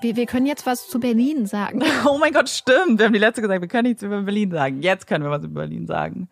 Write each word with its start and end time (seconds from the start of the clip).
Wir, 0.00 0.16
wir 0.16 0.26
können 0.26 0.46
jetzt 0.46 0.66
was 0.66 0.88
zu 0.88 1.00
Berlin 1.00 1.46
sagen. 1.46 1.82
Oh 2.06 2.18
mein 2.18 2.32
Gott, 2.32 2.48
stimmt. 2.48 2.98
Wir 2.98 3.06
haben 3.06 3.12
die 3.12 3.18
letzte 3.18 3.42
gesagt, 3.42 3.60
wir 3.60 3.68
können 3.68 3.88
nichts 3.88 4.02
über 4.02 4.22
Berlin 4.22 4.50
sagen. 4.50 4.82
Jetzt 4.82 5.06
können 5.06 5.24
wir 5.24 5.30
was 5.30 5.44
über 5.44 5.60
Berlin 5.60 5.86
sagen. 5.86 6.28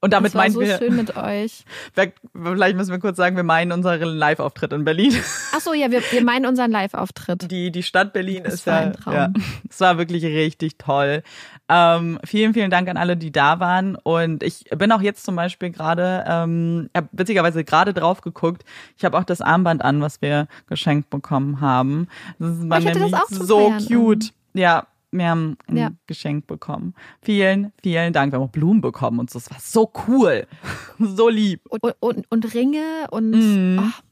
Und 0.00 0.12
damit 0.12 0.28
das 0.28 0.34
war 0.34 0.42
meinen 0.42 0.52
so 0.52 0.60
wir. 0.60 0.78
schön 0.78 0.96
mit 0.96 1.16
euch. 1.16 1.64
Vielleicht 2.34 2.76
müssen 2.76 2.90
wir 2.90 2.98
kurz 2.98 3.16
sagen, 3.16 3.36
wir 3.36 3.42
meinen 3.42 3.72
unseren 3.72 4.00
Live-Auftritt 4.02 4.72
in 4.72 4.84
Berlin. 4.84 5.14
Ach 5.54 5.60
so, 5.60 5.72
ja, 5.72 5.90
wir, 5.90 6.02
wir 6.10 6.24
meinen 6.24 6.46
unseren 6.46 6.70
Live-Auftritt. 6.70 7.50
Die, 7.50 7.70
die 7.70 7.82
Stadt 7.82 8.12
Berlin 8.12 8.44
Das 8.44 8.54
ist 8.54 8.66
war 8.66 8.74
ja, 8.80 8.86
ein 8.86 8.92
Traum. 8.94 9.14
ja. 9.14 9.32
Es 9.68 9.80
war 9.80 9.98
wirklich 9.98 10.24
richtig 10.24 10.78
toll. 10.78 11.22
Ähm, 11.68 12.18
vielen, 12.24 12.54
vielen 12.54 12.70
Dank 12.70 12.88
an 12.88 12.96
alle, 12.96 13.16
die 13.16 13.32
da 13.32 13.60
waren. 13.60 13.96
Und 13.96 14.42
ich 14.42 14.64
bin 14.76 14.92
auch 14.92 15.00
jetzt 15.00 15.24
zum 15.24 15.36
Beispiel 15.36 15.70
gerade, 15.70 16.24
ähm, 16.26 16.90
habe 16.96 17.08
witzigerweise 17.12 17.64
gerade 17.64 17.94
drauf 17.94 18.20
geguckt. 18.20 18.64
Ich 18.96 19.04
habe 19.04 19.18
auch 19.18 19.24
das 19.24 19.40
Armband 19.40 19.82
an, 19.82 20.00
was 20.00 20.20
wir 20.20 20.48
geschenkt 20.68 21.10
bekommen 21.10 21.60
haben. 21.60 22.08
Das 22.38 22.68
war 22.68 22.78
Oh, 22.78 22.80
ich 22.80 22.86
hatte 22.86 22.98
das 23.00 23.12
auch 23.14 23.28
so 23.28 23.68
Feiern 23.70 23.86
cute. 23.86 24.32
Ja, 24.54 24.86
wir 25.12 25.28
haben 25.28 25.56
ein 25.68 25.76
Ja. 25.76 25.90
Geschenk 26.06 26.46
bekommen. 26.46 26.94
Vielen, 27.20 27.72
vielen 27.82 28.12
Dank. 28.12 28.32
Wir 28.32 28.38
haben 28.40 28.46
auch 28.46 28.50
Blumen 28.52 28.80
bekommen 28.80 29.18
und 29.20 29.30
so. 29.30 29.38
Das 29.38 29.50
war 29.50 29.60
so 29.60 29.92
cool. 30.08 30.46
so 30.98 31.28
lieb. 31.28 31.60
Und, 31.68 31.82
und, 32.00 32.26
und 32.30 32.54
Ringe 32.54 33.06
und 33.10 33.78
ach, 33.78 34.02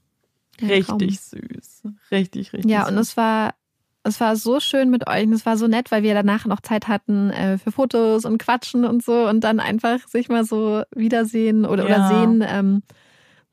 der 0.60 0.68
Richtig 0.68 1.20
süß. 1.20 1.82
Richtig, 2.10 2.52
richtig. 2.52 2.70
Ja, 2.70 2.82
süß. 2.84 2.92
und 2.92 2.98
es 2.98 3.16
war, 3.16 3.54
es 4.02 4.20
war 4.20 4.36
so 4.36 4.60
schön 4.60 4.90
mit 4.90 5.08
euch 5.08 5.24
und 5.26 5.32
es 5.32 5.46
war 5.46 5.56
so 5.56 5.66
nett, 5.66 5.90
weil 5.90 6.02
wir 6.02 6.14
danach 6.14 6.44
noch 6.46 6.60
Zeit 6.60 6.86
hatten 6.88 7.30
äh, 7.30 7.56
für 7.58 7.72
Fotos 7.72 8.24
und 8.26 8.38
Quatschen 8.38 8.84
und 8.84 9.02
so 9.02 9.26
und 9.28 9.40
dann 9.42 9.58
einfach 9.60 10.06
sich 10.06 10.28
mal 10.28 10.44
so 10.44 10.82
wiedersehen 10.94 11.64
oder, 11.64 11.84
oder 11.84 11.98
Ja. 11.98 12.08
sehen. 12.08 12.44
Ähm, 12.46 12.82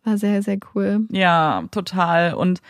war 0.03 0.17
sehr, 0.17 0.41
sehr 0.43 0.57
cool. 0.73 1.05
Ja, 1.11 1.63
total. 1.71 2.33
Und 2.33 2.61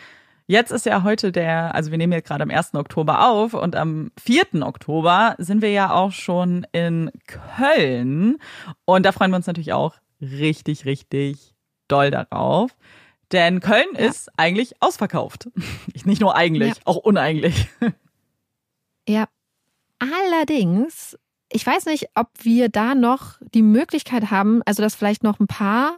jetzt 0.48 0.72
ist 0.72 0.84
ja 0.86 1.04
heute 1.04 1.30
der, 1.30 1.74
also 1.74 1.90
wir 1.92 1.98
nehmen 1.98 2.12
jetzt 2.12 2.26
gerade 2.26 2.42
am 2.42 2.50
1. 2.50 2.74
Oktober 2.74 3.28
auf 3.30 3.54
und 3.54 3.76
am 3.76 4.10
4. 4.20 4.62
Oktober 4.62 5.36
sind 5.38 5.62
wir 5.62 5.70
ja 5.70 5.92
auch 5.92 6.10
schon 6.12 6.66
in 6.72 7.10
Köln. 7.28 8.38
Und 8.84 9.06
da 9.06 9.12
freuen 9.12 9.30
wir 9.30 9.36
uns 9.36 9.46
natürlich 9.46 9.72
auch 9.72 9.94
richtig, 10.20 10.84
richtig 10.86 11.54
doll 11.86 12.10
darauf. 12.10 12.72
Denn 13.30 13.60
Köln 13.60 13.86
Ja. 13.94 14.06
ist 14.06 14.30
eigentlich 14.38 14.74
ausverkauft. 14.82 15.48
Nicht 16.04 16.20
nur 16.20 16.34
eigentlich, 16.34 16.74
Ja. 16.76 16.82
auch 16.86 16.96
uneigentlich. 16.96 17.68
Ja. 19.08 19.26
Allerdings, 19.98 21.16
ich 21.50 21.66
weiß 21.66 21.86
nicht, 21.86 22.08
ob 22.14 22.28
wir 22.42 22.68
da 22.68 22.94
noch 22.94 23.36
die 23.54 23.62
Möglichkeit 23.62 24.30
haben, 24.30 24.62
also 24.66 24.82
dass 24.82 24.94
vielleicht 24.94 25.22
noch 25.22 25.40
ein 25.40 25.46
paar, 25.46 25.96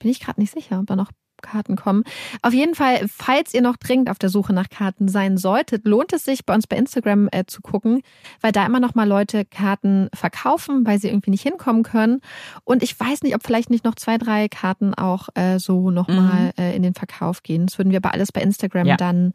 bin 0.00 0.10
ich 0.10 0.20
gerade 0.20 0.40
nicht 0.40 0.52
sicher, 0.52 0.80
ob 0.80 0.86
da 0.86 0.96
noch 0.96 1.12
Karten 1.42 1.76
kommen. 1.76 2.04
Auf 2.42 2.52
jeden 2.52 2.74
Fall, 2.74 3.06
falls 3.08 3.54
ihr 3.54 3.62
noch 3.62 3.76
dringend 3.76 4.10
auf 4.10 4.18
der 4.18 4.28
Suche 4.28 4.52
nach 4.52 4.68
Karten 4.68 5.08
sein 5.08 5.36
solltet, 5.36 5.86
lohnt 5.86 6.12
es 6.12 6.24
sich 6.24 6.44
bei 6.44 6.54
uns 6.54 6.66
bei 6.66 6.76
Instagram 6.76 7.28
äh, 7.32 7.44
zu 7.46 7.60
gucken, 7.60 8.02
weil 8.40 8.52
da 8.52 8.64
immer 8.66 8.80
noch 8.80 8.94
mal 8.94 9.08
Leute 9.08 9.44
Karten 9.44 10.08
verkaufen, 10.14 10.86
weil 10.86 10.98
sie 10.98 11.08
irgendwie 11.08 11.30
nicht 11.30 11.42
hinkommen 11.42 11.82
können. 11.82 12.20
Und 12.64 12.82
ich 12.82 12.98
weiß 12.98 13.22
nicht, 13.22 13.34
ob 13.34 13.44
vielleicht 13.44 13.70
nicht 13.70 13.84
noch 13.84 13.94
zwei, 13.94 14.18
drei 14.18 14.48
Karten 14.48 14.94
auch 14.94 15.28
äh, 15.34 15.58
so 15.58 15.90
noch 15.90 16.08
mal 16.08 16.52
mhm. 16.56 16.62
äh, 16.64 16.74
in 16.76 16.82
den 16.82 16.94
Verkauf 16.94 17.42
gehen. 17.42 17.66
Das 17.66 17.78
würden 17.78 17.90
wir 17.90 17.98
aber 17.98 18.12
alles 18.14 18.32
bei 18.32 18.40
Instagram 18.40 18.86
ja. 18.86 18.96
dann 18.96 19.32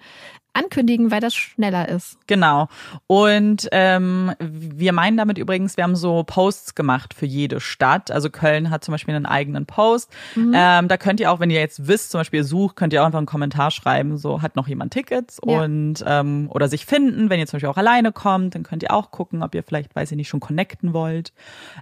ankündigen, 0.55 1.11
weil 1.11 1.19
das 1.21 1.35
schneller 1.35 1.89
ist. 1.89 2.17
Genau. 2.27 2.67
Und 3.07 3.67
ähm, 3.71 4.31
wir 4.39 4.93
meinen 4.93 5.17
damit 5.17 5.37
übrigens, 5.37 5.77
wir 5.77 5.83
haben 5.83 5.95
so 5.95 6.23
Posts 6.23 6.75
gemacht 6.75 7.13
für 7.13 7.25
jede 7.25 7.59
Stadt. 7.59 8.11
Also 8.11 8.29
Köln 8.29 8.69
hat 8.69 8.83
zum 8.83 8.93
Beispiel 8.93 9.15
einen 9.15 9.25
eigenen 9.25 9.65
Post. 9.65 10.11
Mhm. 10.35 10.53
Ähm, 10.55 10.87
da 10.87 10.97
könnt 10.97 11.19
ihr 11.19 11.31
auch, 11.31 11.39
wenn 11.39 11.49
ihr 11.49 11.59
jetzt 11.59 11.87
wisst, 11.87 12.11
zum 12.11 12.19
Beispiel 12.19 12.43
sucht, 12.43 12.75
könnt 12.75 12.93
ihr 12.93 13.01
auch 13.01 13.05
einfach 13.05 13.17
einen 13.17 13.25
Kommentar 13.25 13.71
schreiben, 13.71 14.17
so 14.17 14.41
hat 14.41 14.55
noch 14.55 14.67
jemand 14.67 14.93
Tickets 14.93 15.39
ja. 15.45 15.61
und 15.61 16.03
ähm, 16.05 16.47
oder 16.49 16.67
sich 16.67 16.85
finden, 16.85 17.29
wenn 17.29 17.39
ihr 17.39 17.47
zum 17.47 17.57
Beispiel 17.57 17.69
auch 17.69 17.77
alleine 17.77 18.11
kommt, 18.11 18.55
dann 18.55 18.63
könnt 18.63 18.83
ihr 18.83 18.93
auch 18.93 19.11
gucken, 19.11 19.43
ob 19.43 19.53
ihr 19.55 19.63
vielleicht, 19.63 19.95
weiß 19.95 20.11
ich 20.11 20.17
nicht, 20.17 20.29
schon 20.29 20.39
connecten 20.39 20.93
wollt. 20.93 21.33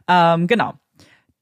Ähm, 0.08 0.48
genau 0.48 0.74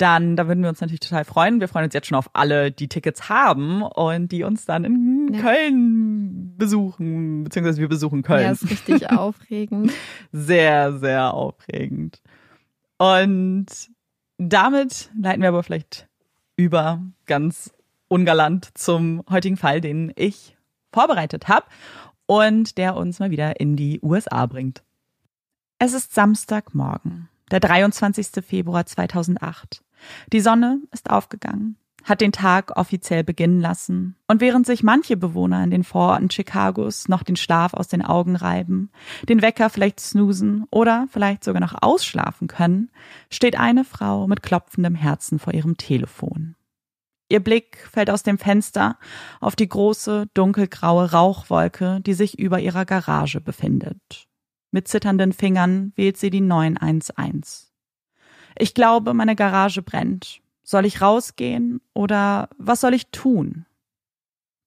dann 0.02 0.36
da 0.36 0.48
würden 0.48 0.64
wir 0.64 0.70
uns 0.70 0.82
natürlich 0.82 1.00
total 1.00 1.26
freuen. 1.26 1.60
Wir 1.60 1.68
freuen 1.68 1.86
uns 1.86 1.94
jetzt 1.94 2.08
schon 2.08 2.18
auf 2.18 2.30
alle, 2.34 2.72
die 2.72 2.88
Tickets 2.88 3.30
haben 3.30 3.84
und 3.84 4.32
die 4.32 4.44
uns 4.44 4.66
dann 4.66 4.84
in 4.84 5.34
ja. 5.34 5.42
Köln 5.42 6.58
besuchen, 6.58 7.44
beziehungsweise 7.44 7.80
wir 7.80 7.90
besuchen 7.90 8.24
Köln. 8.24 8.44
Ja, 8.44 8.52
ist 8.52 8.70
richtig 8.70 9.10
aufregend. 9.12 9.92
Sehr, 10.32 10.98
sehr 10.98 11.34
aufregend. 11.34 12.22
Und 12.98 13.68
damit 14.38 15.12
leiten 15.20 15.42
wir 15.42 15.50
aber 15.50 15.64
vielleicht 15.64 16.08
über 16.56 17.02
ganz 17.26 17.72
ungalant 18.08 18.70
zum 18.78 19.24
heutigen 19.30 19.58
Fall, 19.58 19.82
den 19.82 20.12
ich 20.16 20.58
vorbereitet 20.92 21.48
habe 21.48 21.66
und 22.26 22.78
der 22.78 22.96
uns 22.96 23.20
mal 23.20 23.32
wieder 23.32 23.60
in 23.60 23.76
die 23.76 24.00
USA 24.02 24.46
bringt. 24.46 24.84
Es 25.80 25.94
ist 25.94 26.14
Samstagmorgen, 26.14 27.30
der 27.50 27.60
23. 27.60 28.44
Februar 28.46 28.86
2008. 28.86 29.84
Die 30.32 30.40
Sonne 30.40 30.80
ist 30.92 31.10
aufgegangen, 31.10 31.78
hat 32.04 32.22
den 32.22 32.32
Tag 32.32 32.78
offiziell 32.78 33.24
beginnen 33.24 33.60
lassen. 33.60 34.16
Und 34.28 34.42
während 34.42 34.66
sich 34.66 34.84
manche 34.84 35.18
Bewohner 35.18 35.64
in 35.64 35.72
den 35.72 35.84
Vororten 35.84 36.30
Chicagos 36.30 37.08
noch 37.08 37.24
den 37.24 37.36
Schlaf 37.36 37.74
aus 37.74 37.88
den 37.88 38.02
Augen 38.02 38.36
reiben, 38.36 38.92
den 39.30 39.42
Wecker 39.42 39.70
vielleicht 39.70 40.00
snoosen 40.00 40.66
oder 40.72 41.08
vielleicht 41.12 41.44
sogar 41.44 41.62
noch 41.62 41.76
ausschlafen 41.82 42.48
können, 42.48 42.90
steht 43.30 43.60
eine 43.60 43.84
Frau 43.84 44.28
mit 44.28 44.44
klopfendem 44.44 44.96
Herzen 44.96 45.40
vor 45.40 45.54
ihrem 45.54 45.78
Telefon. 45.78 46.56
Ihr 47.30 47.40
Blick 47.40 47.88
fällt 47.90 48.10
aus 48.10 48.24
dem 48.24 48.38
Fenster 48.38 48.98
auf 49.40 49.56
die 49.56 49.70
große, 49.70 50.28
dunkelgraue 50.34 51.12
Rauchwolke, 51.12 52.02
die 52.02 52.14
sich 52.14 52.38
über 52.38 52.60
ihrer 52.60 52.84
Garage 52.84 53.40
befindet. 53.40 54.28
Mit 54.72 54.90
zitternden 54.90 55.32
Fingern 55.32 55.94
wählt 55.96 56.18
sie 56.18 56.30
die 56.30 56.42
911. 56.42 57.71
Ich 58.58 58.74
glaube, 58.74 59.14
meine 59.14 59.36
Garage 59.36 59.82
brennt. 59.82 60.42
Soll 60.64 60.86
ich 60.86 61.02
rausgehen 61.02 61.82
oder 61.94 62.50
was 62.58 62.82
soll 62.82 62.94
ich 62.94 63.08
tun? 63.08 63.66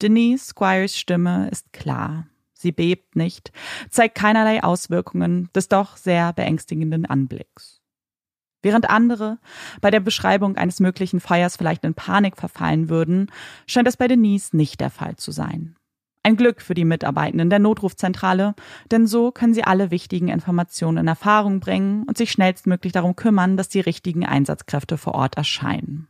Denise 0.02 0.46
Squires 0.46 0.96
Stimme 0.96 1.48
ist 1.50 1.72
klar. 1.72 2.26
Sie 2.52 2.72
bebt 2.72 3.16
nicht, 3.16 3.52
zeigt 3.90 4.14
keinerlei 4.14 4.62
Auswirkungen 4.62 5.50
des 5.54 5.68
doch 5.68 5.96
sehr 5.96 6.32
beängstigenden 6.32 7.04
Anblicks. 7.04 7.82
Während 8.62 8.88
andere 8.88 9.38
bei 9.82 9.90
der 9.90 10.00
Beschreibung 10.00 10.56
eines 10.56 10.80
möglichen 10.80 11.20
Feuers 11.20 11.56
vielleicht 11.56 11.84
in 11.84 11.92
Panik 11.92 12.38
verfallen 12.38 12.88
würden, 12.88 13.30
scheint 13.66 13.86
es 13.86 13.98
bei 13.98 14.08
Denise 14.08 14.56
nicht 14.56 14.80
der 14.80 14.88
Fall 14.88 15.16
zu 15.16 15.30
sein. 15.30 15.76
Ein 16.26 16.36
Glück 16.38 16.62
für 16.62 16.72
die 16.72 16.86
Mitarbeitenden 16.86 17.50
der 17.50 17.58
Notrufzentrale, 17.58 18.54
denn 18.90 19.06
so 19.06 19.30
können 19.30 19.52
sie 19.52 19.64
alle 19.64 19.90
wichtigen 19.90 20.28
Informationen 20.28 20.96
in 20.96 21.06
Erfahrung 21.06 21.60
bringen 21.60 22.04
und 22.04 22.16
sich 22.16 22.32
schnellstmöglich 22.32 22.94
darum 22.94 23.14
kümmern, 23.14 23.58
dass 23.58 23.68
die 23.68 23.80
richtigen 23.80 24.24
Einsatzkräfte 24.24 24.96
vor 24.96 25.14
Ort 25.14 25.36
erscheinen. 25.36 26.08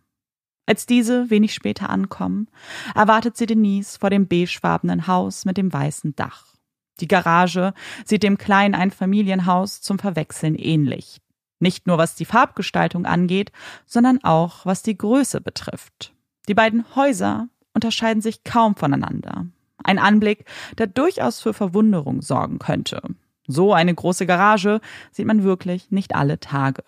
Als 0.66 0.87
diese 0.87 1.31
wenig 1.31 1.52
später 1.52 1.90
ankommen, 1.90 2.49
erwartet 2.94 3.37
sie 3.37 3.46
Denise 3.46 3.99
vor 3.99 4.08
dem 4.08 4.28
beigefarbenen 4.28 5.08
Haus 5.08 5.44
mit 5.46 5.56
dem 5.56 5.72
weißen 5.72 6.14
Dach. 6.14 6.55
Die 7.00 7.08
Garage 7.08 7.75
sieht 8.05 8.22
dem 8.22 8.38
kleinen 8.38 8.76
Einfamilienhaus 8.76 9.81
zum 9.81 9.99
Verwechseln 9.99 10.55
ähnlich. 10.55 11.20
Nicht 11.58 11.88
nur 11.88 11.99
was 11.99 12.14
die 12.14 12.25
Farbgestaltung 12.25 13.05
angeht, 13.05 13.50
sondern 13.84 14.22
auch 14.22 14.64
was 14.64 14.84
die 14.84 14.96
Größe 14.96 15.40
betrifft. 15.40 16.14
Die 16.46 16.55
beiden 16.55 16.84
Häuser 16.94 17.49
unterscheiden 17.72 18.22
sich 18.22 18.44
kaum 18.44 18.76
voneinander. 18.76 19.46
Ein 19.84 19.98
Anblick, 19.98 20.44
der 20.78 20.88
durchaus 20.88 21.40
für 21.40 21.54
Verwunderung 21.54 22.22
sorgen 22.22 22.58
könnte. 22.58 23.00
So 23.46 23.72
eine 23.72 23.94
große 23.94 24.26
Garage 24.26 24.81
sieht 25.12 25.26
man 25.26 25.44
wirklich 25.44 25.90
nicht 25.90 26.14
alle 26.14 26.40
Tage. 26.40 26.82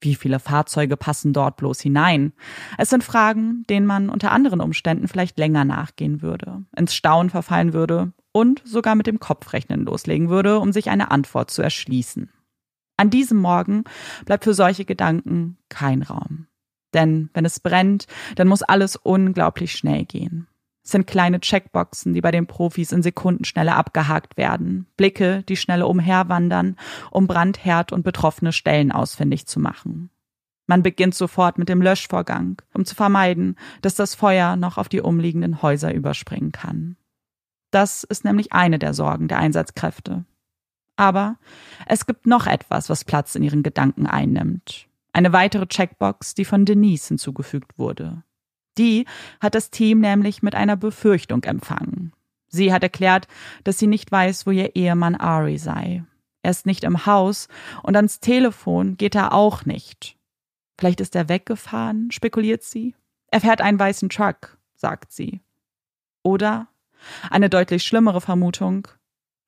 Wie 0.00 0.14
viele 0.14 0.40
Fahrzeuge 0.40 0.96
passen 0.96 1.32
dort 1.32 1.56
bloß 1.56 1.80
hinein? 1.80 2.32
Es 2.76 2.90
sind 2.90 3.02
Fragen, 3.02 3.64
denen 3.70 3.86
man 3.86 4.10
unter 4.10 4.30
anderen 4.30 4.60
Umständen 4.60 5.08
vielleicht 5.08 5.38
länger 5.38 5.64
nachgehen 5.64 6.20
würde, 6.20 6.64
ins 6.76 6.94
Staunen 6.94 7.30
verfallen 7.30 7.72
würde 7.72 8.12
und 8.32 8.60
sogar 8.64 8.94
mit 8.94 9.06
dem 9.06 9.20
Kopfrechnen 9.20 9.84
loslegen 9.84 10.28
würde, 10.28 10.58
um 10.58 10.72
sich 10.72 10.90
eine 10.90 11.10
Antwort 11.10 11.50
zu 11.50 11.62
erschließen. 11.62 12.30
An 12.98 13.10
diesem 13.10 13.38
Morgen 13.38 13.84
bleibt 14.26 14.44
für 14.44 14.54
solche 14.54 14.84
Gedanken 14.84 15.58
kein 15.68 16.02
Raum. 16.02 16.46
Denn 16.92 17.30
wenn 17.34 17.44
es 17.44 17.60
brennt, 17.60 18.06
dann 18.36 18.48
muss 18.48 18.62
alles 18.62 18.96
unglaublich 18.96 19.72
schnell 19.72 20.04
gehen. 20.04 20.46
Sind 20.88 21.08
kleine 21.08 21.40
Checkboxen, 21.40 22.14
die 22.14 22.20
bei 22.20 22.30
den 22.30 22.46
Profis 22.46 22.92
in 22.92 23.02
Sekundenschnelle 23.02 23.74
abgehakt 23.74 24.36
werden. 24.36 24.86
Blicke, 24.96 25.42
die 25.48 25.56
schnell 25.56 25.82
umherwandern, 25.82 26.76
um 27.10 27.26
Brandherd 27.26 27.90
und 27.90 28.04
betroffene 28.04 28.52
Stellen 28.52 28.92
ausfindig 28.92 29.46
zu 29.46 29.58
machen. 29.58 30.10
Man 30.68 30.84
beginnt 30.84 31.16
sofort 31.16 31.58
mit 31.58 31.68
dem 31.68 31.82
Löschvorgang, 31.82 32.62
um 32.72 32.84
zu 32.84 32.94
vermeiden, 32.94 33.56
dass 33.82 33.96
das 33.96 34.14
Feuer 34.14 34.54
noch 34.54 34.78
auf 34.78 34.88
die 34.88 35.00
umliegenden 35.00 35.60
Häuser 35.60 35.92
überspringen 35.92 36.52
kann. 36.52 36.96
Das 37.72 38.04
ist 38.04 38.24
nämlich 38.24 38.52
eine 38.52 38.78
der 38.78 38.94
Sorgen 38.94 39.26
der 39.26 39.38
Einsatzkräfte. 39.40 40.24
Aber 40.94 41.36
es 41.86 42.06
gibt 42.06 42.26
noch 42.26 42.46
etwas, 42.46 42.88
was 42.88 43.04
Platz 43.04 43.34
in 43.34 43.42
ihren 43.42 43.64
Gedanken 43.64 44.06
einnimmt. 44.06 44.86
Eine 45.12 45.32
weitere 45.32 45.66
Checkbox, 45.66 46.34
die 46.34 46.44
von 46.44 46.64
Denise 46.64 47.08
hinzugefügt 47.08 47.76
wurde. 47.76 48.22
Die 48.78 49.06
hat 49.40 49.54
das 49.54 49.70
Team 49.70 50.00
nämlich 50.00 50.42
mit 50.42 50.54
einer 50.54 50.76
Befürchtung 50.76 51.42
empfangen. 51.44 52.12
Sie 52.48 52.72
hat 52.72 52.82
erklärt, 52.82 53.26
dass 53.64 53.78
sie 53.78 53.86
nicht 53.86 54.10
weiß, 54.10 54.46
wo 54.46 54.50
ihr 54.50 54.76
Ehemann 54.76 55.14
Ari 55.14 55.58
sei. 55.58 56.04
Er 56.42 56.50
ist 56.50 56.66
nicht 56.66 56.84
im 56.84 57.06
Haus 57.06 57.48
und 57.82 57.96
ans 57.96 58.20
Telefon 58.20 58.96
geht 58.96 59.14
er 59.14 59.32
auch 59.32 59.64
nicht. 59.64 60.16
Vielleicht 60.78 61.00
ist 61.00 61.16
er 61.16 61.28
weggefahren, 61.28 62.10
spekuliert 62.10 62.62
sie. 62.62 62.94
Er 63.28 63.40
fährt 63.40 63.60
einen 63.60 63.78
weißen 63.78 64.08
Truck, 64.10 64.58
sagt 64.74 65.12
sie. 65.12 65.40
Oder 66.22 66.68
eine 67.30 67.50
deutlich 67.50 67.82
schlimmere 67.82 68.20
Vermutung, 68.20 68.88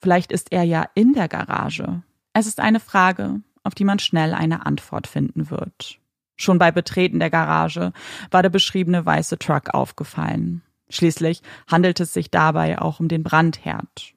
vielleicht 0.00 0.32
ist 0.32 0.52
er 0.52 0.64
ja 0.64 0.88
in 0.94 1.12
der 1.12 1.28
Garage. 1.28 2.02
Es 2.32 2.46
ist 2.46 2.60
eine 2.60 2.80
Frage, 2.80 3.42
auf 3.62 3.74
die 3.74 3.84
man 3.84 3.98
schnell 3.98 4.34
eine 4.34 4.66
Antwort 4.66 5.06
finden 5.06 5.50
wird. 5.50 6.00
Schon 6.38 6.58
bei 6.58 6.70
Betreten 6.70 7.18
der 7.18 7.30
Garage 7.30 7.92
war 8.30 8.42
der 8.42 8.48
beschriebene 8.48 9.04
weiße 9.04 9.38
Truck 9.38 9.74
aufgefallen. 9.74 10.62
Schließlich 10.88 11.42
handelt 11.66 12.00
es 12.00 12.14
sich 12.14 12.30
dabei 12.30 12.80
auch 12.80 13.00
um 13.00 13.08
den 13.08 13.22
Brandherd. 13.22 14.14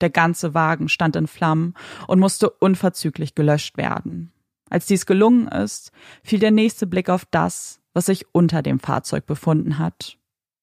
Der 0.00 0.10
ganze 0.10 0.54
Wagen 0.54 0.88
stand 0.88 1.14
in 1.14 1.28
Flammen 1.28 1.74
und 2.08 2.18
musste 2.18 2.50
unverzüglich 2.50 3.36
gelöscht 3.36 3.76
werden. 3.76 4.32
Als 4.68 4.86
dies 4.86 5.06
gelungen 5.06 5.46
ist, 5.46 5.92
fiel 6.24 6.40
der 6.40 6.50
nächste 6.50 6.86
Blick 6.86 7.10
auf 7.10 7.26
das, 7.30 7.80
was 7.92 8.06
sich 8.06 8.26
unter 8.32 8.62
dem 8.62 8.80
Fahrzeug 8.80 9.26
befunden 9.26 9.78
hat. 9.78 10.16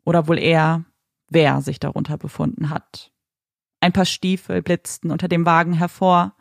Oder 0.03 0.27
wohl 0.27 0.39
eher, 0.39 0.83
wer 1.29 1.61
sich 1.61 1.79
darunter 1.79 2.17
befunden 2.17 2.71
hat. 2.71 3.11
Ein 3.81 3.93
paar 3.93 4.05
Stiefel 4.05 4.61
blitzten 4.61 5.09
unter 5.09 5.27
dem 5.27 5.45
Wagen 5.45 5.73
hervor, 5.73 6.33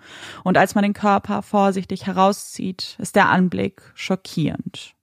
und 0.42 0.58
als 0.58 0.74
man 0.74 0.82
den 0.82 0.92
Körper 0.92 1.42
vorsichtig 1.42 2.06
herauszieht, 2.06 2.96
ist 2.98 3.14
der 3.14 3.28
Anblick 3.28 3.82
schockierend. 3.94 4.94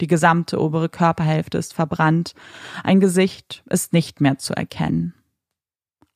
Die 0.00 0.08
gesamte 0.08 0.60
obere 0.60 0.88
Körperhälfte 0.88 1.56
ist 1.58 1.72
verbrannt, 1.72 2.34
ein 2.82 2.98
Gesicht 2.98 3.62
ist 3.70 3.92
nicht 3.92 4.20
mehr 4.20 4.38
zu 4.38 4.54
erkennen. 4.54 5.14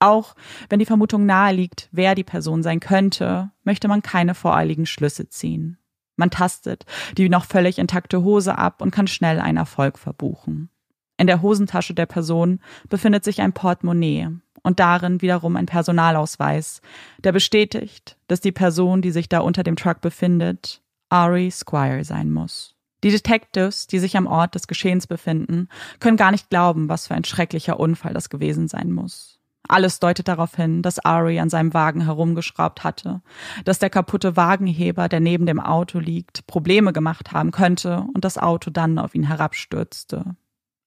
Auch 0.01 0.35
wenn 0.69 0.79
die 0.79 0.87
Vermutung 0.87 1.27
nahe 1.27 1.55
liegt, 1.55 1.89
wer 1.93 2.15
die 2.15 2.25
Person 2.25 2.63
sein 2.63 2.81
könnte, 2.81 3.51
möchte 3.65 3.89
man 3.89 4.03
keine 4.03 4.35
voreiligen 4.35 4.87
Schlüsse 4.87 5.29
ziehen. 5.29 5.79
Man 6.17 6.31
tastet 6.31 6.87
die 7.17 7.29
noch 7.29 7.45
völlig 7.45 7.79
intakte 7.79 8.23
Hose 8.23 8.59
ab 8.59 8.83
und 8.83 8.91
kann 8.91 9.07
schnell 9.07 9.39
einen 9.39 9.59
Erfolg 9.59 9.99
verbuchen. 9.99 10.71
In 11.17 11.27
der 11.27 11.43
Hosentasche 11.43 11.95
der 11.95 12.07
Person 12.07 12.61
befindet 12.89 13.25
sich 13.25 13.41
ein 13.41 13.53
Portemonnaie 13.53 14.31
und 14.63 14.81
darin 14.81 15.23
wiederum 15.23 15.57
ein 15.57 15.67
Personalausweis, 15.67 16.81
der 17.25 17.33
bestätigt, 17.33 18.17
dass 18.27 18.41
die 18.41 18.53
Person, 18.53 19.03
die 19.03 19.11
sich 19.11 19.29
da 19.29 19.41
unter 19.41 19.63
dem 19.63 19.77
Truck 19.77 20.01
befindet, 20.01 20.83
Ari 21.09 21.51
Squire 21.51 22.05
sein 22.05 22.31
muss. 22.31 22.75
Die 23.05 23.11
Detectives, 23.11 23.87
die 23.87 24.01
sich 24.01 24.17
am 24.17 24.27
Ort 24.27 24.55
des 24.55 24.67
Geschehens 24.67 25.07
befinden, 25.07 25.69
können 26.01 26.17
gar 26.17 26.33
nicht 26.33 26.51
glauben, 26.51 26.89
was 26.89 27.07
für 27.07 27.15
ein 27.15 27.25
schrecklicher 27.25 27.79
Unfall 27.79 28.13
das 28.13 28.29
gewesen 28.29 28.67
sein 28.67 28.91
muss. 28.93 29.39
Alles 29.69 30.01
deutet 30.01 30.29
darauf 30.29 30.57
hin, 30.57 30.83
dass 30.83 30.99
Ari 31.05 31.39
an 31.39 31.51
seinem 31.51 31.75
Wagen 31.75 32.01
herumgeschraubt 32.01 32.85
hatte, 32.85 33.21
dass 33.65 33.79
der 33.79 33.91
kaputte 33.91 34.37
Wagenheber, 34.37 35.09
der 35.09 35.21
neben 35.21 35.45
dem 35.45 35.61
Auto 35.61 35.99
liegt, 35.99 36.47
Probleme 36.47 36.93
gemacht 36.93 37.33
haben 37.33 37.51
könnte 37.51 38.07
und 38.15 38.25
das 38.25 38.39
Auto 38.39 38.71
dann 38.71 38.99
auf 38.99 39.15
ihn 39.15 39.25
herabstürzte. 39.25 40.37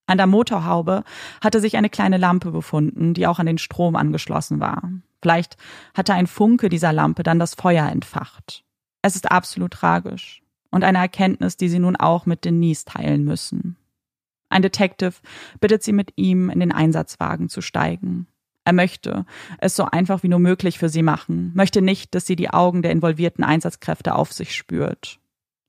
An 0.08 0.18
der 0.18 0.28
Motorhaube 0.28 1.04
hatte 1.42 1.60
sich 1.60 1.78
eine 1.78 1.90
kleine 1.90 2.18
Lampe 2.18 2.52
befunden, 2.52 3.14
die 3.14 3.28
auch 3.28 3.40
an 3.40 3.46
den 3.46 3.58
Strom 3.58 3.96
angeschlossen 3.96 4.60
war. 4.60 4.92
Vielleicht 5.22 5.58
hatte 5.94 6.14
ein 6.14 6.28
Funke 6.28 6.70
dieser 6.70 6.92
Lampe 6.92 7.24
dann 7.24 7.40
das 7.40 7.54
Feuer 7.54 7.88
entfacht. 7.88 8.64
Es 9.02 9.16
ist 9.16 9.32
absolut 9.32 9.72
tragisch 9.72 10.42
und 10.72 10.84
eine 10.84 10.98
Erkenntnis, 10.98 11.58
die 11.58 11.70
sie 11.70 11.80
nun 11.80 11.96
auch 11.96 12.26
mit 12.26 12.46
Denise 12.46 12.86
teilen 12.86 13.24
müssen. 13.24 13.78
Ein 14.50 14.62
Detective 14.62 15.14
bittet 15.60 15.84
sie 15.84 15.94
mit 15.94 16.14
ihm 16.18 16.50
in 16.50 16.60
den 16.60 16.72
Einsatzwagen 16.72 17.48
zu 17.48 17.62
steigen. 17.62 18.28
Er 18.66 18.74
möchte 18.74 19.26
es 19.60 19.76
so 19.76 19.86
einfach 19.86 20.24
wie 20.24 20.28
nur 20.28 20.40
möglich 20.40 20.78
für 20.78 20.90
sie 20.90 21.04
machen, 21.04 21.52
möchte 21.56 21.82
nicht, 21.82 22.14
dass 22.14 22.26
sie 22.26 22.36
die 22.36 22.50
Augen 22.50 22.82
der 22.82 22.92
involvierten 22.92 23.44
Einsatzkräfte 23.44 24.14
auf 24.14 24.34
sich 24.34 24.56
spürt. 24.56 25.21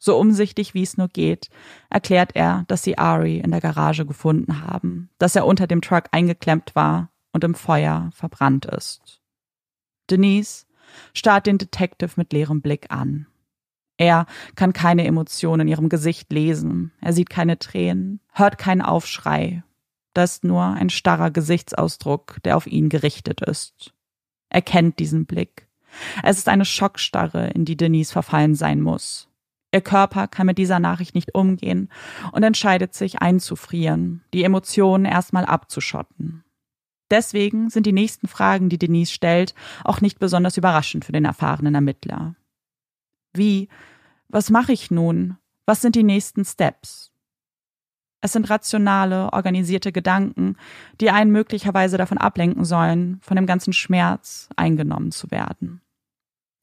So 0.05 0.19
umsichtig 0.19 0.75
wie 0.75 0.83
es 0.83 0.97
nur 0.97 1.07
geht, 1.07 1.49
erklärt 1.89 2.35
er, 2.35 2.65
dass 2.67 2.83
sie 2.83 2.99
Ari 2.99 3.39
in 3.39 3.53
der 3.53 3.61
Garage 3.61 4.05
gefunden 4.05 4.61
haben, 4.67 5.11
dass 5.19 5.37
er 5.37 5.47
unter 5.47 5.69
dem 5.69 5.81
Truck 5.81 6.07
eingeklemmt 6.11 6.75
war 6.75 7.13
und 7.31 7.45
im 7.45 7.55
Feuer 7.55 8.11
verbrannt 8.13 8.67
ist. 8.67 9.21
Denise 10.11 10.67
starrt 11.15 11.47
den 11.47 11.57
Detective 11.57 12.15
mit 12.17 12.33
leerem 12.33 12.63
Blick 12.63 12.87
an. 12.91 13.29
Er 13.97 14.27
kann 14.57 14.73
keine 14.73 15.07
Emotion 15.07 15.61
in 15.61 15.69
ihrem 15.69 15.89
Gesicht 15.89 16.33
lesen, 16.33 16.91
er 17.01 17.13
sieht 17.13 17.31
keine 17.31 17.61
Tränen, 17.61 18.19
hört 18.33 18.59
keinen 18.59 18.83
Aufschrei. 18.83 19.63
Da 20.15 20.25
ist 20.25 20.43
nur 20.43 20.65
ein 20.65 20.91
starrer 20.91 21.31
Gesichtsausdruck, 21.31 22.39
der 22.43 22.57
auf 22.57 22.67
ihn 22.67 22.89
gerichtet 22.89 23.41
ist. 23.41 23.95
Er 24.49 24.63
kennt 24.63 24.99
diesen 24.99 25.27
Blick. 25.27 25.69
Es 26.25 26.39
ist 26.39 26.49
eine 26.49 26.65
Schockstarre, 26.65 27.51
in 27.51 27.65
die 27.65 27.77
Denise 27.77 28.11
verfallen 28.11 28.57
sein 28.57 28.81
muss. 28.81 29.29
Ihr 29.73 29.81
Körper 29.81 30.29
kann 30.29 30.47
mit 30.47 30.59
dieser 30.59 30.79
Nachricht 30.79 31.15
nicht 31.15 31.35
umgehen 31.35 31.89
und 32.33 32.43
entscheidet 32.43 32.95
sich 32.95 33.21
einzufrieren, 33.21 34.23
die 34.35 34.45
Emotionen 34.45 35.07
erstmal 35.07 35.47
abzuschotten. 35.47 36.45
Deswegen 37.11 37.71
sind 37.71 37.87
die 37.87 37.93
nächsten 37.93 38.29
Fragen, 38.29 38.69
die 38.69 38.79
Denise 38.79 39.13
stellt, 39.13 39.55
auch 39.85 40.01
nicht 40.01 40.19
besonders 40.19 40.57
überraschend 40.57 41.05
für 41.05 41.13
den 41.13 41.25
erfahrenen 41.25 41.75
Ermittler. 41.75 42.37
Wie? 43.33 43.69
Was 44.29 44.51
mache 44.51 44.73
ich 44.73 44.91
nun? 44.91 45.37
Was 45.67 45.81
sind 45.81 45.97
die 45.97 46.03
nächsten 46.03 46.45
Steps? 46.45 47.13
Es 48.21 48.33
sind 48.33 48.49
rationale, 48.51 49.33
organisierte 49.33 49.91
Gedanken, 49.91 50.57
die 51.01 51.11
einen 51.11 51.33
möglicherweise 51.33 51.97
davon 51.97 52.19
ablenken 52.19 52.65
sollen, 52.65 53.19
von 53.21 53.37
dem 53.37 53.47
ganzen 53.47 53.73
Schmerz 53.73 54.49
eingenommen 54.57 55.13
zu 55.13 55.31
werden. 55.31 55.83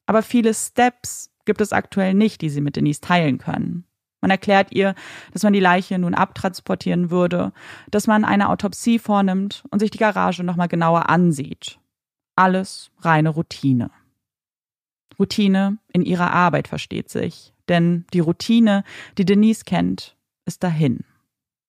Aber 0.06 0.22
viele 0.22 0.54
Steps 0.54 1.30
gibt 1.50 1.60
es 1.60 1.72
aktuell 1.72 2.14
nicht, 2.14 2.42
die 2.42 2.48
sie 2.48 2.60
mit 2.60 2.76
Denise 2.76 3.00
teilen 3.00 3.38
können. 3.38 3.82
Man 4.20 4.30
erklärt 4.30 4.72
ihr, 4.72 4.94
dass 5.32 5.42
man 5.42 5.52
die 5.52 5.58
Leiche 5.58 5.98
nun 5.98 6.14
abtransportieren 6.14 7.10
würde, 7.10 7.52
dass 7.90 8.06
man 8.06 8.24
eine 8.24 8.50
Autopsie 8.50 9.00
vornimmt 9.00 9.64
und 9.72 9.80
sich 9.80 9.90
die 9.90 9.98
Garage 9.98 10.44
nochmal 10.44 10.68
genauer 10.68 11.10
ansieht. 11.10 11.80
Alles 12.36 12.92
reine 13.00 13.30
Routine. 13.30 13.90
Routine 15.18 15.78
in 15.92 16.02
ihrer 16.02 16.30
Arbeit 16.30 16.68
versteht 16.68 17.10
sich, 17.10 17.52
denn 17.68 18.04
die 18.12 18.20
Routine, 18.20 18.84
die 19.18 19.24
Denise 19.24 19.64
kennt, 19.64 20.16
ist 20.46 20.62
dahin. 20.62 21.00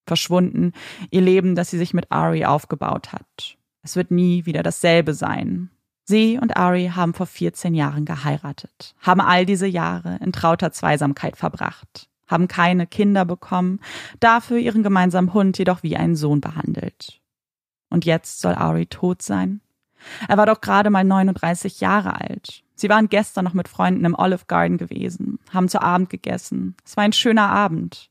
Verschwunden, 0.06 0.74
ihr 1.10 1.22
Leben, 1.22 1.56
das 1.56 1.72
sie 1.72 1.80
sich 1.80 1.96
mit 1.96 2.12
Ari 2.12 2.46
aufgebaut 2.46 3.14
hat. 3.14 3.58
Es 3.82 3.96
wird 3.96 4.12
nie 4.12 4.46
wieder 4.46 4.62
dasselbe 4.62 5.16
sein. 5.16 5.72
Sie 6.12 6.38
und 6.38 6.58
Ari 6.58 6.92
haben 6.94 7.14
vor 7.14 7.26
14 7.26 7.74
Jahren 7.74 8.04
geheiratet, 8.04 8.96
haben 9.00 9.22
all 9.22 9.46
diese 9.46 9.66
Jahre 9.66 10.18
in 10.20 10.34
trauter 10.34 10.74
Zweisamkeit 10.74 11.38
verbracht, 11.38 12.10
haben 12.28 12.50
keine 12.50 12.86
Kinder 12.86 13.24
bekommen, 13.24 13.80
dafür 14.20 14.58
ihren 14.58 14.84
gemeinsamen 14.84 15.34
Hund 15.34 15.58
jedoch 15.58 15.84
wie 15.84 15.96
einen 15.96 16.18
Sohn 16.18 16.42
behandelt. 16.42 17.22
Und 17.90 18.04
jetzt 18.04 18.42
soll 18.42 18.56
Ari 18.56 18.88
tot 18.88 19.22
sein? 19.22 19.62
Er 20.28 20.36
war 20.36 20.46
doch 20.46 20.60
gerade 20.60 20.90
mal 20.90 21.06
39 21.06 21.80
Jahre 21.80 22.20
alt. 22.20 22.66
Sie 22.76 22.90
waren 22.90 23.08
gestern 23.08 23.46
noch 23.46 23.54
mit 23.54 23.70
Freunden 23.70 24.04
im 24.04 24.16
Olive 24.16 24.48
Garden 24.48 24.78
gewesen, 24.78 25.40
haben 25.54 25.70
zu 25.70 25.82
Abend 25.82 26.10
gegessen. 26.10 26.76
Es 26.84 26.98
war 26.98 27.06
ein 27.06 27.14
schöner 27.14 27.48
Abend. 27.48 28.10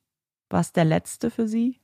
War 0.48 0.60
es 0.60 0.72
der 0.72 0.86
letzte 0.86 1.30
für 1.30 1.46
sie? 1.46 1.78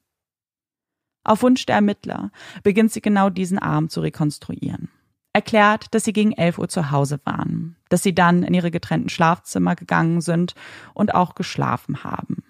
Auf 1.24 1.42
Wunsch 1.42 1.66
der 1.66 1.74
Ermittler 1.74 2.30
beginnt 2.62 2.90
sie 2.90 3.02
genau 3.02 3.28
diesen 3.28 3.58
Abend 3.58 3.92
zu 3.92 4.00
rekonstruieren 4.00 4.88
erklärt, 5.36 5.88
dass 5.90 6.04
sie 6.04 6.14
gegen 6.14 6.32
11 6.32 6.58
Uhr 6.58 6.68
zu 6.70 6.90
Hause 6.90 7.20
waren, 7.24 7.76
dass 7.90 8.02
sie 8.02 8.14
dann 8.14 8.42
in 8.42 8.54
ihre 8.54 8.70
getrennten 8.70 9.10
Schlafzimmer 9.10 9.76
gegangen 9.76 10.22
sind 10.22 10.54
und 10.94 11.14
auch 11.14 11.34
geschlafen 11.34 12.04
haben. 12.04 12.42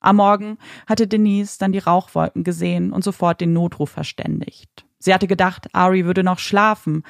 Am 0.00 0.16
Morgen 0.16 0.56
hatte 0.86 1.06
Denise 1.06 1.58
dann 1.58 1.72
die 1.72 1.78
Rauchwolken 1.80 2.42
gesehen 2.42 2.92
und 2.92 3.04
sofort 3.04 3.42
den 3.42 3.52
Notruf 3.52 3.90
verständigt. 3.90 4.86
Sie 4.98 5.12
hatte 5.12 5.26
gedacht, 5.26 5.68
Ari 5.74 6.06
würde 6.06 6.24
noch 6.24 6.38
schlafen. 6.38 7.02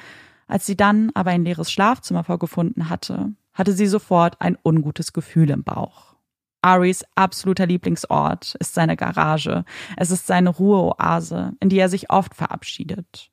Als 0.47 0.65
sie 0.65 0.75
dann 0.75 1.11
aber 1.13 1.31
ein 1.31 1.45
leeres 1.45 1.71
Schlafzimmer 1.71 2.25
vorgefunden 2.25 2.89
hatte, 2.89 3.31
hatte 3.53 3.71
sie 3.71 3.87
sofort 3.87 4.35
ein 4.41 4.57
ungutes 4.65 5.13
Gefühl 5.13 5.49
im 5.49 5.63
Bauch. 5.63 6.15
Aris 6.61 7.05
absoluter 7.15 7.67
Lieblingsort 7.67 8.55
ist 8.55 8.73
seine 8.73 8.97
Garage. 8.97 9.63
Es 9.95 10.11
ist 10.11 10.27
seine 10.27 10.49
Ruheoase, 10.49 11.53
in 11.61 11.69
die 11.69 11.79
er 11.79 11.87
sich 11.87 12.09
oft 12.09 12.35
verabschiedet. 12.35 13.30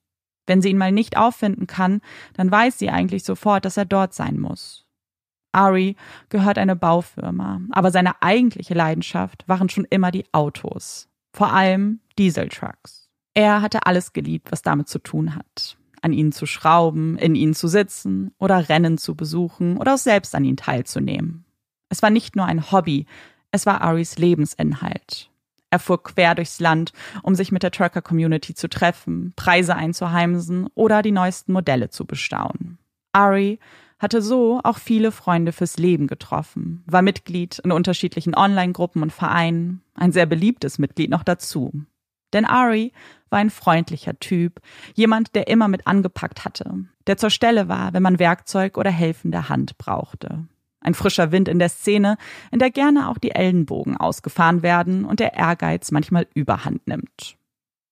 Wenn 0.49 0.62
sie 0.62 0.71
ihn 0.71 0.78
mal 0.78 0.93
nicht 0.93 1.17
auffinden 1.17 1.67
kann, 1.67 2.00
dann 2.33 2.50
weiß 2.50 2.78
sie 2.78 2.90
eigentlich 2.90 3.23
sofort, 3.23 3.64
dass 3.64 3.76
er 3.76 3.85
dort 3.85 4.14
sein 4.14 4.40
muss. 4.40 4.87
Ari 5.52 5.97
gehört 6.31 6.59
eine 6.59 6.75
Baufirma, 6.75 7.61
aber 7.71 7.90
seine 7.90 8.23
eigentliche 8.23 8.75
Leidenschaft 8.75 9.45
waren 9.47 9.69
schon 9.69 9.87
immer 9.88 10.11
die 10.11 10.25
Autos, 10.33 11.09
vor 11.33 11.52
allem 11.52 12.00
Dieseltrucks. 12.19 13.09
Er 13.35 13.62
hatte 13.62 13.87
alles 13.87 14.12
geliebt, 14.12 14.50
was 14.50 14.62
damit 14.62 14.88
zu 14.88 14.99
tun 14.99 15.35
hat. 15.35 15.76
An 16.00 16.12
ihnen 16.12 16.33
zu 16.33 16.47
schrauben, 16.47 17.19
in 17.19 17.35
ihnen 17.35 17.55
zu 17.55 17.69
sitzen 17.69 18.33
oder 18.38 18.69
Rennen 18.69 18.99
zu 18.99 19.14
besuchen 19.14 19.76
oder 19.76 19.95
auch 19.95 19.99
selbst 19.99 20.35
an 20.35 20.45
ihnen 20.45 20.57
teilzunehmen. 20.57 21.45
Es 21.88 22.02
war 22.02 22.11
nicht 22.11 22.37
nur 22.37 22.47
ein 22.47 22.71
Hobby, 22.71 23.07
es 23.50 23.67
war 23.67 23.81
Aris 23.81 24.19
Lebensinhalt. 24.19 25.31
Er 25.71 25.79
fuhr 25.79 26.03
quer 26.03 26.35
durchs 26.35 26.61
Land, 26.61 26.93
um 27.23 27.35
sich 27.35 27.53
mit 27.53 27.63
der 27.63 27.71
Trucker-Community 27.71 28.55
zu 28.55 28.69
treffen, 28.69 29.33
Preise 29.37 29.77
einzuheimsen 29.77 30.69
oder 30.75 31.03
die 31.03 31.13
neuesten 31.13 31.53
Modelle 31.53 31.91
zu 31.91 32.07
bestaunen. 32.07 32.79
Ari 33.13 33.59
hatte 33.99 34.23
so 34.23 34.61
auch 34.63 34.79
viele 34.79 35.11
Freunde 35.11 35.53
fürs 35.53 35.77
Leben 35.77 36.07
getroffen, 36.07 36.85
war 36.87 37.03
Mitglied 37.03 37.59
in 37.59 37.73
unterschiedlichen 37.73 38.35
Online-Gruppen 38.35 39.03
und 39.03 39.13
Vereinen, 39.13 39.83
ein 39.95 40.13
sehr 40.13 40.27
beliebtes 40.27 40.79
Mitglied 40.79 41.11
noch 41.11 41.25
dazu. 41.25 41.73
Denn 42.33 42.45
Ari 42.45 42.93
war 43.31 43.39
ein 43.39 43.51
freundlicher 43.51 44.19
Typ, 44.19 44.61
jemand, 44.95 45.35
der 45.35 45.49
immer 45.49 45.69
mit 45.69 45.87
angepackt 45.87 46.45
hatte, 46.45 46.85
der 47.07 47.17
zur 47.17 47.31
Stelle 47.31 47.69
war, 47.69 47.93
wenn 47.93 48.03
man 48.03 48.19
Werkzeug 48.19 48.77
oder 48.77 48.91
helfende 48.91 49.49
Hand 49.49 49.79
brauchte. 49.79 50.47
Ein 50.81 50.95
frischer 50.95 51.33
Wind 51.33 51.49
in 51.49 51.59
der 51.59 51.69
Szene, 51.69 52.17
in 52.51 52.59
der 52.59 52.71
gerne 52.71 53.09
auch 53.09 53.19
die 53.19 53.33
Ellenbogen 53.33 53.97
ausgefahren 53.97 54.63
werden 54.63 55.05
und 55.05 55.21
der 55.21 55.35
Ehrgeiz 55.35 55.91
manchmal 55.91 56.27
überhand 56.35 56.87
nimmt. 56.87 57.37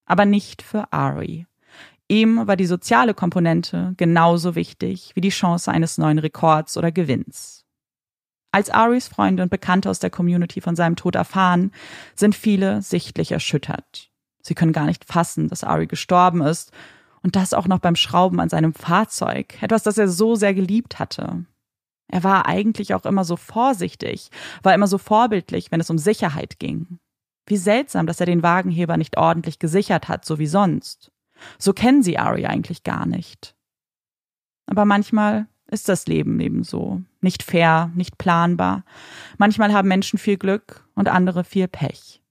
Aber 0.05 0.25
nicht 0.25 0.63
für 0.63 0.93
Ari. 0.93 1.47
Ihm 2.09 2.47
war 2.47 2.57
die 2.57 2.67
soziale 2.67 3.15
Komponente 3.15 3.95
genauso 3.97 4.55
wichtig 4.55 5.11
wie 5.15 5.21
die 5.21 5.31
Chance 5.31 5.73
eines 5.73 5.99
neuen 5.99 6.21
Rekords 6.21 6.77
oder 6.77 6.93
Gewinns. 6.93 7.65
Als 8.53 8.71
Aris 8.71 9.09
Freunde 9.09 9.43
und 9.43 9.51
Bekannte 9.51 9.91
aus 9.91 9.99
der 9.99 10.11
Community 10.11 10.61
von 10.61 10.77
seinem 10.77 10.97
Tod 10.97 11.17
erfahren, 11.17 11.73
sind 12.15 12.35
viele 12.35 12.81
sichtlich 12.81 13.33
erschüttert. 13.33 14.11
Sie 14.41 14.55
können 14.55 14.73
gar 14.73 14.87
nicht 14.87 15.05
fassen, 15.05 15.49
dass 15.49 15.65
Ari 15.65 15.89
gestorben 15.89 16.41
ist 16.41 16.71
und 17.23 17.35
das 17.35 17.53
auch 17.53 17.67
noch 17.67 17.81
beim 17.81 17.97
Schrauben 17.97 18.39
an 18.39 18.49
seinem 18.49 18.73
Fahrzeug, 18.73 19.61
etwas, 19.61 19.83
das 19.83 19.99
er 19.99 20.09
so 20.09 20.37
sehr 20.37 20.55
geliebt 20.55 21.01
hatte. 21.01 21.45
Er 22.09 22.23
war 22.23 22.47
eigentlich 22.47 22.95
auch 22.95 23.05
immer 23.05 23.25
so 23.25 23.37
vorsichtig, 23.37 24.31
war 24.63 24.75
immer 24.75 24.87
so 24.87 24.99
vorbildlich, 24.99 25.73
wenn 25.73 25.81
es 25.81 25.91
um 25.91 25.99
Sicherheit 25.99 26.59
ging. 26.59 26.99
Wie 27.47 27.57
seltsam, 27.57 28.07
dass 28.07 28.21
er 28.21 28.27
den 28.27 28.43
Wagenheber 28.43 28.97
nicht 28.97 29.17
ordentlich 29.17 29.59
gesichert 29.59 30.09
hat, 30.09 30.25
so 30.25 30.39
wie 30.39 30.47
sonst. 30.47 31.13
So 31.59 31.73
kennen 31.73 32.03
sie 32.03 32.19
Ari 32.19 32.47
eigentlich 32.47 32.83
gar 32.83 33.07
nicht. 33.07 33.55
Aber 34.67 34.85
manchmal 34.85 35.47
ist 35.69 35.89
das 35.89 36.07
Leben 36.07 36.41
ebenso. 36.41 37.03
Nicht 37.21 37.43
fair, 37.43 37.91
nicht 37.95 38.19
planbar. 38.19 38.85
Manchmal 39.39 39.73
haben 39.73 39.89
Menschen 39.89 40.19
viel 40.19 40.37
Glück 40.37 40.89
und 40.95 41.09
andere 41.09 41.45
viel 41.45 41.69
Pech. 41.69 42.23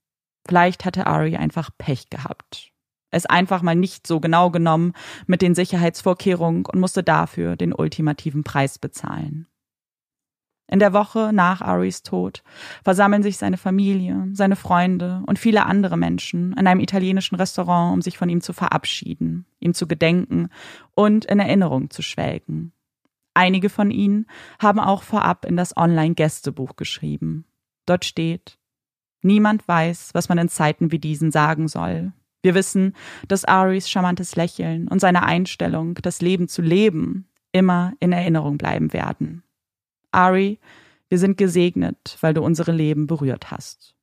Vielleicht 0.46 0.84
hatte 0.84 1.06
Ari 1.06 1.36
einfach 1.36 1.70
Pech 1.76 2.08
gehabt. 2.08 2.72
Es 3.10 3.26
einfach 3.26 3.62
mal 3.62 3.74
nicht 3.74 4.06
so 4.06 4.20
genau 4.20 4.50
genommen 4.50 4.92
mit 5.26 5.42
den 5.42 5.54
Sicherheitsvorkehrungen 5.54 6.66
und 6.66 6.80
musste 6.80 7.02
dafür 7.02 7.56
den 7.56 7.72
ultimativen 7.72 8.44
Preis 8.44 8.78
bezahlen. 8.78 9.46
In 10.68 10.80
der 10.80 10.92
Woche 10.92 11.30
nach 11.32 11.60
Aris 11.60 12.02
Tod 12.02 12.42
versammeln 12.82 13.22
sich 13.22 13.36
seine 13.38 13.56
Familie, 13.56 14.28
seine 14.32 14.56
Freunde 14.56 15.22
und 15.26 15.38
viele 15.38 15.64
andere 15.66 15.96
Menschen 15.96 16.52
in 16.54 16.66
einem 16.66 16.80
italienischen 16.80 17.36
Restaurant, 17.36 17.94
um 17.94 18.02
sich 18.02 18.18
von 18.18 18.28
ihm 18.28 18.40
zu 18.40 18.52
verabschieden, 18.52 19.46
ihm 19.60 19.74
zu 19.74 19.86
gedenken 19.86 20.48
und 20.94 21.24
in 21.24 21.38
Erinnerung 21.38 21.90
zu 21.90 22.02
schwelgen. 22.02 22.72
Einige 23.34 23.68
von 23.68 23.90
ihnen 23.90 24.26
haben 24.58 24.80
auch 24.80 25.02
vorab 25.02 25.44
in 25.44 25.56
das 25.56 25.76
Online-Gästebuch 25.76 26.74
geschrieben. 26.74 27.44
Dort 27.84 28.04
steht, 28.04 28.58
Niemand 29.26 29.66
weiß, 29.66 30.10
was 30.12 30.28
man 30.28 30.38
in 30.38 30.48
Zeiten 30.48 30.92
wie 30.92 31.00
diesen 31.00 31.32
sagen 31.32 31.66
soll. 31.66 32.12
Wir 32.42 32.54
wissen, 32.54 32.94
dass 33.26 33.44
Aris 33.44 33.90
charmantes 33.90 34.36
Lächeln 34.36 34.86
und 34.86 35.00
seine 35.00 35.24
Einstellung, 35.24 35.94
das 35.94 36.20
Leben 36.20 36.46
zu 36.46 36.62
leben, 36.62 37.28
immer 37.50 37.92
in 37.98 38.12
Erinnerung 38.12 38.56
bleiben 38.56 38.92
werden. 38.92 39.42
Ari, 40.16 40.58
wir 41.08 41.18
sind 41.18 41.36
gesegnet, 41.36 42.16
weil 42.20 42.34
du 42.34 42.42
unsere 42.42 42.72
Leben 42.72 43.06
berührt 43.06 43.50
hast. 43.50 43.94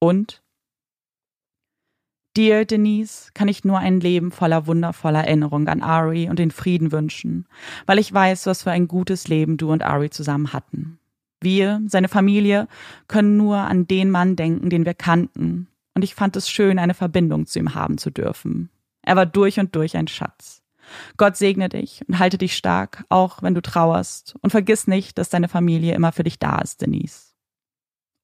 Und 0.00 0.42
dir, 2.36 2.64
Denise, 2.64 3.30
kann 3.32 3.48
ich 3.48 3.64
nur 3.64 3.78
ein 3.78 4.00
Leben 4.00 4.30
voller 4.30 4.66
wundervoller 4.66 5.24
Erinnerung 5.24 5.68
an 5.68 5.82
Ari 5.82 6.28
und 6.28 6.38
den 6.38 6.50
Frieden 6.50 6.92
wünschen, 6.92 7.46
weil 7.86 7.98
ich 7.98 8.12
weiß, 8.12 8.46
was 8.46 8.64
für 8.64 8.70
ein 8.70 8.88
gutes 8.88 9.28
Leben 9.28 9.56
du 9.56 9.72
und 9.72 9.82
Ari 9.82 10.10
zusammen 10.10 10.52
hatten. 10.52 10.98
Wir, 11.40 11.80
seine 11.86 12.08
Familie, 12.08 12.68
können 13.08 13.36
nur 13.36 13.58
an 13.58 13.86
den 13.86 14.10
Mann 14.10 14.36
denken, 14.36 14.68
den 14.68 14.84
wir 14.84 14.94
kannten, 14.94 15.68
und 15.94 16.02
ich 16.02 16.14
fand 16.14 16.36
es 16.36 16.50
schön, 16.50 16.78
eine 16.78 16.92
Verbindung 16.92 17.46
zu 17.46 17.58
ihm 17.58 17.74
haben 17.74 17.96
zu 17.96 18.10
dürfen. 18.10 18.68
Er 19.00 19.16
war 19.16 19.24
durch 19.24 19.58
und 19.58 19.74
durch 19.74 19.96
ein 19.96 20.08
Schatz. 20.08 20.62
Gott 21.16 21.36
segne 21.36 21.68
dich 21.68 22.02
und 22.08 22.18
halte 22.18 22.38
dich 22.38 22.56
stark, 22.56 23.04
auch 23.08 23.42
wenn 23.42 23.54
du 23.54 23.62
trauerst. 23.62 24.36
Und 24.40 24.50
vergiss 24.50 24.86
nicht, 24.86 25.18
dass 25.18 25.28
deine 25.28 25.48
Familie 25.48 25.94
immer 25.94 26.12
für 26.12 26.24
dich 26.24 26.38
da 26.38 26.58
ist, 26.58 26.82
Denise. 26.82 27.34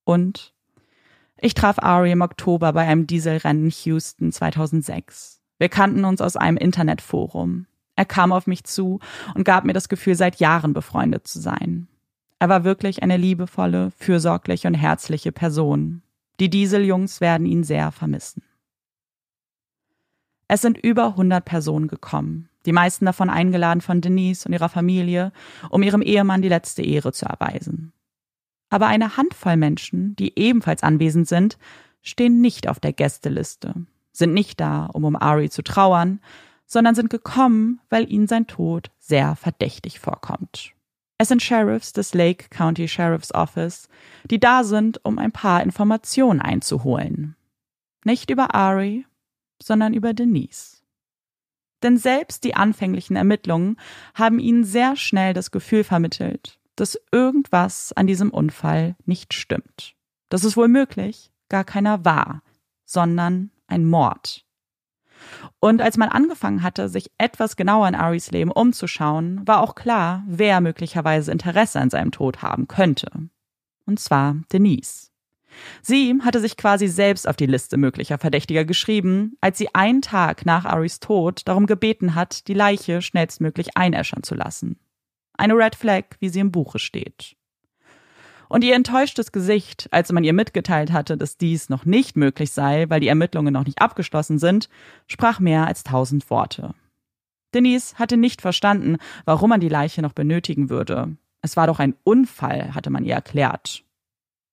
Und 0.05 0.55
ich 1.39 1.55
traf 1.55 1.79
Ari 1.79 2.13
im 2.13 2.21
Oktober 2.21 2.73
bei 2.73 2.87
einem 2.87 3.07
Dieselrennen 3.07 3.65
in 3.65 3.71
Houston 3.71 4.33
2006. 4.33 5.41
Wir 5.59 5.69
kannten 5.69 6.05
uns 6.05 6.21
aus 6.21 6.37
einem 6.37 6.57
Internetforum. 6.57 7.67
Er 7.97 8.05
kam 8.05 8.33
auf 8.33 8.47
mich 8.47 8.65
zu 8.65 9.01
und 9.35 9.45
gab 9.45 9.65
mir 9.65 9.73
das 9.73 9.89
Gefühl, 9.89 10.15
seit 10.15 10.37
Jahren 10.37 10.73
befreundet 10.73 11.27
zu 11.27 11.41
sein. 11.41 11.89
Er 12.39 12.49
war 12.49 12.65
wirklich 12.65 13.03
eine 13.03 13.17
liebevolle, 13.17 13.93
fürsorgliche 13.97 14.67
und 14.67 14.75
herzliche 14.75 15.31
Person. 15.31 16.03
Die 16.41 16.51
Dieseljungs 16.51 17.21
werden 17.21 17.47
ihn 17.47 17.63
sehr 17.63 17.93
vermissen. 17.93 18.43
Es 20.49 20.61
sind 20.61 20.77
über 20.79 21.07
100 21.07 21.45
Personen 21.45 21.89
gekommen, 21.89 22.49
die 22.67 22.73
meisten 22.73 23.05
davon 23.05 23.31
eingeladen 23.31 23.81
von 23.81 24.01
Denise 24.01 24.47
und 24.47 24.53
ihrer 24.53 24.69
Familie, 24.69 25.33
um 25.71 25.83
ihrem 25.83 26.03
Ehemann 26.03 26.43
die 26.43 26.49
letzte 26.49 26.83
Ehre 26.83 27.13
zu 27.13 27.27
erweisen. 27.27 27.93
Aber 28.71 28.87
eine 28.87 29.17
Handvoll 29.17 29.57
Menschen, 29.57 30.17
die 30.17 30.39
ebenfalls 30.39 30.83
anwesend 30.83 31.29
sind, 31.29 31.59
stehen 32.01 32.41
nicht 32.41 32.69
auf 32.69 32.81
der 32.81 32.93
Gästeliste, 32.93 33.75
sind 34.13 34.33
nicht 34.33 34.61
da, 34.61 34.87
um 34.87 35.05
um 35.05 35.17
Ari 35.17 35.51
zu 35.51 35.63
trauern, 35.63 36.21
sondern 36.67 36.95
sind 36.95 37.11
gekommen, 37.11 37.81
weil 37.91 38.11
ihnen 38.11 38.27
sein 38.27 38.47
Tod 38.47 38.91
sehr 38.99 39.37
verdächtig 39.37 40.01
vorkommt. 40.01 40.73
Es 41.19 41.29
sind 41.29 41.43
Sheriffs 41.43 41.93
des 41.93 42.15
Lake 42.15 42.47
County 42.49 42.89
Sheriff's 42.89 43.33
Office, 43.35 43.89
die 44.25 44.41
da 44.41 44.65
sind, 44.65 45.05
um 45.05 45.19
ein 45.19 45.33
paar 45.33 45.63
Informationen 45.63 46.41
einzuholen. 46.41 47.37
Nicht 48.05 48.31
über 48.31 48.55
Ari, 48.55 49.07
sondern 49.63 49.95
über 49.95 50.15
Denise. 50.15 50.72
Denn 51.83 51.97
selbst 51.97 52.45
die 52.45 52.55
anfänglichen 52.55 53.17
Ermittlungen 53.17 53.77
haben 54.15 54.39
ihnen 54.39 54.65
sehr 54.65 54.97
schnell 54.97 55.35
das 55.35 55.51
Gefühl 55.51 55.85
vermittelt, 55.85 56.59
dass 56.77 57.01
irgendwas 57.11 57.93
an 57.93 58.07
diesem 58.07 58.31
Unfall 58.31 58.97
nicht 59.05 59.35
stimmt. 59.35 59.95
Dass 60.29 60.45
es 60.45 60.57
wohl 60.57 60.69
möglich 60.69 61.31
gar 61.49 61.65
keiner 61.65 62.05
war, 62.05 62.43
sondern 62.85 63.51
ein 63.67 63.85
Mord. 63.85 64.47
Und 65.61 65.81
als 65.81 65.97
man 65.97 66.09
angefangen 66.09 66.63
hatte, 66.63 66.89
sich 66.89 67.11
etwas 67.19 67.57
genauer 67.57 67.89
in 67.89 67.95
Aris 67.95 68.31
Leben 68.31 68.51
umzuschauen, 68.51 69.47
war 69.47 69.61
auch 69.61 69.75
klar, 69.75 70.25
wer 70.27 70.61
möglicherweise 70.61 71.31
Interesse 71.31 71.81
an 71.81 71.91
seinem 71.91 72.11
Tod 72.11 72.43
haben 72.43 72.67
könnte. 72.67 73.11
Und 73.87 74.01
zwar 74.01 74.37
Denise. 74.53 75.12
Sie 75.83 76.19
hatte 76.23 76.41
sich 76.41 76.57
quasi 76.57 76.89
selbst 76.89 77.29
auf 77.29 77.37
die 77.37 77.47
Liste 77.47 77.77
möglicher 77.77 78.19
Verdächtiger 78.19 78.65
geschrieben, 78.65 79.37
als 79.41 79.59
sie 79.59 79.75
einen 79.75 80.03
Tag 80.03 80.47
nach 80.47 80.65
Aris 80.65 81.01
Tod 81.01 81.43
darum 81.47 81.67
gebeten 81.67 82.15
hat, 82.15 82.49
die 82.49 82.55
Leiche 82.55 83.03
schnellstmöglich 83.03 83.77
einäschern 83.77 84.23
zu 84.23 84.35
lassen. 84.35 84.79
Eine 85.35 85.55
Red 85.55 85.75
Flag, 85.75 86.05
wie 86.21 86.29
sie 86.29 86.41
im 86.41 86.53
Buche 86.53 86.79
steht. 86.79 87.37
Und 88.49 88.65
ihr 88.65 88.75
enttäuschtes 88.75 89.33
Gesicht, 89.33 89.89
als 89.93 90.13
man 90.13 90.25
ihr 90.25 90.35
mitgeteilt 90.35 90.93
hatte, 90.93 91.17
dass 91.17 91.39
dies 91.39 91.71
noch 91.71 91.87
nicht 91.87 92.17
möglich 92.17 92.53
sei, 92.53 92.85
weil 92.91 93.01
die 93.01 93.09
Ermittlungen 93.09 93.55
noch 93.55 93.65
nicht 93.65 93.81
abgeschlossen 93.81 94.39
sind, 94.39 94.69
sprach 95.07 95.41
mehr 95.41 95.67
als 95.67 95.85
tausend 95.85 96.29
Worte. 96.29 96.75
Denise 97.55 97.95
hatte 97.99 98.19
nicht 98.19 98.43
verstanden, 98.43 98.99
warum 99.25 99.51
man 99.51 99.61
die 99.61 99.71
Leiche 99.71 100.03
noch 100.03 100.13
benötigen 100.13 100.69
würde. 100.69 101.17
Es 101.41 101.57
war 101.57 101.67
doch 101.67 101.79
ein 101.79 101.95
Unfall, 102.05 102.75
hatte 102.75 102.91
man 102.91 103.05
ihr 103.05 103.15
erklärt. 103.15 103.85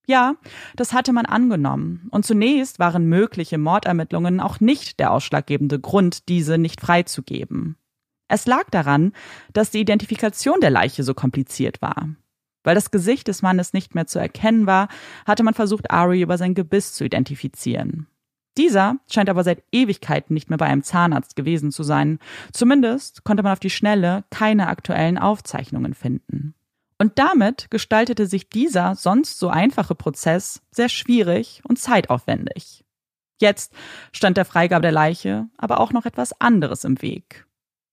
Ja, 0.10 0.38
das 0.76 0.92
hatte 0.92 1.14
man 1.14 1.28
angenommen, 1.28 2.08
und 2.10 2.26
zunächst 2.26 2.80
waren 2.80 3.06
mögliche 3.06 3.60
Mordermittlungen 3.60 4.40
auch 4.40 4.60
nicht 4.60 5.00
der 5.00 5.12
ausschlaggebende 5.12 5.80
Grund, 5.80 6.30
diese 6.30 6.58
nicht 6.58 6.82
freizugeben. 6.82 7.76
Es 8.28 8.48
lag 8.48 8.72
daran, 8.72 9.12
dass 9.54 9.70
die 9.70 9.82
Identifikation 9.82 10.62
der 10.62 10.72
Leiche 10.72 11.04
so 11.04 11.14
kompliziert 11.14 11.84
war. 11.84 12.10
Weil 12.64 12.74
das 12.74 12.90
Gesicht 12.90 13.28
des 13.28 13.44
Mannes 13.44 13.72
nicht 13.72 13.94
mehr 13.94 14.08
zu 14.08 14.18
erkennen 14.18 14.66
war, 14.66 14.88
hatte 15.28 15.44
man 15.44 15.54
versucht, 15.54 15.92
Ari 15.92 16.24
über 16.24 16.40
sein 16.40 16.56
Gebiss 16.56 16.94
zu 16.94 17.06
identifizieren. 17.06 18.08
Dieser 18.58 18.96
scheint 19.12 19.30
aber 19.30 19.44
seit 19.44 19.64
Ewigkeiten 19.72 20.34
nicht 20.34 20.50
mehr 20.50 20.58
bei 20.58 20.66
einem 20.66 20.82
Zahnarzt 20.82 21.36
gewesen 21.36 21.70
zu 21.72 21.84
sein. 21.84 22.18
Zumindest 22.52 23.24
konnte 23.24 23.44
man 23.44 23.52
auf 23.52 23.60
die 23.60 23.70
Schnelle 23.70 24.24
keine 24.32 24.70
aktuellen 24.70 25.20
Aufzeichnungen 25.20 25.94
finden. 25.94 26.56
Und 27.02 27.18
damit 27.18 27.72
gestaltete 27.72 28.28
sich 28.28 28.50
dieser 28.50 28.94
sonst 28.96 29.40
so 29.40 29.48
einfache 29.48 29.96
Prozess 29.96 30.62
sehr 30.70 30.90
schwierig 30.90 31.62
und 31.64 31.80
zeitaufwendig. 31.80 32.84
Jetzt 33.40 33.74
stand 34.12 34.36
der 34.36 34.44
Freigabe 34.44 34.82
der 34.82 34.92
Leiche 34.92 35.48
aber 35.58 35.80
auch 35.80 35.94
noch 35.94 36.06
etwas 36.06 36.40
anderes 36.42 36.84
im 36.84 37.02
Weg. 37.02 37.46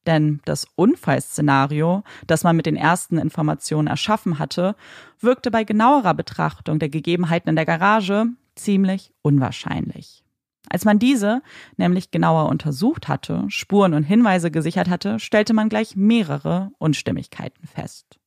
Denn 0.06 0.40
das 0.44 0.66
Unfallszenario, 0.74 2.02
das 2.26 2.44
man 2.44 2.56
mit 2.56 2.66
den 2.66 2.76
ersten 2.76 3.18
Informationen 3.18 3.88
erschaffen 3.88 4.38
hatte, 4.40 4.76
wirkte 5.20 5.50
bei 5.50 5.64
genauerer 5.64 6.14
Betrachtung 6.14 6.78
der 6.78 6.88
Gegebenheiten 6.88 7.48
in 7.48 7.56
der 7.56 7.64
Garage 7.64 8.26
ziemlich 8.56 9.12
unwahrscheinlich. 9.22 10.24
Als 10.68 10.84
man 10.84 10.98
diese 10.98 11.42
nämlich 11.76 12.10
genauer 12.10 12.48
untersucht 12.48 13.06
hatte, 13.06 13.44
Spuren 13.48 13.94
und 13.94 14.02
Hinweise 14.02 14.50
gesichert 14.50 14.88
hatte, 14.88 15.20
stellte 15.20 15.54
man 15.54 15.68
gleich 15.68 15.94
mehrere 15.94 16.72
Unstimmigkeiten 16.78 17.68
fest. 17.68 18.18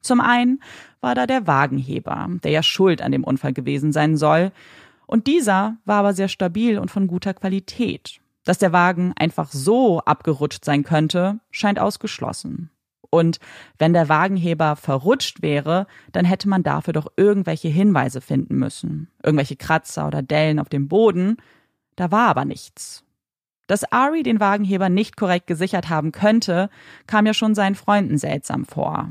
Zum 0.00 0.20
einen 0.20 0.62
war 1.00 1.14
da 1.14 1.26
der 1.26 1.46
Wagenheber, 1.46 2.28
der 2.42 2.50
ja 2.50 2.62
schuld 2.62 3.02
an 3.02 3.12
dem 3.12 3.24
Unfall 3.24 3.52
gewesen 3.52 3.92
sein 3.92 4.16
soll, 4.16 4.52
und 5.06 5.26
dieser 5.26 5.78
war 5.86 6.00
aber 6.00 6.12
sehr 6.12 6.28
stabil 6.28 6.78
und 6.78 6.90
von 6.90 7.06
guter 7.06 7.32
Qualität. 7.32 8.20
Dass 8.44 8.58
der 8.58 8.72
Wagen 8.74 9.14
einfach 9.18 9.50
so 9.50 10.00
abgerutscht 10.00 10.66
sein 10.66 10.84
könnte, 10.84 11.40
scheint 11.50 11.78
ausgeschlossen. 11.78 12.70
Und 13.10 13.40
wenn 13.78 13.94
der 13.94 14.10
Wagenheber 14.10 14.76
verrutscht 14.76 15.40
wäre, 15.40 15.86
dann 16.12 16.26
hätte 16.26 16.48
man 16.48 16.62
dafür 16.62 16.92
doch 16.92 17.06
irgendwelche 17.16 17.68
Hinweise 17.68 18.20
finden 18.20 18.56
müssen. 18.56 19.08
Irgendwelche 19.22 19.56
Kratzer 19.56 20.06
oder 20.06 20.20
Dellen 20.20 20.58
auf 20.58 20.68
dem 20.68 20.88
Boden. 20.88 21.38
Da 21.96 22.10
war 22.10 22.28
aber 22.28 22.44
nichts. 22.44 23.02
Dass 23.66 23.90
Ari 23.90 24.22
den 24.22 24.40
Wagenheber 24.40 24.88
nicht 24.90 25.16
korrekt 25.16 25.46
gesichert 25.46 25.88
haben 25.88 26.12
könnte, 26.12 26.68
kam 27.06 27.24
ja 27.24 27.32
schon 27.32 27.54
seinen 27.54 27.74
Freunden 27.74 28.18
seltsam 28.18 28.66
vor. 28.66 29.10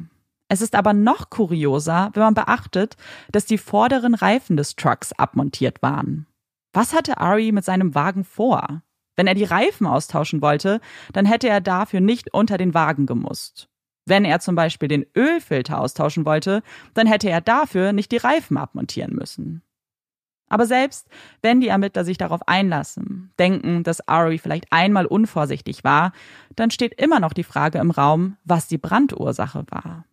Es 0.50 0.62
ist 0.62 0.76
aber 0.76 0.94
noch 0.94 1.30
kurioser, 1.30 2.12
wenn 2.14 2.24
man 2.24 2.34
beachtet, 2.34 2.96
dass 3.32 3.46
die 3.46 3.58
vorderen 3.58 4.14
Reifen 4.14 4.56
des 4.58 4.76
Trucks 4.76 5.12
abmontiert 5.14 5.82
waren. 5.82 6.28
Was 6.74 6.94
hatte 6.94 7.18
Ari 7.18 7.52
mit 7.52 7.66
seinem 7.66 7.96
Wagen 7.96 8.24
vor? 8.24 8.82
Wenn 9.16 9.28
er 9.28 9.34
die 9.34 9.44
Reifen 9.44 9.88
austauschen 9.88 10.42
wollte, 10.42 10.80
dann 11.12 11.26
hätte 11.26 11.50
er 11.50 11.60
dafür 11.60 12.02
nicht 12.02 12.34
unter 12.34 12.58
den 12.58 12.74
Wagen 12.74 13.08
gemusst. 13.08 13.68
Wenn 14.06 14.24
er 14.24 14.40
zum 14.40 14.56
Beispiel 14.56 14.88
den 14.88 15.06
Ölfilter 15.16 15.82
austauschen 15.82 16.26
wollte, 16.26 16.62
dann 16.94 17.08
hätte 17.08 17.30
er 17.30 17.42
dafür 17.42 17.92
nicht 17.92 18.12
die 18.12 18.18
Reifen 18.18 18.56
abmontieren 18.58 19.14
müssen. 19.14 19.64
Aber 20.50 20.66
selbst 20.66 21.10
wenn 21.42 21.60
die 21.60 21.68
Ermittler 21.68 22.06
sich 22.06 22.18
darauf 22.18 22.48
einlassen, 22.48 23.34
denken, 23.38 23.84
dass 23.84 24.08
Ari 24.08 24.38
vielleicht 24.38 24.72
einmal 24.72 25.06
unvorsichtig 25.06 25.84
war, 25.84 26.14
dann 26.56 26.72
steht 26.72 26.94
immer 27.02 27.20
noch 27.20 27.34
die 27.34 27.44
Frage 27.44 27.80
im 27.80 27.92
Raum, 27.92 28.38
was 28.46 28.70
die 28.70 28.78
Brandursache 28.78 29.66
war. 29.70 30.06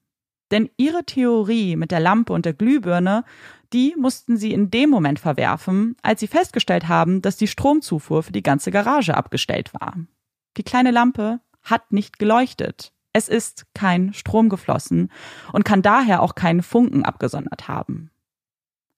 Denn 0.54 0.70
ihre 0.76 1.02
Theorie 1.02 1.74
mit 1.74 1.90
der 1.90 1.98
Lampe 1.98 2.32
und 2.32 2.44
der 2.44 2.52
Glühbirne, 2.52 3.24
die 3.72 3.96
mussten 3.98 4.36
sie 4.36 4.52
in 4.52 4.70
dem 4.70 4.88
Moment 4.88 5.18
verwerfen, 5.18 5.96
als 6.00 6.20
sie 6.20 6.28
festgestellt 6.28 6.86
haben, 6.86 7.22
dass 7.22 7.36
die 7.36 7.48
Stromzufuhr 7.48 8.22
für 8.22 8.30
die 8.30 8.44
ganze 8.44 8.70
Garage 8.70 9.16
abgestellt 9.16 9.74
war. 9.74 9.96
Die 10.56 10.62
kleine 10.62 10.92
Lampe 10.92 11.40
hat 11.60 11.90
nicht 11.90 12.20
geleuchtet. 12.20 12.92
Es 13.12 13.28
ist 13.28 13.66
kein 13.74 14.12
Strom 14.12 14.48
geflossen 14.48 15.10
und 15.52 15.64
kann 15.64 15.82
daher 15.82 16.22
auch 16.22 16.36
keinen 16.36 16.62
Funken 16.62 17.04
abgesondert 17.04 17.66
haben. 17.66 18.12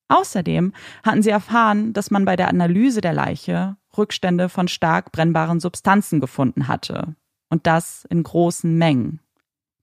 Außerdem 0.09 0.75
hatten 1.05 1.23
sie 1.23 1.31
erfahren, 1.31 1.95
dass 1.95 2.11
man 2.11 2.27
bei 2.27 2.37
der 2.37 2.49
Analyse 2.49 3.01
der 3.01 3.15
Leiche 3.15 3.79
Rückstände 3.97 4.51
von 4.51 4.69
stark 4.69 5.11
brennbaren 5.11 5.59
Substanzen 5.59 6.21
gefunden 6.21 6.69
hatte. 6.69 7.17
Und 7.49 7.67
das 7.67 8.05
in 8.11 8.23
großen 8.23 8.77
Mengen. 8.77 9.21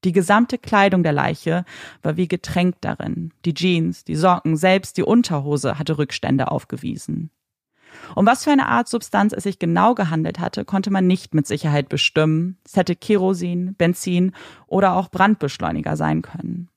Die 0.04 0.12
gesamte 0.12 0.58
Kleidung 0.58 1.04
der 1.04 1.14
Leiche 1.14 1.66
war 2.02 2.18
wie 2.18 2.28
getränkt 2.28 2.80
darin. 2.82 3.32
Die 3.46 3.54
Jeans, 3.54 4.04
die 4.04 4.16
Socken, 4.16 4.58
selbst 4.58 4.98
die 4.98 5.04
Unterhose 5.04 5.80
hatte 5.80 5.98
Rückstände 5.98 6.52
aufgewiesen. 6.52 7.32
Um 8.16 8.26
was 8.26 8.44
für 8.44 8.52
eine 8.52 8.68
Art 8.68 8.88
Substanz 8.88 9.34
es 9.34 9.44
sich 9.44 9.60
genau 9.60 9.96
gehandelt 9.96 10.40
hatte, 10.40 10.66
konnte 10.66 10.92
man 10.92 11.08
nicht 11.08 11.34
mit 11.34 11.48
Sicherheit 11.48 11.90
bestimmen. 11.90 12.58
Es 12.66 12.76
hätte 12.76 12.96
Kerosin, 12.96 13.76
Benzin 13.76 14.34
oder 14.68 14.96
auch 14.96 15.10
Brandbeschleuniger 15.10 15.96
sein 15.96 16.22
können. 16.22 16.70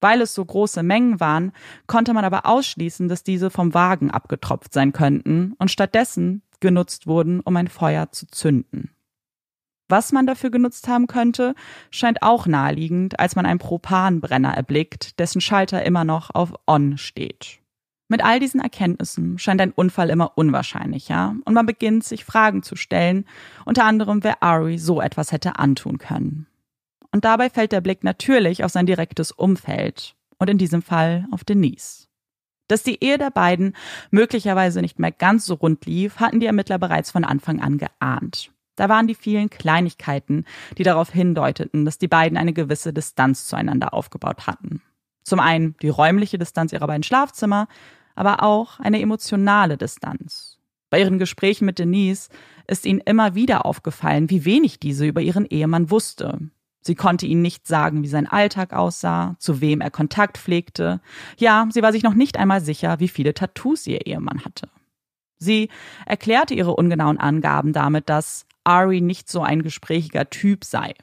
Weil 0.00 0.20
es 0.20 0.34
so 0.34 0.44
große 0.44 0.82
Mengen 0.82 1.18
waren, 1.18 1.52
konnte 1.86 2.14
man 2.14 2.24
aber 2.24 2.46
ausschließen, 2.46 3.08
dass 3.08 3.24
diese 3.24 3.50
vom 3.50 3.74
Wagen 3.74 4.10
abgetropft 4.10 4.72
sein 4.72 4.92
könnten 4.92 5.54
und 5.58 5.70
stattdessen 5.70 6.42
genutzt 6.60 7.06
wurden, 7.06 7.40
um 7.40 7.56
ein 7.56 7.68
Feuer 7.68 8.12
zu 8.12 8.26
zünden. 8.26 8.90
Was 9.88 10.12
man 10.12 10.26
dafür 10.26 10.50
genutzt 10.50 10.86
haben 10.86 11.06
könnte, 11.06 11.54
scheint 11.90 12.22
auch 12.22 12.46
naheliegend, 12.46 13.18
als 13.18 13.36
man 13.36 13.46
einen 13.46 13.58
Propanbrenner 13.58 14.52
erblickt, 14.52 15.18
dessen 15.18 15.40
Schalter 15.40 15.82
immer 15.84 16.04
noch 16.04 16.34
auf 16.34 16.52
On 16.66 16.98
steht. 16.98 17.60
Mit 18.10 18.24
all 18.24 18.40
diesen 18.40 18.60
Erkenntnissen 18.60 19.38
scheint 19.38 19.60
ein 19.60 19.70
Unfall 19.72 20.08
immer 20.08 20.32
unwahrscheinlicher 20.36 21.36
und 21.44 21.52
man 21.52 21.66
beginnt 21.66 22.04
sich 22.04 22.24
Fragen 22.24 22.62
zu 22.62 22.74
stellen, 22.74 23.26
unter 23.66 23.84
anderem 23.84 24.24
wer 24.24 24.42
Ari 24.42 24.78
so 24.78 25.00
etwas 25.00 25.32
hätte 25.32 25.58
antun 25.58 25.98
können. 25.98 26.46
Und 27.12 27.24
dabei 27.24 27.50
fällt 27.50 27.72
der 27.72 27.82
Blick 27.82 28.04
natürlich 28.04 28.64
auf 28.64 28.70
sein 28.70 28.86
direktes 28.86 29.32
Umfeld 29.32 30.14
und 30.38 30.48
in 30.48 30.58
diesem 30.58 30.82
Fall 30.82 31.26
auf 31.30 31.44
Denise. 31.44 32.08
Dass 32.66 32.82
die 32.82 33.02
Ehe 33.02 33.16
der 33.16 33.30
beiden 33.30 33.74
möglicherweise 34.10 34.80
nicht 34.82 34.98
mehr 34.98 35.12
ganz 35.12 35.46
so 35.46 35.54
rund 35.54 35.86
lief, 35.86 36.16
hatten 36.16 36.40
die 36.40 36.46
Ermittler 36.46 36.78
bereits 36.78 37.10
von 37.10 37.24
Anfang 37.24 37.60
an 37.60 37.78
geahnt. 37.78 38.52
Da 38.78 38.88
waren 38.88 39.08
die 39.08 39.16
vielen 39.16 39.50
Kleinigkeiten, 39.50 40.44
die 40.78 40.84
darauf 40.84 41.10
hindeuteten, 41.10 41.84
dass 41.84 41.98
die 41.98 42.06
beiden 42.06 42.38
eine 42.38 42.52
gewisse 42.52 42.92
Distanz 42.92 43.46
zueinander 43.46 43.92
aufgebaut 43.92 44.46
hatten. 44.46 44.82
Zum 45.24 45.40
einen 45.40 45.76
die 45.82 45.88
räumliche 45.88 46.38
Distanz 46.38 46.72
ihrer 46.72 46.86
beiden 46.86 47.02
Schlafzimmer, 47.02 47.66
aber 48.14 48.44
auch 48.44 48.78
eine 48.78 49.00
emotionale 49.00 49.76
Distanz. 49.76 50.58
Bei 50.90 51.00
ihren 51.00 51.18
Gesprächen 51.18 51.64
mit 51.64 51.80
Denise 51.80 52.28
ist 52.68 52.86
ihnen 52.86 53.00
immer 53.00 53.34
wieder 53.34 53.66
aufgefallen, 53.66 54.30
wie 54.30 54.44
wenig 54.44 54.78
diese 54.78 55.06
über 55.06 55.20
ihren 55.20 55.44
Ehemann 55.44 55.90
wusste. 55.90 56.38
Sie 56.80 56.94
konnte 56.94 57.26
ihnen 57.26 57.42
nicht 57.42 57.66
sagen, 57.66 58.04
wie 58.04 58.08
sein 58.08 58.28
Alltag 58.28 58.72
aussah, 58.72 59.34
zu 59.40 59.60
wem 59.60 59.80
er 59.80 59.90
Kontakt 59.90 60.38
pflegte. 60.38 61.00
Ja, 61.36 61.66
sie 61.70 61.82
war 61.82 61.92
sich 61.92 62.04
noch 62.04 62.14
nicht 62.14 62.38
einmal 62.38 62.60
sicher, 62.60 63.00
wie 63.00 63.08
viele 63.08 63.34
Tattoos 63.34 63.88
ihr 63.88 64.06
Ehemann 64.06 64.44
hatte. 64.44 64.70
Sie 65.38 65.68
erklärte 66.06 66.54
ihre 66.54 66.74
ungenauen 66.74 67.18
Angaben 67.18 67.72
damit, 67.72 68.08
dass 68.08 68.47
Ari 68.68 69.00
nicht 69.00 69.30
so 69.30 69.42
ein 69.42 69.62
gesprächiger 69.62 70.28
Typ 70.28 70.64
sei. 70.64 70.94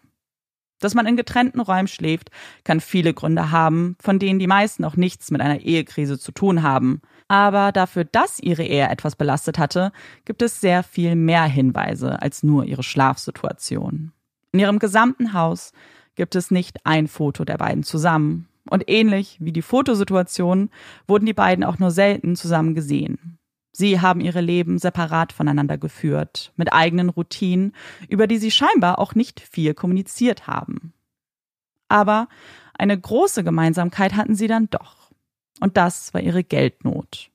Dass 0.80 0.94
man 0.94 1.08
in 1.08 1.18
getrennten 1.18 1.62
Räumen 1.62 1.88
schläft, 1.88 2.30
kann 2.64 2.80
viele 2.80 3.14
Gründe 3.14 3.50
haben, 3.50 3.96
von 4.00 4.20
denen 4.20 4.40
die 4.40 4.48
meisten 4.48 4.86
auch 4.86 4.96
nichts 4.96 5.32
mit 5.32 5.42
einer 5.42 5.62
Ehekrise 5.62 6.20
zu 6.20 6.32
tun 6.32 6.62
haben. 6.62 7.02
Aber 7.28 7.72
dafür, 7.72 8.04
dass 8.04 8.40
ihre 8.40 8.64
Ehe 8.64 8.88
etwas 8.88 9.16
belastet 9.16 9.58
hatte, 9.58 9.92
gibt 10.26 10.42
es 10.42 10.62
sehr 10.62 10.84
viel 10.84 11.16
mehr 11.16 11.46
Hinweise 11.46 12.22
als 12.22 12.44
nur 12.44 12.66
ihre 12.66 12.84
Schlafsituation. 12.84 14.12
In 14.52 14.60
ihrem 14.60 14.80
gesamten 14.80 15.34
Haus 15.34 15.72
gibt 16.16 16.36
es 16.36 16.52
nicht 16.52 16.86
ein 16.86 17.08
Foto 17.08 17.46
der 17.46 17.58
beiden 17.58 17.84
zusammen. 17.84 18.48
Und 18.70 18.84
ähnlich 18.88 19.38
wie 19.40 19.52
die 19.52 19.62
Fotosituation 19.62 20.70
wurden 21.08 21.26
die 21.26 21.34
beiden 21.34 21.64
auch 21.64 21.80
nur 21.80 21.92
selten 21.92 22.36
zusammen 22.36 22.76
gesehen. 22.76 23.35
Sie 23.78 24.00
haben 24.00 24.22
ihre 24.22 24.40
Leben 24.40 24.78
separat 24.78 25.34
voneinander 25.34 25.78
geführt, 25.78 26.54
mit 26.56 26.72
eigenen 26.72 27.10
Routinen, 27.10 27.74
über 28.08 28.26
die 28.26 28.38
sie 28.38 28.50
scheinbar 28.50 29.00
auch 29.00 29.16
nicht 29.16 29.42
viel 29.42 29.74
kommuniziert 29.74 30.48
haben. 30.48 30.94
Aber 31.90 32.30
eine 32.78 32.98
große 32.98 33.44
Gemeinsamkeit 33.44 34.16
hatten 34.16 34.34
sie 34.34 34.48
dann 34.48 34.70
doch. 34.70 35.12
Und 35.60 35.76
das 35.76 36.14
war 36.14 36.22
ihre 36.22 36.46
Geldnot. 36.46 37.32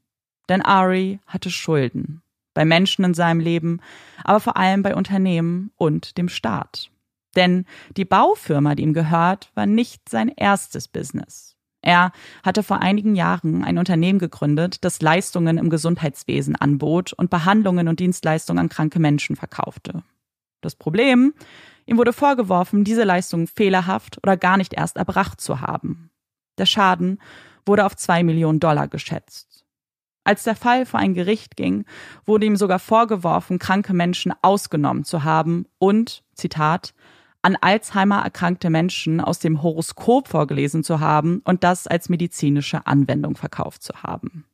Denn 0.49 0.63
Ari 0.63 1.21
hatte 1.27 1.51
Schulden. 1.51 2.23
Bei 2.55 2.65
Menschen 2.65 3.05
in 3.05 3.13
seinem 3.13 3.41
Leben, 3.41 3.83
aber 4.25 4.41
vor 4.41 4.57
allem 4.57 4.83
bei 4.83 4.97
Unternehmen 4.97 5.73
und 5.77 6.17
dem 6.17 6.31
Staat. 6.31 6.91
Denn 7.37 7.67
die 7.99 8.07
Baufirma, 8.07 8.75
die 8.75 8.85
ihm 8.85 8.95
gehört, 8.95 9.51
war 9.55 9.67
nicht 9.67 10.09
sein 10.09 10.29
erstes 10.35 10.89
Business. 10.89 11.59
Er 11.83 12.13
hatte 12.43 12.63
vor 12.63 12.81
einigen 12.81 13.15
Jahren 13.15 13.65
ein 13.65 13.79
Unternehmen 13.79 14.19
gegründet, 14.19 14.85
das 14.85 15.01
Leistungen 15.01 15.59
im 15.59 15.71
Gesundheitswesen 15.71 16.57
anbot 16.57 17.13
und 17.13 17.31
Behandlungen 17.31 17.89
und 17.89 18.01
Dienstleistungen 18.01 18.59
an 18.59 18.69
kranke 18.69 18.99
Menschen 18.99 19.37
verkaufte. 19.37 20.03
Das 20.61 20.77
Problem, 20.77 21.33
ihm 21.87 21.97
wurde 21.97 22.13
vorgeworfen, 22.13 22.85
diese 22.85 23.05
Leistungen 23.05 23.47
fehlerhaft 23.47 24.19
oder 24.23 24.37
gar 24.37 24.59
nicht 24.59 24.75
erst 24.75 24.99
erbracht 24.99 25.41
zu 25.41 25.61
haben. 25.61 26.11
Der 26.59 26.67
Schaden 26.67 27.19
wurde 27.65 27.87
auf 27.87 27.97
zwei 27.97 28.23
Millionen 28.23 28.61
Dollar 28.61 28.89
geschätzt. 28.89 29.65
Als 30.23 30.45
der 30.45 30.55
Fall 30.55 30.85
vor 30.85 31.01
ein 31.01 31.15
Gericht 31.15 31.57
ging, 31.57 31.87
wurde 32.27 32.45
ihm 32.45 32.57
sogar 32.57 32.79
vorgeworfen, 32.79 33.59
kranke 33.59 33.95
Menschen 33.95 34.35
ausgenommen 34.43 35.05
zu 35.05 35.25
haben 35.25 35.65
und, 35.79 36.23
Zitat, 36.35 36.95
an 37.43 37.57
Alzheimer 37.61 38.23
erkrankte 38.23 38.71
Menschen 38.71 39.21
aus 39.21 39.39
dem 39.39 39.63
Horoskop 39.63 40.29
vorgelesen 40.29 40.85
zu 40.85 41.01
haben 41.01 41.41
und 41.45 41.65
das 41.65 41.87
als 41.87 42.09
medizinische 42.09 42.87
Anwendung 42.87 43.37
verkauft 43.37 43.83
zu 43.83 44.03
haben. 44.03 44.45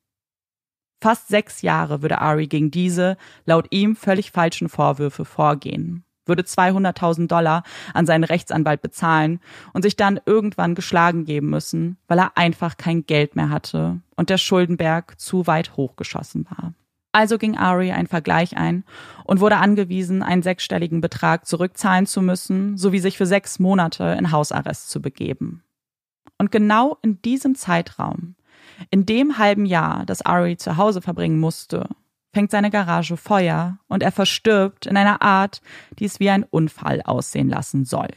Fast 1.03 1.29
sechs 1.29 1.63
Jahre 1.63 2.03
würde 2.03 2.21
Ari 2.21 2.47
gegen 2.47 2.71
diese, 2.71 3.17
laut 3.45 3.67
ihm 3.71 3.97
völlig 3.97 4.31
falschen 4.31 4.69
Vorwürfe 4.69 5.25
vorgehen, 5.25 6.05
würde 6.25 6.43
200.000 6.43 7.27
Dollar 7.27 7.65
an 7.93 8.07
seinen 8.07 8.25
Rechtsanwalt 8.25 8.83
bezahlen 8.83 9.41
und 9.73 9.83
sich 9.83 9.97
dann 9.97 10.21
irgendwann 10.25 10.75
geschlagen 10.75 11.25
geben 11.25 11.51
müssen, 11.51 11.99
weil 12.09 12.19
er 12.19 12.37
einfach 12.37 12.77
kein 12.77 13.05
Geld 13.05 13.37
mehr 13.37 13.51
hatte 13.51 14.01
und 14.17 14.31
der 14.31 14.39
Schuldenberg 14.39 15.21
zu 15.21 15.47
weit 15.47 15.77
hochgeschossen 15.77 16.47
war. 16.47 16.73
Also 17.17 17.39
ging 17.39 17.57
Ari 17.57 17.93
ein 17.93 18.09
Vergleich 18.09 18.59
ein 18.59 18.85
und 19.25 19.41
wurde 19.41 19.57
angewiesen, 19.57 20.23
einen 20.23 20.43
sechsstelligen 20.43 21.01
Betrag 21.01 21.47
zurückzahlen 21.47 22.05
zu 22.05 22.21
müssen, 22.21 22.77
sowie 22.77 22.99
sich 22.99 23.17
für 23.17 23.25
sechs 23.25 23.59
Monate 23.59 24.15
in 24.19 24.33
Hausarrest 24.33 24.91
zu 24.91 25.01
begeben. 25.01 25.65
Und 26.37 26.53
genau 26.53 26.99
in 27.01 27.23
diesem 27.23 27.55
Zeitraum, 27.55 28.37
in 28.91 29.07
dem 29.07 29.39
halben 29.39 29.65
Jahr, 29.65 30.05
das 30.05 30.21
Ari 30.21 30.59
zu 30.59 30.77
Hause 30.77 31.01
verbringen 31.01 31.41
musste, 31.41 31.89
fängt 32.35 32.51
seine 32.51 32.71
Garage 32.71 33.17
Feuer 33.17 33.79
und 33.89 34.03
er 34.03 34.13
verstirbt 34.13 34.85
in 34.85 34.99
einer 34.99 35.23
Art, 35.23 35.63
die 35.99 36.05
es 36.05 36.21
wie 36.21 36.29
ein 36.29 36.45
Unfall 36.45 37.01
aussehen 37.01 37.49
lassen 37.49 37.87
soll. 37.87 38.11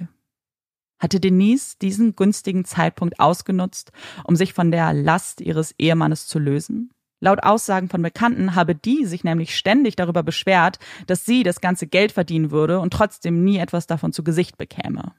Hatte 0.99 1.21
Denise 1.21 1.77
diesen 1.77 2.17
günstigen 2.17 2.65
Zeitpunkt 2.65 3.17
ausgenutzt, 3.21 3.93
um 4.25 4.35
sich 4.35 4.51
von 4.51 4.71
der 4.71 4.91
Last 4.91 5.39
ihres 5.39 5.73
Ehemannes 5.79 6.27
zu 6.27 6.37
lösen? 6.37 6.91
Laut 7.21 7.43
Aussagen 7.43 7.89
von 7.89 8.01
Bekannten 8.01 8.55
habe 8.55 8.75
die 8.75 9.05
sich 9.05 9.23
nämlich 9.23 9.55
ständig 9.55 9.95
darüber 9.95 10.23
beschwert, 10.23 10.79
dass 11.07 11.25
sie 11.25 11.43
das 11.43 11.59
ganze 11.59 11.87
Geld 11.87 12.11
verdienen 12.11 12.51
würde 12.51 12.79
und 12.79 12.93
trotzdem 12.93 13.43
nie 13.43 13.57
etwas 13.57 13.87
davon 13.87 14.13
zu 14.13 14.23
Gesicht 14.23 14.57
bekäme. 14.57 15.13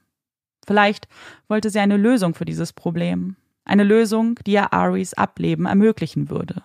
Vielleicht 0.65 1.07
wollte 1.47 1.69
sie 1.69 1.79
eine 1.79 1.97
Lösung 1.97 2.33
für 2.33 2.45
dieses 2.45 2.73
Problem. 2.73 3.35
Eine 3.65 3.83
Lösung, 3.83 4.39
die 4.45 4.53
ihr 4.53 4.73
Aris 4.73 5.13
Ableben 5.13 5.65
ermöglichen 5.65 6.29
würde. 6.29 6.63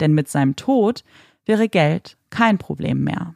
Denn 0.00 0.12
mit 0.12 0.28
seinem 0.28 0.56
Tod 0.56 1.04
wäre 1.46 1.68
Geld 1.68 2.16
kein 2.30 2.58
Problem 2.58 3.04
mehr. 3.04 3.34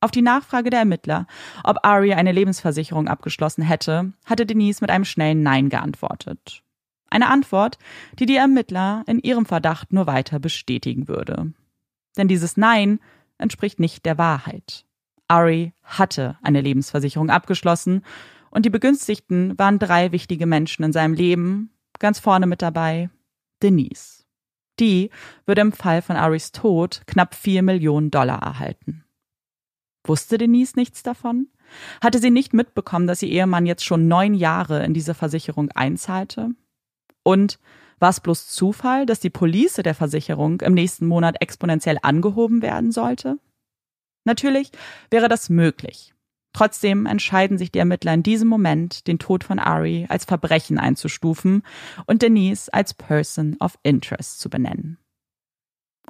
Auf 0.00 0.10
die 0.10 0.22
Nachfrage 0.22 0.70
der 0.70 0.80
Ermittler, 0.80 1.26
ob 1.62 1.84
Ari 1.84 2.14
eine 2.14 2.32
Lebensversicherung 2.32 3.08
abgeschlossen 3.08 3.62
hätte, 3.62 4.12
hatte 4.24 4.46
Denise 4.46 4.80
mit 4.80 4.90
einem 4.90 5.04
schnellen 5.04 5.42
Nein 5.42 5.68
geantwortet. 5.68 6.62
Eine 7.10 7.28
Antwort, 7.28 7.78
die 8.18 8.26
die 8.26 8.36
Ermittler 8.36 9.02
in 9.06 9.18
ihrem 9.18 9.44
Verdacht 9.44 9.92
nur 9.92 10.06
weiter 10.06 10.38
bestätigen 10.38 11.08
würde. 11.08 11.52
Denn 12.16 12.28
dieses 12.28 12.56
Nein 12.56 13.00
entspricht 13.38 13.80
nicht 13.80 14.06
der 14.06 14.16
Wahrheit. 14.16 14.84
Ari 15.28 15.72
hatte 15.82 16.38
eine 16.42 16.60
Lebensversicherung 16.60 17.30
abgeschlossen 17.30 18.02
und 18.50 18.64
die 18.66 18.70
Begünstigten 18.70 19.58
waren 19.58 19.78
drei 19.78 20.12
wichtige 20.12 20.46
Menschen 20.46 20.84
in 20.84 20.92
seinem 20.92 21.14
Leben, 21.14 21.70
ganz 21.98 22.18
vorne 22.18 22.46
mit 22.46 22.62
dabei 22.62 23.10
Denise. 23.62 24.24
Die 24.80 25.10
würde 25.46 25.60
im 25.60 25.72
Fall 25.72 26.02
von 26.02 26.16
Aris 26.16 26.52
Tod 26.52 27.02
knapp 27.06 27.34
vier 27.34 27.62
Millionen 27.62 28.10
Dollar 28.10 28.42
erhalten. 28.42 29.04
Wusste 30.04 30.38
Denise 30.38 30.76
nichts 30.76 31.02
davon? 31.02 31.48
Hatte 32.00 32.18
sie 32.18 32.30
nicht 32.30 32.54
mitbekommen, 32.54 33.06
dass 33.06 33.22
ihr 33.22 33.28
Ehemann 33.28 33.66
jetzt 33.66 33.84
schon 33.84 34.08
neun 34.08 34.34
Jahre 34.34 34.84
in 34.84 34.94
diese 34.94 35.14
Versicherung 35.14 35.70
einzahlte? 35.72 36.50
Und 37.30 37.60
war 38.00 38.10
es 38.10 38.18
bloß 38.18 38.48
Zufall, 38.48 39.06
dass 39.06 39.20
die 39.20 39.30
Police 39.30 39.74
der 39.74 39.94
Versicherung 39.94 40.60
im 40.62 40.74
nächsten 40.74 41.06
Monat 41.06 41.36
exponentiell 41.40 41.96
angehoben 42.02 42.60
werden 42.60 42.90
sollte? 42.90 43.38
Natürlich 44.24 44.72
wäre 45.12 45.28
das 45.28 45.48
möglich. 45.48 46.12
Trotzdem 46.52 47.06
entscheiden 47.06 47.56
sich 47.56 47.70
die 47.70 47.78
Ermittler 47.78 48.14
in 48.14 48.24
diesem 48.24 48.48
Moment, 48.48 49.06
den 49.06 49.20
Tod 49.20 49.44
von 49.44 49.60
Ari 49.60 50.06
als 50.08 50.24
Verbrechen 50.24 50.76
einzustufen 50.76 51.62
und 52.06 52.22
Denise 52.22 52.68
als 52.74 52.94
Person 52.94 53.56
of 53.60 53.78
Interest 53.84 54.40
zu 54.40 54.50
benennen. 54.50 54.98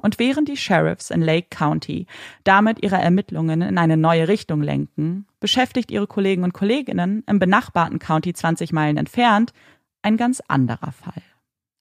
Und 0.01 0.17
während 0.17 0.47
die 0.47 0.57
Sheriffs 0.57 1.11
in 1.11 1.21
Lake 1.21 1.49
County 1.51 2.07
damit 2.43 2.81
ihre 2.81 2.95
Ermittlungen 2.97 3.61
in 3.61 3.77
eine 3.77 3.95
neue 3.95 4.27
Richtung 4.27 4.63
lenken, 4.63 5.27
beschäftigt 5.39 5.91
ihre 5.91 6.07
Kollegen 6.07 6.43
und 6.43 6.55
Kolleginnen 6.55 7.23
im 7.27 7.37
benachbarten 7.37 7.99
County 7.99 8.33
20 8.33 8.73
Meilen 8.73 8.97
entfernt 8.97 9.53
ein 10.01 10.17
ganz 10.17 10.41
anderer 10.47 10.91
Fall. 10.91 11.21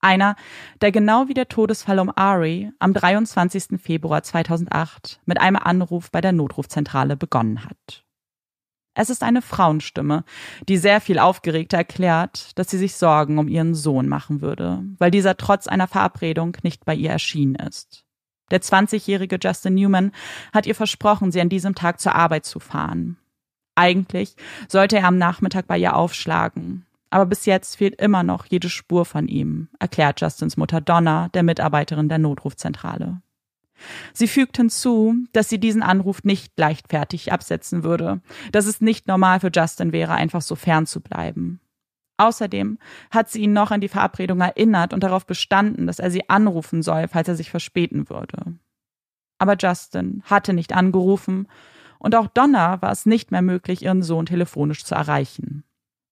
Einer, 0.00 0.37
der 0.80 0.92
genau 0.92 1.28
wie 1.28 1.35
der 1.35 1.48
Todesfall 1.48 1.98
um 1.98 2.11
Ari 2.14 2.72
am 2.78 2.94
23. 2.94 3.80
Februar 3.80 4.22
2008 4.22 5.20
mit 5.26 5.40
einem 5.40 5.56
Anruf 5.56 6.11
bei 6.11 6.22
der 6.22 6.33
Notrufzentrale 6.33 7.16
begonnen 7.16 7.64
hat. 7.64 8.04
Es 8.94 9.09
ist 9.11 9.22
eine 9.22 9.42
Frauenstimme, 9.42 10.24
die 10.68 10.76
sehr 10.76 11.00
viel 11.00 11.18
aufgeregter 11.18 11.78
erklärt, 11.78 12.59
dass 12.59 12.70
sie 12.70 12.78
sich 12.78 12.96
Sorgen 12.96 13.38
um 13.38 13.46
ihren 13.46 13.74
Sohn 13.74 14.09
machen 14.09 14.40
würde, 14.40 14.83
weil 14.98 15.11
dieser 15.11 15.37
trotz 15.37 15.68
einer 15.68 15.87
Verabredung 15.87 16.56
nicht 16.62 16.85
bei 16.85 16.94
ihr 16.94 17.11
erschienen 17.11 17.54
ist. 17.54 18.04
Der 18.50 18.61
20-jährige 18.61 19.38
Justin 19.40 19.74
Newman 19.74 20.12
hat 20.52 20.66
ihr 20.66 20.74
versprochen, 20.74 21.30
sie 21.30 21.40
an 21.40 21.48
diesem 21.48 21.74
Tag 21.74 22.00
zur 22.00 22.14
Arbeit 22.14 22.44
zu 22.44 22.59
fahren. 22.59 23.16
Eigentlich 23.76 24.35
sollte 24.66 24.96
er 24.96 25.06
am 25.06 25.18
Nachmittag 25.18 25.66
bei 25.66 25.78
ihr 25.78 25.94
aufschlagen, 25.94 26.85
aber 27.10 27.26
bis 27.26 27.44
jetzt 27.44 27.76
fehlt 27.76 28.00
immer 28.00 28.22
noch 28.22 28.46
jede 28.46 28.70
Spur 28.70 29.04
von 29.04 29.28
ihm, 29.28 29.68
erklärt 29.78 30.20
Justins 30.20 30.56
Mutter 30.56 30.80
Donna, 30.80 31.28
der 31.28 31.42
Mitarbeiterin 31.42 32.08
der 32.08 32.18
Notrufzentrale. 32.18 33.20
Sie 34.12 34.28
fügt 34.28 34.56
hinzu, 34.56 35.14
dass 35.32 35.48
sie 35.48 35.58
diesen 35.58 35.82
Anruf 35.82 36.22
nicht 36.22 36.58
leichtfertig 36.58 37.32
absetzen 37.32 37.82
würde, 37.82 38.20
dass 38.52 38.66
es 38.66 38.80
nicht 38.80 39.08
normal 39.08 39.40
für 39.40 39.50
Justin 39.52 39.92
wäre, 39.92 40.12
einfach 40.12 40.42
so 40.42 40.54
fern 40.54 40.86
zu 40.86 41.00
bleiben. 41.00 41.60
Außerdem 42.18 42.78
hat 43.10 43.30
sie 43.30 43.40
ihn 43.40 43.54
noch 43.54 43.70
an 43.70 43.80
die 43.80 43.88
Verabredung 43.88 44.40
erinnert 44.40 44.92
und 44.92 45.02
darauf 45.02 45.26
bestanden, 45.26 45.86
dass 45.86 45.98
er 45.98 46.10
sie 46.10 46.28
anrufen 46.28 46.82
soll, 46.82 47.08
falls 47.08 47.28
er 47.28 47.34
sich 47.34 47.50
verspäten 47.50 48.10
würde. 48.10 48.58
Aber 49.38 49.56
Justin 49.58 50.22
hatte 50.26 50.52
nicht 50.52 50.74
angerufen 50.74 51.48
und 51.98 52.14
auch 52.14 52.26
Donna 52.26 52.82
war 52.82 52.92
es 52.92 53.06
nicht 53.06 53.30
mehr 53.30 53.40
möglich, 53.40 53.82
ihren 53.82 54.02
Sohn 54.02 54.26
telefonisch 54.26 54.84
zu 54.84 54.94
erreichen. 54.94 55.64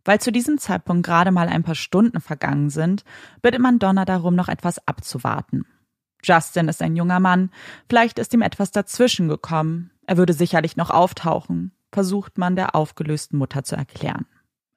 Weil 0.09 0.23
zu 0.23 0.33
diesem 0.33 0.57
Zeitpunkt 0.57 1.05
gerade 1.05 1.31
mal 1.33 1.49
ein 1.49 1.63
paar 1.63 1.75
Stunden 1.75 2.23
vergangen 2.23 2.71
sind, 2.71 3.05
bittet 3.43 3.61
man 3.61 3.79
Donna 3.79 4.07
darum, 4.07 4.35
noch 4.35 4.49
etwas 4.49 4.89
abzuwarten. 4.89 5.67
Justin 6.25 6.69
ist 6.69 6.81
ein 6.81 6.97
junger 6.97 7.21
Mann, 7.21 7.51
vielleicht 7.91 8.19
ist 8.19 8.33
ihm 8.33 8.41
etwas 8.41 8.71
dazwischen 8.71 9.29
gekommen, 9.29 9.91
er 10.07 10.17
würde 10.17 10.33
sicherlich 10.33 10.79
noch 10.79 10.89
auftauchen, 10.89 11.73
versucht 11.93 12.39
man 12.39 12.57
der 12.57 12.75
aufgelösten 12.75 13.37
Mutter 13.37 13.65
zu 13.65 13.77
erklären. 13.77 14.25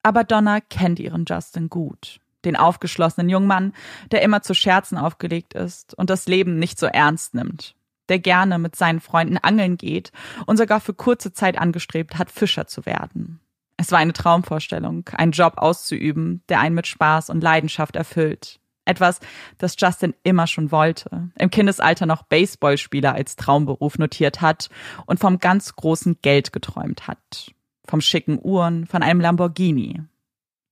Aber 0.04 0.26
Donna 0.26 0.60
kennt 0.60 1.00
ihren 1.00 1.24
Justin 1.26 1.70
gut. 1.70 2.20
Den 2.44 2.58
aufgeschlossenen 2.58 3.30
jungen 3.30 3.48
Mann, 3.48 3.72
der 4.12 4.24
immer 4.24 4.42
zu 4.42 4.54
Scherzen 4.54 4.98
aufgelegt 4.98 5.54
ist 5.54 5.94
und 5.94 6.10
das 6.10 6.28
Leben 6.28 6.60
nicht 6.60 6.78
so 6.78 6.88
ernst 6.88 7.36
nimmt. 7.36 7.74
Der 8.10 8.20
gerne 8.20 8.60
mit 8.60 8.76
seinen 8.76 9.00
Freunden 9.00 9.38
angeln 9.38 9.78
geht 9.78 10.12
und 10.46 10.58
sogar 10.58 10.82
für 10.82 10.94
kurze 10.94 11.32
Zeit 11.32 11.58
angestrebt 11.58 12.18
hat, 12.18 12.30
Fischer 12.32 12.68
zu 12.68 12.86
werden. 12.86 13.40
Es 13.82 13.92
war 13.92 13.98
eine 13.98 14.14
Traumvorstellung, 14.14 15.10
einen 15.14 15.32
Job 15.32 15.54
auszuüben, 15.58 16.44
der 16.50 16.60
einen 16.60 16.76
mit 16.76 16.86
Spaß 16.86 17.32
und 17.32 17.42
Leidenschaft 17.42 17.96
erfüllt. 17.96 18.60
Etwas, 18.86 19.20
das 19.58 19.76
Justin 19.76 20.14
immer 20.22 20.46
schon 20.46 20.72
wollte. 20.72 21.32
Im 21.36 21.50
Kindesalter 21.50 22.06
noch 22.06 22.22
Baseballspieler 22.22 23.16
als 23.16 23.38
Traumberuf 23.38 23.98
notiert 23.98 24.40
hat 24.40 24.70
und 25.08 25.20
vom 25.20 25.40
ganz 25.40 25.76
großen 25.76 26.20
Geld 26.22 26.54
geträumt 26.54 27.08
hat 27.08 27.54
vom 27.88 28.02
schicken 28.02 28.40
Uhren, 28.42 28.86
von 28.86 29.02
einem 29.02 29.20
Lamborghini. 29.20 30.02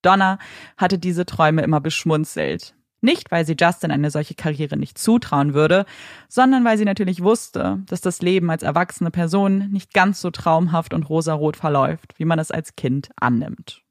Donna 0.03 0.37
hatte 0.77 0.99
diese 0.99 1.25
Träume 1.25 1.63
immer 1.63 1.81
beschmunzelt. 1.81 2.75
Nicht, 3.01 3.31
weil 3.31 3.45
sie 3.45 3.55
Justin 3.59 3.91
eine 3.91 4.11
solche 4.11 4.35
Karriere 4.35 4.75
nicht 4.75 4.97
zutrauen 4.97 5.53
würde, 5.53 5.85
sondern 6.27 6.65
weil 6.65 6.77
sie 6.77 6.85
natürlich 6.85 7.23
wusste, 7.23 7.81
dass 7.87 8.01
das 8.01 8.21
Leben 8.21 8.49
als 8.49 8.63
erwachsene 8.63 9.11
Person 9.11 9.69
nicht 9.71 9.93
ganz 9.93 10.19
so 10.19 10.31
traumhaft 10.31 10.93
und 10.93 11.09
rosarot 11.09 11.55
verläuft, 11.55 12.13
wie 12.17 12.25
man 12.25 12.39
es 12.39 12.51
als 12.51 12.75
Kind 12.75 13.09
annimmt. 13.15 13.83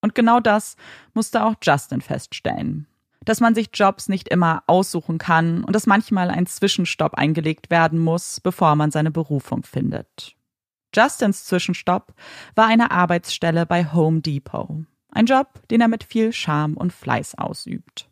Und 0.00 0.14
genau 0.14 0.40
das 0.40 0.76
musste 1.14 1.44
auch 1.44 1.54
Justin 1.62 2.00
feststellen. 2.00 2.86
Dass 3.24 3.40
man 3.40 3.54
sich 3.54 3.70
Jobs 3.74 4.08
nicht 4.08 4.28
immer 4.28 4.62
aussuchen 4.66 5.18
kann 5.18 5.64
und 5.64 5.74
dass 5.74 5.86
manchmal 5.86 6.30
ein 6.30 6.46
Zwischenstopp 6.46 7.14
eingelegt 7.14 7.70
werden 7.70 7.98
muss, 7.98 8.40
bevor 8.40 8.76
man 8.76 8.90
seine 8.90 9.10
Berufung 9.10 9.64
findet. 9.64 10.36
Justins 10.94 11.44
Zwischenstopp 11.44 12.14
war 12.54 12.68
eine 12.68 12.90
Arbeitsstelle 12.90 13.66
bei 13.66 13.92
Home 13.92 14.20
Depot. 14.20 14.86
Ein 15.10 15.26
Job, 15.26 15.48
den 15.70 15.80
er 15.80 15.88
mit 15.88 16.04
viel 16.04 16.32
Charme 16.32 16.76
und 16.76 16.92
Fleiß 16.92 17.36
ausübt. 17.36 18.08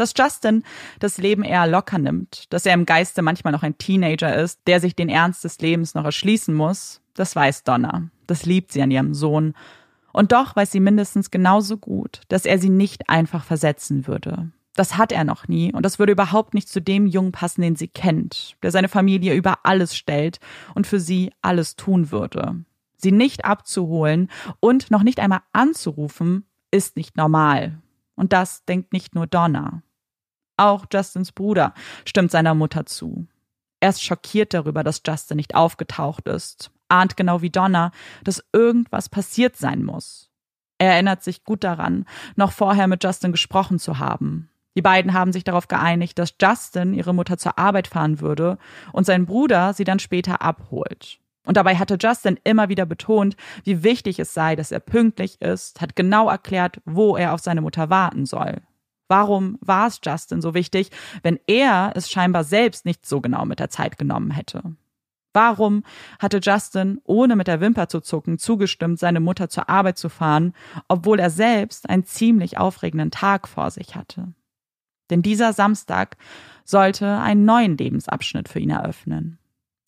Dass 0.00 0.14
Justin 0.16 0.62
das 0.98 1.18
Leben 1.18 1.44
eher 1.44 1.66
locker 1.66 1.98
nimmt, 1.98 2.46
dass 2.48 2.64
er 2.64 2.72
im 2.72 2.86
Geiste 2.86 3.20
manchmal 3.20 3.52
noch 3.52 3.62
ein 3.62 3.76
Teenager 3.76 4.34
ist, 4.34 4.58
der 4.66 4.80
sich 4.80 4.96
den 4.96 5.10
Ernst 5.10 5.44
des 5.44 5.58
Lebens 5.58 5.94
noch 5.94 6.06
erschließen 6.06 6.54
muss, 6.54 7.02
das 7.12 7.36
weiß 7.36 7.64
Donna. 7.64 8.08
Das 8.26 8.46
liebt 8.46 8.72
sie 8.72 8.80
an 8.80 8.90
ihrem 8.90 9.12
Sohn. 9.12 9.52
Und 10.14 10.32
doch 10.32 10.56
weiß 10.56 10.72
sie 10.72 10.80
mindestens 10.80 11.30
genauso 11.30 11.76
gut, 11.76 12.22
dass 12.28 12.46
er 12.46 12.58
sie 12.58 12.70
nicht 12.70 13.10
einfach 13.10 13.44
versetzen 13.44 14.06
würde. 14.06 14.50
Das 14.74 14.96
hat 14.96 15.12
er 15.12 15.24
noch 15.24 15.48
nie 15.48 15.70
und 15.74 15.84
das 15.84 15.98
würde 15.98 16.12
überhaupt 16.12 16.54
nicht 16.54 16.70
zu 16.70 16.80
dem 16.80 17.06
Jungen 17.06 17.32
passen, 17.32 17.60
den 17.60 17.76
sie 17.76 17.88
kennt, 17.88 18.56
der 18.62 18.70
seine 18.70 18.88
Familie 18.88 19.34
über 19.34 19.58
alles 19.64 19.94
stellt 19.94 20.40
und 20.74 20.86
für 20.86 20.98
sie 20.98 21.30
alles 21.42 21.76
tun 21.76 22.10
würde. 22.10 22.64
Sie 22.96 23.12
nicht 23.12 23.44
abzuholen 23.44 24.30
und 24.60 24.90
noch 24.90 25.02
nicht 25.02 25.20
einmal 25.20 25.40
anzurufen, 25.52 26.46
ist 26.70 26.96
nicht 26.96 27.18
normal. 27.18 27.82
Und 28.14 28.32
das 28.32 28.64
denkt 28.64 28.94
nicht 28.94 29.14
nur 29.14 29.26
Donna. 29.26 29.82
Auch 30.60 30.84
Justins 30.92 31.32
Bruder 31.32 31.72
stimmt 32.04 32.30
seiner 32.30 32.54
Mutter 32.54 32.86
zu. 32.86 33.26
Er 33.80 33.88
ist 33.88 34.02
schockiert 34.02 34.52
darüber, 34.52 34.84
dass 34.84 35.02
Justin 35.06 35.38
nicht 35.38 35.54
aufgetaucht 35.54 36.28
ist, 36.28 36.70
ahnt 36.88 37.16
genau 37.16 37.40
wie 37.40 37.50
Donna, 37.50 37.92
dass 38.24 38.44
irgendwas 38.52 39.08
passiert 39.08 39.56
sein 39.56 39.82
muss. 39.82 40.30
Er 40.78 40.92
erinnert 40.92 41.22
sich 41.22 41.44
gut 41.44 41.64
daran, 41.64 42.04
noch 42.36 42.52
vorher 42.52 42.86
mit 42.88 43.02
Justin 43.02 43.32
gesprochen 43.32 43.78
zu 43.78 43.98
haben, 43.98 44.50
die 44.76 44.82
beiden 44.82 45.12
haben 45.12 45.32
sich 45.32 45.44
darauf 45.44 45.68
geeinigt, 45.68 46.18
dass 46.18 46.34
Justin 46.40 46.94
ihre 46.94 47.14
Mutter 47.14 47.38
zur 47.38 47.58
Arbeit 47.58 47.88
fahren 47.88 48.20
würde 48.20 48.56
und 48.92 49.04
sein 49.04 49.26
Bruder 49.26 49.74
sie 49.74 49.84
dann 49.84 49.98
später 49.98 50.42
abholt. 50.42 51.18
Und 51.44 51.56
dabei 51.56 51.76
hatte 51.76 51.96
Justin 52.00 52.38
immer 52.44 52.68
wieder 52.68 52.86
betont, 52.86 53.34
wie 53.64 53.82
wichtig 53.82 54.18
es 54.20 54.34
sei, 54.34 54.56
dass 54.56 54.70
er 54.72 54.80
pünktlich 54.80 55.40
ist, 55.40 55.80
hat 55.80 55.96
genau 55.96 56.28
erklärt, 56.28 56.80
wo 56.84 57.16
er 57.16 57.34
auf 57.34 57.40
seine 57.40 57.62
Mutter 57.62 57.90
warten 57.90 58.26
soll. 58.26 58.62
Warum 59.10 59.58
war 59.60 59.88
es 59.88 59.98
Justin 60.04 60.40
so 60.40 60.54
wichtig, 60.54 60.90
wenn 61.24 61.40
er 61.48 61.92
es 61.96 62.08
scheinbar 62.08 62.44
selbst 62.44 62.84
nicht 62.84 63.04
so 63.04 63.20
genau 63.20 63.44
mit 63.44 63.58
der 63.58 63.68
Zeit 63.68 63.98
genommen 63.98 64.30
hätte? 64.30 64.62
Warum 65.32 65.82
hatte 66.20 66.38
Justin, 66.40 67.00
ohne 67.02 67.34
mit 67.34 67.48
der 67.48 67.60
Wimper 67.60 67.88
zu 67.88 68.00
zucken, 68.00 68.38
zugestimmt, 68.38 69.00
seine 69.00 69.18
Mutter 69.18 69.48
zur 69.48 69.68
Arbeit 69.68 69.98
zu 69.98 70.08
fahren, 70.10 70.54
obwohl 70.86 71.18
er 71.18 71.30
selbst 71.30 71.90
einen 71.90 72.04
ziemlich 72.04 72.58
aufregenden 72.58 73.10
Tag 73.10 73.48
vor 73.48 73.72
sich 73.72 73.96
hatte? 73.96 74.32
Denn 75.10 75.22
dieser 75.22 75.54
Samstag 75.54 76.16
sollte 76.64 77.18
einen 77.18 77.44
neuen 77.44 77.76
Lebensabschnitt 77.76 78.48
für 78.48 78.60
ihn 78.60 78.70
eröffnen. 78.70 79.40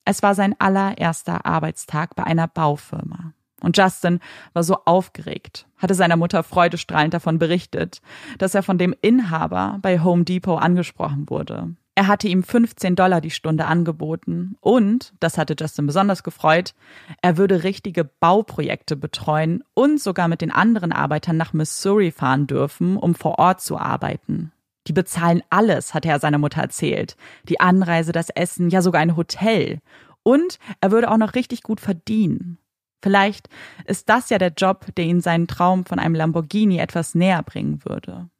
Es 0.04 0.24
war 0.24 0.35
sein 0.35 0.56
allererster 0.58 1.46
Arbeitstag 1.46 2.16
bei 2.16 2.24
einer 2.24 2.48
Baufirma. 2.48 3.35
Und 3.62 3.79
Justin 3.79 4.20
war 4.53 4.64
so 4.64 4.79
aufgeregt, 4.85 5.66
hatte 5.79 5.94
seiner 5.94 6.16
Mutter 6.16 6.42
freudestrahlend 6.42 7.14
davon 7.14 7.38
berichtet, 7.38 8.03
dass 8.38 8.55
er 8.55 8.62
von 8.62 8.79
dem 8.79 8.94
Inhaber 9.01 9.79
bei 9.81 10.01
Home 10.01 10.25
Depot 10.25 10.61
angesprochen 10.61 11.31
wurde. 11.31 11.75
Er 11.94 12.07
hatte 12.07 12.27
ihm 12.27 12.42
15 12.42 12.96
Dollar 12.96 13.20
die 13.20 13.31
Stunde 13.31 13.66
angeboten 13.66 14.57
und, 14.61 15.12
das 15.20 15.37
hatte 15.37 15.55
Justin 15.59 15.87
besonders 15.87 16.22
gefreut, 16.22 16.75
er 17.20 17.37
würde 17.37 17.64
richtige 17.64 18.05
Bauprojekte 18.05 18.96
betreuen 18.96 19.62
und 19.75 20.01
sogar 20.01 20.29
mit 20.29 20.40
den 20.40 20.51
anderen 20.51 20.92
Arbeitern 20.92 21.37
nach 21.37 21.53
Missouri 21.53 22.11
fahren 22.11 22.46
dürfen, 22.46 22.96
um 22.96 23.14
vor 23.14 23.38
Ort 23.38 23.61
zu 23.61 23.79
arbeiten. 23.79 24.53
Die 24.87 24.94
bezahlen 24.94 25.42
alles, 25.51 25.92
hat 25.92 26.07
er 26.07 26.18
seiner 26.18 26.38
Mutter 26.38 26.62
erzählt. 26.62 27.16
Die 27.48 27.61
Anreise, 27.61 28.12
das 28.12 28.31
Essen, 28.31 28.70
ja 28.70 28.83
sogar 28.83 29.03
ein 29.03 29.16
Hotel. 29.16 29.81
Und 30.22 30.59
er 30.81 30.90
würde 30.90 31.11
auch 31.11 31.18
noch 31.18 31.35
richtig 31.35 31.62
gut 31.62 31.81
verdienen. 31.81 32.59
Vielleicht 33.02 33.48
ist 33.84 34.08
das 34.08 34.30
ja 34.30 34.38
der 34.38 34.52
Job, 34.56 34.86
der 34.96 35.04
ihn 35.04 35.20
seinen 35.20 35.48
Traum 35.48 35.84
von 35.84 35.98
einem 35.98 36.14
Lamborghini 36.14 36.78
etwas 36.78 37.14
näher 37.14 37.42
bringen 37.42 37.84
würde. 37.84 38.30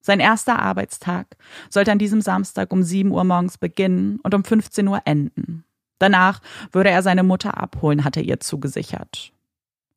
Sein 0.00 0.20
erster 0.20 0.58
Arbeitstag 0.58 1.36
sollte 1.70 1.92
an 1.92 1.98
diesem 1.98 2.20
Samstag 2.20 2.72
um 2.72 2.82
7 2.82 3.10
Uhr 3.10 3.24
morgens 3.24 3.58
beginnen 3.58 4.20
und 4.22 4.34
um 4.34 4.44
15 4.44 4.86
Uhr 4.86 5.00
enden. 5.04 5.64
Danach 5.98 6.40
würde 6.70 6.90
er 6.90 7.02
seine 7.02 7.24
Mutter 7.24 7.58
abholen, 7.58 8.04
hatte 8.04 8.20
ihr 8.20 8.40
zugesichert. 8.40 9.32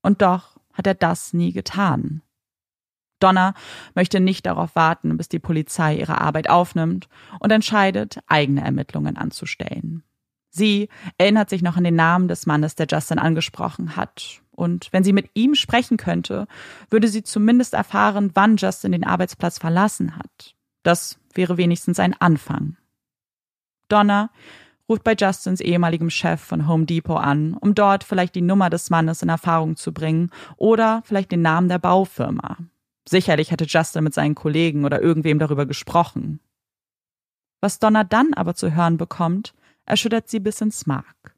Und 0.02 0.22
doch 0.22 0.58
hat 0.74 0.88
er 0.88 0.96
das 0.96 1.34
nie 1.34 1.52
getan. 1.52 2.22
Donna 3.20 3.54
möchte 3.94 4.20
nicht 4.20 4.48
darauf 4.48 4.76
warten, 4.76 5.16
bis 5.18 5.30
die 5.30 5.40
Polizei 5.40 5.96
ihre 5.96 6.20
Arbeit 6.20 6.50
aufnimmt 6.50 7.08
und 7.40 7.52
entscheidet, 7.52 8.20
eigene 8.28 8.62
Ermittlungen 8.62 9.16
anzustellen. 9.16 10.04
Sie 10.52 10.90
erinnert 11.18 11.50
sich 11.50 11.62
noch 11.62 11.78
an 11.78 11.86
den 11.86 11.96
Namen 11.96 12.28
des 12.28 12.46
Mannes, 12.46 12.76
der 12.76 12.86
Justin 12.90 13.20
angesprochen 13.20 13.96
hat. 13.96 14.42
Und 14.52 14.90
wenn 14.92 15.04
sie 15.04 15.14
mit 15.14 15.30
ihm 15.34 15.56
sprechen 15.56 15.98
könnte, 15.98 16.46
würde 16.90 17.08
sie 17.08 17.24
zumindest 17.24 17.74
erfahren, 17.74 18.32
wann 18.34 18.58
Justin 18.58 18.92
den 18.92 19.06
Arbeitsplatz 19.06 19.58
verlassen 19.58 20.18
hat. 20.18 20.56
Das 20.84 21.18
wäre 21.34 21.58
wenigstens 21.58 22.00
ein 22.00 22.14
Anfang. 22.20 22.76
Donna 23.88 24.30
ruft 24.90 25.04
bei 25.06 25.16
Justins 25.16 25.62
ehemaligem 25.62 26.10
Chef 26.10 26.42
von 26.42 26.68
Home 26.68 26.86
Depot 26.86 27.18
an, 27.18 27.54
um 27.54 27.74
dort 27.74 28.04
vielleicht 28.04 28.36
die 28.36 28.42
Nummer 28.42 28.70
des 28.70 28.90
Mannes 28.90 29.22
in 29.22 29.30
Erfahrung 29.30 29.78
zu 29.78 29.94
bringen 29.94 30.32
oder 30.58 31.02
vielleicht 31.06 31.32
den 31.32 31.42
Namen 31.42 31.70
der 31.70 31.80
Baufirma. 31.80 32.58
Sicherlich 33.08 33.52
hätte 33.52 33.66
Justin 33.66 34.04
mit 34.04 34.14
seinen 34.14 34.36
Kollegen 34.36 34.84
oder 34.84 35.02
irgendwem 35.02 35.40
darüber 35.40 35.66
gesprochen. 35.66 36.42
Was 37.62 37.80
Donna 37.80 38.04
dann 38.04 38.34
aber 38.34 38.54
zu 38.54 38.76
hören 38.76 38.98
bekommt, 38.98 39.54
erschüttert 39.92 40.30
sie 40.30 40.40
bis 40.40 40.62
ins 40.62 40.88
Mark. 40.88 41.36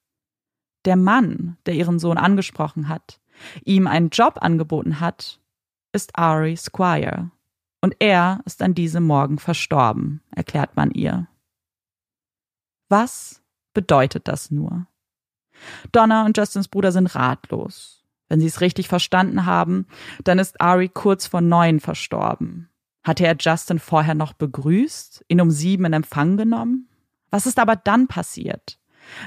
Der 0.85 0.95
Mann, 0.95 1.57
der 1.65 1.73
ihren 1.73 1.97
Sohn 1.97 2.17
angesprochen 2.17 2.87
hat, 2.87 3.19
ihm 3.65 3.87
einen 3.87 4.09
Job 4.09 4.37
angeboten 4.41 4.99
hat, 4.99 5.39
ist 5.91 6.17
Ari 6.17 6.55
Squire. 6.55 7.31
Und 7.81 7.95
er 7.99 8.41
ist 8.45 8.61
an 8.61 8.75
diesem 8.75 9.05
Morgen 9.05 9.39
verstorben, 9.39 10.21
erklärt 10.35 10.75
man 10.75 10.91
ihr. 10.91 11.27
Was 12.89 13.41
bedeutet 13.73 14.27
das 14.27 14.51
nur? 14.51 14.87
Donna 15.91 16.25
und 16.25 16.37
Justins 16.37 16.67
Bruder 16.67 16.91
sind 16.91 17.15
ratlos. 17.15 18.03
Wenn 18.29 18.39
sie 18.39 18.47
es 18.47 18.61
richtig 18.61 18.87
verstanden 18.87 19.45
haben, 19.45 19.87
dann 20.23 20.37
ist 20.37 20.61
Ari 20.61 20.89
kurz 20.89 21.25
vor 21.25 21.41
neun 21.41 21.79
verstorben. 21.79 22.69
Hatte 23.03 23.25
er 23.25 23.35
Justin 23.37 23.79
vorher 23.79 24.15
noch 24.15 24.33
begrüßt, 24.33 25.25
ihn 25.27 25.41
um 25.41 25.49
sieben 25.49 25.85
in 25.85 25.93
Empfang 25.93 26.37
genommen? 26.37 26.87
Was 27.33 27.47
ist 27.47 27.57
aber 27.57 27.75
dann 27.75 28.07
passiert? 28.07 28.77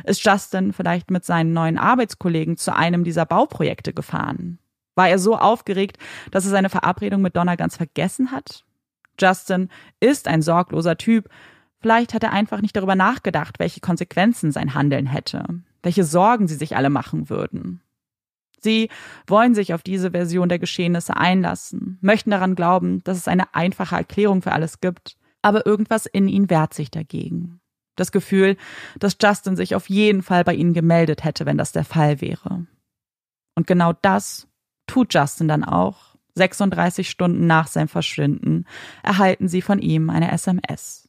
Ist 0.05 0.25
Justin 0.25 0.73
vielleicht 0.73 1.11
mit 1.11 1.25
seinen 1.25 1.53
neuen 1.53 1.77
Arbeitskollegen 1.77 2.57
zu 2.57 2.73
einem 2.73 3.03
dieser 3.03 3.27
Bauprojekte 3.27 3.93
gefahren? 3.93 4.61
War 4.95 5.09
er 5.09 5.19
so 5.19 5.37
aufgeregt, 5.37 5.99
dass 6.31 6.45
er 6.45 6.53
seine 6.53 6.69
Verabredung 6.69 7.21
mit 7.21 7.35
Donna 7.35 7.57
ganz 7.57 7.77
vergessen 7.77 8.31
hat? 8.31 8.65
Justin 9.21 9.71
ist 9.99 10.29
ein 10.29 10.41
sorgloser 10.41 10.97
Typ. 10.97 11.29
Vielleicht 11.81 12.15
hat 12.15 12.23
er 12.23 12.33
einfach 12.33 12.63
nicht 12.63 12.77
darüber 12.77 12.95
nachgedacht, 12.95 13.59
welche 13.59 13.81
Konsequenzen 13.81 14.53
sein 14.53 14.75
Handeln 14.75 15.07
hätte, 15.07 15.45
welche 15.83 16.05
Sorgen 16.05 16.47
sie 16.47 16.55
sich 16.55 16.77
alle 16.77 16.91
machen 16.91 17.29
würden. 17.29 17.83
Sie 18.61 18.89
wollen 19.27 19.57
sich 19.57 19.75
auf 19.75 19.83
diese 19.83 20.13
Version 20.13 20.49
der 20.49 20.61
Geschehnisse 20.61 21.17
einlassen, 21.17 21.99
möchten 22.03 22.31
daran 22.31 22.55
glauben, 22.55 23.03
dass 23.03 23.19
es 23.19 23.27
eine 23.27 23.53
einfache 23.57 23.97
Erklärung 23.97 24.43
für 24.43 24.53
alles 24.53 24.81
gibt, 24.81 25.17
aber 25.43 25.67
irgendwas 25.67 26.07
in 26.07 26.29
ihnen 26.29 26.49
wehrt 26.49 26.73
sich 26.73 26.93
dagegen. 26.93 27.61
Das 27.97 28.13
Gefühl, 28.13 28.57
dass 28.99 29.17
Justin 29.21 29.57
sich 29.57 29.75
auf 29.75 29.89
jeden 29.89 30.23
Fall 30.23 30.45
bei 30.45 30.55
ihnen 30.55 30.75
gemeldet 30.75 31.25
hätte, 31.25 31.47
wenn 31.47 31.59
das 31.59 31.73
der 31.73 31.85
Fall 31.85 32.21
wäre. 32.21 32.67
Und 33.55 33.67
genau 33.67 33.95
das 33.95 34.47
tut 34.87 35.13
Justin 35.13 35.49
dann 35.49 35.65
auch. 35.65 36.17
36 36.35 37.09
Stunden 37.09 37.47
nach 37.47 37.67
seinem 37.67 37.89
Verschwinden 37.89 38.67
erhalten 39.03 39.49
sie 39.49 39.63
von 39.63 39.79
ihm 39.79 40.11
eine 40.11 40.31
SMS. 40.31 41.09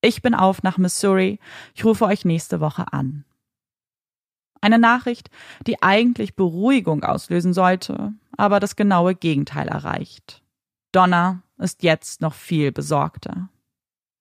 Ich 0.00 0.20
bin 0.20 0.34
auf 0.34 0.64
nach 0.64 0.78
Missouri. 0.78 1.38
Ich 1.74 1.84
rufe 1.84 2.04
euch 2.04 2.24
nächste 2.24 2.60
Woche 2.60 2.92
an. 2.92 3.24
Eine 4.60 4.80
Nachricht, 4.80 5.30
die 5.66 5.80
eigentlich 5.82 6.34
Beruhigung 6.34 7.04
auslösen 7.04 7.54
sollte, 7.54 8.14
aber 8.36 8.58
das 8.58 8.74
genaue 8.74 9.14
Gegenteil 9.14 9.68
erreicht. 9.68 10.42
Donna 10.90 11.42
ist 11.58 11.84
jetzt 11.84 12.20
noch 12.20 12.34
viel 12.34 12.72
besorgter 12.72 13.48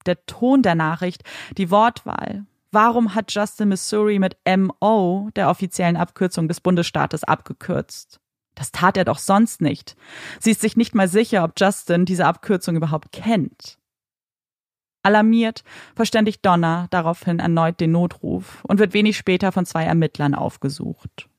der 0.08 0.26
Ton 0.26 0.62
der 0.62 0.76
Nachricht, 0.76 1.24
die 1.58 1.72
Wortwahl. 1.72 2.46
Warum 2.72 3.16
hat 3.16 3.34
Justin 3.34 3.70
Missouri 3.70 4.20
mit 4.20 4.38
MO, 4.46 5.30
der 5.36 5.50
offiziellen 5.50 5.96
Abkürzung 5.96 6.48
des 6.48 6.60
Bundesstaates, 6.60 7.24
abgekürzt? 7.24 8.20
Das 8.54 8.72
tat 8.72 8.98
er 8.98 9.06
doch 9.06 9.18
sonst 9.18 9.62
nicht. 9.62 9.96
Sie 10.40 10.52
ist 10.52 10.62
sich 10.62 10.78
nicht 10.78 10.96
mal 10.96 11.08
sicher, 11.08 11.44
ob 11.44 11.54
Justin 11.58 12.06
diese 12.06 12.26
Abkürzung 12.26 12.76
überhaupt 12.76 13.12
kennt. 13.12 13.78
Alarmiert 15.04 15.64
verständigt 15.96 16.44
Donna 16.44 16.88
daraufhin 16.90 17.40
erneut 17.40 17.80
den 17.80 17.92
Notruf 17.92 18.64
und 18.64 18.80
wird 18.80 18.94
wenig 18.94 19.18
später 19.18 19.52
von 19.52 19.66
zwei 19.66 19.84
Ermittlern 19.84 20.34
aufgesucht. 20.34 21.30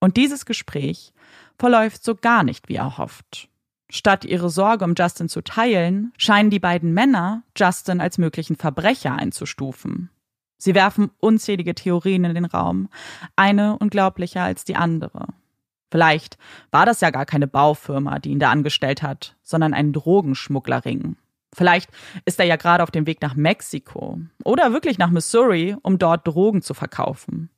Und 0.00 0.16
dieses 0.16 0.46
Gespräch 0.46 1.12
verläuft 1.58 2.02
so 2.02 2.14
gar 2.14 2.42
nicht 2.42 2.68
wie 2.68 2.76
erhofft. 2.76 3.48
Statt 3.94 4.24
ihre 4.24 4.48
Sorge 4.48 4.86
um 4.86 4.94
Justin 4.96 5.28
zu 5.28 5.42
teilen, 5.42 6.14
scheinen 6.16 6.48
die 6.48 6.58
beiden 6.58 6.94
Männer 6.94 7.42
Justin 7.54 8.00
als 8.00 8.16
möglichen 8.16 8.56
Verbrecher 8.56 9.14
einzustufen. 9.14 10.08
Sie 10.56 10.74
werfen 10.74 11.10
unzählige 11.20 11.74
Theorien 11.74 12.24
in 12.24 12.34
den 12.34 12.46
Raum, 12.46 12.88
eine 13.36 13.76
unglaublicher 13.78 14.42
als 14.42 14.64
die 14.64 14.76
andere. 14.76 15.26
Vielleicht 15.90 16.38
war 16.70 16.86
das 16.86 17.02
ja 17.02 17.10
gar 17.10 17.26
keine 17.26 17.46
Baufirma, 17.46 18.18
die 18.18 18.30
ihn 18.30 18.38
da 18.38 18.50
angestellt 18.50 19.02
hat, 19.02 19.36
sondern 19.42 19.74
ein 19.74 19.92
Drogenschmugglerring. 19.92 21.16
Vielleicht 21.52 21.90
ist 22.24 22.40
er 22.40 22.46
ja 22.46 22.56
gerade 22.56 22.82
auf 22.82 22.90
dem 22.90 23.06
Weg 23.06 23.20
nach 23.20 23.34
Mexiko 23.34 24.20
oder 24.42 24.72
wirklich 24.72 24.96
nach 24.96 25.10
Missouri, 25.10 25.76
um 25.82 25.98
dort 25.98 26.26
Drogen 26.26 26.62
zu 26.62 26.72
verkaufen. 26.72 27.50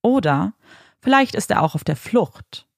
Oder 0.00 0.52
vielleicht 1.00 1.34
ist 1.34 1.50
er 1.50 1.60
auch 1.60 1.74
auf 1.74 1.82
der 1.82 1.96
Flucht 1.96 2.68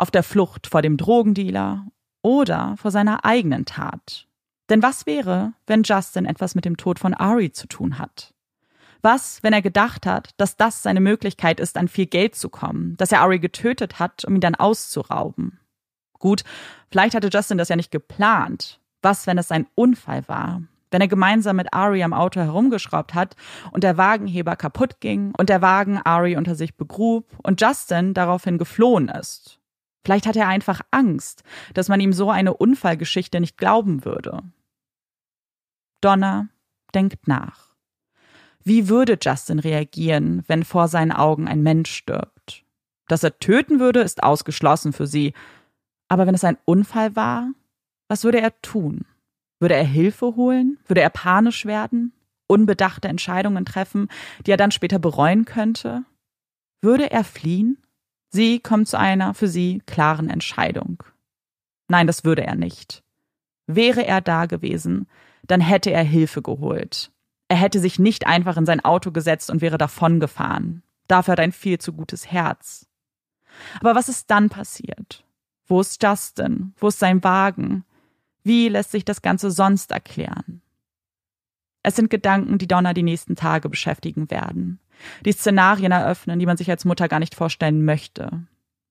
auf 0.00 0.10
der 0.10 0.22
Flucht 0.22 0.66
vor 0.66 0.82
dem 0.82 0.96
Drogendealer 0.96 1.86
oder 2.22 2.74
vor 2.76 2.90
seiner 2.90 3.24
eigenen 3.24 3.64
Tat. 3.64 4.26
Denn 4.68 4.82
was 4.82 5.06
wäre, 5.06 5.52
wenn 5.66 5.82
Justin 5.82 6.26
etwas 6.26 6.54
mit 6.54 6.64
dem 6.64 6.76
Tod 6.76 6.98
von 6.98 7.12
Ari 7.12 7.52
zu 7.52 7.66
tun 7.66 7.98
hat? 7.98 8.34
Was, 9.02 9.42
wenn 9.42 9.52
er 9.52 9.62
gedacht 9.62 10.06
hat, 10.06 10.30
dass 10.36 10.56
das 10.56 10.82
seine 10.82 11.00
Möglichkeit 11.00 11.58
ist, 11.58 11.76
an 11.76 11.88
viel 11.88 12.06
Geld 12.06 12.34
zu 12.34 12.48
kommen, 12.48 12.96
dass 12.98 13.12
er 13.12 13.22
Ari 13.22 13.38
getötet 13.38 13.98
hat, 13.98 14.24
um 14.24 14.34
ihn 14.34 14.40
dann 14.40 14.54
auszurauben? 14.54 15.58
Gut, 16.18 16.44
vielleicht 16.90 17.14
hatte 17.14 17.30
Justin 17.32 17.58
das 17.58 17.70
ja 17.70 17.76
nicht 17.76 17.90
geplant. 17.90 18.78
Was, 19.02 19.26
wenn 19.26 19.38
es 19.38 19.50
ein 19.50 19.66
Unfall 19.74 20.28
war? 20.28 20.62
Wenn 20.90 21.00
er 21.00 21.08
gemeinsam 21.08 21.56
mit 21.56 21.72
Ari 21.72 22.02
am 22.02 22.12
Auto 22.12 22.40
herumgeschraubt 22.40 23.14
hat 23.14 23.36
und 23.70 23.84
der 23.84 23.96
Wagenheber 23.96 24.56
kaputt 24.56 25.00
ging 25.00 25.32
und 25.36 25.48
der 25.48 25.62
Wagen 25.62 25.98
Ari 25.98 26.36
unter 26.36 26.54
sich 26.54 26.76
begrub 26.76 27.26
und 27.42 27.60
Justin 27.60 28.12
daraufhin 28.12 28.58
geflohen 28.58 29.08
ist 29.08 29.59
Vielleicht 30.04 30.26
hat 30.26 30.36
er 30.36 30.48
einfach 30.48 30.80
Angst, 30.90 31.42
dass 31.74 31.88
man 31.88 32.00
ihm 32.00 32.12
so 32.12 32.30
eine 32.30 32.54
Unfallgeschichte 32.54 33.40
nicht 33.40 33.58
glauben 33.58 34.04
würde. 34.04 34.42
Donna 36.00 36.48
denkt 36.94 37.28
nach. 37.28 37.70
Wie 38.62 38.88
würde 38.88 39.18
Justin 39.20 39.58
reagieren, 39.58 40.42
wenn 40.46 40.64
vor 40.64 40.88
seinen 40.88 41.12
Augen 41.12 41.48
ein 41.48 41.62
Mensch 41.62 41.90
stirbt? 41.90 42.64
Dass 43.08 43.24
er 43.24 43.38
töten 43.38 43.80
würde, 43.80 44.00
ist 44.00 44.22
ausgeschlossen 44.22 44.92
für 44.92 45.06
sie. 45.06 45.32
Aber 46.08 46.26
wenn 46.26 46.34
es 46.34 46.44
ein 46.44 46.58
Unfall 46.64 47.16
war, 47.16 47.50
was 48.08 48.24
würde 48.24 48.40
er 48.40 48.60
tun? 48.60 49.04
Würde 49.60 49.74
er 49.74 49.84
Hilfe 49.84 50.36
holen? 50.36 50.78
Würde 50.86 51.00
er 51.00 51.10
panisch 51.10 51.66
werden? 51.66 52.12
Unbedachte 52.46 53.08
Entscheidungen 53.08 53.64
treffen, 53.64 54.08
die 54.46 54.50
er 54.50 54.56
dann 54.56 54.72
später 54.72 54.98
bereuen 54.98 55.44
könnte? 55.44 56.04
Würde 56.82 57.10
er 57.10 57.24
fliehen? 57.24 57.78
Sie 58.30 58.60
kommt 58.60 58.86
zu 58.88 58.98
einer 58.98 59.34
für 59.34 59.48
sie 59.48 59.82
klaren 59.86 60.30
Entscheidung. 60.30 61.02
Nein, 61.88 62.06
das 62.06 62.24
würde 62.24 62.46
er 62.46 62.54
nicht. 62.54 63.02
Wäre 63.66 64.06
er 64.06 64.20
da 64.20 64.46
gewesen, 64.46 65.08
dann 65.42 65.60
hätte 65.60 65.90
er 65.90 66.04
Hilfe 66.04 66.40
geholt. 66.40 67.10
Er 67.48 67.56
hätte 67.56 67.80
sich 67.80 67.98
nicht 67.98 68.28
einfach 68.28 68.56
in 68.56 68.66
sein 68.66 68.84
Auto 68.84 69.10
gesetzt 69.10 69.50
und 69.50 69.60
wäre 69.60 69.78
davongefahren. 69.78 70.84
Dafür 71.08 71.32
hat 71.32 71.40
ein 71.40 71.50
viel 71.50 71.78
zu 71.78 71.92
gutes 71.92 72.30
Herz. 72.30 72.86
Aber 73.80 73.96
was 73.96 74.08
ist 74.08 74.30
dann 74.30 74.48
passiert? 74.48 75.24
Wo 75.66 75.80
ist 75.80 76.00
Justin? 76.00 76.72
Wo 76.76 76.88
ist 76.88 77.00
sein 77.00 77.24
Wagen? 77.24 77.84
Wie 78.44 78.68
lässt 78.68 78.92
sich 78.92 79.04
das 79.04 79.22
Ganze 79.22 79.50
sonst 79.50 79.90
erklären? 79.90 80.62
Es 81.82 81.96
sind 81.96 82.10
Gedanken, 82.10 82.58
die 82.58 82.68
Donna 82.68 82.94
die 82.94 83.02
nächsten 83.02 83.34
Tage 83.34 83.68
beschäftigen 83.68 84.30
werden 84.30 84.78
die 85.24 85.32
Szenarien 85.32 85.92
eröffnen, 85.92 86.38
die 86.38 86.46
man 86.46 86.56
sich 86.56 86.70
als 86.70 86.84
Mutter 86.84 87.08
gar 87.08 87.18
nicht 87.18 87.34
vorstellen 87.34 87.84
möchte. 87.84 88.46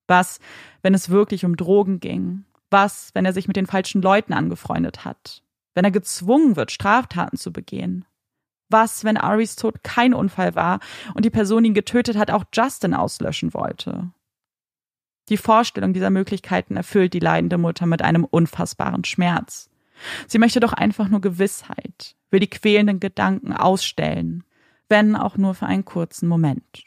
Was, 0.07 0.39
wenn 0.81 0.93
es 0.93 1.09
wirklich 1.09 1.45
um 1.45 1.55
Drogen 1.55 1.99
ging? 1.99 2.45
Was, 2.71 3.11
wenn 3.13 3.25
er 3.25 3.33
sich 3.33 3.47
mit 3.47 3.55
den 3.55 3.67
falschen 3.67 4.01
Leuten 4.01 4.33
angefreundet 4.33 5.05
hat? 5.05 5.43
Wenn 5.75 5.85
er 5.85 5.91
gezwungen 5.91 6.55
wird, 6.55 6.71
Straftaten 6.71 7.37
zu 7.37 7.51
begehen? 7.51 8.05
Was, 8.69 9.03
wenn 9.03 9.17
Aris 9.17 9.55
Tod 9.55 9.83
kein 9.83 10.13
Unfall 10.13 10.55
war 10.55 10.79
und 11.15 11.25
die 11.25 11.31
Person, 11.31 11.63
die 11.63 11.69
ihn 11.69 11.73
getötet 11.73 12.17
hat, 12.17 12.31
auch 12.31 12.45
Justin 12.53 12.93
auslöschen 12.93 13.53
wollte? 13.53 14.11
Die 15.29 15.37
Vorstellung 15.37 15.93
dieser 15.93 16.09
Möglichkeiten 16.09 16.75
erfüllt 16.75 17.13
die 17.13 17.19
leidende 17.19 17.57
Mutter 17.57 17.85
mit 17.85 18.01
einem 18.01 18.25
unfassbaren 18.25 19.05
Schmerz. 19.05 19.69
Sie 20.27 20.39
möchte 20.39 20.59
doch 20.59 20.73
einfach 20.73 21.07
nur 21.07 21.21
Gewissheit, 21.21 22.15
will 22.31 22.39
die 22.39 22.49
quälenden 22.49 22.99
Gedanken 22.99 23.53
ausstellen, 23.53 24.43
wenn 24.89 25.15
auch 25.15 25.37
nur 25.37 25.55
für 25.55 25.65
einen 25.65 25.85
kurzen 25.85 26.27
Moment. 26.27 26.83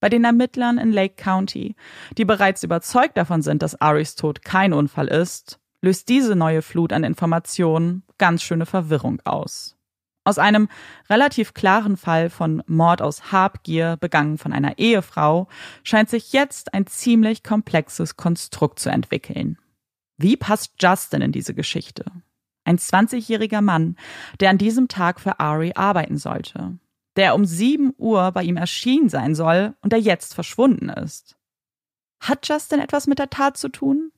Bei 0.00 0.08
den 0.08 0.24
Ermittlern 0.24 0.78
in 0.78 0.92
Lake 0.92 1.14
County, 1.16 1.76
die 2.16 2.24
bereits 2.24 2.62
überzeugt 2.62 3.16
davon 3.16 3.42
sind, 3.42 3.62
dass 3.62 3.80
Aris 3.80 4.16
Tod 4.16 4.42
kein 4.42 4.72
Unfall 4.72 5.08
ist, 5.08 5.60
löst 5.82 6.08
diese 6.08 6.34
neue 6.34 6.62
Flut 6.62 6.92
an 6.92 7.04
Informationen 7.04 8.02
ganz 8.18 8.42
schöne 8.42 8.66
Verwirrung 8.66 9.20
aus. 9.24 9.76
Aus 10.24 10.38
einem 10.38 10.68
relativ 11.08 11.54
klaren 11.54 11.96
Fall 11.96 12.28
von 12.28 12.62
Mord 12.66 13.00
aus 13.00 13.32
Habgier 13.32 13.96
begangen 13.98 14.36
von 14.36 14.52
einer 14.52 14.78
Ehefrau 14.78 15.48
scheint 15.82 16.10
sich 16.10 16.32
jetzt 16.32 16.74
ein 16.74 16.86
ziemlich 16.86 17.42
komplexes 17.42 18.16
Konstrukt 18.16 18.78
zu 18.78 18.90
entwickeln. 18.90 19.58
Wie 20.18 20.36
passt 20.36 20.74
Justin 20.78 21.22
in 21.22 21.32
diese 21.32 21.54
Geschichte? 21.54 22.04
Ein 22.64 22.78
20-jähriger 22.78 23.62
Mann, 23.62 23.96
der 24.40 24.50
an 24.50 24.58
diesem 24.58 24.88
Tag 24.88 25.20
für 25.20 25.40
Ari 25.40 25.72
arbeiten 25.74 26.18
sollte, 26.18 26.78
der 27.16 27.34
um 27.34 27.44
7 27.44 27.94
Uhr 27.96 28.32
bei 28.32 28.42
ihm 28.42 28.56
erschienen 28.56 29.08
sein 29.08 29.34
soll 29.34 29.74
und 29.80 29.92
der 29.92 30.00
jetzt 30.00 30.34
verschwunden 30.34 30.88
ist. 30.88 31.36
Hat 32.20 32.46
Justin 32.48 32.80
etwas 32.80 33.06
mit 33.06 33.18
der 33.18 33.30
Tat 33.30 33.56
zu 33.56 33.68
tun? 33.68 34.12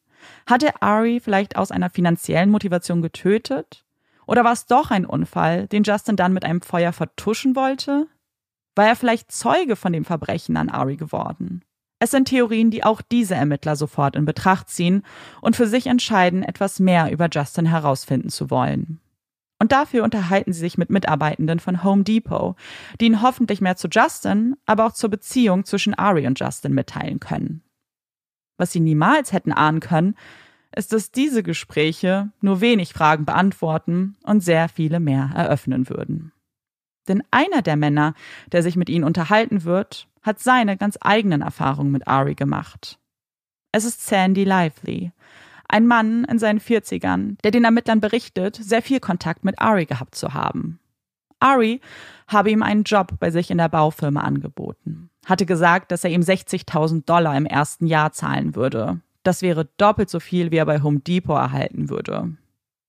Hat 0.46 0.62
er 0.62 0.82
Ari 0.82 1.20
vielleicht 1.20 1.56
aus 1.56 1.70
einer 1.70 1.90
finanziellen 1.90 2.50
Motivation 2.50 3.02
getötet? 3.02 3.84
Oder 4.26 4.44
war 4.44 4.52
es 4.52 4.66
doch 4.66 4.90
ein 4.90 5.06
Unfall, 5.06 5.66
den 5.68 5.82
Justin 5.82 6.16
dann 6.16 6.32
mit 6.32 6.44
einem 6.44 6.62
Feuer 6.62 6.92
vertuschen 6.92 7.56
wollte? 7.56 8.08
War 8.74 8.86
er 8.86 8.96
vielleicht 8.96 9.30
Zeuge 9.30 9.76
von 9.76 9.92
dem 9.92 10.04
Verbrechen 10.04 10.56
an 10.56 10.68
Ari 10.68 10.96
geworden? 10.96 11.64
Es 12.02 12.10
sind 12.10 12.26
Theorien, 12.26 12.72
die 12.72 12.82
auch 12.82 13.00
diese 13.00 13.36
Ermittler 13.36 13.76
sofort 13.76 14.16
in 14.16 14.24
Betracht 14.24 14.68
ziehen 14.68 15.04
und 15.40 15.54
für 15.54 15.68
sich 15.68 15.86
entscheiden, 15.86 16.42
etwas 16.42 16.80
mehr 16.80 17.12
über 17.12 17.28
Justin 17.30 17.64
herausfinden 17.64 18.28
zu 18.28 18.50
wollen. 18.50 18.98
Und 19.60 19.70
dafür 19.70 20.02
unterhalten 20.02 20.52
sie 20.52 20.58
sich 20.58 20.76
mit 20.76 20.90
Mitarbeitenden 20.90 21.60
von 21.60 21.84
Home 21.84 22.02
Depot, 22.02 22.56
die 23.00 23.06
ihnen 23.06 23.22
hoffentlich 23.22 23.60
mehr 23.60 23.76
zu 23.76 23.86
Justin, 23.86 24.56
aber 24.66 24.86
auch 24.86 24.94
zur 24.94 25.10
Beziehung 25.10 25.64
zwischen 25.64 25.94
Ari 25.94 26.26
und 26.26 26.40
Justin 26.40 26.74
mitteilen 26.74 27.20
können. 27.20 27.62
Was 28.58 28.72
sie 28.72 28.80
niemals 28.80 29.32
hätten 29.32 29.52
ahnen 29.52 29.78
können, 29.78 30.16
ist, 30.74 30.92
dass 30.92 31.12
diese 31.12 31.44
Gespräche 31.44 32.32
nur 32.40 32.60
wenig 32.60 32.94
Fragen 32.94 33.26
beantworten 33.26 34.16
und 34.24 34.40
sehr 34.40 34.68
viele 34.68 34.98
mehr 34.98 35.30
eröffnen 35.36 35.88
würden. 35.88 36.32
Denn 37.06 37.22
einer 37.30 37.62
der 37.62 37.76
Männer, 37.76 38.14
der 38.50 38.64
sich 38.64 38.74
mit 38.74 38.88
ihnen 38.88 39.04
unterhalten 39.04 39.62
wird, 39.62 40.08
hat 40.22 40.38
seine 40.38 40.76
ganz 40.76 40.98
eigenen 41.00 41.42
Erfahrungen 41.42 41.90
mit 41.90 42.06
Ari 42.08 42.34
gemacht. 42.34 42.98
Es 43.72 43.84
ist 43.84 44.06
Sandy 44.06 44.44
Lively, 44.44 45.12
ein 45.68 45.86
Mann 45.86 46.24
in 46.24 46.38
seinen 46.38 46.60
40ern, 46.60 47.36
der 47.42 47.50
den 47.50 47.64
Ermittlern 47.64 48.00
berichtet, 48.00 48.56
sehr 48.56 48.82
viel 48.82 49.00
Kontakt 49.00 49.44
mit 49.44 49.60
Ari 49.60 49.86
gehabt 49.86 50.14
zu 50.14 50.34
haben. 50.34 50.78
Ari 51.40 51.80
habe 52.28 52.50
ihm 52.50 52.62
einen 52.62 52.84
Job 52.84 53.14
bei 53.18 53.30
sich 53.30 53.50
in 53.50 53.58
der 53.58 53.68
Baufirma 53.68 54.20
angeboten, 54.20 55.10
hatte 55.26 55.46
gesagt, 55.46 55.90
dass 55.90 56.04
er 56.04 56.10
ihm 56.10 56.20
60.000 56.20 57.04
Dollar 57.04 57.36
im 57.36 57.46
ersten 57.46 57.86
Jahr 57.86 58.12
zahlen 58.12 58.54
würde, 58.54 59.00
das 59.22 59.42
wäre 59.42 59.68
doppelt 59.76 60.10
so 60.10 60.20
viel, 60.20 60.50
wie 60.50 60.56
er 60.56 60.66
bei 60.66 60.82
Home 60.82 61.00
Depot 61.00 61.36
erhalten 61.36 61.88
würde. 61.88 62.36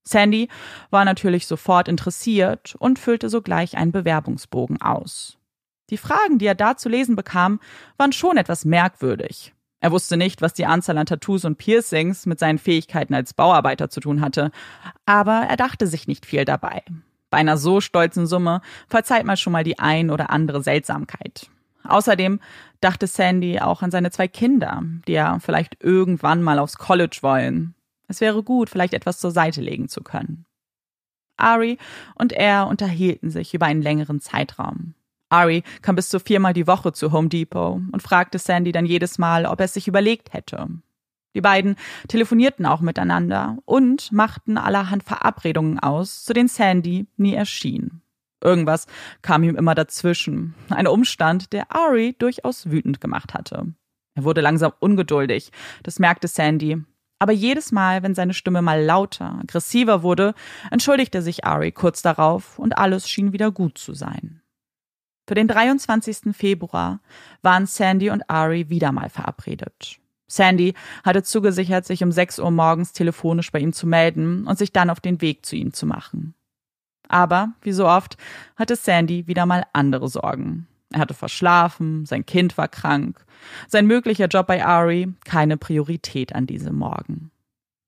Sandy 0.04 0.50
war 0.90 1.06
natürlich 1.06 1.48
sofort 1.48 1.88
interessiert 1.88 2.76
und 2.80 3.00
füllte 3.00 3.30
sogleich 3.30 3.78
einen 3.78 3.92
Bewerbungsbogen 3.92 4.82
aus. 4.82 5.38
Die 5.94 5.98
Fragen, 5.98 6.40
die 6.40 6.48
er 6.48 6.56
da 6.56 6.76
zu 6.76 6.90
lesen 6.90 7.16
bekam, 7.16 7.60
waren 7.98 8.14
schon 8.14 8.38
etwas 8.38 8.66
merkwürdig. 8.66 9.54
Er 9.80 9.92
wusste 9.92 10.18
nicht, 10.18 10.42
was 10.42 10.56
die 10.56 10.66
Anzahl 10.66 10.98
an 10.98 11.06
Tattoos 11.06 11.46
und 11.46 11.60
Piercings 11.60 12.26
mit 12.26 12.40
seinen 12.40 12.58
Fähigkeiten 12.58 13.14
als 13.14 13.36
Bauarbeiter 13.36 13.92
zu 13.92 14.00
tun 14.00 14.20
hatte, 14.20 14.50
aber 15.06 15.46
er 15.48 15.56
dachte 15.56 15.86
sich 15.86 16.08
nicht 16.08 16.26
viel 16.26 16.46
dabei. 16.46 16.82
Bei 17.30 17.38
einer 17.38 17.58
so 17.58 17.80
stolzen 17.80 18.26
Summe 18.26 18.62
verzeiht 18.88 19.24
man 19.24 19.38
schon 19.38 19.54
mal 19.54 19.64
die 19.64 19.78
ein 19.78 20.10
oder 20.10 20.32
andere 20.32 20.64
Seltsamkeit. 20.64 21.52
Außerdem 21.84 22.40
dachte 22.82 23.06
Sandy 23.06 23.60
auch 23.60 23.84
an 23.84 23.92
seine 23.92 24.10
zwei 24.10 24.28
Kinder, 24.28 24.82
die 25.08 25.12
ja 25.12 25.38
vielleicht 25.38 25.84
irgendwann 25.84 26.42
mal 26.42 26.58
aufs 26.58 26.80
College 26.80 27.20
wollen. 27.22 27.76
Es 28.08 28.20
wäre 28.20 28.42
gut, 28.42 28.72
vielleicht 28.72 28.96
etwas 28.96 29.20
zur 29.20 29.30
Seite 29.30 29.62
legen 29.62 29.90
zu 29.90 30.02
können. 30.02 30.48
Ari 31.38 31.78
und 32.16 32.32
er 32.32 32.66
unterhielten 32.66 33.30
sich 33.30 33.54
über 33.54 33.68
einen 33.68 33.84
längeren 33.84 34.22
Zeitraum. 34.22 34.96
Ari 35.34 35.64
kam 35.82 35.96
bis 35.96 36.10
zu 36.10 36.20
viermal 36.20 36.54
die 36.54 36.68
Woche 36.68 36.94
zu 36.94 37.12
Home 37.12 37.28
Depot 37.28 37.82
und 37.92 38.04
fragte 38.04 38.38
Sandy 38.38 38.72
dann 38.72 38.86
jedes 38.86 39.18
Mal, 39.18 39.48
ob 39.48 39.60
er 39.60 39.66
es 39.66 39.74
sich 39.74 39.88
überlegt 39.88 40.32
hätte. 40.32 40.68
Die 41.36 41.42
beiden 41.42 41.76
telefonierten 42.08 42.68
auch 42.68 42.82
miteinander 42.82 43.58
und 43.66 44.12
machten 44.12 44.60
allerhand 44.60 45.04
Verabredungen 45.04 45.80
aus, 45.80 46.24
zu 46.24 46.34
denen 46.34 46.50
Sandy 46.50 47.08
nie 47.18 47.34
erschien. 47.34 48.02
Irgendwas 48.44 48.86
kam 49.24 49.42
ihm 49.44 49.56
immer 49.56 49.74
dazwischen. 49.74 50.54
Ein 50.70 50.86
Umstand, 50.86 51.52
der 51.52 51.76
Ari 51.76 52.16
durchaus 52.20 52.70
wütend 52.70 53.02
gemacht 53.02 53.34
hatte. 53.34 53.74
Er 54.16 54.24
wurde 54.26 54.42
langsam 54.42 54.74
ungeduldig. 54.80 55.52
Das 55.82 55.98
merkte 55.98 56.28
Sandy. 56.28 56.78
Aber 57.18 57.32
jedes 57.32 57.72
Mal, 57.72 58.04
wenn 58.04 58.14
seine 58.14 58.36
Stimme 58.36 58.62
mal 58.62 58.84
lauter, 58.84 59.40
aggressiver 59.42 60.04
wurde, 60.04 60.36
entschuldigte 60.70 61.24
sich 61.24 61.46
Ari 61.46 61.72
kurz 61.72 62.04
darauf 62.04 62.60
und 62.60 62.78
alles 62.78 63.10
schien 63.10 63.34
wieder 63.34 63.50
gut 63.50 63.80
zu 63.80 63.96
sein. 63.96 64.43
Für 65.26 65.36
den 65.36 65.48
23. 65.48 66.36
Februar 66.36 67.00
waren 67.42 67.66
Sandy 67.66 68.10
und 68.10 68.30
Ari 68.30 68.70
wieder 68.70 68.92
mal 68.92 69.10
verabredet. 69.10 70.00
Sandy 70.28 70.74
hatte 71.04 71.24
zugesichert, 71.24 71.86
sich 71.86 72.04
um 72.04 72.12
6 72.12 72.40
Uhr 72.40 72.52
morgens 72.52 72.92
telefonisch 72.92 73.52
bei 73.52 73.60
ihm 73.60 73.72
zu 73.72 73.88
melden 73.88 74.48
und 74.48 74.58
sich 74.58 74.74
dann 74.74 74.90
auf 74.90 75.00
den 75.00 75.22
Weg 75.22 75.46
zu 75.46 75.56
ihm 75.56 75.74
zu 75.74 75.86
machen. 75.86 76.34
Aber, 77.08 77.54
wie 77.62 77.72
so 77.72 77.88
oft, 77.88 78.18
hatte 78.56 78.76
Sandy 78.76 79.28
wieder 79.28 79.46
mal 79.46 79.64
andere 79.74 80.10
Sorgen. 80.10 80.68
Er 80.92 81.00
hatte 81.00 81.14
verschlafen, 81.14 82.06
sein 82.06 82.26
Kind 82.26 82.58
war 82.58 82.68
krank, 82.68 83.26
sein 83.68 83.88
möglicher 83.88 84.28
Job 84.28 84.48
bei 84.48 84.66
Ari 84.66 85.14
keine 85.24 85.58
Priorität 85.58 86.36
an 86.36 86.48
diesem 86.48 86.76
Morgen. 86.76 87.32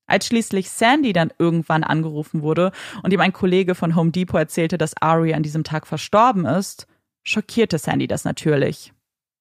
Als 0.06 0.26
schließlich 0.26 0.70
Sandy 0.70 1.12
dann 1.12 1.32
irgendwann 1.38 1.82
angerufen 1.82 2.42
wurde 2.42 2.72
und 3.02 3.12
ihm 3.12 3.20
ein 3.20 3.32
Kollege 3.32 3.74
von 3.74 3.96
Home 3.96 4.12
Depot 4.12 4.38
erzählte, 4.38 4.78
dass 4.78 5.00
Ari 5.00 5.34
an 5.34 5.42
diesem 5.42 5.64
Tag 5.64 5.86
verstorben 5.86 6.46
ist, 6.46 6.86
schockierte 7.26 7.78
Sandy 7.78 8.06
das 8.06 8.24
natürlich. 8.24 8.92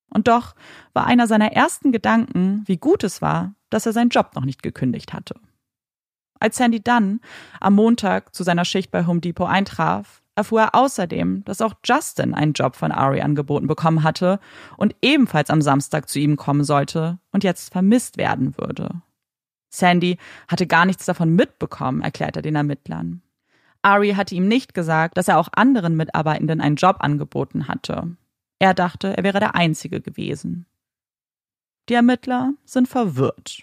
Und 0.10 0.28
doch 0.28 0.56
war 0.94 1.06
einer 1.06 1.28
seiner 1.28 1.52
ersten 1.52 1.92
Gedanken, 1.92 2.64
wie 2.66 2.78
gut 2.78 3.04
es 3.04 3.22
war, 3.22 3.56
dass 3.70 3.86
er 3.86 3.94
seinen 3.94 4.10
Job 4.10 4.32
noch 4.36 4.46
nicht 4.46 4.64
gekündigt 4.64 5.14
hatte. 5.14 5.36
Als 6.40 6.58
Sandy 6.58 6.82
dann 6.82 7.22
am 7.60 7.76
Montag 7.76 8.36
zu 8.36 8.44
seiner 8.44 8.66
Schicht 8.66 8.92
bei 8.92 9.06
Home 9.06 9.22
Depot 9.22 9.50
eintraf, 9.50 10.22
erfuhr 10.36 10.62
er 10.62 10.76
außerdem, 10.76 11.44
dass 11.46 11.62
auch 11.62 11.74
Justin 11.84 12.34
einen 12.34 12.54
Job 12.54 12.76
von 12.76 12.92
Ari 12.92 13.22
angeboten 13.22 13.68
bekommen 13.68 14.04
hatte 14.04 14.40
und 14.78 14.96
ebenfalls 15.02 15.50
am 15.50 15.62
Samstag 15.62 16.10
zu 16.10 16.20
ihm 16.20 16.36
kommen 16.36 16.64
sollte 16.64 17.20
und 17.32 17.44
jetzt 17.44 17.72
vermisst 17.72 18.18
werden 18.18 18.58
würde. 18.58 19.02
Sandy 19.70 20.18
hatte 20.48 20.68
gar 20.68 20.86
nichts 20.86 21.06
davon 21.06 21.36
mitbekommen, 21.36 22.02
erklärt 22.02 22.36
er 22.36 22.42
den 22.42 22.56
Ermittlern. 22.56 23.22
Ari 23.86 24.14
hatte 24.14 24.34
ihm 24.34 24.48
nicht 24.48 24.74
gesagt, 24.74 25.16
dass 25.16 25.28
er 25.28 25.38
auch 25.38 25.50
anderen 25.56 25.96
Mitarbeitenden 25.96 26.60
einen 26.60 26.76
Job 26.76 26.98
angeboten 27.02 27.68
hatte. 27.68 28.18
Er 28.58 28.74
dachte, 28.74 29.16
er 29.16 29.24
wäre 29.24 29.40
der 29.40 29.54
Einzige 29.54 30.02
gewesen. 30.02 30.66
Die 31.88 31.94
Ermittler 31.94 32.54
sind 32.66 32.88
verwirrt. 32.88 33.62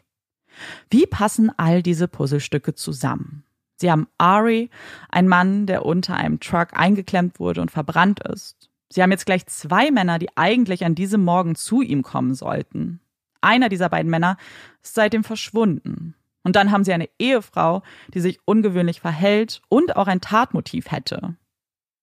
Wie 0.91 1.07
passen 1.07 1.51
all 1.57 1.83
diese 1.83 2.07
Puzzlestücke 2.07 2.75
zusammen? 2.75 3.43
Sie 3.75 3.91
haben 3.91 4.07
Ari, 4.17 4.71
ein 5.09 5.27
Mann, 5.27 5.67
der 5.67 5.85
unter 5.85 6.15
einem 6.15 6.39
Truck 6.39 6.69
eingeklemmt 6.79 7.41
wurde 7.41 7.61
und 7.61 7.73
verbrannt 7.73 8.21
ist. 8.21 8.71
Sie 8.91 9.03
haben 9.03 9.11
jetzt 9.11 9.27
gleich 9.27 9.47
zwei 9.47 9.91
Männer, 9.91 10.21
die 10.21 10.29
eigentlich 10.37 10.85
an 10.85 10.95
diesem 10.95 11.25
Morgen 11.25 11.57
zu 11.57 11.83
ihm 11.83 12.05
kommen 12.05 12.37
sollten. 12.37 13.01
Einer 13.41 13.69
dieser 13.69 13.89
beiden 13.89 14.11
Männer 14.11 14.37
ist 14.85 14.95
seitdem 14.95 15.25
verschwunden. 15.25 16.15
Und 16.45 16.57
dann 16.57 16.71
haben 16.71 16.85
sie 16.85 16.93
eine 16.93 17.09
Ehefrau, 17.19 17.83
die 18.15 18.21
sich 18.21 18.41
ungewöhnlich 18.45 19.01
verhält 19.01 19.63
und 19.69 19.97
auch 19.97 20.09
ein 20.09 20.21
Tatmotiv 20.21 20.91
hätte. 20.91 21.37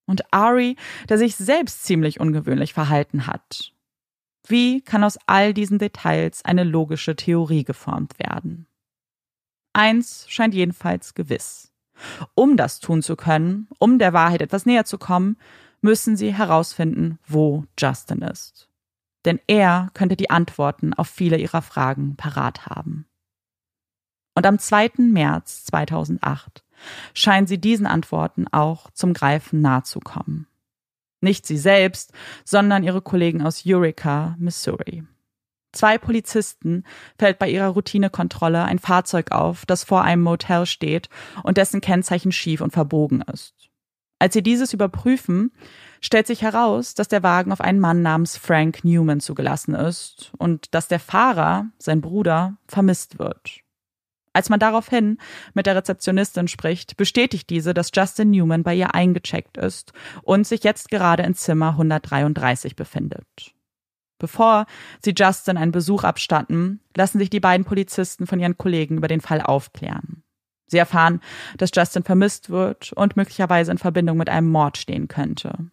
Und 0.06 0.34
Ari, 0.34 0.76
der 1.08 1.18
sich 1.18 1.36
selbst 1.36 1.84
ziemlich 1.84 2.20
ungewöhnlich 2.20 2.74
verhalten 2.74 3.28
hat. 3.28 3.74
Wie 4.48 4.82
kann 4.82 5.04
aus 5.04 5.20
all 5.28 5.54
diesen 5.54 5.78
Details 5.78 6.44
eine 6.44 6.64
logische 6.64 7.16
Theorie 7.16 7.64
geformt 7.64 8.18
werden? 8.18 8.66
Eins 9.74 10.26
scheint 10.28 10.56
jedenfalls 10.56 11.14
gewiss. 11.14 11.72
Um 12.34 12.58
das 12.58 12.80
tun 12.80 13.02
zu 13.02 13.16
können, 13.16 13.68
um 13.78 14.00
der 14.00 14.14
Wahrheit 14.14 14.42
etwas 14.42 14.66
näher 14.66 14.86
zu 14.86 14.98
kommen, 14.98 15.38
müssen 15.82 16.18
sie 16.18 16.34
herausfinden, 16.34 17.20
wo 17.28 17.66
Justin 17.78 18.22
ist. 18.22 18.70
Denn 19.26 19.40
er 19.48 19.92
könnte 19.94 20.16
die 20.16 20.30
Antworten 20.30 20.94
auf 20.94 21.10
viele 21.10 21.38
ihrer 21.38 21.62
Fragen 21.62 22.16
parat 22.16 22.66
haben. 22.66 23.06
Und 24.36 24.46
am 24.46 24.60
2. 24.60 24.92
März 24.98 25.66
2008 25.66 26.64
scheinen 27.14 27.48
sie 27.48 27.60
diesen 27.60 27.86
Antworten 27.86 28.48
auch 28.48 28.90
zum 28.92 29.14
Greifen 29.14 29.62
nahe 29.62 29.84
zu 29.84 30.00
kommen. 30.00 30.48
Nicht 31.22 31.46
sie 31.46 31.58
selbst, 31.58 32.14
sondern 32.46 32.84
ihre 32.84 33.02
Kollegen 33.02 33.42
aus 33.42 33.64
Eureka, 33.66 34.36
Missouri. 34.40 35.04
Zwei 35.72 35.98
Polizisten 35.98 36.84
fällt 37.18 37.38
bei 37.38 37.50
ihrer 37.50 37.68
Routinekontrolle 37.68 38.64
ein 38.64 38.80
Fahrzeug 38.80 39.32
auf, 39.32 39.66
das 39.66 39.84
vor 39.84 40.04
einem 40.04 40.24
Motel 40.24 40.66
steht 40.66 41.10
und 41.44 41.58
dessen 41.58 41.82
Kennzeichen 41.82 42.32
schief 42.32 42.62
und 42.62 42.74
verbogen 42.74 43.22
ist. 43.22 43.70
Als 44.18 44.34
sie 44.34 44.44
dieses 44.44 44.74
überprüfen, 44.74 45.52
stellt 46.02 46.28
sich 46.28 46.42
heraus, 46.42 46.96
dass 46.96 47.08
der 47.08 47.24
Wagen 47.24 47.52
auf 47.52 47.62
einen 47.62 47.80
Mann 47.80 48.02
namens 48.02 48.36
Frank 48.36 48.84
Newman 48.84 49.20
zugelassen 49.20 49.76
ist 49.76 50.32
und 50.38 50.74
dass 50.74 50.88
der 50.88 51.00
Fahrer, 51.00 51.68
sein 51.78 52.02
Bruder, 52.02 52.58
vermisst 52.68 53.20
wird. 53.20 53.62
Als 54.40 54.48
man 54.48 54.62
daraufhin 54.62 55.18
mit 55.54 55.66
der 55.66 55.76
Rezeptionistin 55.76 56.48
spricht, 56.48 56.96
bestätigt 56.96 57.50
diese, 57.50 57.74
dass 57.74 57.92
Justin 57.94 58.32
Newman 58.32 58.64
bei 58.64 58.74
ihr 58.74 58.96
eingecheckt 58.96 59.58
ist 59.58 59.92
und 60.22 60.48
sich 60.48 60.64
jetzt 60.64 60.90
gerade 60.90 61.24
in 61.24 61.36
Zimmer 61.36 61.72
133 61.72 62.78
befindet. 62.78 63.28
Bevor 64.18 64.66
sie 65.04 65.14
Justin 65.14 65.58
einen 65.58 65.74
Besuch 65.74 66.06
abstatten, 66.06 66.80
lassen 66.96 67.20
sich 67.20 67.30
die 67.30 67.42
beiden 67.42 67.66
Polizisten 67.66 68.28
von 68.28 68.40
ihren 68.40 68.58
Kollegen 68.58 68.96
über 68.96 69.10
den 69.10 69.20
Fall 69.20 69.42
aufklären. 69.42 70.24
Sie 70.68 70.78
erfahren, 70.78 71.20
dass 71.58 71.72
Justin 71.76 72.04
vermisst 72.04 72.50
wird 72.50 72.94
und 72.94 73.18
möglicherweise 73.18 73.74
in 73.74 73.78
Verbindung 73.78 74.16
mit 74.16 74.30
einem 74.30 74.50
Mord 74.50 74.78
stehen 74.78 75.10
könnte. 75.10 75.70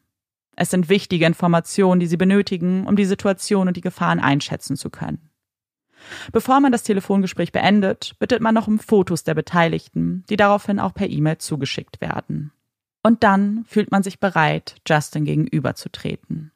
Es 0.56 0.70
sind 0.70 0.88
wichtige 0.88 1.26
Informationen, 1.26 2.00
die 2.00 2.08
sie 2.08 2.16
benötigen, 2.16 2.88
um 2.88 2.96
die 2.96 3.04
Situation 3.04 3.68
und 3.68 3.76
die 3.76 3.80
Gefahren 3.80 4.18
einschätzen 4.18 4.76
zu 4.76 4.90
können. 4.90 5.25
Bevor 6.32 6.60
man 6.60 6.72
das 6.72 6.82
Telefongespräch 6.82 7.52
beendet, 7.52 8.16
bittet 8.18 8.40
man 8.40 8.54
noch 8.54 8.68
um 8.68 8.78
Fotos 8.78 9.24
der 9.24 9.34
Beteiligten, 9.34 10.24
die 10.28 10.36
daraufhin 10.36 10.80
auch 10.80 10.94
per 10.94 11.08
E-Mail 11.08 11.38
zugeschickt 11.38 12.00
werden. 12.00 12.52
Und 13.02 13.22
dann 13.22 13.64
fühlt 13.68 13.90
man 13.90 14.02
sich 14.02 14.18
bereit, 14.18 14.76
Justin 14.86 15.24
gegenüberzutreten. 15.24 16.52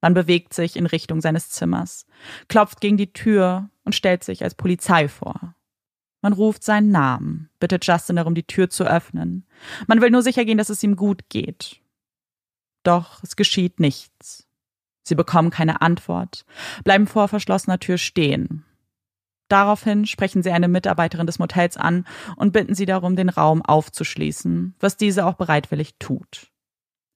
Man 0.00 0.14
bewegt 0.14 0.54
sich 0.54 0.76
in 0.76 0.86
Richtung 0.86 1.20
seines 1.20 1.50
Zimmers, 1.50 2.06
klopft 2.48 2.80
gegen 2.80 2.96
die 2.96 3.12
Tür 3.12 3.68
und 3.84 3.94
stellt 3.94 4.22
sich 4.22 4.44
als 4.44 4.54
Polizei 4.54 5.08
vor. 5.08 5.54
Man 6.20 6.32
ruft 6.32 6.64
seinen 6.64 6.90
Namen, 6.90 7.48
bittet 7.60 7.86
Justin 7.86 8.16
darum, 8.16 8.34
die 8.34 8.46
Tür 8.46 8.70
zu 8.70 8.84
öffnen. 8.84 9.46
Man 9.86 10.00
will 10.00 10.10
nur 10.10 10.22
sicher 10.22 10.44
gehen, 10.44 10.58
dass 10.58 10.70
es 10.70 10.82
ihm 10.82 10.96
gut 10.96 11.28
geht. 11.28 11.80
Doch 12.82 13.22
es 13.22 13.36
geschieht 13.36 13.80
nichts. 13.80 14.46
Sie 15.02 15.14
bekommen 15.14 15.50
keine 15.50 15.80
Antwort, 15.80 16.44
bleiben 16.84 17.06
vor 17.06 17.28
verschlossener 17.28 17.78
Tür 17.78 17.98
stehen. 17.98 18.64
Daraufhin 19.48 20.06
sprechen 20.06 20.42
sie 20.42 20.50
eine 20.50 20.68
Mitarbeiterin 20.68 21.26
des 21.26 21.38
Motels 21.38 21.76
an 21.76 22.06
und 22.36 22.52
bitten 22.52 22.74
sie 22.74 22.86
darum, 22.86 23.16
den 23.16 23.30
Raum 23.30 23.62
aufzuschließen, 23.62 24.74
was 24.78 24.96
diese 24.96 25.24
auch 25.26 25.34
bereitwillig 25.34 25.96
tut. 25.98 26.50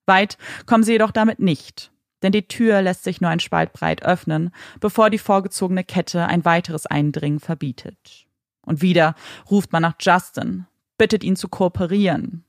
Weit 0.05 0.37
kommen 0.65 0.83
sie 0.83 0.93
jedoch 0.93 1.11
damit 1.11 1.39
nicht, 1.39 1.91
denn 2.23 2.31
die 2.31 2.47
Tür 2.47 2.81
lässt 2.81 3.03
sich 3.03 3.21
nur 3.21 3.29
ein 3.29 3.39
Spalt 3.39 3.71
breit 3.71 4.03
öffnen, 4.03 4.51
bevor 4.79 5.09
die 5.09 5.19
vorgezogene 5.19 5.83
Kette 5.83 6.25
ein 6.25 6.43
weiteres 6.43 6.85
Eindringen 6.85 7.39
verbietet. 7.39 8.25
Und 8.65 8.81
wieder 8.81 9.15
ruft 9.49 9.71
man 9.71 9.81
nach 9.81 9.95
Justin, 9.99 10.65
bittet 10.97 11.23
ihn 11.23 11.35
zu 11.35 11.49
kooperieren. 11.49 12.43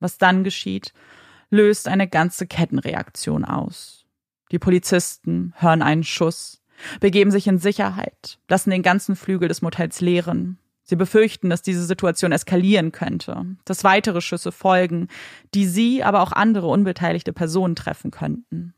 Was 0.00 0.18
dann 0.18 0.42
geschieht, 0.42 0.92
löst 1.50 1.86
eine 1.86 2.08
ganze 2.08 2.46
Kettenreaktion 2.46 3.44
aus. 3.44 4.06
Die 4.50 4.58
Polizisten 4.58 5.54
hören 5.56 5.82
einen 5.82 6.04
Schuss, 6.04 6.62
begeben 7.00 7.30
sich 7.30 7.46
in 7.46 7.58
Sicherheit, 7.58 8.38
lassen 8.48 8.70
den 8.70 8.82
ganzen 8.82 9.16
Flügel 9.16 9.48
des 9.48 9.62
Motels 9.62 10.00
leeren. 10.00 10.58
Sie 10.82 10.96
befürchten, 10.96 11.48
dass 11.48 11.62
diese 11.62 11.84
Situation 11.84 12.32
eskalieren 12.32 12.92
könnte, 12.92 13.46
dass 13.64 13.84
weitere 13.84 14.20
Schüsse 14.20 14.52
folgen, 14.52 15.08
die 15.54 15.66
sie, 15.66 16.02
aber 16.02 16.20
auch 16.22 16.32
andere 16.32 16.66
unbeteiligte 16.66 17.32
Personen 17.32 17.74
treffen 17.74 18.10
könnten. 18.10 18.74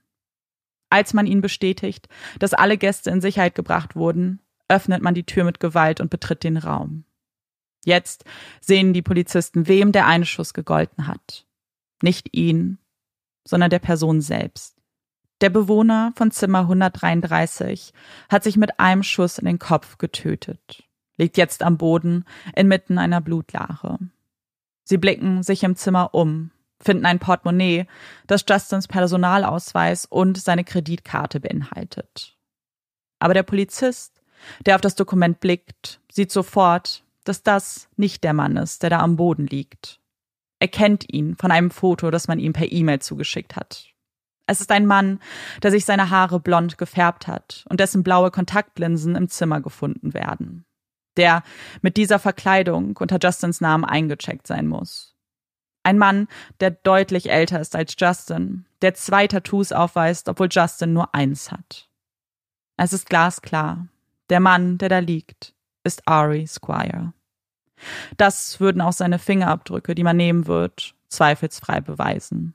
Als 0.89 1.15
man 1.15 1.27
ihnen 1.27 1.41
bestätigt, 1.41 2.09
dass 2.39 2.55
alle 2.55 2.79
Gäste 2.79 3.11
in 3.11 3.21
Sicherheit 3.21 3.57
gebracht 3.57 3.97
wurden, 3.97 4.41
öffnet 4.69 5.03
man 5.03 5.15
die 5.15 5.27
Tür 5.27 5.45
mit 5.45 5.59
Gewalt 5.59 6.01
und 6.01 6.11
betritt 6.11 6.45
den 6.45 6.57
Raum. 6.57 7.05
Jetzt 7.85 8.25
sehen 8.61 8.93
die 8.93 9.03
Polizisten, 9.03 9.67
wem 9.69 9.93
der 9.93 10.07
eine 10.07 10.27
Schuss 10.27 10.55
gegolten 10.55 11.07
hat. 11.07 11.47
Nicht 12.03 12.37
ihn, 12.37 12.79
sondern 13.45 13.71
der 13.71 13.79
Person 13.79 14.21
selbst. 14.21 14.76
Der 15.41 15.51
Bewohner 15.51 16.13
von 16.17 16.31
Zimmer 16.31 16.61
133 16.61 17.93
hat 18.29 18.43
sich 18.43 18.57
mit 18.57 18.81
einem 18.81 19.03
Schuss 19.03 19.39
in 19.39 19.45
den 19.45 19.59
Kopf 19.59 19.99
getötet, 19.99 20.85
liegt 21.19 21.37
jetzt 21.37 21.63
am 21.63 21.77
Boden 21.77 22.25
inmitten 22.55 22.99
einer 22.99 23.21
Blutlache. 23.21 23.99
Sie 24.85 24.97
blicken 24.99 25.43
sich 25.43 25.63
im 25.63 25.77
Zimmer 25.77 26.15
um, 26.15 26.53
finden 26.81 27.07
ein 27.07 27.19
Portemonnaie, 27.19 27.87
das 28.27 28.45
Justins 28.49 28.89
Personalausweis 28.89 30.07
und 30.07 30.39
seine 30.39 30.65
Kreditkarte 30.65 31.41
beinhaltet. 31.41 32.37
Aber 33.19 33.35
der 33.35 33.43
Polizist 33.43 34.17
der 34.65 34.75
auf 34.75 34.81
das 34.81 34.95
Dokument 34.95 35.41
blickt, 35.41 36.01
sieht 36.11 36.31
sofort, 36.31 37.05
dass 37.25 37.43
das 37.43 37.89
nicht 37.97 38.25
der 38.25 38.33
Mann 38.33 38.57
ist, 38.57 38.83
der 38.83 38.91
da 38.91 39.01
am 39.01 39.17
Boden 39.17 39.47
liegt. 39.47 40.01
Er 40.59 40.69
kennt 40.69 41.13
ihn 41.13 41.37
von 41.37 41.51
einem 41.51 41.71
Foto, 41.71 42.11
das 42.11 42.29
man 42.29 42.39
ihm 42.39 42.53
per 42.53 42.71
E-Mail 42.71 43.01
zugeschickt 43.01 43.57
hat. 43.57 43.89
Es 44.47 44.61
ist 44.61 44.71
ein 44.71 44.87
Mann, 44.87 45.21
der 45.63 45.71
sich 45.71 45.85
seine 45.85 46.11
Haare 46.11 46.41
blond 46.41 46.79
gefärbt 46.79 47.27
hat 47.27 47.65
und 47.69 47.81
dessen 47.81 48.03
blaue 48.03 48.31
Kontaktlinsen 48.31 49.17
im 49.17 49.29
Zimmer 49.29 49.61
gefunden 49.61 50.15
werden. 50.15 50.65
Der 51.17 51.43
mit 51.83 51.97
dieser 51.97 52.19
Verkleidung 52.19 52.97
unter 52.97 53.19
Justins 53.21 53.61
Namen 53.61 53.85
eingecheckt 53.85 54.47
sein 54.47 54.67
muss. 54.69 55.15
Ein 55.83 55.99
Mann, 55.99 56.29
der 56.61 56.71
deutlich 56.71 57.31
älter 57.31 57.61
ist 57.61 57.77
als 57.77 57.95
Justin, 57.99 58.67
der 58.83 58.95
zwei 58.95 59.27
Tattoos 59.27 59.73
aufweist, 59.73 60.29
obwohl 60.29 60.49
Justin 60.51 60.93
nur 60.93 61.15
eins 61.15 61.51
hat. 61.51 61.89
Es 62.77 62.93
ist 62.93 63.09
glasklar. 63.09 63.87
Der 64.29 64.41
Mann, 64.41 64.79
der 64.79 64.89
da 64.89 64.99
liegt, 64.99 65.55
ist 65.85 66.07
Ari 66.07 66.47
Squire. 66.47 67.13
Das 68.17 68.59
würden 68.61 68.81
auch 68.81 68.93
seine 68.93 69.19
Fingerabdrücke, 69.19 69.95
die 69.95 70.03
man 70.03 70.17
nehmen 70.17 70.47
wird, 70.47 70.95
zweifelsfrei 71.09 71.81
beweisen. 71.81 72.55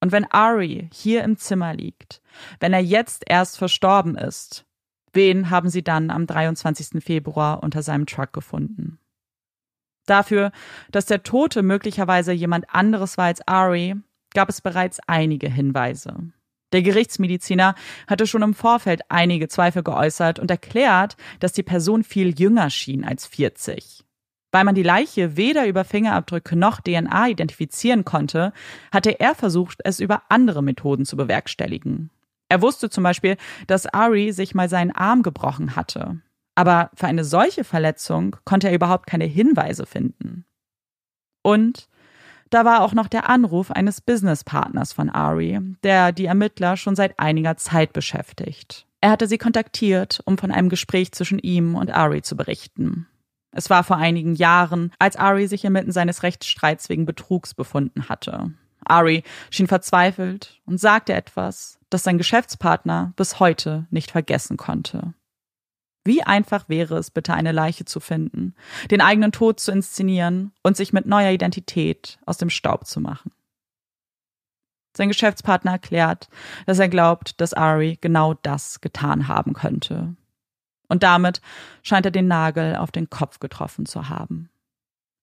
Und 0.00 0.12
wenn 0.12 0.30
Ari 0.30 0.88
hier 0.92 1.22
im 1.24 1.36
Zimmer 1.36 1.74
liegt, 1.74 2.22
wenn 2.58 2.72
er 2.72 2.80
jetzt 2.80 3.24
erst 3.26 3.58
verstorben 3.58 4.16
ist, 4.16 4.64
wen 5.12 5.50
haben 5.50 5.68
sie 5.68 5.82
dann 5.82 6.10
am 6.10 6.26
23. 6.26 7.02
Februar 7.04 7.62
unter 7.62 7.82
seinem 7.82 8.06
Truck 8.06 8.32
gefunden? 8.32 8.98
Dafür, 10.06 10.52
dass 10.90 11.06
der 11.06 11.22
Tote 11.22 11.62
möglicherweise 11.62 12.32
jemand 12.32 12.70
anderes 12.70 13.18
war 13.18 13.26
als 13.26 13.46
Ari, 13.46 13.94
gab 14.34 14.48
es 14.48 14.60
bereits 14.60 15.00
einige 15.06 15.48
Hinweise. 15.48 16.32
Der 16.72 16.82
Gerichtsmediziner 16.82 17.74
hatte 18.06 18.26
schon 18.26 18.42
im 18.42 18.54
Vorfeld 18.54 19.02
einige 19.08 19.48
Zweifel 19.48 19.82
geäußert 19.82 20.38
und 20.38 20.50
erklärt, 20.50 21.16
dass 21.40 21.52
die 21.52 21.64
Person 21.64 22.04
viel 22.04 22.38
jünger 22.38 22.70
schien 22.70 23.04
als 23.04 23.26
40. 23.26 24.04
Weil 24.52 24.64
man 24.64 24.74
die 24.74 24.82
Leiche 24.82 25.36
weder 25.36 25.66
über 25.66 25.84
Fingerabdrücke 25.84 26.56
noch 26.56 26.80
DNA 26.80 27.28
identifizieren 27.28 28.04
konnte, 28.04 28.52
hatte 28.92 29.20
er 29.20 29.34
versucht, 29.34 29.78
es 29.84 30.00
über 30.00 30.22
andere 30.28 30.62
Methoden 30.62 31.04
zu 31.04 31.16
bewerkstelligen. 31.16 32.10
Er 32.48 32.60
wusste 32.62 32.90
zum 32.90 33.04
Beispiel, 33.04 33.36
dass 33.68 33.86
Ari 33.86 34.32
sich 34.32 34.54
mal 34.54 34.68
seinen 34.68 34.90
Arm 34.90 35.22
gebrochen 35.22 35.76
hatte. 35.76 36.20
Aber 36.56 36.90
für 36.94 37.06
eine 37.06 37.24
solche 37.24 37.62
Verletzung 37.62 38.36
konnte 38.44 38.68
er 38.68 38.74
überhaupt 38.74 39.06
keine 39.06 39.24
Hinweise 39.24 39.86
finden. 39.86 40.44
Und 41.42 41.88
da 42.50 42.64
war 42.64 42.82
auch 42.82 42.92
noch 42.92 43.06
der 43.06 43.28
Anruf 43.28 43.70
eines 43.70 44.00
Businesspartners 44.00 44.92
von 44.92 45.08
Ari, 45.08 45.60
der 45.84 46.10
die 46.10 46.26
Ermittler 46.26 46.76
schon 46.76 46.96
seit 46.96 47.18
einiger 47.20 47.56
Zeit 47.56 47.92
beschäftigt. 47.92 48.86
Er 49.00 49.10
hatte 49.10 49.28
sie 49.28 49.38
kontaktiert, 49.38 50.20
um 50.26 50.36
von 50.36 50.50
einem 50.50 50.68
Gespräch 50.68 51.12
zwischen 51.12 51.38
ihm 51.38 51.76
und 51.76 51.94
Ari 51.94 52.22
zu 52.22 52.36
berichten. 52.36 53.06
Es 53.52 53.70
war 53.70 53.82
vor 53.84 53.96
einigen 53.96 54.34
Jahren, 54.34 54.92
als 54.98 55.16
Ari 55.16 55.46
sich 55.46 55.64
inmitten 55.64 55.92
seines 55.92 56.22
Rechtsstreits 56.22 56.88
wegen 56.88 57.06
Betrugs 57.06 57.54
befunden 57.54 58.08
hatte. 58.08 58.52
Ari 58.84 59.24
schien 59.50 59.66
verzweifelt 59.66 60.60
und 60.66 60.78
sagte 60.78 61.12
etwas, 61.12 61.78
das 61.90 62.02
sein 62.02 62.18
Geschäftspartner 62.18 63.12
bis 63.16 63.40
heute 63.40 63.86
nicht 63.90 64.10
vergessen 64.10 64.56
konnte. 64.56 65.14
Wie 66.04 66.22
einfach 66.22 66.68
wäre 66.68 66.96
es 66.96 67.10
bitte, 67.10 67.34
eine 67.34 67.52
Leiche 67.52 67.84
zu 67.84 68.00
finden, 68.00 68.54
den 68.90 69.00
eigenen 69.00 69.32
Tod 69.32 69.60
zu 69.60 69.70
inszenieren 69.70 70.52
und 70.62 70.76
sich 70.76 70.92
mit 70.92 71.06
neuer 71.06 71.30
Identität 71.30 72.18
aus 72.24 72.38
dem 72.38 72.50
Staub 72.50 72.86
zu 72.86 73.00
machen. 73.00 73.32
Sein 74.96 75.08
Geschäftspartner 75.08 75.72
erklärt, 75.72 76.28
dass 76.66 76.78
er 76.78 76.88
glaubt, 76.88 77.40
dass 77.40 77.54
Ari 77.54 77.98
genau 78.00 78.34
das 78.34 78.80
getan 78.80 79.28
haben 79.28 79.52
könnte. 79.52 80.16
Und 80.90 81.04
damit 81.04 81.40
scheint 81.82 82.04
er 82.04 82.10
den 82.10 82.26
Nagel 82.26 82.74
auf 82.74 82.90
den 82.90 83.08
Kopf 83.08 83.38
getroffen 83.38 83.86
zu 83.86 84.08
haben. 84.08 84.50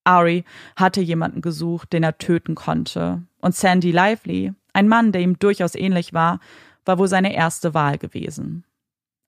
Ari 0.05 0.45
hatte 0.77 1.01
jemanden 1.01 1.41
gesucht, 1.41 1.91
den 1.91 2.03
er 2.03 2.17
töten 2.17 2.55
konnte, 2.55 3.21
und 3.41 3.53
Sandy 3.53 3.91
Lively, 3.91 4.53
ein 4.71 4.87
Mann, 4.87 5.11
der 5.11 5.21
ihm 5.21 5.37
durchaus 5.37 5.75
ähnlich 5.75 6.13
war, 6.13 6.39
war 6.85 6.97
wohl 6.97 7.09
seine 7.09 7.35
erste 7.35 7.73
Wahl 7.73 7.97
gewesen. 7.97 8.63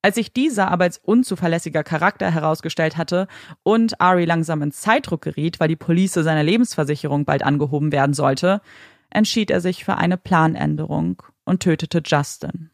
Als 0.01 0.15
sich 0.15 0.31
dieser 0.31 0.71
aber 0.71 0.85
als 0.85 0.97
unzuverlässiger 0.97 1.83
Charakter 1.83 2.31
herausgestellt 2.31 2.95
hatte 2.95 3.27
und 3.63 3.99
Ari 3.99 4.23
langsam 4.23 4.61
in 4.61 4.71
Zeitdruck 4.71 5.21
geriet, 5.21 5.59
weil 5.59 5.67
die 5.67 5.75
Police 5.75 6.13
seiner 6.13 6.43
Lebensversicherung 6.43 7.25
bald 7.25 7.43
angehoben 7.43 7.91
werden 7.91 8.13
sollte, 8.13 8.61
entschied 9.09 9.51
er 9.51 9.59
sich 9.59 9.83
für 9.83 9.97
eine 9.97 10.17
Planänderung 10.17 11.21
und 11.43 11.61
tötete 11.61 12.01
Justin. 12.05 12.69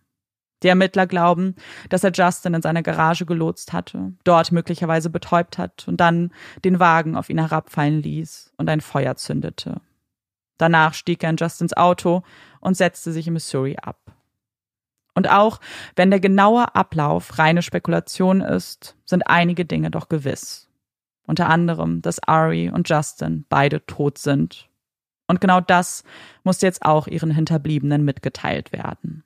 Die 0.63 0.67
Ermittler 0.67 1.05
glauben, 1.05 1.55
dass 1.89 2.03
er 2.03 2.11
Justin 2.11 2.53
in 2.53 2.61
seine 2.61 2.81
Garage 2.81 3.25
gelotst 3.25 3.73
hatte, 3.73 4.13
dort 4.23 4.51
möglicherweise 4.51 5.09
betäubt 5.09 5.57
hat 5.57 5.87
und 5.87 5.97
dann 5.97 6.31
den 6.63 6.79
Wagen 6.79 7.15
auf 7.15 7.29
ihn 7.29 7.39
herabfallen 7.39 8.01
ließ 8.01 8.53
und 8.57 8.69
ein 8.69 8.81
Feuer 8.81 9.15
zündete. 9.15 9.81
Danach 10.57 10.93
stieg 10.93 11.23
er 11.23 11.31
in 11.31 11.37
Justins 11.37 11.75
Auto 11.75 12.23
und 12.61 12.77
setzte 12.77 13.11
sich 13.11 13.27
in 13.27 13.33
Missouri 13.33 13.77
ab. 13.81 13.99
Und 15.13 15.29
auch 15.29 15.59
wenn 15.95 16.09
der 16.09 16.19
genaue 16.19 16.75
Ablauf 16.75 17.37
reine 17.39 17.61
Spekulation 17.61 18.41
ist, 18.41 18.97
sind 19.05 19.27
einige 19.27 19.65
Dinge 19.65 19.91
doch 19.91 20.09
gewiss. 20.09 20.69
Unter 21.25 21.49
anderem, 21.49 22.01
dass 22.01 22.21
Ari 22.21 22.69
und 22.69 22.89
Justin 22.89 23.45
beide 23.49 23.85
tot 23.85 24.17
sind. 24.17 24.69
Und 25.27 25.41
genau 25.41 25.59
das 25.61 26.03
muss 26.43 26.61
jetzt 26.61 26.83
auch 26.83 27.07
ihren 27.07 27.31
Hinterbliebenen 27.31 28.03
mitgeteilt 28.03 28.71
werden. 28.71 29.23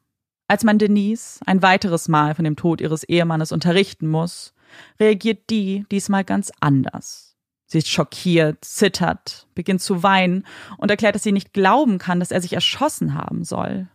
Als 0.49 0.63
man 0.63 0.79
Denise 0.79 1.39
ein 1.45 1.61
weiteres 1.61 2.07
Mal 2.07 2.33
von 2.33 2.43
dem 2.43 2.55
Tod 2.55 2.81
ihres 2.81 3.03
Ehemannes 3.03 3.51
unterrichten 3.51 4.07
muss, 4.07 4.55
reagiert 4.99 5.51
die 5.51 5.85
diesmal 5.91 6.23
ganz 6.23 6.51
anders. 6.59 7.37
Sie 7.67 7.77
ist 7.77 7.87
schockiert, 7.87 8.65
zittert, 8.65 9.47
beginnt 9.53 9.83
zu 9.83 10.01
weinen 10.01 10.43
und 10.77 10.89
erklärt, 10.89 11.13
dass 11.13 11.21
sie 11.21 11.31
nicht 11.33 11.53
glauben 11.53 11.99
kann, 11.99 12.19
dass 12.19 12.31
er 12.31 12.41
sich 12.41 12.53
erschossen 12.53 13.13
haben 13.13 13.43
soll. 13.43 13.89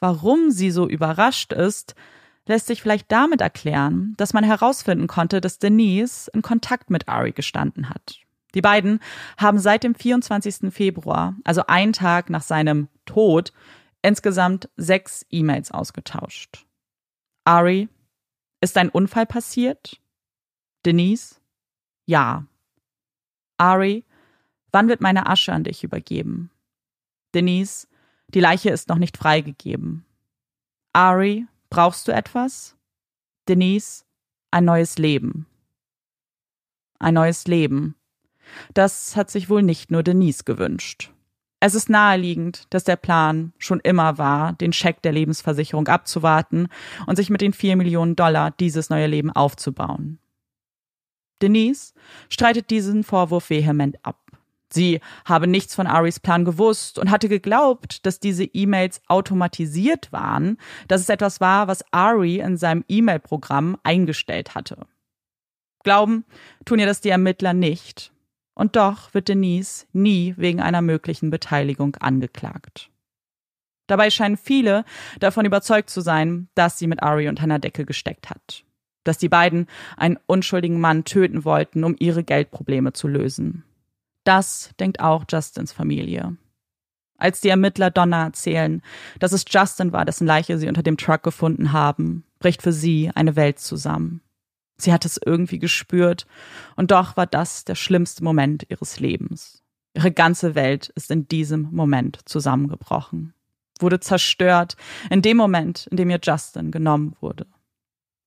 Warum 0.00 0.50
sie 0.50 0.70
so 0.70 0.88
überrascht 0.88 1.52
ist, 1.52 1.94
lässt 2.46 2.68
sich 2.68 2.80
vielleicht 2.80 3.12
damit 3.12 3.42
erklären, 3.42 4.14
dass 4.16 4.32
man 4.32 4.44
herausfinden 4.44 5.08
konnte, 5.08 5.42
dass 5.42 5.58
Denise 5.58 6.30
in 6.32 6.40
Kontakt 6.40 6.88
mit 6.88 7.06
Ari 7.06 7.32
gestanden 7.32 7.90
hat. 7.90 8.20
Die 8.54 8.62
beiden 8.62 9.00
haben 9.36 9.58
seit 9.58 9.84
dem 9.84 9.94
24. 9.94 10.72
Februar, 10.72 11.34
also 11.44 11.66
einen 11.66 11.92
Tag 11.92 12.30
nach 12.30 12.40
seinem 12.40 12.88
Tod, 13.04 13.52
insgesamt 14.02 14.68
sechs 14.76 15.26
E-Mails 15.30 15.70
ausgetauscht. 15.70 16.66
Ari, 17.44 17.88
ist 18.60 18.76
ein 18.76 18.88
Unfall 18.88 19.26
passiert? 19.26 20.00
Denise, 20.84 21.40
ja. 22.06 22.46
Ari, 23.58 24.04
wann 24.72 24.88
wird 24.88 25.00
meine 25.00 25.26
Asche 25.26 25.52
an 25.52 25.64
dich 25.64 25.84
übergeben? 25.84 26.50
Denise, 27.34 27.88
die 28.28 28.40
Leiche 28.40 28.70
ist 28.70 28.88
noch 28.88 28.98
nicht 28.98 29.16
freigegeben. 29.16 30.04
Ari, 30.92 31.46
brauchst 31.70 32.08
du 32.08 32.12
etwas? 32.12 32.76
Denise, 33.48 34.04
ein 34.50 34.64
neues 34.64 34.98
Leben. 34.98 35.46
Ein 36.98 37.14
neues 37.14 37.46
Leben. 37.46 37.94
Das 38.72 39.16
hat 39.16 39.30
sich 39.30 39.50
wohl 39.50 39.62
nicht 39.62 39.90
nur 39.90 40.02
Denise 40.02 40.44
gewünscht. 40.44 41.12
Es 41.58 41.74
ist 41.74 41.88
naheliegend, 41.88 42.66
dass 42.70 42.84
der 42.84 42.96
Plan 42.96 43.52
schon 43.58 43.80
immer 43.80 44.18
war, 44.18 44.52
den 44.52 44.72
Scheck 44.72 45.00
der 45.02 45.12
Lebensversicherung 45.12 45.88
abzuwarten 45.88 46.68
und 47.06 47.16
sich 47.16 47.30
mit 47.30 47.40
den 47.40 47.54
vier 47.54 47.76
Millionen 47.76 48.14
Dollar 48.14 48.50
dieses 48.50 48.90
neue 48.90 49.06
Leben 49.06 49.30
aufzubauen. 49.30 50.18
Denise 51.40 51.94
streitet 52.28 52.70
diesen 52.70 53.04
Vorwurf 53.04 53.50
vehement 53.50 53.96
ab. 54.04 54.20
Sie 54.68 55.00
habe 55.24 55.46
nichts 55.46 55.74
von 55.74 55.86
Aris 55.86 56.20
Plan 56.20 56.44
gewusst 56.44 56.98
und 56.98 57.10
hatte 57.10 57.28
geglaubt, 57.28 58.04
dass 58.04 58.20
diese 58.20 58.44
E-Mails 58.44 59.00
automatisiert 59.06 60.12
waren, 60.12 60.58
dass 60.88 61.00
es 61.00 61.08
etwas 61.08 61.40
war, 61.40 61.68
was 61.68 61.84
Ari 61.92 62.40
in 62.40 62.56
seinem 62.56 62.84
E-Mail-Programm 62.88 63.78
eingestellt 63.84 64.54
hatte. 64.54 64.86
Glauben 65.84 66.24
tun 66.64 66.80
ihr 66.80 66.86
das 66.86 67.00
die 67.00 67.10
Ermittler 67.10 67.54
nicht. 67.54 68.12
Und 68.56 68.74
doch 68.74 69.12
wird 69.12 69.28
Denise 69.28 69.86
nie 69.92 70.34
wegen 70.38 70.60
einer 70.60 70.80
möglichen 70.80 71.30
Beteiligung 71.30 71.94
angeklagt. 71.96 72.90
Dabei 73.86 74.10
scheinen 74.10 74.38
viele 74.38 74.84
davon 75.20 75.44
überzeugt 75.44 75.90
zu 75.90 76.00
sein, 76.00 76.48
dass 76.54 76.78
sie 76.78 76.86
mit 76.86 77.02
Ari 77.02 77.28
unter 77.28 77.44
einer 77.44 77.58
Decke 77.58 77.84
gesteckt 77.84 78.30
hat. 78.30 78.64
Dass 79.04 79.18
die 79.18 79.28
beiden 79.28 79.68
einen 79.98 80.18
unschuldigen 80.26 80.80
Mann 80.80 81.04
töten 81.04 81.44
wollten, 81.44 81.84
um 81.84 81.96
ihre 81.98 82.24
Geldprobleme 82.24 82.94
zu 82.94 83.08
lösen. 83.08 83.62
Das 84.24 84.70
denkt 84.80 85.00
auch 85.00 85.24
Justins 85.28 85.72
Familie. 85.72 86.36
Als 87.18 87.42
die 87.42 87.50
Ermittler 87.50 87.90
Donna 87.90 88.24
erzählen, 88.24 88.82
dass 89.18 89.32
es 89.32 89.44
Justin 89.48 89.92
war, 89.92 90.06
dessen 90.06 90.26
Leiche 90.26 90.56
sie 90.56 90.68
unter 90.68 90.82
dem 90.82 90.96
Truck 90.96 91.22
gefunden 91.22 91.72
haben, 91.72 92.24
bricht 92.38 92.62
für 92.62 92.72
sie 92.72 93.10
eine 93.14 93.36
Welt 93.36 93.58
zusammen. 93.58 94.22
Sie 94.78 94.92
hat 94.92 95.04
es 95.04 95.18
irgendwie 95.24 95.58
gespürt, 95.58 96.26
und 96.76 96.90
doch 96.90 97.16
war 97.16 97.26
das 97.26 97.64
der 97.64 97.74
schlimmste 97.74 98.22
Moment 98.22 98.66
ihres 98.68 99.00
Lebens. 99.00 99.62
Ihre 99.94 100.12
ganze 100.12 100.54
Welt 100.54 100.92
ist 100.94 101.10
in 101.10 101.26
diesem 101.26 101.68
Moment 101.72 102.18
zusammengebrochen, 102.26 103.32
wurde 103.80 104.00
zerstört, 104.00 104.76
in 105.08 105.22
dem 105.22 105.38
Moment, 105.38 105.86
in 105.90 105.96
dem 105.96 106.10
ihr 106.10 106.20
Justin 106.22 106.70
genommen 106.70 107.16
wurde. 107.20 107.46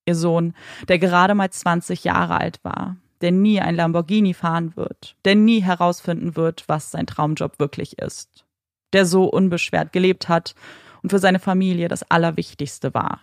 Ihr 0.06 0.16
Sohn, 0.16 0.56
der 0.88 0.98
gerade 0.98 1.36
mal 1.36 1.52
20 1.52 2.04
Jahre 2.04 2.40
alt 2.40 2.60
war, 2.64 2.98
der 3.22 3.32
nie 3.32 3.60
ein 3.60 3.76
Lamborghini 3.76 4.34
fahren 4.34 4.76
wird, 4.76 5.16
der 5.26 5.36
nie 5.36 5.62
herausfinden 5.62 6.36
wird, 6.36 6.64
was 6.68 6.90
sein 6.90 7.06
Traumjob 7.06 7.60
wirklich 7.60 8.00
ist, 8.00 8.46
der 8.94 9.06
so 9.06 9.26
unbeschwert 9.26 9.92
gelebt 9.92 10.30
hat 10.30 10.56
und 11.04 11.12
für 11.12 11.20
seine 11.20 11.40
Familie 11.40 11.88
das 11.88 12.10
Allerwichtigste 12.10 12.94
war. 12.94 13.22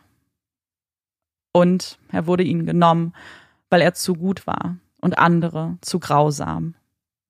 Und 1.56 1.98
er 2.12 2.26
wurde 2.26 2.42
ihnen 2.42 2.66
genommen, 2.66 3.14
weil 3.70 3.80
er 3.80 3.94
zu 3.94 4.12
gut 4.12 4.46
war 4.46 4.76
und 5.00 5.16
andere 5.16 5.78
zu 5.80 5.98
grausam. 5.98 6.74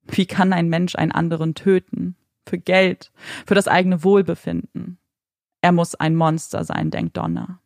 Wie 0.03 0.27
kann 0.27 0.53
ein 0.53 0.69
Mensch 0.69 0.97
einen 0.97 1.13
anderen 1.13 1.55
töten? 1.55 2.17
Für 2.45 2.59
Geld, 2.59 3.13
für 3.47 3.55
das 3.55 3.69
eigene 3.69 4.03
Wohlbefinden. 4.03 4.99
Er 5.61 5.71
muss 5.71 5.95
ein 5.95 6.17
Monster 6.17 6.65
sein, 6.65 6.91
denkt 6.91 7.17
Donna. 7.17 7.61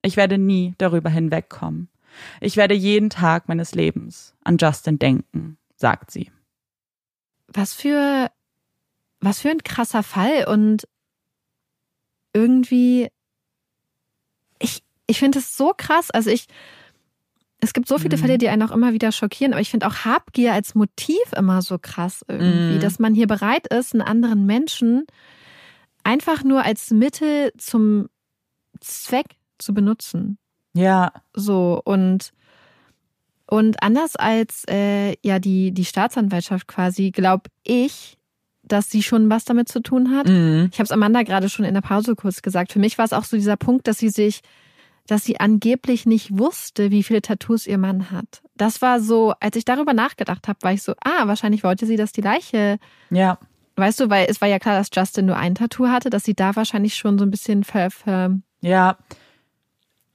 Ich 0.00 0.16
werde 0.16 0.38
nie 0.38 0.74
darüber 0.78 1.10
hinwegkommen. 1.10 1.90
Ich 2.40 2.56
werde 2.56 2.72
jeden 2.72 3.10
Tag 3.10 3.46
meines 3.46 3.74
Lebens 3.74 4.34
an 4.44 4.56
Justin 4.58 4.98
denken, 4.98 5.58
sagt 5.76 6.12
sie. 6.12 6.32
Was 7.48 7.74
für, 7.74 8.30
was 9.20 9.40
für 9.42 9.50
ein 9.50 9.62
krasser 9.62 10.02
Fall 10.02 10.46
und 10.48 10.88
irgendwie, 12.32 13.10
ich, 15.12 15.18
finde 15.18 15.38
es 15.38 15.56
so 15.56 15.72
krass. 15.76 16.10
Also 16.10 16.30
ich, 16.30 16.46
es 17.60 17.72
gibt 17.72 17.88
so 17.88 17.98
viele 17.98 18.16
mhm. 18.16 18.20
Fälle, 18.20 18.38
die 18.38 18.48
einen 18.48 18.62
auch 18.62 18.72
immer 18.72 18.92
wieder 18.92 19.12
schockieren, 19.12 19.52
aber 19.52 19.60
ich 19.60 19.70
finde 19.70 19.86
auch 19.86 20.04
Habgier 20.04 20.52
als 20.52 20.74
Motiv 20.74 21.32
immer 21.36 21.62
so 21.62 21.78
krass 21.78 22.24
irgendwie, 22.28 22.76
mhm. 22.76 22.80
dass 22.80 22.98
man 22.98 23.14
hier 23.14 23.26
bereit 23.26 23.66
ist, 23.68 23.94
einen 23.94 24.02
anderen 24.02 24.46
Menschen 24.46 25.06
einfach 26.04 26.42
nur 26.42 26.64
als 26.64 26.90
Mittel 26.90 27.52
zum 27.58 28.08
Zweck 28.80 29.36
zu 29.58 29.74
benutzen. 29.74 30.38
Ja. 30.74 31.12
So, 31.34 31.80
und, 31.84 32.32
und 33.46 33.82
anders 33.82 34.16
als 34.16 34.64
äh, 34.68 35.14
ja 35.22 35.38
die, 35.38 35.72
die 35.72 35.84
Staatsanwaltschaft 35.84 36.66
quasi, 36.66 37.10
glaube 37.10 37.50
ich, 37.62 38.18
dass 38.62 38.90
sie 38.90 39.02
schon 39.02 39.28
was 39.28 39.44
damit 39.44 39.68
zu 39.68 39.80
tun 39.80 40.16
hat. 40.16 40.28
Mhm. 40.28 40.68
Ich 40.72 40.78
habe 40.78 40.84
es 40.84 40.92
Amanda 40.92 41.22
gerade 41.22 41.48
schon 41.48 41.64
in 41.64 41.74
der 41.74 41.80
Pause 41.80 42.14
kurz 42.14 42.42
gesagt. 42.42 42.72
Für 42.72 42.78
mich 42.78 42.98
war 42.98 43.04
es 43.04 43.12
auch 43.12 43.24
so 43.24 43.36
dieser 43.36 43.56
Punkt, 43.56 43.86
dass 43.86 43.98
sie 43.98 44.08
sich, 44.08 44.40
dass 45.06 45.24
sie 45.24 45.40
angeblich 45.40 46.06
nicht 46.06 46.38
wusste, 46.38 46.90
wie 46.90 47.02
viele 47.02 47.22
Tattoos 47.22 47.66
ihr 47.66 47.78
Mann 47.78 48.10
hat. 48.10 48.42
Das 48.56 48.82
war 48.82 49.00
so, 49.00 49.34
als 49.40 49.56
ich 49.56 49.64
darüber 49.64 49.92
nachgedacht 49.94 50.48
habe, 50.48 50.58
war 50.62 50.72
ich 50.72 50.82
so, 50.82 50.92
ah, 51.02 51.26
wahrscheinlich 51.26 51.64
wollte 51.64 51.86
sie, 51.86 51.96
dass 51.96 52.12
die 52.12 52.20
Leiche. 52.20 52.78
Ja. 53.10 53.38
Weißt 53.76 54.00
du, 54.00 54.10
weil 54.10 54.26
es 54.28 54.40
war 54.40 54.48
ja 54.48 54.58
klar, 54.58 54.78
dass 54.78 54.90
Justin 54.92 55.26
nur 55.26 55.36
ein 55.36 55.54
Tattoo 55.54 55.88
hatte, 55.88 56.10
dass 56.10 56.24
sie 56.24 56.34
da 56.34 56.54
wahrscheinlich 56.56 56.94
schon 56.94 57.18
so 57.18 57.24
ein 57.24 57.30
bisschen 57.30 57.64
ver, 57.64 57.90
ver 57.90 58.38
ja 58.60 58.96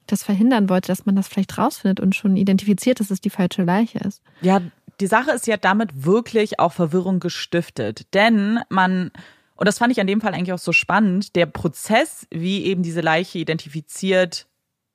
das 0.08 0.24
verhindern 0.24 0.70
wollte, 0.70 0.88
dass 0.88 1.06
man 1.06 1.16
das 1.16 1.28
vielleicht 1.28 1.58
rausfindet 1.58 2.00
und 2.00 2.16
schon 2.16 2.38
identifiziert, 2.38 3.00
dass 3.00 3.12
es 3.12 3.22
die 3.22 3.30
falsche 3.30 3.64
Leiche 3.64 4.00
ist. 4.00 4.22
Ja, 4.42 4.62
die 5.00 5.08
Sache 5.08 5.32
ist 5.32 5.48
ja 5.48 5.58
damit 5.58 6.06
wirklich 6.06 6.60
auch 6.60 6.74
Verwirrung 6.74 7.20
gestiftet, 7.20 8.14
denn 8.14 8.60
man 8.70 9.12
und 9.58 9.66
das 9.66 9.80
fand 9.80 9.92
ich 9.92 10.00
an 10.00 10.08
dem 10.08 10.22
Fall 10.22 10.34
eigentlich 10.34 10.54
auch 10.54 10.60
so 10.60 10.72
spannend, 10.72 11.36
der 11.36 11.48
Prozess, 11.48 12.28
wie 12.30 12.64
eben 12.66 12.84
diese 12.84 13.02
Leiche 13.02 13.40
identifiziert 13.40 14.48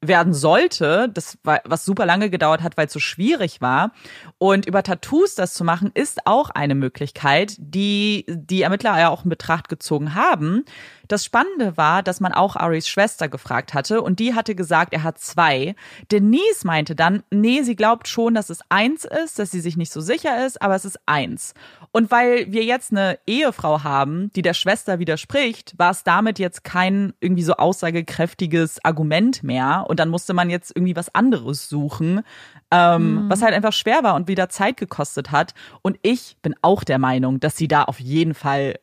werden 0.02 0.34
sollte, 0.34 1.08
das 1.08 1.38
war, 1.44 1.60
was 1.64 1.84
super 1.84 2.04
lange 2.04 2.28
gedauert 2.28 2.62
hat, 2.62 2.76
weil 2.76 2.86
es 2.86 2.92
so 2.92 2.98
schwierig 2.98 3.60
war. 3.60 3.92
Und 4.38 4.66
über 4.66 4.82
Tattoos 4.82 5.36
das 5.36 5.54
zu 5.54 5.62
machen, 5.62 5.92
ist 5.94 6.26
auch 6.26 6.50
eine 6.50 6.74
Möglichkeit, 6.74 7.54
die 7.58 8.26
die 8.28 8.62
Ermittler 8.62 8.98
ja 8.98 9.08
auch 9.08 9.22
in 9.24 9.30
Betracht 9.30 9.68
gezogen 9.68 10.14
haben. 10.14 10.64
Das 11.06 11.24
Spannende 11.24 11.76
war, 11.76 12.02
dass 12.02 12.20
man 12.20 12.32
auch 12.32 12.56
Aris 12.56 12.88
Schwester 12.88 13.28
gefragt 13.28 13.74
hatte 13.74 14.02
und 14.02 14.18
die 14.18 14.34
hatte 14.34 14.54
gesagt, 14.54 14.92
er 14.92 15.02
hat 15.02 15.18
zwei. 15.18 15.76
Denise 16.10 16.64
meinte 16.64 16.96
dann, 16.96 17.22
nee, 17.30 17.62
sie 17.62 17.76
glaubt 17.76 18.08
schon, 18.08 18.34
dass 18.34 18.50
es 18.50 18.60
eins 18.70 19.04
ist, 19.04 19.38
dass 19.38 19.50
sie 19.50 19.60
sich 19.60 19.76
nicht 19.76 19.92
so 19.92 20.00
sicher 20.00 20.44
ist, 20.46 20.60
aber 20.60 20.74
es 20.74 20.84
ist 20.84 20.98
eins. 21.06 21.54
Und 21.92 22.10
weil 22.10 22.50
wir 22.50 22.64
jetzt 22.64 22.90
eine 22.90 23.18
Ehefrau 23.26 23.84
haben, 23.84 24.32
die 24.32 24.40
der 24.40 24.54
Schwester 24.54 24.98
widerspricht, 24.98 25.74
war 25.76 25.90
es 25.90 26.02
damit 26.02 26.38
jetzt 26.38 26.64
kein 26.64 27.12
irgendwie 27.20 27.42
so 27.42 27.52
aussagekräftiges 27.54 28.82
Argument 28.82 29.42
mehr. 29.42 29.84
Und 29.92 30.00
dann 30.00 30.08
musste 30.08 30.32
man 30.32 30.48
jetzt 30.48 30.74
irgendwie 30.74 30.96
was 30.96 31.14
anderes 31.14 31.68
suchen, 31.68 32.22
ähm, 32.70 33.26
mhm. 33.26 33.28
was 33.28 33.42
halt 33.42 33.52
einfach 33.52 33.74
schwer 33.74 34.02
war 34.02 34.14
und 34.14 34.26
wieder 34.26 34.48
Zeit 34.48 34.78
gekostet 34.78 35.30
hat. 35.30 35.52
Und 35.82 35.98
ich 36.00 36.38
bin 36.40 36.54
auch 36.62 36.82
der 36.82 36.98
Meinung, 36.98 37.40
dass 37.40 37.58
sie 37.58 37.68
da 37.68 37.82
auf 37.82 38.00
jeden 38.00 38.32
Fall 38.32 38.76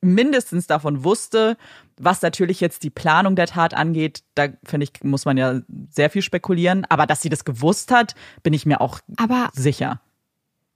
mindestens 0.00 0.66
davon 0.66 1.04
wusste, 1.04 1.56
was 2.00 2.20
natürlich 2.22 2.60
jetzt 2.60 2.82
die 2.82 2.90
Planung 2.90 3.36
der 3.36 3.46
Tat 3.46 3.74
angeht, 3.74 4.24
da 4.34 4.48
finde 4.64 4.88
ich, 4.90 5.04
muss 5.04 5.24
man 5.24 5.36
ja 5.36 5.60
sehr 5.88 6.10
viel 6.10 6.22
spekulieren. 6.22 6.84
Aber 6.88 7.06
dass 7.06 7.22
sie 7.22 7.28
das 7.28 7.44
gewusst 7.44 7.92
hat, 7.92 8.16
bin 8.42 8.52
ich 8.52 8.66
mir 8.66 8.80
auch 8.80 8.98
aber, 9.18 9.50
sicher. 9.52 10.00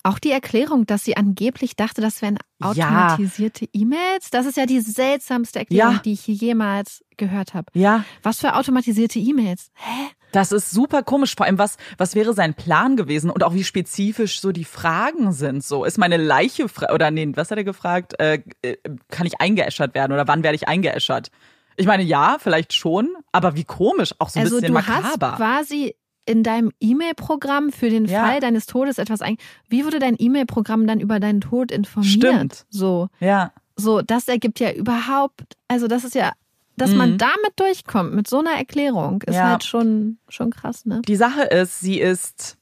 Auch 0.06 0.18
die 0.18 0.30
Erklärung, 0.30 0.84
dass 0.84 1.02
sie 1.02 1.16
angeblich 1.16 1.76
dachte, 1.76 2.02
das 2.02 2.20
wären 2.20 2.36
automatisierte 2.60 3.64
ja. 3.64 3.70
E-Mails. 3.80 4.28
Das 4.30 4.44
ist 4.44 4.58
ja 4.58 4.66
die 4.66 4.80
seltsamste 4.80 5.60
Erklärung, 5.60 5.94
ja. 5.94 6.00
die 6.04 6.12
ich 6.12 6.20
hier 6.20 6.34
jemals 6.34 7.02
gehört 7.16 7.54
habe. 7.54 7.66
Ja. 7.72 8.04
Was 8.22 8.40
für 8.40 8.54
automatisierte 8.54 9.18
E-Mails? 9.18 9.70
Hä? 9.74 10.10
Das 10.30 10.52
ist 10.52 10.70
super 10.70 11.02
komisch. 11.02 11.34
Vor 11.34 11.46
allem, 11.46 11.56
was, 11.56 11.78
was 11.96 12.14
wäre 12.14 12.34
sein 12.34 12.52
Plan 12.52 12.96
gewesen 12.96 13.30
und 13.30 13.42
auch 13.42 13.54
wie 13.54 13.64
spezifisch 13.64 14.42
so 14.42 14.52
die 14.52 14.66
Fragen 14.66 15.32
sind. 15.32 15.64
So, 15.64 15.86
ist 15.86 15.96
meine 15.96 16.18
Leiche, 16.18 16.66
oder 16.92 17.10
nee, 17.10 17.32
was 17.34 17.50
hat 17.50 17.56
er 17.56 17.64
gefragt? 17.64 18.12
Äh, 18.20 18.42
äh, 18.60 18.76
kann 19.08 19.26
ich 19.26 19.40
eingeäschert 19.40 19.94
werden 19.94 20.12
oder 20.12 20.28
wann 20.28 20.42
werde 20.42 20.56
ich 20.56 20.68
eingeäschert? 20.68 21.30
Ich 21.76 21.86
meine, 21.86 22.02
ja, 22.02 22.36
vielleicht 22.38 22.74
schon, 22.74 23.14
aber 23.32 23.56
wie 23.56 23.64
komisch, 23.64 24.14
auch 24.18 24.28
so 24.28 24.38
ein 24.38 24.44
also 24.44 24.56
bisschen 24.60 24.74
makaber. 24.74 25.02
Also 25.02 25.16
du 25.18 25.26
hast 25.26 25.36
quasi 25.36 25.94
in 26.26 26.42
deinem 26.42 26.72
E-Mail-Programm 26.80 27.70
für 27.70 27.90
den 27.90 28.06
ja. 28.06 28.24
Fall 28.24 28.40
deines 28.40 28.66
Todes 28.66 28.98
etwas 28.98 29.20
ein. 29.20 29.36
Wie 29.68 29.84
wurde 29.84 29.98
dein 29.98 30.16
E-Mail-Programm 30.18 30.86
dann 30.86 31.00
über 31.00 31.20
deinen 31.20 31.40
Tod 31.40 31.70
informiert? 31.70 32.12
Stimmt. 32.12 32.66
So. 32.70 33.08
Ja. 33.20 33.52
So, 33.76 34.02
das 34.02 34.28
ergibt 34.28 34.60
ja 34.60 34.72
überhaupt, 34.72 35.56
also 35.68 35.88
das 35.88 36.04
ist 36.04 36.14
ja, 36.14 36.32
dass 36.76 36.90
mhm. 36.90 36.96
man 36.96 37.18
damit 37.18 37.52
durchkommt, 37.56 38.14
mit 38.14 38.28
so 38.28 38.38
einer 38.38 38.52
Erklärung, 38.52 39.22
ist 39.22 39.34
ja. 39.34 39.50
halt 39.50 39.64
schon, 39.64 40.18
schon 40.28 40.50
krass, 40.50 40.86
ne? 40.86 41.02
Die 41.06 41.16
Sache 41.16 41.42
ist, 41.42 41.80
sie 41.80 41.98
ist 42.00 42.56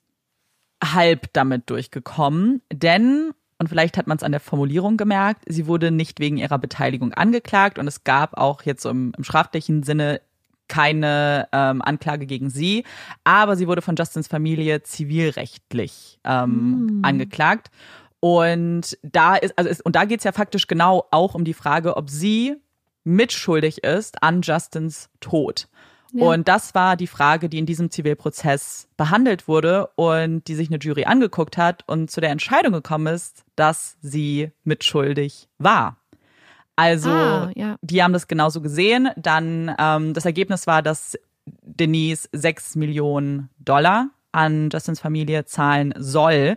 halb 0.83 1.33
damit 1.33 1.69
durchgekommen, 1.71 2.63
denn, 2.73 3.33
und 3.59 3.69
vielleicht 3.69 3.99
hat 3.99 4.07
man 4.07 4.17
es 4.17 4.23
an 4.23 4.33
der 4.33 4.41
Formulierung 4.41 4.97
gemerkt, 4.97 5.45
sie 5.47 5.67
wurde 5.67 5.91
nicht 5.91 6.19
wegen 6.19 6.39
ihrer 6.39 6.59
Beteiligung 6.59 7.13
angeklagt 7.13 7.79
und 7.79 7.87
es 7.87 8.05
gab 8.05 8.39
auch 8.39 8.63
jetzt 8.63 8.83
so 8.83 8.91
im, 8.91 9.13
im 9.17 9.25
strafrechtlichen 9.25 9.83
Sinne 9.83 10.21
keine 10.73 11.49
ähm, 11.53 11.83
Anklage 11.83 12.25
gegen 12.25 12.49
sie, 12.49 12.85
aber 13.25 13.57
sie 13.57 13.69
wurde 13.69 13.83
von 13.83 13.95
Justins 13.95 14.27
Familie 14.27 14.83
zivilrechtlich 14.83 16.19
ähm, 16.25 17.01
mm. 17.01 17.05
angeklagt. 17.05 17.71
Und 18.21 18.97
da 19.03 19.37
ist, 19.37 19.53
also 19.59 19.69
ist, 19.69 19.85
und 19.85 19.97
da 19.97 20.07
geht 20.07 20.21
es 20.21 20.25
ja 20.25 20.33
faktisch 20.33 20.67
genau 20.69 21.05
auch 21.11 21.35
um 21.35 21.45
die 21.45 21.53
Frage, 21.53 21.99
ob 21.99 22.09
sie 22.09 22.57
mitschuldig 23.05 23.85
ist 23.85 24.23
an 24.23 24.41
Justins 24.41 25.11
Tod. 25.21 25.69
Ja. 26.15 26.25
Und 26.25 26.49
das 26.49 26.75
war 26.75 26.97
die 26.97 27.07
Frage, 27.07 27.51
die 27.51 27.59
in 27.59 27.67
diesem 27.67 27.91
Zivilprozess 27.91 28.89
behandelt 28.97 29.49
wurde 29.49 29.89
und 29.97 30.49
die 30.49 30.55
sich 30.55 30.69
eine 30.69 30.79
Jury 30.79 31.05
angeguckt 31.05 31.59
hat 31.59 31.87
und 31.87 32.11
zu 32.11 32.23
der 32.23 32.31
Entscheidung 32.31 32.73
gekommen 32.73 33.09
ist, 33.09 33.45
dass 33.57 33.99
sie 34.01 34.53
mitschuldig 34.65 35.49
war. 35.59 35.99
Also, 36.77 37.11
ah, 37.11 37.51
ja. 37.55 37.77
die 37.83 38.03
haben 38.03 38.13
das 38.13 38.29
genauso 38.29 38.61
gesehen. 38.61 39.11
Dann 39.17 39.75
ähm, 39.79 40.15
das 40.15 40.25
Ergebnis 40.25 40.67
war, 40.67 40.83
dass 40.83 41.19
Denise 41.63 42.29
sechs 42.33 42.77
Millionen 42.77 43.51
Dollar 43.59 44.11
an 44.33 44.71
Justins 44.71 45.01
Familie 45.01 45.45
zahlen 45.45 45.95
soll. 45.99 46.57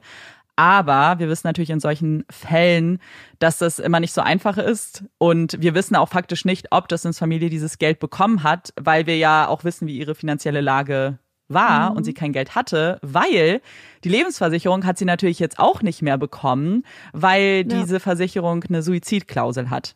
Aber 0.55 1.19
wir 1.19 1.27
wissen 1.27 1.47
natürlich 1.47 1.69
in 1.69 1.81
solchen 1.81 2.23
Fällen, 2.29 2.99
dass 3.39 3.57
das 3.57 3.77
immer 3.79 3.99
nicht 3.99 4.13
so 4.13 4.21
einfach 4.21 4.57
ist. 4.57 5.03
Und 5.17 5.61
wir 5.61 5.75
wissen 5.75 5.97
auch 5.97 6.07
faktisch 6.07 6.45
nicht, 6.45 6.67
ob 6.71 6.89
Justins 6.89 7.19
Familie 7.19 7.49
dieses 7.49 7.77
Geld 7.77 7.99
bekommen 7.99 8.43
hat, 8.43 8.73
weil 8.79 9.05
wir 9.05 9.17
ja 9.17 9.47
auch 9.49 9.65
wissen, 9.65 9.85
wie 9.87 9.97
ihre 9.97 10.15
finanzielle 10.15 10.61
Lage 10.61 11.19
war 11.49 11.91
mhm. 11.91 11.97
und 11.97 12.03
sie 12.05 12.13
kein 12.13 12.31
Geld 12.31 12.55
hatte, 12.55 12.99
weil 13.01 13.61
die 14.03 14.09
Lebensversicherung 14.09 14.85
hat 14.85 14.97
sie 14.97 15.05
natürlich 15.05 15.39
jetzt 15.39 15.59
auch 15.59 15.81
nicht 15.81 16.01
mehr 16.01 16.17
bekommen, 16.17 16.83
weil 17.13 17.65
ja. 17.69 17.81
diese 17.81 17.99
Versicherung 17.99 18.63
eine 18.63 18.81
Suizidklausel 18.81 19.69
hat 19.69 19.95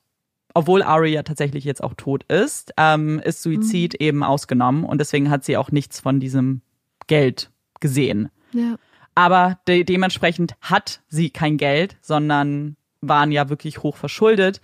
obwohl 0.53 0.83
Ari 0.83 1.13
ja 1.13 1.23
tatsächlich 1.23 1.63
jetzt 1.63 1.83
auch 1.83 1.93
tot 1.93 2.23
ist, 2.23 2.73
ähm, 2.77 3.19
ist 3.19 3.41
Suizid 3.41 3.93
mhm. 3.93 4.05
eben 4.05 4.23
ausgenommen 4.23 4.83
und 4.83 4.99
deswegen 4.99 5.29
hat 5.29 5.43
sie 5.45 5.57
auch 5.57 5.71
nichts 5.71 5.99
von 5.99 6.19
diesem 6.19 6.61
Geld 7.07 7.51
gesehen. 7.79 8.29
Ja. 8.53 8.75
Aber 9.15 9.59
de 9.67 9.83
dementsprechend 9.83 10.55
hat 10.61 11.01
sie 11.07 11.29
kein 11.29 11.57
Geld, 11.57 11.97
sondern 12.01 12.77
waren 13.01 13.31
ja 13.31 13.49
wirklich 13.49 13.83
hoch 13.83 13.95
verschuldet 13.95 14.61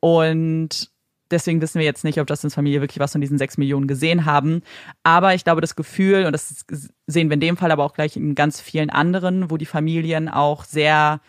und 0.00 0.90
deswegen 1.30 1.60
wissen 1.60 1.78
wir 1.78 1.84
jetzt 1.84 2.04
nicht, 2.04 2.20
ob 2.20 2.28
Justins 2.28 2.54
Familie 2.54 2.80
wirklich 2.80 3.00
was 3.00 3.12
von 3.12 3.20
diesen 3.20 3.38
sechs 3.38 3.58
Millionen 3.58 3.86
gesehen 3.86 4.24
haben. 4.24 4.62
Aber 5.02 5.34
ich 5.34 5.44
glaube, 5.44 5.60
das 5.60 5.76
Gefühl, 5.76 6.24
und 6.24 6.32
das 6.32 6.64
sehen 7.06 7.28
wir 7.28 7.34
in 7.34 7.40
dem 7.40 7.56
Fall 7.56 7.70
aber 7.70 7.84
auch 7.84 7.94
gleich 7.94 8.16
in 8.16 8.34
ganz 8.34 8.60
vielen 8.60 8.90
anderen, 8.90 9.50
wo 9.50 9.56
die 9.56 9.66
Familien 9.66 10.28
auch 10.28 10.64
sehr 10.64 11.20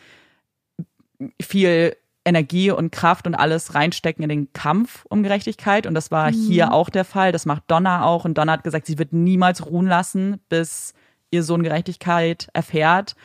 viel 1.42 1.96
Energie 2.26 2.72
und 2.72 2.92
Kraft 2.92 3.28
und 3.28 3.36
alles 3.36 3.76
reinstecken 3.76 4.24
in 4.24 4.30
den 4.30 4.54
Kampf 4.54 5.06
um 5.10 5.24
Gerechtigkeit. 5.24 5.88
Und 5.88 5.94
das 5.94 6.12
war 6.12 6.32
mhm. 6.32 6.36
hier 6.36 6.74
auch 6.74 6.90
der 6.90 7.06
Fall. 7.06 7.32
Das 7.32 7.46
macht 7.46 7.64
Donna 7.68 8.04
auch. 8.04 8.26
Und 8.26 8.38
Donna 8.38 8.54
hat 8.54 8.64
gesagt, 8.64 8.86
sie 8.86 9.00
wird 9.00 9.14
niemals 9.14 9.66
ruhen 9.66 9.88
lassen, 9.88 10.40
bis 10.50 10.94
ihr 11.32 11.44
Sohn 11.44 11.64
Gerechtigkeit 11.64 12.50
erfährt. 12.54 13.16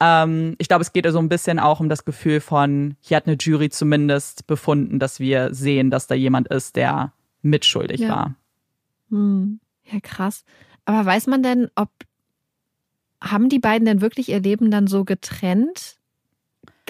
Ähm, 0.00 0.56
ich 0.58 0.68
glaube, 0.68 0.82
es 0.82 0.92
geht 0.92 1.04
so 1.04 1.08
also 1.08 1.18
ein 1.20 1.28
bisschen 1.28 1.58
auch 1.58 1.80
um 1.80 1.88
das 1.88 2.04
Gefühl 2.04 2.40
von, 2.40 2.96
hier 3.00 3.16
hat 3.16 3.26
eine 3.26 3.36
Jury 3.38 3.70
zumindest 3.70 4.46
befunden, 4.46 4.98
dass 4.98 5.20
wir 5.20 5.54
sehen, 5.54 5.90
dass 5.90 6.06
da 6.06 6.14
jemand 6.14 6.48
ist, 6.48 6.76
der 6.76 7.12
mitschuldig 7.42 8.00
ja. 8.00 8.08
war. 8.08 8.34
Hm. 9.10 9.60
Ja, 9.90 10.00
krass. 10.00 10.44
Aber 10.84 11.04
weiß 11.06 11.26
man 11.26 11.42
denn, 11.42 11.68
ob 11.74 11.90
haben 13.20 13.48
die 13.48 13.60
beiden 13.60 13.86
denn 13.86 14.00
wirklich 14.00 14.28
ihr 14.28 14.40
Leben 14.40 14.70
dann 14.70 14.88
so 14.88 15.04
getrennt? 15.04 15.96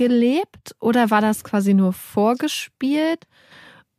Gelebt 0.03 0.75
oder 0.81 1.11
war 1.11 1.21
das 1.21 1.45
quasi 1.45 1.75
nur 1.75 1.93
vorgespielt? 1.93 3.27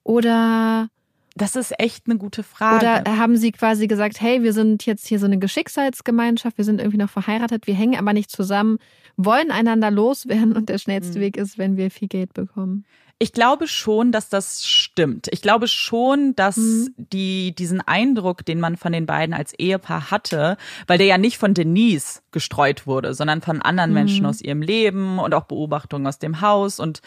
Oder 0.04 0.90
das 1.36 1.56
ist 1.56 1.80
echt 1.80 2.08
eine 2.08 2.18
gute 2.18 2.44
Frage. 2.44 2.78
Oder 2.78 3.18
haben 3.18 3.38
sie 3.38 3.52
quasi 3.52 3.88
gesagt, 3.88 4.20
hey, 4.20 4.44
wir 4.44 4.54
sind 4.54 4.86
jetzt 4.86 5.08
hier 5.08 5.18
so 5.18 5.26
eine 5.26 5.40
Geschicksalsgemeinschaft, 5.40 6.58
wir 6.58 6.66
sind 6.66 6.80
irgendwie 6.80 6.98
noch 6.98 7.10
verheiratet, 7.10 7.68
wir 7.68 7.74
hängen 7.74 7.98
aber 7.98 8.14
nicht 8.14 8.30
zusammen, 8.30 8.78
wollen 9.16 9.50
einander 9.50 9.92
loswerden 9.92 10.56
und 10.56 10.70
der 10.70 10.78
schnellste 10.78 11.20
mhm. 11.20 11.24
Weg 11.24 11.38
ist, 11.38 11.58
wenn 11.58 11.78
wir 11.78 11.90
viel 11.90 12.10
Geld 12.10 12.34
bekommen. 12.34 12.86
Ich 13.20 13.32
glaube 13.32 13.68
schon, 13.68 14.12
dass 14.12 14.30
das 14.30 14.66
stimmt. 14.66 15.30
Ich 15.32 15.42
glaube 15.42 15.68
schon, 15.68 16.36
dass 16.36 16.58
mhm. 16.58 16.94
die, 16.98 17.56
diesen 17.56 17.80
Eindruck, 17.80 18.46
den 18.46 18.60
man 18.60 18.76
von 18.76 18.92
den 18.92 19.06
beiden 19.06 19.34
als 19.34 19.54
Ehepaar 19.54 20.12
hatte, 20.12 20.58
weil 20.88 20.98
der 20.98 21.08
ja 21.08 21.18
nicht 21.18 21.38
von 21.38 21.54
Denise 21.54 22.22
gestreut 22.32 22.86
wurde, 22.86 23.14
sondern 23.14 23.42
von 23.42 23.62
anderen 23.62 23.92
mhm. 23.92 23.96
Menschen 23.96 24.26
aus 24.26 24.42
ihrem 24.42 24.62
Leben 24.62 25.20
und 25.20 25.34
auch 25.34 25.46
Beobachtungen 25.46 26.08
aus 26.08 26.20
dem 26.20 26.42
Haus 26.42 26.80
und 26.80 27.02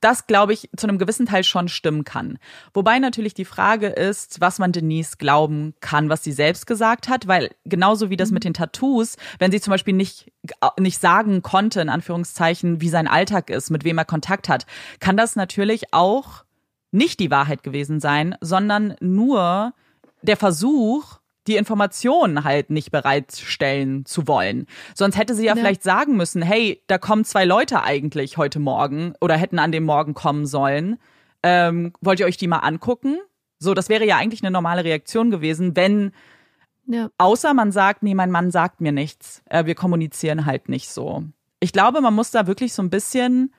das, 0.00 0.26
glaube 0.26 0.52
ich, 0.52 0.68
zu 0.76 0.86
einem 0.86 0.98
gewissen 0.98 1.26
Teil 1.26 1.44
schon 1.44 1.68
stimmen 1.68 2.04
kann. 2.04 2.38
Wobei 2.72 2.98
natürlich 2.98 3.34
die 3.34 3.44
Frage 3.44 3.88
ist, 3.88 4.40
was 4.40 4.58
man 4.58 4.72
Denise 4.72 5.16
glauben 5.18 5.74
kann, 5.80 6.08
was 6.08 6.24
sie 6.24 6.32
selbst 6.32 6.66
gesagt 6.66 7.08
hat, 7.08 7.26
weil 7.26 7.50
genauso 7.64 8.10
wie 8.10 8.16
das 8.16 8.30
mit 8.30 8.44
mhm. 8.44 8.48
den 8.48 8.54
Tattoos, 8.54 9.16
wenn 9.38 9.50
sie 9.50 9.60
zum 9.60 9.70
Beispiel 9.70 9.94
nicht, 9.94 10.32
nicht 10.78 11.00
sagen 11.00 11.42
konnte, 11.42 11.80
in 11.80 11.88
Anführungszeichen, 11.88 12.80
wie 12.80 12.88
sein 12.88 13.08
Alltag 13.08 13.50
ist, 13.50 13.70
mit 13.70 13.84
wem 13.84 13.98
er 13.98 14.04
Kontakt 14.04 14.48
hat, 14.48 14.66
kann 15.00 15.16
das 15.16 15.36
natürlich 15.36 15.92
auch 15.92 16.44
nicht 16.90 17.18
die 17.18 17.30
Wahrheit 17.30 17.62
gewesen 17.62 17.98
sein, 18.00 18.36
sondern 18.40 18.94
nur 19.00 19.74
der 20.22 20.36
Versuch, 20.36 21.18
die 21.46 21.56
Informationen 21.56 22.44
halt 22.44 22.70
nicht 22.70 22.90
bereitstellen 22.90 24.06
zu 24.06 24.26
wollen. 24.26 24.66
Sonst 24.94 25.16
hätte 25.16 25.34
sie 25.34 25.44
ja, 25.44 25.54
ja, 25.54 25.56
vielleicht 25.56 25.82
sagen 25.82 26.16
müssen, 26.16 26.42
hey, 26.42 26.82
da 26.86 26.98
kommen 26.98 27.24
zwei 27.24 27.44
Leute 27.44 27.82
eigentlich 27.82 28.36
heute 28.36 28.58
Morgen 28.58 29.14
oder 29.20 29.36
hätten 29.36 29.58
an 29.58 29.72
dem 29.72 29.84
Morgen 29.84 30.14
kommen 30.14 30.46
sollen. 30.46 30.98
Ähm, 31.42 31.92
wollt 32.00 32.20
ihr 32.20 32.26
euch 32.26 32.38
die 32.38 32.46
mal 32.46 32.58
angucken? 32.58 33.18
So, 33.58 33.74
das 33.74 33.88
wäre 33.88 34.06
ja 34.06 34.16
eigentlich 34.16 34.42
eine 34.42 34.50
normale 34.50 34.84
Reaktion 34.84 35.30
gewesen, 35.30 35.76
wenn 35.76 36.12
ja. 36.86 37.10
außer 37.18 37.54
man 37.54 37.72
sagt, 37.72 38.02
nee, 38.02 38.14
mein 38.14 38.30
Mann 38.30 38.50
sagt 38.50 38.80
mir 38.80 38.92
nichts. 38.92 39.42
Äh, 39.46 39.66
wir 39.66 39.74
kommunizieren 39.74 40.46
halt 40.46 40.68
nicht 40.68 40.88
so. 40.88 41.24
Ich 41.60 41.72
glaube, 41.72 42.00
man 42.00 42.14
muss 42.14 42.30
da 42.30 42.46
wirklich 42.46 42.72
so 42.74 42.82
ein 42.82 42.90
bisschen 42.90 43.54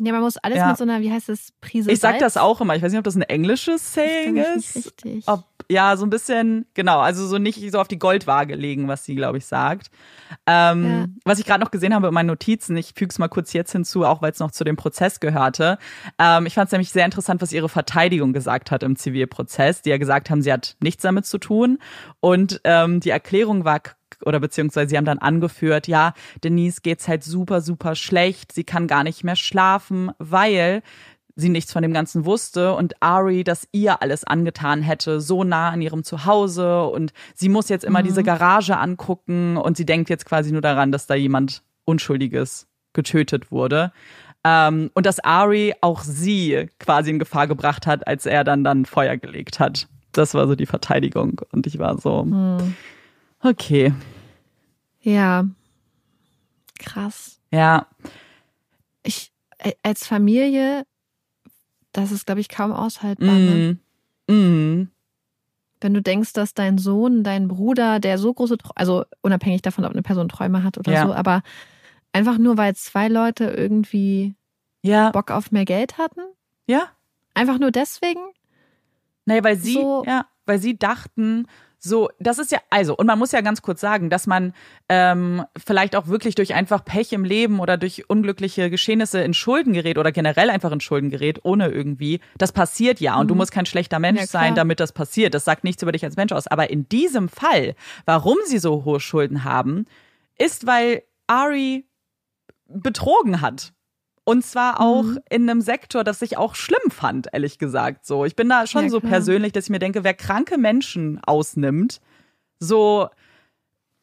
ja, 0.00 0.12
man 0.12 0.22
muss 0.22 0.36
alles 0.36 0.58
ja. 0.58 0.68
mit 0.68 0.76
so 0.76 0.84
einer, 0.84 1.00
wie 1.00 1.10
heißt 1.10 1.28
das, 1.28 1.52
Prise 1.60 1.90
Ich 1.90 1.98
sag 1.98 2.20
das 2.20 2.36
auch 2.36 2.60
immer. 2.60 2.76
Ich 2.76 2.82
weiß 2.82 2.92
nicht, 2.92 2.98
ob 2.98 3.04
das 3.04 3.16
ein 3.16 3.22
englisches 3.22 3.94
Saying 3.94 4.36
ist. 4.36 4.76
Nicht 4.76 4.86
richtig. 4.86 5.24
Ob, 5.26 5.44
ja, 5.70 5.96
so 5.96 6.06
ein 6.06 6.10
bisschen, 6.10 6.66
genau, 6.74 7.00
also 7.00 7.26
so 7.26 7.38
nicht 7.38 7.70
so 7.70 7.78
auf 7.78 7.88
die 7.88 7.98
Goldwaage 7.98 8.54
legen, 8.54 8.88
was 8.88 9.04
sie, 9.04 9.14
glaube 9.14 9.38
ich, 9.38 9.46
sagt. 9.46 9.90
Ähm, 10.46 10.84
ja. 10.84 11.06
Was 11.24 11.38
ich 11.38 11.46
gerade 11.46 11.62
noch 11.62 11.70
gesehen 11.70 11.94
habe 11.94 12.08
in 12.08 12.14
meinen 12.14 12.26
Notizen, 12.26 12.76
ich 12.76 12.92
füge 12.94 13.10
es 13.10 13.18
mal 13.18 13.28
kurz 13.28 13.52
jetzt 13.52 13.72
hinzu, 13.72 14.04
auch 14.04 14.22
weil 14.22 14.32
es 14.32 14.38
noch 14.38 14.50
zu 14.50 14.64
dem 14.64 14.76
Prozess 14.76 15.20
gehörte. 15.20 15.78
Ähm, 16.18 16.46
ich 16.46 16.54
fand 16.54 16.66
es 16.66 16.72
nämlich 16.72 16.90
sehr 16.90 17.04
interessant, 17.04 17.42
was 17.42 17.52
ihre 17.52 17.68
Verteidigung 17.68 18.32
gesagt 18.32 18.70
hat 18.70 18.82
im 18.82 18.96
Zivilprozess, 18.96 19.82
die 19.82 19.90
ja 19.90 19.98
gesagt 19.98 20.30
haben, 20.30 20.42
sie 20.42 20.52
hat 20.52 20.76
nichts 20.80 21.02
damit 21.02 21.26
zu 21.26 21.38
tun. 21.38 21.78
Und 22.20 22.60
ähm, 22.64 23.00
die 23.00 23.10
Erklärung 23.10 23.64
war 23.64 23.80
oder 24.24 24.40
beziehungsweise 24.40 24.90
sie 24.90 24.96
haben 24.96 25.04
dann 25.04 25.18
angeführt, 25.18 25.86
ja, 25.86 26.12
Denise 26.42 26.80
geht's 26.82 27.08
halt 27.08 27.22
super, 27.22 27.60
super 27.60 27.94
schlecht, 27.94 28.52
sie 28.52 28.64
kann 28.64 28.86
gar 28.86 29.04
nicht 29.04 29.22
mehr 29.24 29.36
schlafen, 29.36 30.10
weil 30.18 30.82
sie 31.38 31.48
nichts 31.48 31.72
von 31.72 31.82
dem 31.82 31.92
Ganzen 31.92 32.24
wusste 32.24 32.74
und 32.74 33.00
Ari 33.00 33.44
das 33.44 33.68
ihr 33.70 34.02
alles 34.02 34.24
angetan 34.24 34.82
hätte, 34.82 35.20
so 35.20 35.44
nah 35.44 35.70
an 35.70 35.80
ihrem 35.80 36.02
Zuhause 36.02 36.84
und 36.84 37.12
sie 37.34 37.48
muss 37.48 37.68
jetzt 37.68 37.84
immer 37.84 38.00
mhm. 38.00 38.06
diese 38.06 38.24
Garage 38.24 38.76
angucken 38.76 39.56
und 39.56 39.76
sie 39.76 39.86
denkt 39.86 40.10
jetzt 40.10 40.26
quasi 40.26 40.50
nur 40.50 40.60
daran, 40.60 40.90
dass 40.90 41.06
da 41.06 41.14
jemand 41.14 41.62
Unschuldiges 41.84 42.66
getötet 42.92 43.52
wurde. 43.52 43.92
Ähm, 44.44 44.90
und 44.94 45.06
dass 45.06 45.20
Ari 45.20 45.74
auch 45.80 46.02
sie 46.02 46.68
quasi 46.80 47.10
in 47.10 47.18
Gefahr 47.20 47.46
gebracht 47.46 47.86
hat, 47.86 48.06
als 48.06 48.26
er 48.26 48.42
dann 48.42 48.64
dann 48.64 48.84
Feuer 48.84 49.16
gelegt 49.16 49.60
hat. 49.60 49.88
Das 50.12 50.34
war 50.34 50.48
so 50.48 50.56
die 50.56 50.66
Verteidigung 50.66 51.40
und 51.52 51.66
ich 51.68 51.78
war 51.78 51.98
so, 51.98 52.24
mhm. 52.24 52.74
Okay. 53.42 53.92
Ja. 55.00 55.44
Krass. 56.80 57.40
Ja. 57.52 57.86
Ich, 59.04 59.30
äh, 59.58 59.72
als 59.84 60.04
Familie, 60.06 60.84
das 61.92 62.12
ist, 62.12 62.26
glaube 62.26 62.40
ich, 62.40 62.48
kaum 62.48 62.72
aushaltbar. 62.72 63.34
Ne? 63.34 63.78
Mm. 64.28 64.32
Mm. 64.34 64.88
Wenn 65.80 65.94
du 65.94 66.02
denkst, 66.02 66.32
dass 66.32 66.54
dein 66.54 66.76
Sohn, 66.78 67.22
dein 67.22 67.46
Bruder, 67.48 68.00
der 68.00 68.18
so 68.18 68.34
große, 68.34 68.56
also 68.74 69.04
unabhängig 69.22 69.62
davon, 69.62 69.84
ob 69.84 69.92
eine 69.92 70.02
Person 70.02 70.28
Träume 70.28 70.64
hat 70.64 70.76
oder 70.76 70.92
Ja. 70.92 71.06
so, 71.06 71.14
aber 71.14 71.42
einfach 72.12 72.38
nur, 72.38 72.56
weil 72.56 72.74
zwei 72.74 73.08
Leute 73.08 73.44
irgendwie 73.44 74.34
Ja. 74.82 75.10
Bock 75.10 75.30
auf 75.30 75.52
mehr 75.52 75.64
Geld 75.64 75.98
hatten, 75.98 76.20
Ja. 76.66 76.88
einfach 77.34 77.58
nur 77.58 77.70
deswegen, 77.70 78.20
Nee, 79.26 79.44
weil 79.44 79.56
sie, 79.56 79.74
So- 79.74 80.04
ja, 80.06 80.26
weil 80.48 80.58
sie 80.58 80.78
dachten, 80.78 81.46
so, 81.80 82.10
das 82.18 82.38
ist 82.38 82.50
ja, 82.50 82.58
also, 82.70 82.96
und 82.96 83.06
man 83.06 83.18
muss 83.18 83.30
ja 83.30 83.40
ganz 83.40 83.62
kurz 83.62 83.80
sagen, 83.80 84.10
dass 84.10 84.26
man 84.26 84.52
ähm, 84.88 85.44
vielleicht 85.56 85.94
auch 85.94 86.08
wirklich 86.08 86.34
durch 86.34 86.54
einfach 86.54 86.84
Pech 86.84 87.12
im 87.12 87.24
Leben 87.24 87.60
oder 87.60 87.76
durch 87.76 88.10
unglückliche 88.10 88.68
Geschehnisse 88.68 89.20
in 89.20 89.32
Schulden 89.32 89.74
gerät 89.74 89.96
oder 89.96 90.10
generell 90.10 90.50
einfach 90.50 90.72
in 90.72 90.80
Schulden 90.80 91.10
gerät, 91.10 91.38
ohne 91.44 91.68
irgendwie. 91.68 92.18
Das 92.36 92.50
passiert 92.50 92.98
ja. 92.98 93.16
Und 93.20 93.28
du 93.28 93.36
musst 93.36 93.52
kein 93.52 93.66
schlechter 93.66 94.00
Mensch 94.00 94.18
Mhm. 94.18 94.22
Ja, 94.22 94.26
sein, 94.26 94.54
damit 94.56 94.80
das 94.80 94.92
passiert. 94.92 95.34
Das 95.34 95.44
sagt 95.44 95.62
nichts 95.62 95.82
über 95.82 95.92
dich 95.92 96.04
als 96.04 96.16
Mensch 96.16 96.32
aus. 96.32 96.48
Aber 96.48 96.70
in 96.70 96.88
diesem 96.88 97.28
Fall, 97.28 97.76
warum 98.06 98.38
sie 98.46 98.58
so 98.58 98.84
hohe 98.84 98.98
Schulden 98.98 99.44
haben, 99.44 99.86
ist, 100.36 100.66
weil 100.66 101.02
Ari 101.28 101.84
betrogen 102.66 103.40
hat. 103.40 103.72
Und 104.28 104.44
zwar 104.44 104.78
auch 104.78 105.04
Mhm. 105.04 105.18
in 105.30 105.48
einem 105.48 105.62
Sektor, 105.62 106.04
das 106.04 106.20
ich 106.20 106.36
auch 106.36 106.54
schlimm 106.54 106.90
fand, 106.90 107.28
ehrlich 107.32 107.58
gesagt. 107.58 108.04
So, 108.04 108.26
ich 108.26 108.36
bin 108.36 108.46
da 108.50 108.66
schon 108.66 108.84
Ja, 108.84 108.90
so 108.90 109.00
klar. 109.00 109.12
persönlich, 109.12 109.52
dass 109.52 109.64
ich 109.64 109.70
mir 109.70 109.78
denke, 109.78 110.04
wer 110.04 110.12
kranke 110.12 110.58
Menschen 110.58 111.18
ausnimmt, 111.24 112.02
so 112.58 113.08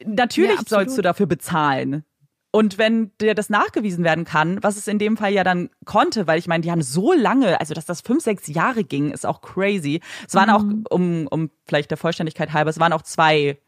natürlich 0.03 0.55
Ja, 0.57 0.63
sollst 0.67 0.97
du 0.97 1.03
dafür 1.03 1.27
bezahlen. 1.27 2.03
Und 2.51 2.79
wenn 2.79 3.11
dir 3.21 3.35
das 3.35 3.51
nachgewiesen 3.51 4.03
werden 4.03 4.25
kann, 4.25 4.63
was 4.63 4.77
es 4.77 4.87
in 4.87 4.97
dem 4.97 5.15
Fall 5.15 5.31
ja 5.31 5.43
dann 5.43 5.69
konnte, 5.85 6.25
weil 6.25 6.39
ich 6.39 6.47
meine, 6.47 6.61
die 6.63 6.71
haben 6.71 6.81
so 6.81 7.13
lange, 7.13 7.59
also 7.59 7.75
dass 7.75 7.85
das 7.85 8.01
fünf, 8.01 8.23
sechs 8.23 8.47
Jahre 8.47 8.83
ging, 8.83 9.11
ist 9.11 9.27
auch 9.27 9.41
crazy. 9.41 10.01
Es 10.27 10.33
waren 10.33 10.49
auch, 10.49 10.63
um, 10.89 11.27
um 11.27 11.51
vielleicht 11.67 11.91
der 11.91 11.97
Vollständigkeit 11.99 12.51
halber, 12.51 12.71
es 12.71 12.79
waren 12.79 12.93
auch 12.93 13.03
zwei 13.03 13.59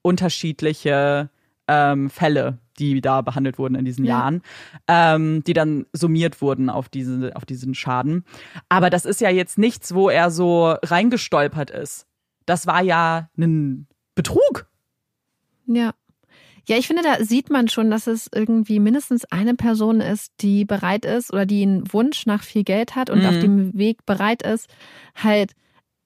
unterschiedliche 0.00 1.28
ähm, 1.66 2.08
Fälle, 2.08 2.56
die 2.78 3.00
da 3.00 3.20
behandelt 3.22 3.58
wurden 3.58 3.74
in 3.74 3.84
diesen 3.84 4.04
Ja. 4.04 4.18
Jahren, 4.20 4.42
ähm, 4.86 5.42
die 5.44 5.52
dann 5.52 5.86
summiert 5.92 6.40
wurden 6.40 6.70
auf, 6.70 6.88
diese, 6.88 7.34
auf 7.36 7.44
diesen 7.44 7.74
Schaden. 7.74 8.24
Aber 8.68 8.90
das 8.90 9.04
ist 9.04 9.20
ja 9.20 9.30
jetzt 9.30 9.58
nichts, 9.58 9.94
wo 9.94 10.08
er 10.08 10.30
so 10.30 10.74
reingestolpert 10.82 11.70
ist. 11.70 12.06
Das 12.46 12.66
war 12.66 12.82
ja 12.82 13.28
ein 13.36 13.86
Betrug. 14.14 14.66
Ja. 15.66 15.92
Ja, 16.66 16.76
ich 16.76 16.86
finde, 16.86 17.02
da 17.02 17.24
sieht 17.24 17.48
man 17.48 17.68
schon, 17.68 17.90
dass 17.90 18.06
es 18.06 18.28
irgendwie 18.34 18.78
mindestens 18.78 19.24
eine 19.26 19.54
Person 19.54 20.02
ist, 20.02 20.32
die 20.42 20.66
bereit 20.66 21.06
ist 21.06 21.32
oder 21.32 21.46
die 21.46 21.62
einen 21.62 21.90
Wunsch 21.94 22.26
nach 22.26 22.42
viel 22.42 22.62
Geld 22.62 22.94
hat 22.94 23.08
und 23.08 23.20
Mhm. 23.20 23.26
auf 23.26 23.38
dem 23.38 23.78
Weg 23.78 24.04
bereit 24.04 24.42
ist, 24.42 24.68
halt 25.14 25.52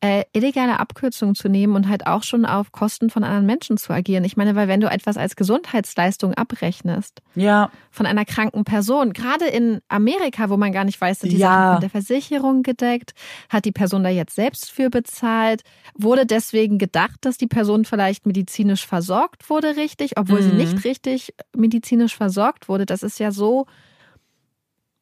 äh, 0.05 0.25
illegale 0.33 0.81
Abkürzungen 0.81 1.37
zu 1.37 1.49
nehmen 1.49 1.77
und 1.77 1.89
halt 1.89 2.09
auch 2.09 2.25
schon 2.25 2.45
auf 2.45 2.73
Kosten 2.73 3.09
von 3.09 3.23
anderen 3.23 3.47
Menschen 3.47 3.77
zu 3.77 3.93
agieren. 3.93 4.25
Ich 4.25 4.37
meine, 4.37 4.57
weil 4.57 4.67
wenn 4.67 4.81
du 4.81 4.91
etwas 4.91 5.17
als 5.17 5.37
Gesundheitsleistung 5.37 6.35
abrechnest 6.35 7.23
Ja. 7.37 7.71
von 7.93 8.07
einer 8.07 8.25
kranken 8.25 8.65
Person, 8.65 9.13
gerade 9.13 9.45
in 9.47 9.81
Amerika, 9.87 10.51
wo 10.51 10.57
man 10.57 10.73
gar 10.73 10.83
nicht 10.85 11.01
weiß, 11.01 11.21
sind 11.21 11.31
die 11.31 11.37
Ja. 11.37 11.49
Sachen 11.53 11.73
von 11.75 11.81
der 11.83 11.91
Versicherung 11.91 12.65
gedeckt, 12.65 13.13
hat 13.49 13.65
die 13.65 13.71
Person 13.71 14.03
da 14.03 14.11
jetzt 14.11 14.35
selbst 14.35 14.73
für 14.73 14.91
bezahlt, 14.91 15.63
wurde 15.97 16.27
deswegen 16.27 16.79
gedacht, 16.79 17.19
dass 17.21 17.37
die 17.39 17.47
Person 17.47 17.85
vielleicht 17.85 18.27
medizinisch 18.27 18.85
versorgt 18.85 19.49
wurde, 19.51 19.77
richtig, 19.77 20.19
obwohl 20.19 20.43
sie 20.43 20.51
Mhm. 20.51 20.57
nicht 20.57 20.83
richtig 20.85 21.33
medizinisch 21.57 22.17
versorgt 22.17 22.69
wurde. 22.69 22.87
Das 22.87 23.05
ist 23.05 23.21
ja 23.21 23.31
so, 23.31 23.67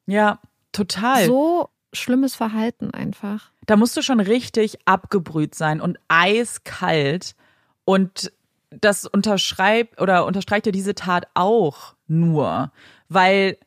Ja, 0.06 0.40
total. 0.72 1.24
so 1.26 1.70
schlimmes 1.92 2.34
Verhalten 2.34 2.90
einfach. 2.92 3.50
Da 3.70 3.76
musst 3.76 3.96
du 3.96 4.02
schon 4.02 4.18
richtig 4.18 4.78
abgebrüht 4.84 5.54
sein 5.54 5.80
und 5.80 5.96
eiskalt. 6.08 7.36
Und 7.84 8.32
das 8.70 9.06
unterschreibt 9.06 10.00
oder 10.00 10.26
unterstreicht 10.26 10.66
ja 10.66 10.72
diese 10.72 10.96
Tat 10.96 11.28
auch 11.34 11.94
nur, 12.08 12.72
weil 13.08 13.58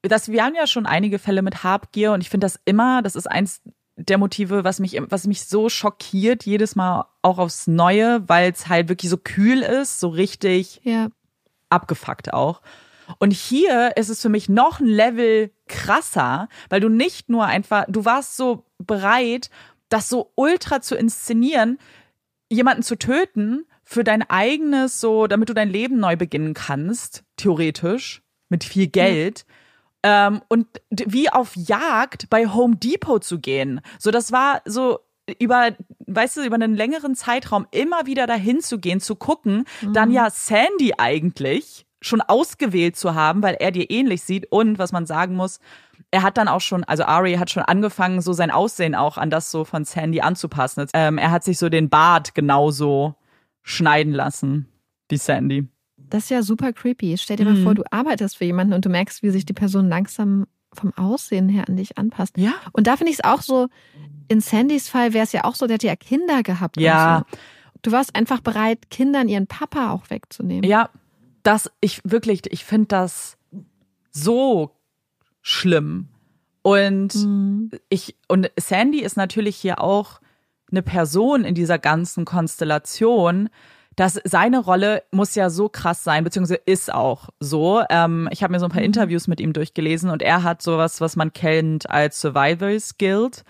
das, 0.00 0.30
wir 0.30 0.44
haben 0.44 0.54
ja 0.54 0.66
schon 0.66 0.86
einige 0.86 1.18
Fälle 1.18 1.42
mit 1.42 1.62
Habgier 1.62 2.12
und 2.12 2.22
ich 2.22 2.30
finde 2.30 2.46
das 2.46 2.58
immer, 2.64 3.02
das 3.02 3.16
ist 3.16 3.30
eins 3.30 3.60
der 3.96 4.16
Motive, 4.16 4.64
was 4.64 4.80
mich, 4.80 4.98
was 4.98 5.26
mich 5.26 5.44
so 5.44 5.68
schockiert, 5.68 6.46
jedes 6.46 6.74
Mal 6.74 7.04
auch 7.20 7.36
aufs 7.36 7.66
Neue, 7.66 8.26
weil 8.26 8.50
es 8.52 8.66
halt 8.68 8.88
wirklich 8.88 9.10
so 9.10 9.18
kühl 9.18 9.60
ist, 9.60 10.00
so 10.00 10.08
richtig 10.08 10.80
Ja. 10.84 11.08
abgefuckt 11.68 12.32
auch. 12.32 12.62
Und 13.18 13.32
hier 13.32 13.96
ist 13.96 14.08
es 14.08 14.22
für 14.22 14.28
mich 14.28 14.48
noch 14.48 14.80
ein 14.80 14.86
Level 14.86 15.50
krasser, 15.68 16.48
weil 16.68 16.80
du 16.80 16.88
nicht 16.88 17.28
nur 17.28 17.46
einfach, 17.46 17.84
du 17.88 18.04
warst 18.04 18.36
so 18.36 18.64
bereit, 18.78 19.50
das 19.88 20.08
so 20.08 20.32
ultra 20.36 20.80
zu 20.80 20.94
inszenieren, 20.96 21.78
jemanden 22.48 22.82
zu 22.82 22.96
töten 22.96 23.64
für 23.84 24.04
dein 24.04 24.28
eigenes, 24.28 25.00
so, 25.00 25.26
damit 25.26 25.48
du 25.48 25.54
dein 25.54 25.70
Leben 25.70 25.98
neu 25.98 26.16
beginnen 26.16 26.54
kannst, 26.54 27.24
theoretisch, 27.36 28.22
mit 28.48 28.64
viel 28.64 28.86
Geld. 28.86 29.44
Ähm, 30.02 30.42
und 30.48 30.66
wie 30.90 31.28
auf 31.28 31.54
Jagd 31.56 32.30
bei 32.30 32.46
Home 32.46 32.76
Depot 32.76 33.22
zu 33.22 33.38
gehen. 33.38 33.80
So, 33.98 34.10
das 34.10 34.32
war 34.32 34.62
so 34.64 35.00
über, 35.38 35.76
weißt 36.06 36.38
du, 36.38 36.42
über 36.42 36.54
einen 36.54 36.74
längeren 36.74 37.14
Zeitraum 37.14 37.66
immer 37.70 38.06
wieder 38.06 38.26
dahin 38.26 38.60
zu 38.60 38.78
gehen, 38.78 39.00
zu 39.00 39.14
gucken, 39.14 39.64
dann 39.92 40.10
ja 40.10 40.30
Sandy 40.30 40.94
eigentlich 40.98 41.86
schon 42.00 42.20
ausgewählt 42.22 42.96
zu 42.96 43.14
haben, 43.14 43.42
weil 43.42 43.56
er 43.60 43.70
dir 43.72 43.90
ähnlich 43.90 44.22
sieht 44.22 44.50
und 44.50 44.78
was 44.78 44.92
man 44.92 45.06
sagen 45.06 45.34
muss, 45.36 45.60
er 46.10 46.22
hat 46.22 46.38
dann 46.38 46.48
auch 46.48 46.60
schon, 46.60 46.82
also 46.84 47.04
Ari 47.04 47.34
hat 47.34 47.50
schon 47.50 47.62
angefangen, 47.62 48.20
so 48.22 48.32
sein 48.32 48.50
Aussehen 48.50 48.94
auch 48.94 49.18
an 49.18 49.30
das 49.30 49.50
so 49.50 49.64
von 49.64 49.84
Sandy 49.84 50.20
anzupassen. 50.22 50.86
Ähm, 50.94 51.18
er 51.18 51.30
hat 51.30 51.44
sich 51.44 51.58
so 51.58 51.68
den 51.68 51.88
Bart 51.88 52.34
genauso 52.34 53.14
schneiden 53.62 54.12
lassen 54.12 54.66
wie 55.08 55.18
Sandy. 55.18 55.68
Das 55.96 56.24
ist 56.24 56.30
ja 56.30 56.42
super 56.42 56.72
creepy. 56.72 57.16
Stell 57.18 57.36
dir 57.36 57.44
mal 57.44 57.54
Mhm. 57.54 57.62
vor, 57.64 57.74
du 57.74 57.84
arbeitest 57.90 58.38
für 58.38 58.44
jemanden 58.44 58.72
und 58.72 58.84
du 58.84 58.88
merkst, 58.88 59.22
wie 59.22 59.30
sich 59.30 59.44
die 59.44 59.52
Person 59.52 59.88
langsam 59.88 60.46
vom 60.72 60.92
Aussehen 60.96 61.48
her 61.48 61.68
an 61.68 61.76
dich 61.76 61.98
anpasst. 61.98 62.36
Ja. 62.38 62.52
Und 62.72 62.86
da 62.86 62.96
finde 62.96 63.12
ich 63.12 63.18
es 63.18 63.24
auch 63.24 63.42
so, 63.42 63.68
in 64.28 64.40
Sandys 64.40 64.88
Fall 64.88 65.12
wäre 65.12 65.24
es 65.24 65.32
ja 65.32 65.44
auch 65.44 65.54
so, 65.54 65.66
der 65.66 65.74
hat 65.74 65.82
ja 65.82 65.96
Kinder 65.96 66.42
gehabt. 66.42 66.76
und 66.76 66.82
Ja. 66.82 67.26
So. 67.30 67.38
Du 67.82 67.92
warst 67.92 68.14
einfach 68.16 68.40
bereit, 68.40 68.90
Kindern 68.90 69.28
ihren 69.28 69.46
Papa 69.46 69.90
auch 69.92 70.10
wegzunehmen. 70.10 70.68
Ja, 70.68 70.90
das, 71.42 71.70
ich 71.80 72.00
wirklich, 72.04 72.42
ich 72.52 72.64
finde 72.64 72.88
das 72.88 73.36
so 74.10 74.70
schlimm. 75.42 76.08
Und 76.62 77.14
Mhm. 77.14 77.70
ich, 77.88 78.16
und 78.28 78.50
Sandy 78.58 79.00
ist 79.00 79.16
natürlich 79.16 79.56
hier 79.56 79.80
auch 79.80 80.20
eine 80.70 80.82
Person 80.82 81.44
in 81.44 81.54
dieser 81.54 81.78
ganzen 81.78 82.24
Konstellation, 82.24 83.48
dass 83.96 84.20
seine 84.24 84.60
Rolle 84.60 85.02
muss 85.10 85.34
ja 85.34 85.50
so 85.50 85.68
krass 85.68 86.04
sein, 86.04 86.22
beziehungsweise 86.24 86.60
ist 86.64 86.92
auch 86.92 87.28
so. 87.40 87.82
Ähm, 87.90 88.28
ich 88.30 88.42
habe 88.42 88.52
mir 88.52 88.60
so 88.60 88.66
ein 88.66 88.70
paar 88.70 88.82
Interviews 88.82 89.26
mit 89.26 89.40
ihm 89.40 89.52
durchgelesen 89.52 90.10
und 90.10 90.22
er 90.22 90.42
hat 90.42 90.62
sowas, 90.62 91.00
was 91.00 91.16
man 91.16 91.32
kennt 91.32 91.90
als 91.90 92.20
Survivor's 92.20 92.96
Guild. 92.98 93.42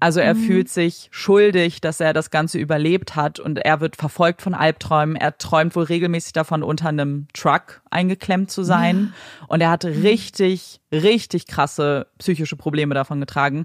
Also 0.00 0.20
er 0.20 0.34
fühlt 0.36 0.68
sich 0.68 1.08
schuldig, 1.10 1.80
dass 1.80 2.00
er 2.00 2.12
das 2.12 2.30
Ganze 2.30 2.58
überlebt 2.58 3.16
hat 3.16 3.40
und 3.40 3.58
er 3.58 3.80
wird 3.80 3.96
verfolgt 3.96 4.42
von 4.42 4.54
Albträumen. 4.54 5.16
Er 5.16 5.38
träumt 5.38 5.74
wohl 5.76 5.84
regelmäßig 5.84 6.32
davon, 6.34 6.62
unter 6.62 6.88
einem 6.88 7.26
Truck 7.32 7.82
eingeklemmt 7.90 8.50
zu 8.50 8.62
sein. 8.64 9.14
Und 9.48 9.60
er 9.60 9.70
hat 9.70 9.84
richtig, 9.84 10.80
richtig 10.92 11.46
krasse 11.46 12.08
psychische 12.18 12.56
Probleme 12.56 12.94
davon 12.94 13.20
getragen. 13.20 13.64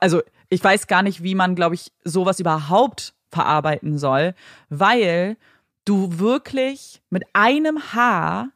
Also 0.00 0.22
ich 0.50 0.62
weiß 0.62 0.86
gar 0.86 1.02
nicht, 1.02 1.22
wie 1.22 1.34
man, 1.34 1.54
glaube 1.54 1.74
ich, 1.74 1.92
sowas 2.04 2.38
überhaupt 2.38 3.14
verarbeiten 3.30 3.98
soll, 3.98 4.34
weil 4.68 5.36
du 5.84 6.18
wirklich 6.18 7.02
mit 7.10 7.24
einem 7.32 7.92
Haar 7.92 8.50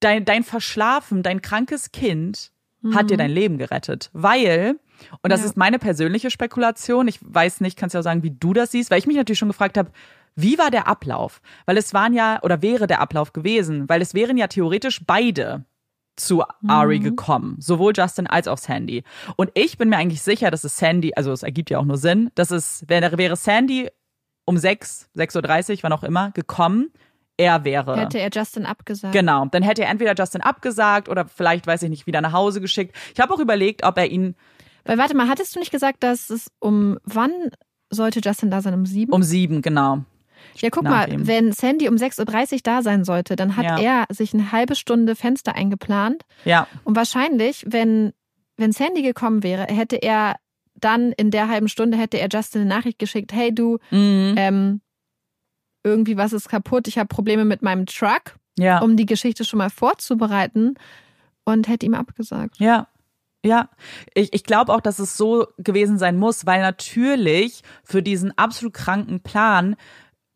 dein, 0.00 0.24
dein 0.24 0.44
Verschlafen, 0.44 1.22
dein 1.22 1.42
krankes 1.42 1.90
Kind 1.90 2.52
hat 2.92 3.08
dir 3.08 3.16
dein 3.16 3.30
Leben 3.30 3.56
gerettet. 3.56 4.10
Weil, 4.12 4.76
und 5.22 5.30
das 5.30 5.40
Ja. 5.40 5.46
ist 5.46 5.56
meine 5.56 5.78
persönliche 5.78 6.30
Spekulation, 6.30 7.08
ich 7.08 7.18
weiß 7.22 7.60
nicht, 7.60 7.78
kannst 7.78 7.94
ja 7.94 8.00
auch 8.00 8.04
sagen, 8.04 8.22
wie 8.22 8.30
du 8.30 8.52
das 8.52 8.70
siehst, 8.72 8.90
weil 8.90 8.98
ich 8.98 9.06
mich 9.06 9.16
natürlich 9.16 9.38
schon 9.38 9.48
gefragt 9.48 9.76
habe, 9.78 9.90
wie 10.36 10.58
war 10.58 10.70
der 10.70 10.88
Ablauf? 10.88 11.40
Weil 11.66 11.76
es 11.78 11.94
waren 11.94 12.12
ja, 12.12 12.40
oder 12.42 12.60
wäre 12.62 12.86
der 12.86 13.00
Ablauf 13.00 13.32
gewesen, 13.32 13.88
weil 13.88 14.02
es 14.02 14.14
wären 14.14 14.36
ja 14.36 14.48
theoretisch 14.48 15.00
beide 15.06 15.64
zu 16.16 16.44
Ari 16.68 17.00
gekommen, 17.00 17.56
sowohl 17.58 17.92
Justin 17.96 18.26
als 18.28 18.46
auch 18.46 18.58
Sandy. 18.58 19.02
Und 19.36 19.50
ich 19.54 19.78
bin 19.78 19.88
mir 19.88 19.96
eigentlich 19.96 20.22
sicher, 20.22 20.50
dass 20.52 20.62
es 20.62 20.76
Sandy, 20.76 21.12
also 21.16 21.32
es 21.32 21.42
ergibt 21.42 21.70
ja 21.70 21.78
auch 21.78 21.84
nur 21.84 21.98
Sinn, 21.98 22.30
dass 22.36 22.50
es, 22.52 22.84
wäre, 22.88 23.18
wäre 23.18 23.34
Sandy 23.36 23.88
um 24.44 24.56
6, 24.56 25.10
6.30 25.16 25.72
Uhr, 25.72 25.78
wann 25.82 25.92
auch 25.92 26.04
immer, 26.04 26.30
gekommen, 26.32 26.90
er 27.36 27.64
wäre. 27.64 27.96
Hätte 27.96 28.20
er 28.20 28.30
Justin 28.32 28.64
abgesagt. 28.64 29.12
Genau, 29.12 29.46
dann 29.46 29.64
hätte 29.64 29.82
er 29.82 29.90
entweder 29.90 30.14
Justin 30.16 30.40
abgesagt 30.40 31.08
oder 31.08 31.26
vielleicht, 31.26 31.66
weiß 31.66 31.82
ich 31.82 31.90
nicht, 31.90 32.06
wieder 32.06 32.20
nach 32.20 32.32
Hause 32.32 32.60
geschickt. 32.60 32.94
Ich 33.12 33.20
habe 33.20 33.34
auch 33.34 33.40
überlegt, 33.40 33.84
ob 33.84 33.98
er 33.98 34.06
ihn 34.06 34.36
Weil 34.84 34.98
warte 34.98 35.16
mal, 35.16 35.28
hattest 35.28 35.54
du 35.54 35.60
nicht 35.60 35.70
gesagt, 35.70 36.02
dass 36.02 36.30
es 36.30 36.48
um 36.60 36.98
wann 37.04 37.32
sollte 37.90 38.20
Justin 38.22 38.50
da 38.50 38.60
sein? 38.60 38.74
Um 38.74 38.86
sieben? 38.86 39.12
um 39.12 39.22
sieben, 39.22 39.62
genau. 39.62 40.04
Ja, 40.56 40.68
guck 40.70 40.84
nach 40.84 40.90
mal, 40.90 41.12
ihm. 41.12 41.26
wenn 41.26 41.52
Sandy 41.52 41.88
um 41.88 41.94
6.30 41.94 42.52
Uhr 42.52 42.58
da 42.62 42.82
sein 42.82 43.04
sollte, 43.04 43.34
dann 43.36 43.56
hat 43.56 43.64
Ja. 43.64 43.78
er 43.78 44.14
sich 44.14 44.34
eine 44.34 44.52
halbe 44.52 44.74
Stunde 44.74 45.16
Fenster 45.16 45.54
eingeplant. 45.54 46.22
Ja, 46.44 46.66
Und 46.84 46.96
wahrscheinlich, 46.96 47.64
wenn, 47.66 48.12
wenn 48.56 48.72
Sandy 48.72 49.02
gekommen 49.02 49.42
wäre, 49.42 49.62
hätte 49.72 49.96
er 49.96 50.36
dann 50.74 51.12
in 51.12 51.30
der 51.30 51.48
halben 51.48 51.68
Stunde 51.68 51.96
hätte 51.96 52.18
er 52.18 52.28
Justin 52.30 52.62
eine 52.62 52.70
Nachricht 52.70 52.98
geschickt, 52.98 53.32
hey 53.32 53.54
du, 53.54 53.78
mhm. 53.90 54.34
ähm, 54.36 54.80
irgendwie 55.82 56.16
was 56.16 56.32
ist 56.32 56.48
kaputt, 56.48 56.88
ich 56.88 56.98
habe 56.98 57.08
Probleme 57.08 57.44
mit 57.44 57.62
meinem 57.62 57.86
Truck, 57.86 58.36
ja. 58.58 58.80
um 58.80 58.96
die 58.96 59.06
Geschichte 59.06 59.44
schon 59.44 59.58
mal 59.58 59.70
vorzubereiten 59.70 60.74
und 61.44 61.68
hätte 61.68 61.86
ihm 61.86 61.94
abgesagt. 61.94 62.56
Ja, 62.58 62.88
ja. 63.44 63.68
Ich, 64.14 64.32
ich 64.32 64.44
glaube 64.44 64.72
auch, 64.72 64.80
dass 64.80 64.98
es 64.98 65.16
so 65.16 65.46
gewesen 65.58 65.98
sein 65.98 66.16
muss, 66.16 66.46
weil 66.46 66.60
natürlich 66.62 67.62
für 67.84 68.02
diesen 68.02 68.36
absolut 68.38 68.74
kranken 68.74 69.20
Plan 69.20 69.76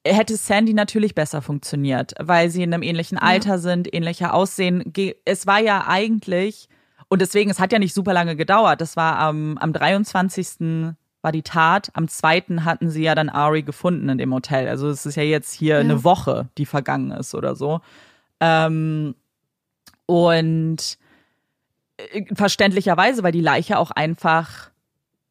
hätte 0.07 0.37
Sandy 0.37 0.73
natürlich 0.75 1.15
besser 1.15 1.43
funktioniert, 1.43 2.15
weil 2.21 2.51
sie 2.51 2.63
in 2.63 2.73
einem 2.73 2.83
ähnlichen 2.83 3.19
Alter 3.19 3.59
sind, 3.59 3.93
ähnlicher 3.93 4.33
Aussehen. 4.33 4.93
Es 5.25 5.47
war 5.47 5.59
ja 5.61 5.87
eigentlich, 5.87 6.69
und 7.09 7.21
deswegen, 7.21 7.51
es 7.51 7.59
hat 7.61 7.73
ja 7.73 7.79
nicht 7.79 7.95
super 7.95 8.13
lange 8.13 8.37
gedauert. 8.37 8.81
Das 8.81 8.97
war 8.97 9.19
am, 9.19 9.59
am 9.59 9.73
23. 9.73 10.85
war 11.21 11.33
die 11.33 11.43
Tat. 11.43 11.91
Am 11.95 12.09
2. 12.09 12.61
hatten 12.65 12.91
sie 12.91 13.03
ja 13.03 13.15
dann 13.15 13.29
Ari 13.29 13.63
gefunden 13.63 14.09
in 14.09 14.19
dem 14.19 14.33
Hotel. 14.33 14.69
Also 14.69 14.89
es 14.89 15.05
ist 15.05 15.17
ja 15.17 15.23
jetzt 15.25 15.53
hier 15.53 15.75
Ja. 15.75 15.81
eine 15.81 16.05
Woche, 16.05 16.49
die 16.57 16.67
vergangen 16.67 17.11
ist 17.11 17.35
oder 17.35 17.55
so. 17.57 17.81
Ähm, 18.41 19.15
und 20.07 20.99
verständlicherweise, 22.33 23.23
weil 23.23 23.33
die 23.33 23.41
Leiche 23.41 23.79
auch 23.79 23.91
einfach 23.91 24.71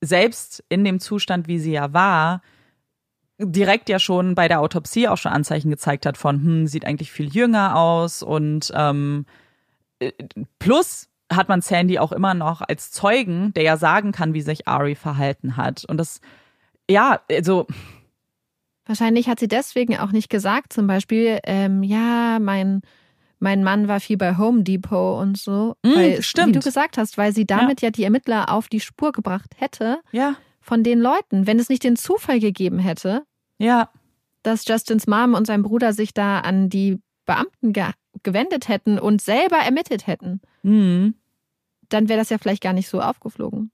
selbst 0.02 0.64
in 0.70 0.84
dem 0.84 1.00
Zustand, 1.00 1.48
wie 1.48 1.60
sie 1.60 1.72
ja 1.72 1.94
war, 1.94 2.42
direkt 3.40 3.90
ja 3.90 4.00
schon 4.00 4.36
bei 4.36 4.48
der 4.48 4.62
Autopsie 4.62 5.08
auch 5.08 5.18
schon 5.18 5.32
Anzeichen 5.32 5.70
gezeigt 5.70 6.06
hat 6.06 6.18
von, 6.18 6.42
hm, 6.42 6.68
sieht 6.68 6.86
eigentlich 6.86 7.12
viel 7.12 7.30
jünger 7.30 7.76
aus 7.76 8.24
und 8.24 8.72
ähm, 8.76 9.26
äh, 10.00 10.12
plus 10.60 11.10
hat 11.32 11.50
man 11.50 11.62
Sandy 11.62 12.00
auch 12.00 12.12
immer 12.12 12.34
noch 12.34 12.62
als 12.62 12.92
Zeugen, 12.92 13.54
der 13.54 13.64
ja 13.64 13.78
sagen 13.78 14.12
kann, 14.12 14.34
wie 14.34 14.42
sich 14.42 14.68
Ari 14.68 14.96
verhalten 14.96 15.58
hat. 15.58 15.84
Und 15.86 15.98
das, 15.98 16.22
ja, 16.90 17.20
also, 17.30 17.68
Wahrscheinlich 18.86 19.28
hat 19.28 19.40
sie 19.40 19.50
deswegen 19.50 19.98
auch 19.98 20.14
nicht 20.14 20.30
gesagt, 20.30 20.72
zum 20.72 20.88
Beispiel, 20.88 21.40
ähm, 21.44 21.84
ja, 21.84 22.40
mein, 22.40 22.82
mein 23.40 23.64
Mann 23.64 23.88
war 23.88 24.00
viel 24.00 24.18
bei 24.18 24.38
Home 24.38 24.64
Depot 24.64 25.22
und 25.22 25.38
so. 25.38 25.76
Mm, 25.84 25.96
weil, 25.96 26.18
Wie 26.18 26.24
stimmt. 26.24 26.56
du 26.56 26.60
gesagt 26.60 26.98
hast, 26.98 27.18
weil 27.18 27.34
sie 27.34 27.46
damit 27.46 27.82
ja. 27.82 27.92
die 27.92 28.04
Ermittler 28.04 28.52
auf 28.52 28.68
die 28.68 28.80
Spur 28.80 29.12
gebracht 29.12 29.54
hätte 29.58 30.00
ja, 30.12 30.36
von 30.60 30.84
den 30.84 31.00
Leuten. 31.00 31.48
Wenn 31.48 31.60
es 31.60 31.70
nicht 31.70 31.84
den 31.84 31.96
Zufall 31.96 32.40
gegeben 32.40 32.80
hätte, 32.80 33.24
ja, 33.58 33.90
dass 34.44 34.68
Justins 34.68 35.08
Mom 35.08 35.34
und 35.34 35.46
sein 35.46 35.64
Bruder 35.64 35.94
sich 35.94 36.14
da 36.14 36.40
an 36.40 36.70
die 36.70 37.00
Beamten 37.26 37.74
ge 37.74 37.86
gewendet 38.24 38.68
hätten 38.68 38.98
und 38.98 39.22
selber 39.22 39.58
ermittelt 39.58 40.08
hätten, 40.08 40.42
mhm. 40.64 41.14
dann 41.90 42.10
wäre 42.10 42.18
das 42.18 42.32
ja 42.32 42.40
vielleicht 42.40 42.64
gar 42.64 42.74
nicht 42.74 42.88
so 42.90 43.00
aufgeflogen. 43.00 43.70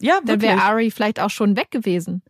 ja, 0.00 0.20
Dann 0.20 0.40
wirklich. 0.40 0.50
wäre 0.50 0.62
Ari 0.62 0.92
vielleicht 0.92 1.18
auch 1.18 1.30
schon 1.30 1.56
weg 1.56 1.72
gewesen. 1.72 2.22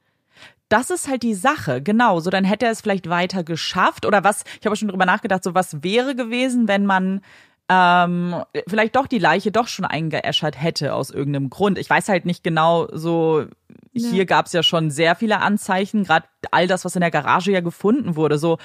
Das 0.70 0.88
ist 0.88 1.08
halt 1.08 1.22
die 1.22 1.34
Sache, 1.34 1.82
genau. 1.82 2.20
So, 2.20 2.30
dann 2.30 2.44
hätte 2.44 2.64
er 2.64 2.72
es 2.72 2.80
vielleicht 2.80 3.10
weiter 3.10 3.44
geschafft. 3.44 4.06
Oder 4.06 4.24
was, 4.24 4.44
ich 4.60 4.64
habe 4.66 4.76
schon 4.76 4.88
drüber 4.88 5.04
nachgedacht, 5.04 5.44
so 5.44 5.54
was 5.54 5.82
wäre 5.82 6.14
gewesen, 6.14 6.66
wenn 6.68 6.86
man 6.86 7.20
ähm, 7.68 8.34
vielleicht 8.68 8.96
doch 8.96 9.06
die 9.06 9.18
Leiche 9.18 9.52
doch 9.52 9.68
schon 9.68 9.84
eingeäschert 9.84 10.60
hätte 10.60 10.94
aus 10.94 11.10
irgendeinem 11.10 11.50
Grund. 11.50 11.76
Ich 11.78 11.90
weiß 11.90 12.08
halt 12.08 12.24
nicht 12.24 12.42
genau, 12.42 12.88
so 12.92 13.44
Ja. 13.92 14.08
hier 14.08 14.26
gab 14.26 14.46
es 14.46 14.52
ja 14.52 14.62
schon 14.62 14.90
sehr 14.90 15.14
viele 15.16 15.40
Anzeichen, 15.40 16.04
gerade 16.04 16.26
all 16.50 16.66
das, 16.66 16.84
was 16.84 16.94
in 16.96 17.00
der 17.00 17.10
Garage 17.12 17.52
ja 17.52 17.60
gefunden 17.60 18.16
wurde. 18.16 18.38
So, 18.38 18.58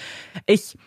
ich 0.45 0.77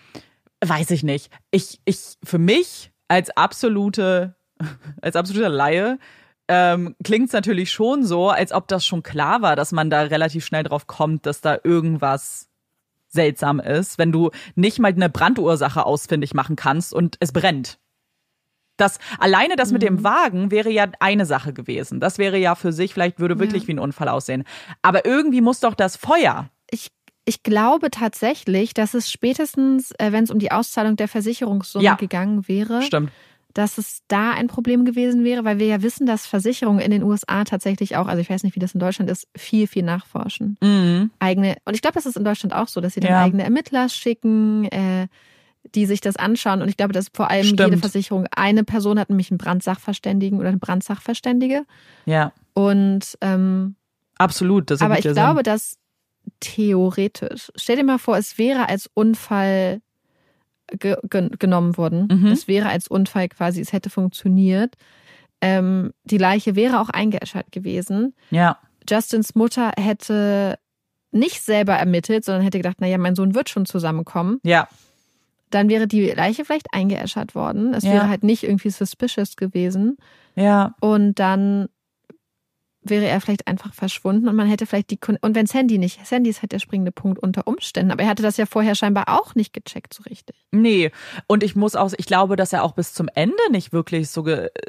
weiß 0.64 0.90
ich 0.92 1.02
nicht. 1.04 1.30
Ich, 1.50 1.80
ich, 1.84 2.16
für 2.24 2.38
mich 2.38 2.90
als 3.08 3.30
absolute, 3.36 4.34
als 5.02 5.14
absoluter 5.16 5.48
Laie, 5.48 5.98
ähm, 6.48 6.96
klingt 7.04 7.26
es 7.28 7.32
natürlich 7.32 7.70
schon 7.70 8.04
so, 8.04 8.30
als 8.30 8.52
ob 8.52 8.68
das 8.68 8.84
schon 8.86 9.02
klar 9.02 9.42
war, 9.42 9.54
dass 9.56 9.72
man 9.72 9.90
da 9.90 10.02
relativ 10.02 10.44
schnell 10.44 10.62
drauf 10.64 10.86
kommt, 10.86 11.26
dass 11.26 11.40
da 11.40 11.58
irgendwas 11.62 12.48
seltsam 13.08 13.60
ist, 13.60 13.98
wenn 13.98 14.12
du 14.12 14.30
nicht 14.54 14.78
mal 14.78 14.92
eine 14.92 15.08
Brandursache 15.08 15.84
ausfindig 15.86 16.34
machen 16.34 16.56
kannst 16.56 16.92
und 16.92 17.16
es 17.20 17.32
brennt. 17.32 17.78
Das 18.76 18.98
alleine 19.18 19.56
das 19.56 19.72
mit 19.72 19.82
dem 19.82 20.04
Wagen 20.04 20.50
wäre 20.50 20.70
ja 20.70 20.86
eine 21.00 21.26
Sache 21.26 21.52
gewesen. 21.52 21.98
Das 22.00 22.18
wäre 22.18 22.38
ja 22.38 22.54
für 22.54 22.72
sich 22.72 22.92
vielleicht 22.94 23.18
würde 23.18 23.38
wirklich 23.40 23.66
wie 23.66 23.72
ein 23.72 23.78
Unfall 23.80 24.08
aussehen. 24.08 24.44
Aber 24.82 25.04
irgendwie 25.04 25.40
muss 25.40 25.58
doch 25.60 25.74
das 25.74 25.96
Feuer. 25.96 26.48
Ich, 26.70 26.90
ich 27.24 27.42
glaube 27.42 27.90
tatsächlich, 27.90 28.74
dass 28.74 28.94
es 28.94 29.10
spätestens, 29.10 29.90
äh, 29.98 30.12
wenn 30.12 30.22
es 30.24 30.30
um 30.30 30.38
die 30.38 30.52
Auszahlung 30.52 30.94
der 30.94 31.08
Versicherungssumme 31.08 31.84
Ja. 31.84 31.94
gegangen 31.94 32.46
wäre, 32.46 32.82
Stimmt. 32.82 33.10
Dass 33.58 33.76
es 33.76 34.02
da 34.06 34.30
ein 34.30 34.46
Problem 34.46 34.84
gewesen 34.84 35.24
wäre, 35.24 35.44
weil 35.44 35.58
wir 35.58 35.66
ja 35.66 35.82
wissen, 35.82 36.06
dass 36.06 36.26
Versicherungen 36.26 36.78
in 36.78 36.92
den 36.92 37.02
USA 37.02 37.42
tatsächlich 37.42 37.96
auch, 37.96 38.06
also 38.06 38.20
ich 38.20 38.30
weiß 38.30 38.44
nicht, 38.44 38.54
wie 38.54 38.60
das 38.60 38.72
in 38.72 38.78
Deutschland 38.78 39.10
ist, 39.10 39.26
viel, 39.36 39.66
viel 39.66 39.82
nachforschen. 39.82 40.56
Mhm. 40.62 41.10
Eigene, 41.18 41.56
und 41.64 41.74
ich 41.74 41.82
glaube, 41.82 41.94
das 41.96 42.06
ist 42.06 42.16
in 42.16 42.22
Deutschland 42.24 42.54
auch 42.54 42.68
so, 42.68 42.80
dass 42.80 42.94
sie 42.94 43.00
dann 43.00 43.10
Ja. 43.10 43.24
eigene 43.24 43.42
Ermittler 43.42 43.88
schicken, 43.88 44.66
äh, 44.66 45.08
die 45.74 45.86
sich 45.86 46.00
das 46.00 46.14
anschauen. 46.14 46.62
Und 46.62 46.68
ich 46.68 46.76
glaube, 46.76 46.92
dass 46.92 47.08
vor 47.12 47.30
allem 47.30 47.42
Stimmt. 47.46 47.58
jede 47.58 47.78
Versicherung 47.78 48.28
eine 48.30 48.62
Person 48.62 48.96
hat, 48.96 49.08
nämlich 49.08 49.32
einen 49.32 49.38
Brandsachverständigen 49.38 50.38
oder 50.38 50.50
eine 50.50 50.58
Brandsachverständige. 50.58 51.64
Ja, 52.06 52.32
Und 52.54 53.18
ähm, 53.22 53.74
absolut. 54.18 54.70
Das 54.70 54.82
aber 54.82 55.00
ich 55.00 55.04
ja 55.04 55.14
glaube, 55.14 55.42
dass 55.42 55.78
theoretisch, 56.38 57.50
stell 57.56 57.74
dir 57.74 57.84
mal 57.84 57.98
vor, 57.98 58.16
es 58.16 58.38
wäre 58.38 58.68
als 58.68 58.88
Unfall 58.94 59.80
ge 60.78 60.96
ge 61.08 61.28
genommen 61.38 61.76
worden. 61.76 62.08
Mhm. 62.10 62.26
Es 62.26 62.48
wäre 62.48 62.68
als 62.68 62.88
Unfall 62.88 63.28
quasi, 63.28 63.60
es 63.60 63.72
hätte 63.72 63.90
funktioniert. 63.90 64.74
Ähm, 65.40 65.92
die 66.04 66.18
Leiche 66.18 66.56
wäre 66.56 66.80
auch 66.80 66.88
eingeäschert 66.88 67.52
gewesen. 67.52 68.14
Ja, 68.30 68.58
Justins 68.88 69.34
Mutter 69.34 69.72
hätte 69.78 70.58
nicht 71.10 71.42
selber 71.42 71.74
ermittelt, 71.74 72.24
sondern 72.24 72.42
hätte 72.42 72.58
gedacht, 72.58 72.80
naja, 72.80 72.98
mein 72.98 73.14
Sohn 73.14 73.34
wird 73.34 73.48
schon 73.48 73.66
zusammenkommen. 73.66 74.40
ja, 74.44 74.66
Dann 75.50 75.68
wäre 75.70 75.86
die 75.86 76.10
Leiche 76.10 76.44
vielleicht 76.44 76.72
eingeäschert 76.74 77.34
worden. 77.34 77.72
Es 77.74 77.84
Ja. 77.84 77.92
wäre 77.92 78.08
halt 78.08 78.22
nicht 78.22 78.42
irgendwie 78.44 78.70
suspicious 78.70 79.36
gewesen. 79.36 79.96
ja, 80.34 80.74
Und 80.80 81.18
dann 81.18 81.68
wäre 82.82 83.06
er 83.06 83.20
vielleicht 83.20 83.46
einfach 83.46 83.74
verschwunden 83.74 84.28
und 84.28 84.36
man 84.36 84.46
hätte 84.46 84.66
vielleicht 84.66 84.90
die 84.90 84.98
und 85.20 85.34
wenn 85.34 85.46
Sandy 85.46 85.78
nicht, 85.78 86.04
Sandy 86.06 86.30
ist 86.30 86.42
halt 86.42 86.52
der 86.52 86.58
springende 86.58 86.92
Punkt 86.92 87.18
unter 87.18 87.46
Umständen, 87.46 87.90
aber 87.90 88.02
er 88.02 88.08
hatte 88.08 88.22
das 88.22 88.36
ja 88.36 88.46
vorher 88.46 88.74
scheinbar 88.74 89.04
auch 89.08 89.34
nicht 89.34 89.52
gecheckt 89.52 89.94
so 89.94 90.02
richtig. 90.04 90.36
Nee, 90.50 90.90
und 91.26 91.42
ich 91.42 91.56
muss 91.56 91.76
auch, 91.76 91.92
ich 91.96 92.06
glaube, 92.06 92.36
dass 92.36 92.52
er 92.52 92.62
auch 92.62 92.72
bis 92.72 92.94
zum 92.94 93.08
Ende 93.14 93.36
nicht 93.50 93.72
wirklich 93.72 94.10
so, 94.10 94.24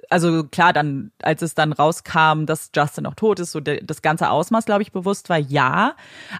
also 0.10 0.44
klar, 0.44 0.74
dann, 0.74 1.12
als 1.22 1.42
es 1.42 1.56
dann 1.56 1.72
rauskam, 1.72 2.46
dass 2.46 2.72
Justin 2.76 3.06
auch 3.06 3.16
tot 3.16 3.40
ist, 3.40 3.52
so 3.52 3.60
das 3.60 4.02
ganze 4.02 4.30
Ausmaß, 4.30 4.66
glaube 4.66 4.82
ich, 4.82 4.92
bewusst 4.92 5.30
war, 5.30 5.38
ja. 5.38 5.96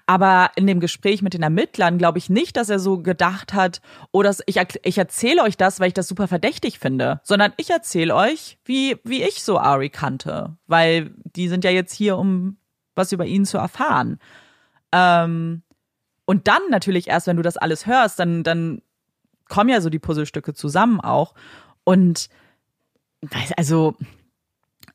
Aber 0.06 0.52
in 0.56 0.68
dem 0.68 0.80
Gespräch 0.80 1.22
mit 1.22 1.34
den 1.34 1.44
Ermittlern 1.44 1.98
glaube 1.98 2.18
ich 2.18 2.30
nicht, 2.30 2.58
dass 2.58 2.70
er 2.70 2.80
so 2.80 3.00
gedacht 3.00 3.54
hat, 3.54 3.82
oh, 4.12 4.24
ich, 4.46 4.60
ich 4.84 4.98
erzähle 4.98 5.44
euch 5.44 5.58
das, 5.58 5.80
weil 5.80 5.90
ich 5.90 5.94
das 5.94 6.08
super 6.08 6.28
verdächtig 6.28 6.80
finde, 6.80 7.22
sondern 7.24 7.54
ich 7.58 7.70
erzähle 7.70 8.16
euch, 8.16 8.58
wie, 8.66 8.98
wie 9.04 9.24
ich 9.24 9.44
so 9.44 9.58
Ari 9.60 9.90
kannte, 9.90 10.58
weil 10.68 11.12
die 11.24 11.48
sind 11.48 11.59
ja 11.64 11.72
jetzt 11.72 11.94
hier, 11.94 12.18
um 12.18 12.58
was 12.96 13.12
über 13.12 13.26
ihn 13.26 13.46
zu 13.46 13.58
erfahren. 13.58 14.20
Ähm, 14.92 15.64
und 16.26 16.48
dann 16.48 16.62
natürlich 16.70 17.08
erst, 17.08 17.28
wenn 17.28 17.38
du 17.38 17.44
das 17.44 17.58
alles 17.58 17.86
hörst, 17.86 18.20
dann, 18.20 18.44
dann 18.44 18.82
kommen 19.48 19.70
ja 19.70 19.82
so 19.82 19.90
die 19.90 20.00
Puzzlestücke 20.00 20.54
zusammen 20.54 21.00
auch. 21.00 21.34
Und 21.84 22.30
also 23.58 23.96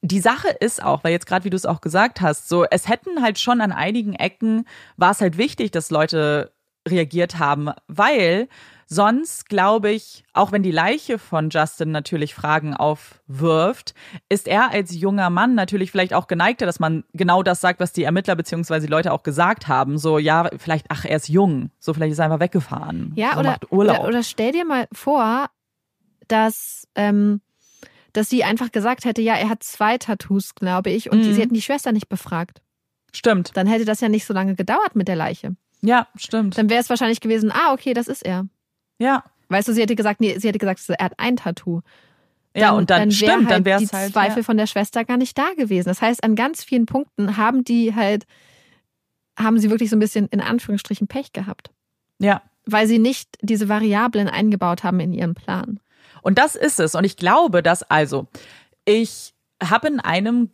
die 0.01 0.21
Sache 0.21 0.49
ist 0.49 0.83
auch, 0.83 1.03
weil 1.03 1.13
jetzt 1.13 1.27
gerade 1.27 1.45
wie 1.45 1.51
du 1.51 1.57
es 1.57 1.67
auch 1.67 1.81
gesagt 1.81 2.21
hast, 2.21 2.49
so 2.49 2.65
es 2.65 2.89
hätten 2.89 3.23
halt 3.23 3.39
schon 3.39 3.61
an 3.61 3.73
einigen 3.73 4.15
Ecken 4.15 4.67
war 4.97 5.11
es 5.11 5.21
halt 5.21 5.39
wichtig, 5.39 5.71
dass 5.71 5.91
Leute 5.91 6.53
reagiert 6.87 7.39
haben, 7.39 7.71
weil 7.89 8.49
sonst 8.87 9.49
glaube 9.49 9.91
ich, 9.91 10.25
auch 10.33 10.53
wenn 10.53 10.63
die 10.63 10.71
Leiche 10.71 11.19
von 11.19 11.51
Justin 11.51 11.91
natürlich 11.91 12.35
Fragen 12.35 12.75
aufwirft, 12.75 13.95
ist 14.29 14.49
er 14.49 14.71
als 14.71 14.95
junger 14.95 15.31
Mann 15.31 15.55
natürlich 15.55 15.91
vielleicht 15.91 16.15
auch 16.15 16.27
geneigter, 16.27 16.67
dass 16.67 16.81
man 16.81 17.05
genau 17.13 17.43
das 17.43 17.61
sagt, 17.61 17.81
was 17.81 17.93
die 17.93 18.05
Ermittler 18.05 18.37
beziehungsweise 18.37 18.87
die 18.87 18.91
Leute 18.91 19.13
auch 19.13 19.23
gesagt 19.23 19.69
haben. 19.69 19.99
So, 19.99 20.19
ja, 20.19 20.49
vielleicht, 20.57 20.87
ach, 20.89 21.05
er 21.05 21.17
ist 21.17 21.29
jung, 21.29 21.71
so 21.79 21.95
vielleicht 21.95 22.13
ist 22.13 22.19
er 22.19 22.27
einfach 22.27 22.41
weggefahren. 22.41 23.13
Ja, 23.17 23.33
so, 23.35 23.41
oder, 23.41 23.51
macht 23.51 23.73
Urlaub. 23.73 23.99
oder 24.01 24.09
oder 24.09 24.23
stell 24.23 24.53
dir 24.53 24.65
mal 24.65 24.87
vor, 24.93 25.49
dass 26.29 26.87
ähm, 26.95 27.41
dass 28.13 28.31
sie 28.31 28.45
einfach 28.45 28.71
gesagt 28.71 29.05
hätte, 29.07 29.23
ja, 29.23 29.35
er 29.35 29.49
hat 29.49 29.65
zwei 29.65 29.99
Tattoos, 29.99 30.55
glaube 30.55 30.91
ich, 30.91 31.11
und 31.11 31.19
Mhm. 31.19 31.33
sie 31.33 31.41
hätten 31.41 31.55
die 31.55 31.63
Schwester 31.63 31.91
nicht 31.91 32.09
befragt. 32.09 32.63
Stimmt. 33.13 33.57
Dann 33.57 33.67
hätte 33.67 33.85
das 33.85 34.01
ja 34.01 34.09
nicht 34.09 34.25
so 34.25 34.33
lange 34.33 34.55
gedauert 34.55 34.95
mit 34.95 35.09
der 35.09 35.17
Leiche. 35.17 35.57
Ja, 35.83 36.07
stimmt. 36.17 36.57
Dann 36.57 36.71
wäre 36.71 36.81
es 36.81 36.89
wahrscheinlich 36.91 37.21
gewesen, 37.21 37.51
ah, 37.53 37.73
okay, 37.73 37.93
das 37.93 38.07
ist 38.07 38.25
er. 38.25 38.47
Ja. 38.99 39.25
Weißt 39.49 39.69
du, 39.69 39.73
sie 39.73 39.83
hätte 39.83 39.95
gesagt, 39.95 40.21
nee, 40.21 40.39
sie 40.39 40.49
hätte 40.49 40.59
gesagt, 40.59 40.81
er 40.89 41.05
hat 41.05 41.15
ein 41.19 41.37
Tattoo. 41.37 41.83
Ja, 42.57 42.73
und 42.73 42.91
dann, 42.91 43.09
wär 43.09 43.13
stimmt, 43.13 43.33
halt 43.33 43.51
dann 43.51 43.65
wäre 43.65 43.79
die 43.79 43.85
es 43.85 43.93
halt. 43.93 44.13
Zweifel 44.13 44.39
ja. 44.39 44.43
von 44.45 44.57
der 44.57 44.67
Schwester 44.67 45.05
gar 45.05 45.17
nicht 45.17 45.37
da 45.37 45.53
gewesen. 45.57 45.89
Das 45.89 46.01
heißt, 46.01 46.23
an 46.23 46.37
ganz 46.37 46.63
vielen 46.63 46.87
Punkten 46.87 47.37
haben 47.37 47.65
die 47.65 47.95
halt, 47.95 48.27
haben 49.39 49.59
sie 49.59 49.71
wirklich 49.71 49.91
so 49.91 49.97
ein 49.97 50.01
bisschen 50.01 50.29
in 50.29 50.41
Anführungsstrichen 50.41 51.09
Pech 51.09 51.33
gehabt. 51.33 51.71
Ja, 52.21 52.43
weil 52.67 52.87
sie 52.87 52.99
nicht 52.99 53.37
diese 53.43 53.69
Variablen 53.69 54.29
eingebaut 54.29 54.85
haben 54.85 55.01
in 55.01 55.13
ihren 55.13 55.35
Plan. 55.35 55.81
Und 56.23 56.39
das 56.39 56.55
ist 56.55 56.81
es. 56.81 56.95
Und 56.95 57.05
ich 57.05 57.17
glaube, 57.17 57.63
dass 57.63 57.83
also, 57.83 58.29
ich 58.85 59.35
habe 59.63 59.89
in 59.89 60.01
einem 60.01 60.51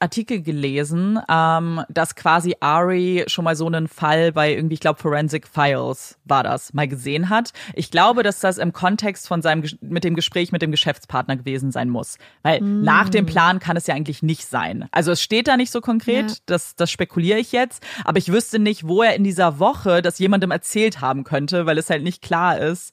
Artikel 0.00 0.42
gelesen, 0.42 1.18
ähm, 1.28 1.82
dass 1.88 2.14
quasi 2.14 2.56
Ari 2.60 3.24
schon 3.26 3.44
mal 3.44 3.56
so 3.56 3.66
einen 3.66 3.88
Fall 3.88 4.32
bei 4.32 4.54
irgendwie, 4.54 4.74
ich 4.74 4.80
glaube, 4.80 5.00
Forensic 5.00 5.46
Files 5.46 6.18
war 6.24 6.42
das, 6.42 6.72
mal 6.72 6.88
gesehen 6.88 7.28
hat. 7.28 7.52
Ich 7.74 7.90
glaube, 7.90 8.22
dass 8.22 8.40
das 8.40 8.58
im 8.58 8.72
Kontext 8.72 9.28
von 9.28 9.42
seinem 9.42 9.64
mit 9.80 10.04
dem 10.04 10.14
Gespräch 10.14 10.52
mit 10.52 10.62
dem 10.62 10.70
Geschäftspartner 10.70 11.36
gewesen 11.36 11.70
sein 11.72 11.90
muss. 11.90 12.18
Weil 12.42 12.60
mm. 12.60 12.82
nach 12.82 13.08
dem 13.08 13.26
Plan 13.26 13.58
kann 13.58 13.76
es 13.76 13.86
ja 13.86 13.94
eigentlich 13.94 14.22
nicht 14.22 14.46
sein. 14.46 14.88
Also 14.90 15.12
es 15.12 15.22
steht 15.22 15.48
da 15.48 15.56
nicht 15.56 15.70
so 15.70 15.80
konkret, 15.80 16.30
ja. 16.30 16.36
das, 16.46 16.74
das 16.74 16.90
spekuliere 16.90 17.38
ich 17.38 17.52
jetzt, 17.52 17.84
aber 18.04 18.18
ich 18.18 18.32
wüsste 18.32 18.58
nicht, 18.58 18.88
wo 18.88 19.02
er 19.02 19.14
in 19.14 19.24
dieser 19.24 19.58
Woche 19.58 20.02
das 20.02 20.18
jemandem 20.18 20.50
erzählt 20.50 21.00
haben 21.00 21.24
könnte, 21.24 21.66
weil 21.66 21.78
es 21.78 21.90
halt 21.90 22.02
nicht 22.02 22.22
klar 22.22 22.58
ist, 22.58 22.92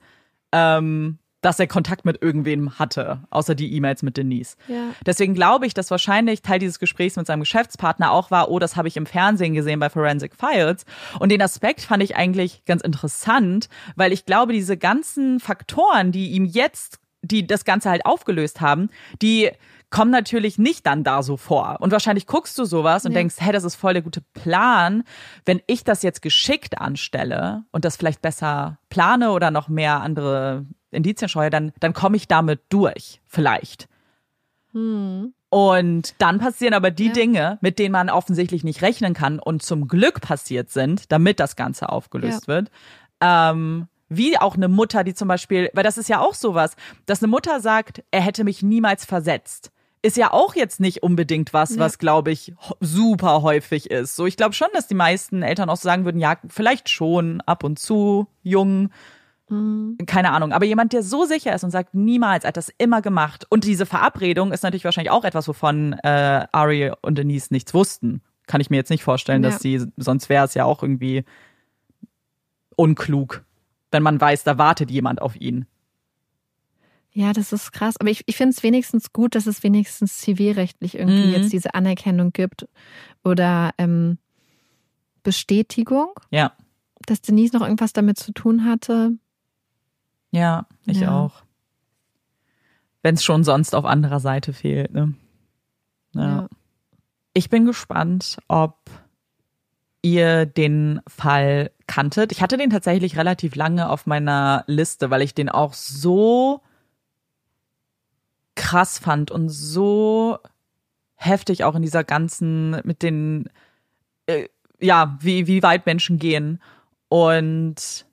ähm, 0.52 1.18
dass 1.42 1.60
er 1.60 1.68
Kontakt 1.68 2.06
mit 2.06 2.22
irgendwem 2.22 2.78
hatte, 2.78 3.20
außer 3.30 3.56
die 3.56 3.74
E-Mails 3.76 4.04
mit 4.04 4.18
Denise. 4.18 4.56
Ja. 4.68 4.92
Deswegen 5.06 5.34
glaube 5.34 5.66
ich, 5.66 5.74
dass 5.74 5.92
wahrscheinlich 5.92 6.42
Teil 6.42 6.60
dieses 6.60 6.80
Gesprächs 6.80 7.16
mit 7.16 7.28
seinem 7.28 7.42
Geschäftspartner 7.42 8.12
auch 8.12 8.32
war, 8.32 8.50
oh, 8.50 8.60
das 8.60 8.76
habe 8.76 8.88
ich 8.88 8.98
im 8.98 9.06
Fernsehen 9.06 9.54
gesehen 9.54 9.80
bei 9.80 9.90
Forensic 9.90 10.36
Files. 10.36 10.86
Und 11.20 11.30
den 11.30 11.42
Aspekt 11.42 11.82
fand 11.82 12.04
ich 12.04 12.16
eigentlich 12.16 12.64
ganz 12.66 12.82
interessant, 12.82 13.70
weil 13.96 14.14
ich 14.14 14.26
glaube, 14.26 14.54
diese 14.54 14.78
ganzen 14.78 15.40
Faktoren, 15.40 16.12
die 16.12 16.32
ihm 16.32 16.46
jetzt, 16.46 17.00
die 17.24 17.46
das 17.46 17.66
Ganze 17.66 17.90
halt 17.90 18.06
aufgelöst 18.06 18.62
haben, 18.62 18.90
die 19.22 19.52
kommen 19.90 20.10
natürlich 20.10 20.58
nicht 20.58 20.88
dann 20.88 21.04
da 21.04 21.22
so 21.22 21.38
vor. 21.38 21.78
Und 21.82 21.92
wahrscheinlich 21.92 22.26
guckst 22.26 22.58
du 22.58 22.66
sowas 22.66 23.06
und 23.06 23.12
ja. 23.12 23.20
denkst, 23.20 23.36
hey, 23.40 23.52
das 23.52 23.66
ist 23.66 23.76
voll 23.76 23.94
der 23.94 24.02
gute 24.02 24.22
Plan. 24.34 25.04
Wenn 25.46 25.62
ich 25.68 25.84
das 25.84 26.02
jetzt 26.02 26.22
geschickt 26.22 26.80
anstelle 26.80 27.66
und 27.72 27.84
das 27.84 27.98
vielleicht 27.98 28.22
besser 28.22 28.78
plane 28.90 29.32
oder 29.32 29.52
noch 29.52 29.68
mehr 29.68 30.02
andere 30.02 30.66
Indizien 30.92 31.30
scheue, 31.30 31.50
dann, 31.50 31.72
dann 31.80 31.94
komme 31.94 32.18
ich 32.18 32.28
damit 32.28 32.62
durch, 32.70 33.22
vielleicht. 33.26 33.88
Hm. 34.74 35.34
Und 35.50 36.16
dann 36.18 36.40
passieren 36.40 36.74
aber 36.74 36.92
die 36.92 37.08
ja. 37.08 37.14
Dinge, 37.14 37.58
mit 37.62 37.78
denen 37.78 37.92
man 37.92 38.10
offensichtlich 38.10 38.64
nicht 38.64 38.82
rechnen 38.82 39.14
kann 39.14 39.40
und 39.40 39.64
zum 39.64 39.88
Glück 39.88 40.22
passiert 40.22 40.70
sind, 40.70 41.12
damit 41.12 41.40
das 41.40 41.56
Ganze 41.56 41.90
aufgelöst 41.90 42.44
ja. 42.44 42.48
wird. 42.48 42.72
Ähm, 43.20 43.88
wie 44.08 44.38
auch 44.38 44.56
eine 44.56 44.68
Mutter, 44.68 45.04
die 45.04 45.14
zum 45.14 45.28
Beispiel, 45.28 45.70
weil 45.74 45.84
das 45.84 45.98
ist 45.98 46.10
ja 46.10 46.20
auch 46.20 46.36
sowas, 46.36 46.76
dass 47.06 47.22
eine 47.22 47.30
Mutter 47.30 47.60
sagt, 47.60 48.04
er 48.12 48.22
hätte 48.22 48.44
mich 48.44 48.64
niemals 48.64 49.06
versetzt 49.06 49.72
ist 50.02 50.18
ja 50.18 50.34
auch 50.34 50.56
jetzt 50.56 50.80
nicht 50.80 51.04
unbedingt 51.04 51.54
was, 51.54 51.76
ja. 51.76 51.80
was 51.80 52.00
glaube 52.00 52.32
ich 52.32 52.54
super 52.80 53.42
häufig 53.42 53.92
ist. 53.92 54.16
So, 54.16 54.26
ich 54.26 54.38
glaube 54.38 54.54
schon, 54.54 54.68
dass 54.74 54.88
die 54.88 54.96
meisten 54.96 55.44
Eltern 55.44 55.70
auch 55.70 55.78
sagen 55.78 56.06
würden, 56.06 56.20
ja, 56.20 56.38
vielleicht 56.50 56.90
schon 56.90 57.42
ab 57.42 57.64
und 57.64 57.78
zu 57.78 58.28
jung, 58.42 58.90
Mhm. 59.52 59.98
Keine 60.08 60.32
Ahnung. 60.32 60.54
Aber 60.54 60.66
jemand, 60.66 60.94
der 60.94 61.04
so 61.04 61.26
sicher 61.26 61.54
ist 61.54 61.64
und 61.64 61.72
sagt, 61.72 61.94
niemals, 61.94 62.46
er 62.46 62.50
hat 62.50 62.58
das 62.58 62.72
immer 62.78 63.02
gemacht. 63.02 63.46
Und 63.50 63.66
diese 63.66 63.86
Verabredung 63.86 64.52
ist 64.52 64.64
natürlich 64.64 64.86
wahrscheinlich 64.86 65.12
auch 65.12 65.26
etwas, 65.26 65.48
wovon 65.48 65.94
äh, 66.04 66.48
Ari 66.52 66.92
und 67.02 67.18
Denise 67.18 67.52
nichts 67.52 67.74
wussten. 67.74 68.22
Kann 68.48 68.62
ich 68.62 68.70
mir 68.70 68.78
jetzt 68.78 68.90
nicht 68.90 69.04
vorstellen, 69.04 69.44
ja. 69.44 69.50
dass 69.50 69.62
sie, 69.62 69.86
sonst 69.98 70.30
wäre 70.30 70.46
es 70.46 70.54
ja 70.54 70.66
auch 70.66 70.82
irgendwie 70.82 71.26
unklug, 72.76 73.44
wenn 73.92 74.02
man 74.02 74.20
weiß, 74.20 74.44
da 74.44 74.58
wartet 74.58 74.90
jemand 74.90 75.22
auf 75.22 75.36
ihn. 75.36 75.66
Ja, 77.14 77.34
das 77.34 77.52
ist 77.52 77.74
krass. 77.74 77.96
Aber 78.00 78.10
ich, 78.10 78.24
ich 78.26 78.38
finde 78.38 78.56
es 78.56 78.64
wenigstens 78.64 79.12
gut, 79.12 79.36
dass 79.36 79.46
es 79.46 79.64
wenigstens 79.64 80.18
zivilrechtlich 80.18 80.98
irgendwie 80.98 81.28
mhm. 81.28 81.34
jetzt 81.34 81.52
diese 81.52 81.74
Anerkennung 81.74 82.32
gibt 82.32 82.68
oder 83.24 83.72
ähm, 83.78 84.18
Bestätigung. 85.24 86.14
Ja. 86.30 86.54
Dass 87.06 87.22
Denise 87.22 87.54
noch 87.54 87.64
irgendwas 87.64 87.92
damit 87.92 88.18
zu 88.18 88.32
tun 88.32 88.64
hatte. 88.64 89.12
Ja, 90.32 90.66
ich 90.86 91.02
ja. 91.02 91.12
auch. 91.12 91.44
Wenn 93.04 93.16
es 93.16 93.24
schon 93.24 93.44
sonst 93.44 93.76
auf 93.76 93.86
anderer 93.86 94.20
Seite 94.20 94.54
fehlt. 94.54 94.94
Ne? 94.94 95.14
Ja. 96.14 96.22
ja. 96.22 96.48
Ich 97.34 97.50
bin 97.50 97.66
gespannt, 97.66 98.38
ob 98.48 98.78
ihr 100.02 100.46
den 100.46 101.02
Fall 101.08 101.72
kanntet. 101.88 102.32
Ich 102.32 102.42
hatte 102.42 102.58
den 102.58 102.70
tatsächlich 102.70 103.18
relativ 103.18 103.56
lange 103.56 103.90
auf 103.90 104.08
meiner 104.08 104.64
Liste, 104.68 105.10
weil 105.10 105.22
ich 105.22 105.34
den 105.34 105.50
auch 105.50 105.74
so 105.74 106.62
krass 108.56 109.00
fand 109.00 109.32
und 109.32 109.50
so 109.50 110.40
heftig 111.16 111.64
auch 111.64 111.76
in 111.76 111.82
dieser 111.82 112.04
ganzen, 112.04 112.82
mit 112.84 113.04
den, 113.04 113.50
äh, 114.26 114.48
ja, 114.80 115.18
wie, 115.22 115.48
wie 115.48 115.64
weit 115.64 115.86
Menschen 115.86 116.18
gehen. 116.18 116.62
Und 117.10 118.06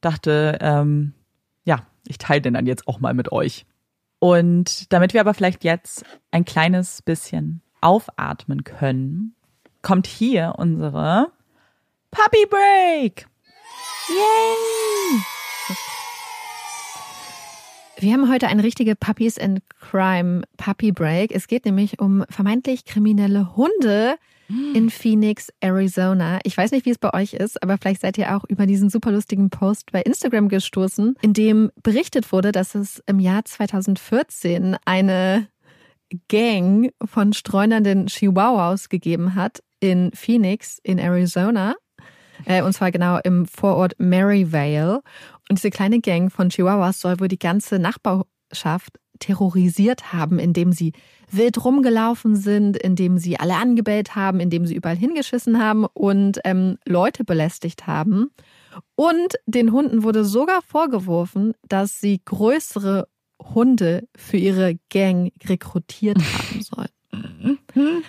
dachte, 0.00 0.58
ähm, 0.60 1.12
ich 2.08 2.18
teile 2.18 2.40
den 2.40 2.54
dann 2.54 2.66
jetzt 2.66 2.88
auch 2.88 3.00
mal 3.00 3.14
mit 3.14 3.32
euch. 3.32 3.66
Und 4.18 4.92
damit 4.92 5.12
wir 5.14 5.20
aber 5.20 5.34
vielleicht 5.34 5.64
jetzt 5.64 6.04
ein 6.30 6.44
kleines 6.44 7.02
bisschen 7.02 7.60
aufatmen 7.80 8.64
können, 8.64 9.34
kommt 9.82 10.06
hier 10.06 10.54
unsere 10.56 11.32
Puppy 12.10 12.46
Break. 12.48 13.26
Yay! 14.08 15.22
Wir 17.98 18.12
haben 18.12 18.30
heute 18.30 18.48
eine 18.48 18.62
richtige 18.62 18.94
Puppies 18.94 19.38
and 19.38 19.62
Crime 19.80 20.42
Puppy 20.58 20.92
Break. 20.92 21.32
Es 21.32 21.46
geht 21.48 21.64
nämlich 21.64 21.98
um 21.98 22.24
vermeintlich 22.28 22.84
kriminelle 22.84 23.56
Hunde, 23.56 24.16
in 24.48 24.90
Phoenix, 24.90 25.48
Arizona. 25.60 26.38
Ich 26.44 26.56
weiß 26.56 26.70
nicht, 26.70 26.86
wie 26.86 26.90
es 26.90 26.98
bei 26.98 27.12
euch 27.14 27.34
ist, 27.34 27.62
aber 27.62 27.78
vielleicht 27.78 28.00
seid 28.00 28.18
ihr 28.18 28.36
auch 28.36 28.44
über 28.48 28.66
diesen 28.66 28.90
super 28.90 29.10
lustigen 29.10 29.50
Post 29.50 29.90
bei 29.92 30.02
Instagram 30.02 30.48
gestoßen, 30.48 31.14
in 31.22 31.32
dem 31.32 31.70
berichtet 31.82 32.32
wurde, 32.32 32.52
dass 32.52 32.74
es 32.74 33.02
im 33.06 33.18
Jahr 33.18 33.44
2014 33.44 34.76
eine 34.84 35.48
Gang 36.28 36.92
von 37.04 37.32
streunernden 37.32 38.06
Chihuahuas 38.06 38.88
gegeben 38.88 39.34
hat 39.34 39.62
in 39.80 40.10
Phoenix 40.14 40.78
in 40.82 40.98
Arizona. 40.98 41.74
Äh, 42.44 42.62
und 42.62 42.72
zwar 42.72 42.92
genau 42.92 43.18
im 43.24 43.46
Vorort 43.46 43.94
Maryvale. 43.98 45.00
Und 45.48 45.58
diese 45.58 45.70
kleine 45.70 46.00
Gang 46.00 46.30
von 46.30 46.50
Chihuahuas 46.50 47.00
soll 47.00 47.18
wohl 47.18 47.28
die 47.28 47.38
ganze 47.38 47.78
Nachbarschaft 47.78 48.98
terrorisiert 49.18 50.12
haben, 50.12 50.38
indem 50.38 50.72
sie 50.72 50.92
wild 51.30 51.64
rumgelaufen 51.64 52.36
sind, 52.36 52.76
indem 52.76 53.18
sie 53.18 53.38
alle 53.38 53.56
angebellt 53.56 54.14
haben, 54.14 54.40
indem 54.40 54.66
sie 54.66 54.74
überall 54.74 54.96
hingeschissen 54.96 55.60
haben 55.60 55.86
und 55.92 56.40
ähm, 56.44 56.78
Leute 56.86 57.24
belästigt 57.24 57.86
haben. 57.86 58.30
Und 58.94 59.34
den 59.46 59.72
Hunden 59.72 60.02
wurde 60.02 60.24
sogar 60.24 60.62
vorgeworfen, 60.62 61.54
dass 61.68 62.00
sie 62.00 62.20
größere 62.24 63.08
Hunde 63.42 64.08
für 64.16 64.36
ihre 64.36 64.78
Gang 64.90 65.32
rekrutiert 65.46 66.18
haben 66.18 66.62
sollen. 66.62 66.88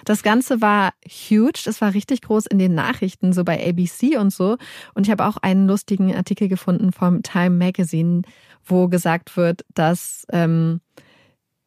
Das 0.05 0.23
Ganze 0.23 0.61
war 0.61 0.93
huge, 1.05 1.61
das 1.65 1.81
war 1.81 1.93
richtig 1.93 2.21
groß 2.21 2.45
in 2.47 2.59
den 2.59 2.73
Nachrichten, 2.73 3.33
so 3.33 3.43
bei 3.43 3.67
ABC 3.67 4.17
und 4.17 4.33
so. 4.33 4.57
Und 4.93 5.05
ich 5.05 5.11
habe 5.11 5.25
auch 5.25 5.37
einen 5.37 5.67
lustigen 5.67 6.13
Artikel 6.15 6.47
gefunden 6.47 6.91
vom 6.91 7.23
Time 7.23 7.51
Magazine, 7.51 8.23
wo 8.69 8.87
gesagt 8.87 9.37
wird, 9.37 9.65
dass 9.73 10.25
ähm, 10.31 10.81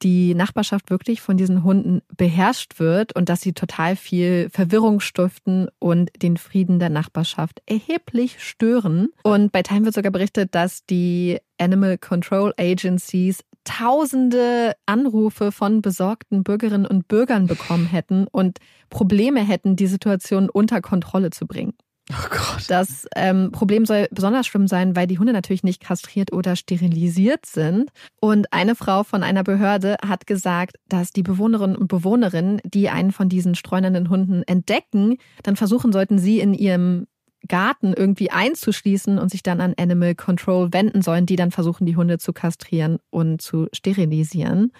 die 0.02 0.34
Nachbarschaft 0.34 0.90
wirklich 0.90 1.20
von 1.20 1.36
diesen 1.36 1.62
Hunden 1.62 2.00
beherrscht 2.16 2.78
wird 2.78 3.14
und 3.14 3.28
dass 3.28 3.42
sie 3.42 3.52
total 3.52 3.96
viel 3.96 4.48
Verwirrung 4.50 5.00
stiften 5.00 5.68
und 5.78 6.10
den 6.22 6.36
Frieden 6.36 6.78
der 6.78 6.88
Nachbarschaft 6.88 7.62
erheblich 7.66 8.42
stören. 8.42 9.08
Und 9.22 9.52
bei 9.52 9.62
Time 9.62 9.84
wird 9.84 9.94
sogar 9.94 10.12
berichtet, 10.12 10.54
dass 10.54 10.86
die 10.86 11.38
Animal 11.58 11.98
Control 11.98 12.54
Agencies 12.58 13.44
tausende 13.64 14.74
Anrufe 14.86 15.52
von 15.52 15.82
besorgten 15.82 16.44
Bürgerinnen 16.44 16.86
und 16.86 17.08
Bürgern 17.08 17.46
bekommen 17.46 17.86
hätten 17.86 18.26
und 18.26 18.58
Probleme 18.88 19.40
hätten, 19.46 19.76
die 19.76 19.86
Situation 19.86 20.48
unter 20.48 20.80
Kontrolle 20.80 21.30
zu 21.30 21.46
bringen. 21.46 21.74
Oh 22.10 22.28
Gott. 22.28 22.64
Das 22.68 23.06
ähm, 23.14 23.52
Problem 23.52 23.86
soll 23.86 24.08
besonders 24.10 24.46
schlimm 24.46 24.66
sein, 24.66 24.96
weil 24.96 25.06
die 25.06 25.18
Hunde 25.18 25.32
natürlich 25.32 25.62
nicht 25.62 25.80
kastriert 25.80 26.32
oder 26.32 26.56
sterilisiert 26.56 27.46
sind. 27.46 27.90
Und 28.20 28.52
eine 28.52 28.74
Frau 28.74 29.04
von 29.04 29.22
einer 29.22 29.44
Behörde 29.44 29.96
hat 30.04 30.26
gesagt, 30.26 30.76
dass 30.88 31.12
die 31.12 31.22
Bewohnerinnen 31.22 31.76
und 31.76 31.88
Bewohnerinnen, 31.88 32.60
die 32.64 32.88
einen 32.88 33.12
von 33.12 33.28
diesen 33.28 33.54
streunenden 33.54 34.08
Hunden 34.10 34.42
entdecken, 34.42 35.18
dann 35.44 35.56
versuchen 35.56 35.92
sollten, 35.92 36.18
sie 36.18 36.40
in 36.40 36.52
ihrem 36.52 37.06
Garten 37.48 37.94
irgendwie 37.94 38.30
einzuschließen 38.30 39.18
und 39.18 39.30
sich 39.30 39.42
dann 39.42 39.60
an 39.60 39.74
Animal 39.78 40.14
Control 40.14 40.72
wenden 40.72 41.02
sollen, 41.02 41.26
die 41.26 41.36
dann 41.36 41.50
versuchen, 41.50 41.86
die 41.86 41.96
Hunde 41.96 42.18
zu 42.18 42.32
kastrieren 42.32 42.98
und 43.10 43.40
zu 43.40 43.68
sterilisieren. 43.72 44.72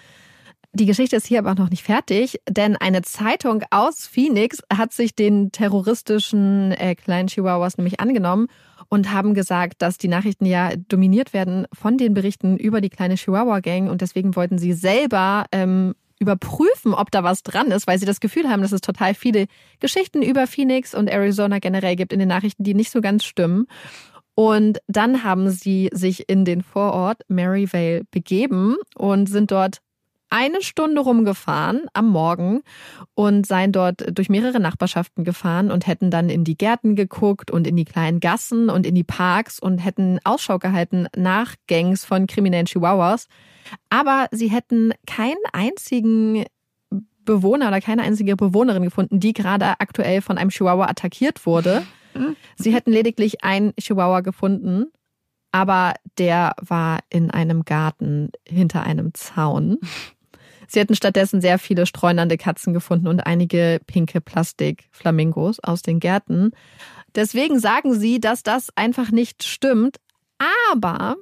Die 0.72 0.86
Geschichte 0.86 1.16
ist 1.16 1.26
hier 1.26 1.40
aber 1.40 1.50
auch 1.50 1.56
noch 1.56 1.70
nicht 1.70 1.82
fertig, 1.82 2.40
denn 2.48 2.76
eine 2.76 3.02
Zeitung 3.02 3.64
aus 3.70 4.06
Phoenix 4.06 4.62
hat 4.72 4.92
sich 4.92 5.16
den 5.16 5.50
terroristischen 5.50 6.70
äh, 6.72 6.94
kleinen 6.94 7.26
Chihuahuas 7.26 7.76
nämlich 7.76 7.98
angenommen 7.98 8.46
und 8.88 9.12
haben 9.12 9.34
gesagt, 9.34 9.82
dass 9.82 9.98
die 9.98 10.06
Nachrichten 10.06 10.46
ja 10.46 10.70
dominiert 10.76 11.32
werden 11.32 11.66
von 11.72 11.98
den 11.98 12.14
Berichten 12.14 12.56
über 12.56 12.80
die 12.80 12.88
kleine 12.88 13.16
Chihuahua-Gang 13.16 13.90
und 13.90 14.00
deswegen 14.00 14.36
wollten 14.36 14.58
sie 14.58 14.72
selber 14.72 15.44
ähm, 15.50 15.94
überprüfen, 16.20 16.94
ob 16.94 17.10
da 17.10 17.24
was 17.24 17.42
dran 17.42 17.72
ist, 17.72 17.88
weil 17.88 17.98
sie 17.98 18.06
das 18.06 18.20
Gefühl 18.20 18.48
haben, 18.48 18.62
dass 18.62 18.72
es 18.72 18.80
total 18.80 19.14
viele 19.14 19.46
Geschichten 19.80 20.22
über 20.22 20.46
Phoenix 20.46 20.94
und 20.94 21.08
Arizona 21.08 21.58
generell 21.58 21.96
gibt 21.96 22.12
in 22.12 22.20
den 22.20 22.28
Nachrichten, 22.28 22.62
die 22.62 22.74
nicht 22.74 22.92
so 22.92 23.00
ganz 23.00 23.24
stimmen. 23.24 23.66
Und 24.36 24.78
dann 24.86 25.24
haben 25.24 25.50
sie 25.50 25.90
sich 25.92 26.28
in 26.28 26.44
den 26.44 26.62
Vorort 26.62 27.22
Maryvale 27.28 28.02
begeben 28.10 28.76
und 28.96 29.28
sind 29.28 29.50
dort 29.50 29.80
eine 30.30 30.62
Stunde 30.62 31.00
rumgefahren 31.00 31.82
am 31.92 32.08
Morgen 32.08 32.62
und 33.14 33.46
seien 33.46 33.72
dort 33.72 34.16
durch 34.16 34.28
mehrere 34.28 34.60
Nachbarschaften 34.60 35.24
gefahren 35.24 35.70
und 35.70 35.86
hätten 35.86 36.10
dann 36.10 36.30
in 36.30 36.44
die 36.44 36.56
Gärten 36.56 36.96
geguckt 36.96 37.50
und 37.50 37.66
in 37.66 37.76
die 37.76 37.84
kleinen 37.84 38.20
Gassen 38.20 38.70
und 38.70 38.86
in 38.86 38.94
die 38.94 39.04
Parks 39.04 39.58
und 39.58 39.78
hätten 39.78 40.18
Ausschau 40.24 40.58
gehalten 40.58 41.08
nach 41.16 41.54
Gangs 41.66 42.04
von 42.04 42.26
kriminellen 42.26 42.66
Chihuahuas. 42.66 43.26
Aber 43.90 44.28
sie 44.30 44.48
hätten 44.48 44.92
keinen 45.06 45.42
einzigen 45.52 46.44
Bewohner 47.24 47.68
oder 47.68 47.80
keine 47.80 48.02
einzige 48.02 48.36
Bewohnerin 48.36 48.84
gefunden, 48.84 49.20
die 49.20 49.32
gerade 49.32 49.78
aktuell 49.78 50.22
von 50.22 50.38
einem 50.38 50.50
Chihuahua 50.50 50.88
attackiert 50.88 51.44
wurde. 51.46 51.82
Sie 52.56 52.74
hätten 52.74 52.92
lediglich 52.92 53.44
einen 53.44 53.72
Chihuahua 53.76 54.20
gefunden, 54.20 54.86
aber 55.52 55.94
der 56.18 56.54
war 56.60 57.00
in 57.08 57.30
einem 57.30 57.64
Garten 57.64 58.30
hinter 58.46 58.82
einem 58.82 59.14
Zaun. 59.14 59.78
Sie 60.70 60.78
hätten 60.78 60.94
stattdessen 60.94 61.40
sehr 61.40 61.58
viele 61.58 61.84
streunernde 61.86 62.38
Katzen 62.38 62.72
gefunden 62.72 63.08
und 63.08 63.20
einige 63.20 63.80
pinke 63.86 64.20
Plastikflamingos 64.20 65.60
aus 65.60 65.82
den 65.82 66.00
Gärten. 66.00 66.52
Deswegen 67.14 67.58
sagen 67.58 67.94
sie, 67.94 68.20
dass 68.20 68.42
das 68.42 68.68
einfach 68.76 69.10
nicht 69.10 69.42
stimmt. 69.42 69.96
Aber 70.72 71.16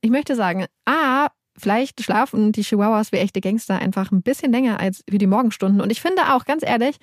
ich 0.00 0.10
möchte 0.10 0.34
sagen, 0.34 0.66
A, 0.86 1.28
vielleicht 1.56 2.02
schlafen 2.02 2.52
die 2.52 2.62
Chihuahuas 2.62 3.12
wie 3.12 3.18
echte 3.18 3.40
Gangster 3.40 3.78
einfach 3.78 4.10
ein 4.10 4.22
bisschen 4.22 4.50
länger 4.50 4.80
als 4.80 5.04
wie 5.08 5.18
die 5.18 5.26
Morgenstunden. 5.26 5.80
Und 5.80 5.90
ich 5.90 6.00
finde 6.00 6.34
auch, 6.34 6.44
ganz 6.44 6.64
ehrlich, 6.64 6.96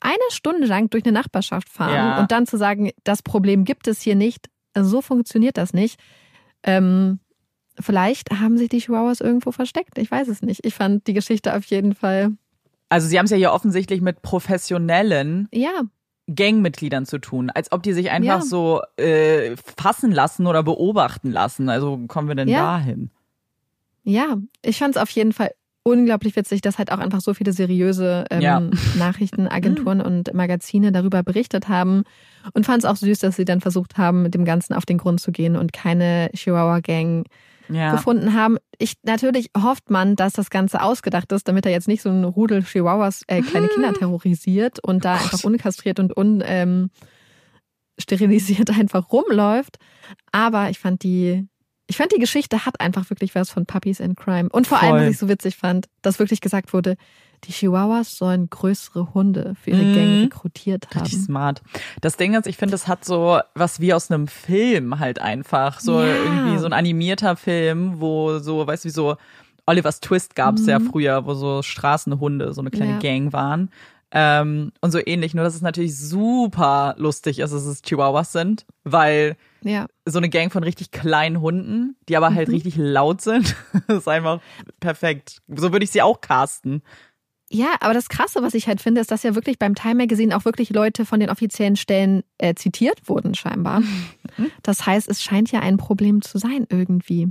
eine 0.00 0.16
Stunde 0.30 0.66
lang 0.66 0.88
durch 0.90 1.04
eine 1.04 1.12
Nachbarschaft 1.12 1.68
fahren 1.68 1.94
Ja. 1.94 2.20
und 2.20 2.32
dann 2.32 2.46
zu 2.46 2.56
sagen, 2.56 2.90
das 3.04 3.22
Problem 3.22 3.64
gibt 3.64 3.86
es 3.86 4.00
hier 4.00 4.14
nicht, 4.14 4.48
so 4.76 5.02
funktioniert 5.02 5.56
das 5.56 5.72
nicht. 5.72 6.00
Ähm, 6.62 7.20
vielleicht 7.80 8.30
haben 8.30 8.56
sich 8.58 8.68
die 8.68 8.78
Chihuahuas 8.78 9.20
irgendwo 9.20 9.50
versteckt. 9.52 9.98
Ich 9.98 10.10
weiß 10.10 10.28
es 10.28 10.42
nicht. 10.42 10.64
Ich 10.64 10.74
fand 10.74 11.06
die 11.06 11.14
Geschichte 11.14 11.54
auf 11.56 11.64
jeden 11.66 11.94
Fall, 11.94 12.32
Also 12.88 13.08
sie 13.08 13.18
haben 13.18 13.24
es 13.26 13.30
ja 13.30 13.36
hier 13.36 13.52
offensichtlich 13.52 14.00
mit 14.00 14.22
professionellen 14.22 15.48
ja, 15.52 15.82
Gangmitgliedern 16.34 17.04
zu 17.06 17.18
tun, 17.18 17.50
als 17.50 17.70
ob 17.72 17.82
die 17.82 17.92
sich 17.92 18.10
einfach 18.10 18.40
Ja. 18.40 18.40
so 18.40 18.80
äh, 18.96 19.56
fassen 19.76 20.10
lassen 20.12 20.46
oder 20.46 20.62
beobachten 20.62 21.30
lassen. 21.30 21.68
Also 21.68 21.98
kommen 22.08 22.28
wir 22.28 22.34
denn 22.34 22.48
Ja. 22.48 22.60
dahin? 22.78 23.10
Ja, 24.04 24.36
ich 24.62 24.78
fand 24.78 24.96
es 24.96 25.02
auf 25.02 25.10
jeden 25.10 25.32
Fall 25.32 25.50
unglaublich 25.82 26.34
witzig, 26.36 26.62
dass 26.62 26.78
halt 26.78 26.90
auch 26.92 26.98
einfach 26.98 27.20
so 27.20 27.34
viele 27.34 27.52
seriöse 27.52 28.24
ähm, 28.30 28.40
Ja. 28.40 28.60
Nachrichtenagenturen 28.96 30.00
und 30.00 30.32
Magazine 30.32 30.92
darüber 30.92 31.22
berichtet 31.22 31.68
haben 31.68 32.04
und 32.54 32.64
fand 32.64 32.84
es 32.84 32.88
auch 32.88 32.96
süß, 32.96 33.18
dass 33.18 33.36
sie 33.36 33.44
dann 33.44 33.60
versucht 33.60 33.98
haben, 33.98 34.22
mit 34.22 34.34
dem 34.34 34.44
Ganzen 34.46 34.72
auf 34.74 34.86
den 34.86 34.96
Grund 34.98 35.20
zu 35.20 35.30
gehen 35.30 35.56
und 35.56 35.72
keine 35.74 36.30
Chihuahua-Gang 36.34 37.26
Ja. 37.68 37.92
gefunden 37.92 38.34
haben. 38.34 38.58
Ich 38.78 38.94
natürlich 39.02 39.50
hofft 39.56 39.90
man, 39.90 40.16
dass 40.16 40.34
das 40.34 40.50
Ganze 40.50 40.82
ausgedacht 40.82 41.32
ist, 41.32 41.48
damit 41.48 41.66
er 41.66 41.72
jetzt 41.72 41.88
nicht 41.88 42.02
so 42.02 42.10
ein 42.10 42.24
Rudel 42.24 42.62
Chihuahuas 42.62 43.22
äh, 43.26 43.42
kleine 43.42 43.68
Kinder 43.68 43.92
terrorisiert 43.94 44.80
und 44.80 45.04
da 45.04 45.14
einfach 45.14 45.44
unkastriert 45.44 45.98
und 45.98 46.16
un, 46.16 46.42
ähm, 46.44 46.90
sterilisiert 47.98 48.70
einfach 48.78 49.10
rumläuft. 49.12 49.78
Aber 50.32 50.70
ich 50.70 50.78
fand 50.78 51.02
die, 51.02 51.46
ich 51.86 51.96
fand 51.96 52.12
die 52.12 52.20
Geschichte 52.20 52.66
hat 52.66 52.80
einfach 52.80 53.08
wirklich 53.10 53.34
was 53.34 53.50
von 53.50 53.66
Puppies 53.66 54.00
in 54.00 54.14
Crime. 54.14 54.48
Und 54.50 54.66
vor 54.66 54.82
allem, 54.82 54.96
Voll. 54.96 55.00
was 55.02 55.10
ich 55.10 55.18
so 55.18 55.28
witzig 55.28 55.56
fand, 55.56 55.86
dass 56.02 56.18
wirklich 56.18 56.40
gesagt 56.40 56.72
wurde, 56.72 56.96
die 57.44 57.52
Chihuahuas 57.52 58.16
sollen 58.16 58.48
größere 58.50 59.14
Hunde 59.14 59.54
für 59.60 59.70
ihre 59.70 59.86
Gang 59.92 60.10
Mhm. 60.10 60.20
rekrutiert 60.24 60.86
Richtig 60.94 61.12
haben. 61.14 61.22
smart. 61.24 61.62
Das 62.00 62.16
Ding 62.16 62.34
ist, 62.34 62.46
ich 62.46 62.56
finde, 62.56 62.74
es 62.74 62.88
hat 62.88 63.04
so 63.04 63.40
was 63.54 63.80
wie 63.80 63.92
aus 63.94 64.10
einem 64.10 64.26
Film 64.28 64.98
halt 64.98 65.20
einfach. 65.20 65.80
So 65.80 66.00
Ja. 66.00 66.16
irgendwie 66.16 66.58
so 66.58 66.66
ein 66.66 66.72
animierter 66.72 67.36
Film, 67.36 68.00
wo 68.00 68.38
so, 68.38 68.66
weißt 68.66 68.84
du, 68.84 68.88
wie 68.88 68.92
so 68.92 69.16
Oliver's 69.66 70.00
Twist 70.00 70.34
gab 70.34 70.56
es 70.56 70.66
ja 70.66 70.78
früher, 70.80 71.24
wo 71.24 71.34
so 71.34 71.62
Straßenhunde 71.62 72.52
so 72.52 72.60
eine 72.60 72.70
kleine 72.70 72.92
Mhm. 72.94 73.00
Ja. 73.00 73.10
Gang 73.12 73.32
waren. 73.32 73.70
Ähm, 74.16 74.70
und 74.80 74.90
so 74.92 75.00
ähnlich. 75.04 75.34
Nur, 75.34 75.42
dass 75.44 75.56
es 75.56 75.62
natürlich 75.62 75.98
super 75.98 76.94
lustig 76.98 77.40
ist, 77.40 77.52
dass 77.52 77.64
es 77.64 77.82
Chihuahuas 77.82 78.30
sind, 78.30 78.64
weil 78.84 79.36
Ja. 79.62 79.86
so 80.04 80.18
eine 80.18 80.28
Gang 80.28 80.52
von 80.52 80.62
richtig 80.62 80.92
kleinen 80.92 81.40
Hunden, 81.40 81.96
die 82.08 82.16
aber 82.16 82.30
Mhm. 82.30 82.34
halt 82.36 82.48
richtig 82.50 82.76
laut 82.76 83.22
sind, 83.22 83.56
ist 83.88 84.06
einfach 84.06 84.40
perfekt. 84.78 85.38
So 85.48 85.72
würde 85.72 85.84
ich 85.84 85.90
sie 85.90 86.02
auch 86.02 86.20
casten. 86.20 86.82
Ja, 87.50 87.76
aber 87.80 87.94
das 87.94 88.08
Krasse, 88.08 88.42
was 88.42 88.54
ich 88.54 88.66
halt 88.66 88.80
finde, 88.80 89.00
ist, 89.00 89.10
dass 89.10 89.22
ja 89.22 89.34
wirklich 89.34 89.58
beim 89.58 89.74
Time 89.74 89.96
Magazine 89.96 90.36
auch 90.36 90.44
wirklich 90.44 90.70
Leute 90.70 91.04
von 91.04 91.20
den 91.20 91.30
offiziellen 91.30 91.76
Stellen 91.76 92.24
äh, 92.38 92.54
zitiert 92.54 93.08
wurden, 93.08 93.34
scheinbar. 93.34 93.80
Mhm. 93.80 94.50
Das 94.62 94.86
heißt, 94.86 95.08
es 95.08 95.22
scheint 95.22 95.52
ja 95.52 95.60
ein 95.60 95.76
Problem 95.76 96.22
zu 96.22 96.38
sein 96.38 96.66
irgendwie. 96.68 97.28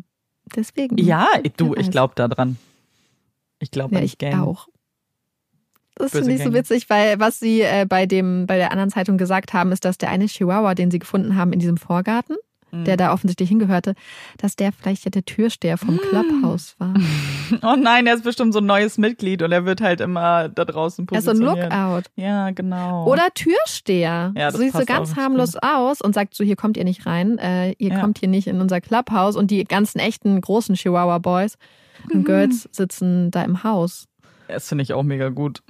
Deswegen. 0.56 0.98
Ja, 0.98 1.28
du, 1.58 1.76
ich 1.76 1.90
glaube 1.92 2.14
da 2.16 2.28
dran. 2.28 2.58
Ich 3.60 3.72
glaube 3.72 3.96
Ja, 3.96 4.00
an 4.00 4.06
ich 4.06 4.18
Gang. 4.18 4.42
auch. 4.42 4.68
Das 5.96 6.12
finde 6.12 6.34
ich 6.34 6.44
so 6.44 6.54
witzig, 6.54 6.90
weil 6.90 7.20
was 7.20 7.40
sie 7.40 7.62
äh, 7.62 7.86
bei 7.88 8.06
dem 8.06 8.48
bei 8.48 8.58
der 8.58 8.72
anderen 8.72 8.90
Zeitung 8.90 9.18
gesagt 9.18 9.54
haben, 9.54 9.72
ist, 9.72 9.86
dass 9.86 9.98
der 9.98 10.10
eine 10.10 10.26
Chihuahua, 10.26 10.74
den 10.74 10.90
sie 10.90 11.00
gefunden 11.00 11.36
haben 11.36 11.54
in 11.54 11.60
diesem 11.60 11.78
Vorgarten, 11.78 12.36
Mhm. 12.74 12.84
der 12.86 12.98
da 12.98 13.14
offensichtlich 13.14 13.48
hingehörte, 13.50 13.94
dass 14.38 14.56
der 14.56 14.72
vielleicht 14.72 15.06
ja 15.06 15.12
der 15.12 15.24
Türsteher 15.26 15.78
vom 15.78 15.98
Clubhaus 15.98 16.76
war. 16.80 16.94
Oh 17.62 17.76
nein, 17.78 18.08
er 18.08 18.16
ist 18.16 18.24
bestimmt 18.24 18.52
so 18.54 18.60
ein 18.60 18.66
neues 18.66 18.98
Mitglied 18.98 19.42
und 19.44 19.52
er 19.52 19.64
wird 19.66 19.80
halt 19.82 20.02
immer 20.02 20.50
da 20.50 20.66
draußen 20.66 21.06
Er 21.12 21.18
ist 21.20 21.26
so 21.26 21.32
ein 21.32 21.38
positioniert. 21.40 21.72
Lookout. 21.72 22.04
Ja, 22.16 22.50
genau. 22.52 23.06
Oder 23.08 23.28
Türsteher. 23.36 24.34
Ja, 24.36 24.46
das 24.46 24.54
so 24.56 24.60
sieht 24.62 24.74
so 24.74 24.86
ganz 24.86 25.16
harmlos 25.16 25.56
aus 25.62 26.02
und 26.02 26.16
sagt 26.16 26.34
so, 26.36 26.44
hier 26.44 26.56
kommt 26.56 26.78
ihr 26.78 26.84
nicht 26.84 27.06
rein, 27.06 27.38
äh, 27.38 27.72
ihr 27.78 27.90
Ja. 27.92 28.00
kommt 28.00 28.18
hier 28.20 28.30
nicht 28.30 28.48
in 28.48 28.60
unser 28.60 28.82
Clubhaus 28.82 29.36
und 29.36 29.52
die 29.52 29.64
ganzen 29.66 30.00
echten 30.00 30.40
großen 30.42 30.76
Chihuahua 30.76 31.20
Boys 31.20 31.58
und 32.12 32.22
Mhm. 32.22 32.24
Girls 32.26 32.68
sitzen 32.72 33.30
da 33.30 33.44
im 33.44 33.64
Haus. 33.64 34.08
Das 34.48 34.68
finde 34.68 34.82
ich 34.84 34.94
auch 34.94 35.04
mega 35.04 35.30
gut. 35.30 35.62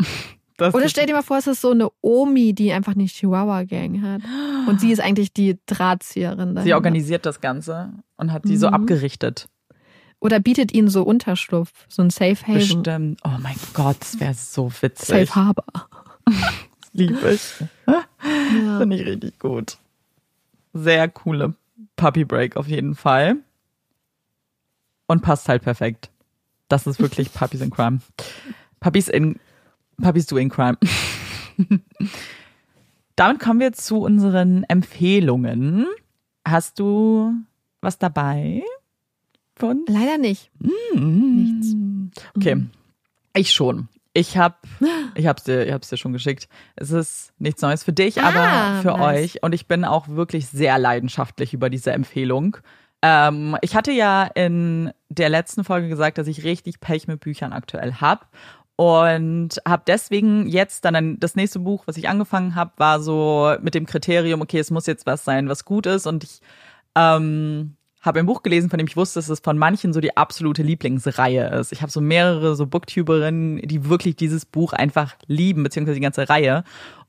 Das 0.64 0.74
Oder 0.74 0.88
stell 0.88 1.06
dir 1.08 1.14
mal 1.14 1.24
vor, 1.24 1.38
es 1.38 1.48
ist 1.48 1.62
so 1.62 1.72
eine 1.72 1.90
Omi, 2.02 2.54
die 2.54 2.72
einfach 2.72 2.94
eine 2.94 3.06
Chihuahua-Gang 3.06 4.02
hat. 4.02 4.22
Und 4.68 4.80
sie 4.80 4.92
ist 4.92 5.00
eigentlich 5.02 5.34
die 5.34 5.58
Drahtzieherin. 5.66 6.50
sie 6.50 6.56
dahinter. 6.56 6.76
organisiert 6.76 7.26
das 7.26 7.42
Ganze 7.42 7.92
und 8.16 8.32
hat 8.32 8.46
die 8.46 8.56
so 8.58 8.68
Mhm. 8.68 8.74
abgerichtet. 8.76 9.50
Oder 10.20 10.40
bietet 10.40 10.74
ihnen 10.74 10.88
so 10.88 11.04
Unterschlupf, 11.04 11.72
so 11.90 12.02
ein 12.02 12.10
Safe 12.10 12.38
Haven. 12.44 12.54
Bestimmt. 12.54 13.20
Oh 13.26 13.38
mein 13.42 13.56
Gott, 13.74 13.98
das 14.00 14.20
wäre 14.22 14.34
so 14.34 14.72
witzig. 14.82 15.28
Safe 15.28 15.36
Harbor. 15.36 15.66
Liebe 16.94 17.32
ich. 17.34 17.42
Ja. 17.86 18.78
Finde 18.80 18.96
ich 18.96 19.06
richtig 19.06 19.40
gut. 19.40 19.78
Sehr 20.74 21.10
coole 21.10 21.56
Puppy 21.98 22.24
Break 22.24 22.56
auf 22.56 22.68
jeden 22.68 22.96
Fall. 22.96 23.36
Und 25.08 25.22
passt 25.22 25.50
halt 25.50 25.64
perfekt. 25.64 26.10
Das 26.70 26.88
ist 26.88 27.00
wirklich 27.00 27.34
Puppies 27.34 27.60
in 27.62 27.70
Crime. 27.72 28.00
Puppies 28.80 29.10
in 29.10 29.40
Puppies 30.02 30.26
doing 30.26 30.50
Crime. 30.50 30.78
Damit 33.16 33.40
kommen 33.40 33.60
wir 33.60 33.74
zu 33.74 33.98
unseren 34.02 34.64
Empfehlungen. 34.64 35.86
Hast 36.48 36.80
du 36.80 37.34
was 37.82 38.00
dabei? 38.00 38.64
Von? 39.56 39.86
Leider 39.88 40.18
nicht. 40.18 40.50
Nichts. 40.96 41.76
Okay, 42.36 42.66
ich 43.36 43.52
schon. 43.52 43.88
Ich 44.16 44.38
habe 44.38 44.56
ich 45.16 45.28
hab's 45.28 45.44
dir, 45.44 45.66
ich 45.66 45.72
hab's 45.74 45.90
dir 45.90 45.98
schon 45.98 46.14
geschickt. 46.14 46.48
Es 46.76 46.92
ist 46.92 47.34
nichts 47.38 47.62
Neues 47.62 47.84
für 47.84 47.94
dich, 47.94 48.20
Ah, 48.22 48.30
aber 48.30 48.82
für 48.82 48.98
nice. 48.98 49.24
euch. 49.36 49.44
Und 49.44 49.54
ich 49.54 49.68
bin 49.68 49.86
auch 49.86 50.08
wirklich 50.08 50.48
sehr 50.48 50.80
leidenschaftlich 50.80 51.54
über 51.54 51.70
diese 51.70 51.92
Empfehlung. 51.92 52.58
Ähm, 53.04 53.58
ich 53.62 53.76
hatte 53.76 53.92
ja 53.92 54.24
in 54.24 54.92
der 55.10 55.30
letzten 55.30 55.64
Folge 55.64 55.88
gesagt, 55.88 56.18
dass 56.18 56.28
ich 56.28 56.44
richtig 56.44 56.80
Pech 56.80 57.08
mit 57.08 57.20
Büchern 57.20 57.54
aktuell 57.54 57.96
habe. 57.96 58.26
Und 58.76 59.62
habe 59.68 59.84
deswegen 59.86 60.48
jetzt 60.48 60.84
dann 60.84 61.20
das 61.20 61.36
nächste 61.36 61.60
Buch, 61.60 61.84
was 61.86 61.98
ich 61.98 62.10
angefangen 62.10 62.56
habe, 62.56 62.72
war 62.78 63.00
so 63.00 63.56
mit 63.62 63.76
dem 63.76 63.86
Kriterium, 63.86 64.42
okay, 64.42 64.60
es 64.60 64.72
muss 64.72 64.88
jetzt 64.88 65.06
was 65.06 65.24
sein, 65.24 65.48
was 65.48 65.64
gut 65.64 65.86
ist. 65.86 66.08
Und 66.08 66.24
ich 66.24 66.42
ähm, 66.96 67.76
habe 68.02 68.20
ein 68.20 68.26
Buch 68.26 68.42
gelesen, 68.42 68.70
von 68.70 68.80
dem 68.80 68.88
ich 68.88 68.98
wusste, 68.98 69.20
dass 69.20 69.30
es 69.30 69.40
von 69.40 69.58
manchen 69.58 69.94
so 69.94 70.02
die 70.02 70.18
absolute 70.18 70.64
Lieblingsreihe 70.64 71.50
ist. 71.60 71.72
Ich 71.72 71.82
habe 71.82 71.92
so 71.92 72.02
mehrere 72.02 72.56
so 72.56 72.66
Booktuberinnen, 72.66 73.62
die 73.62 73.88
wirklich 73.90 74.16
dieses 74.16 74.46
Buch 74.46 74.74
einfach 74.74 75.16
lieben, 75.28 75.64
beziehungsweise 75.64 75.96
die 75.96 76.04
ganze 76.04 76.28
Reihe. 76.28 76.64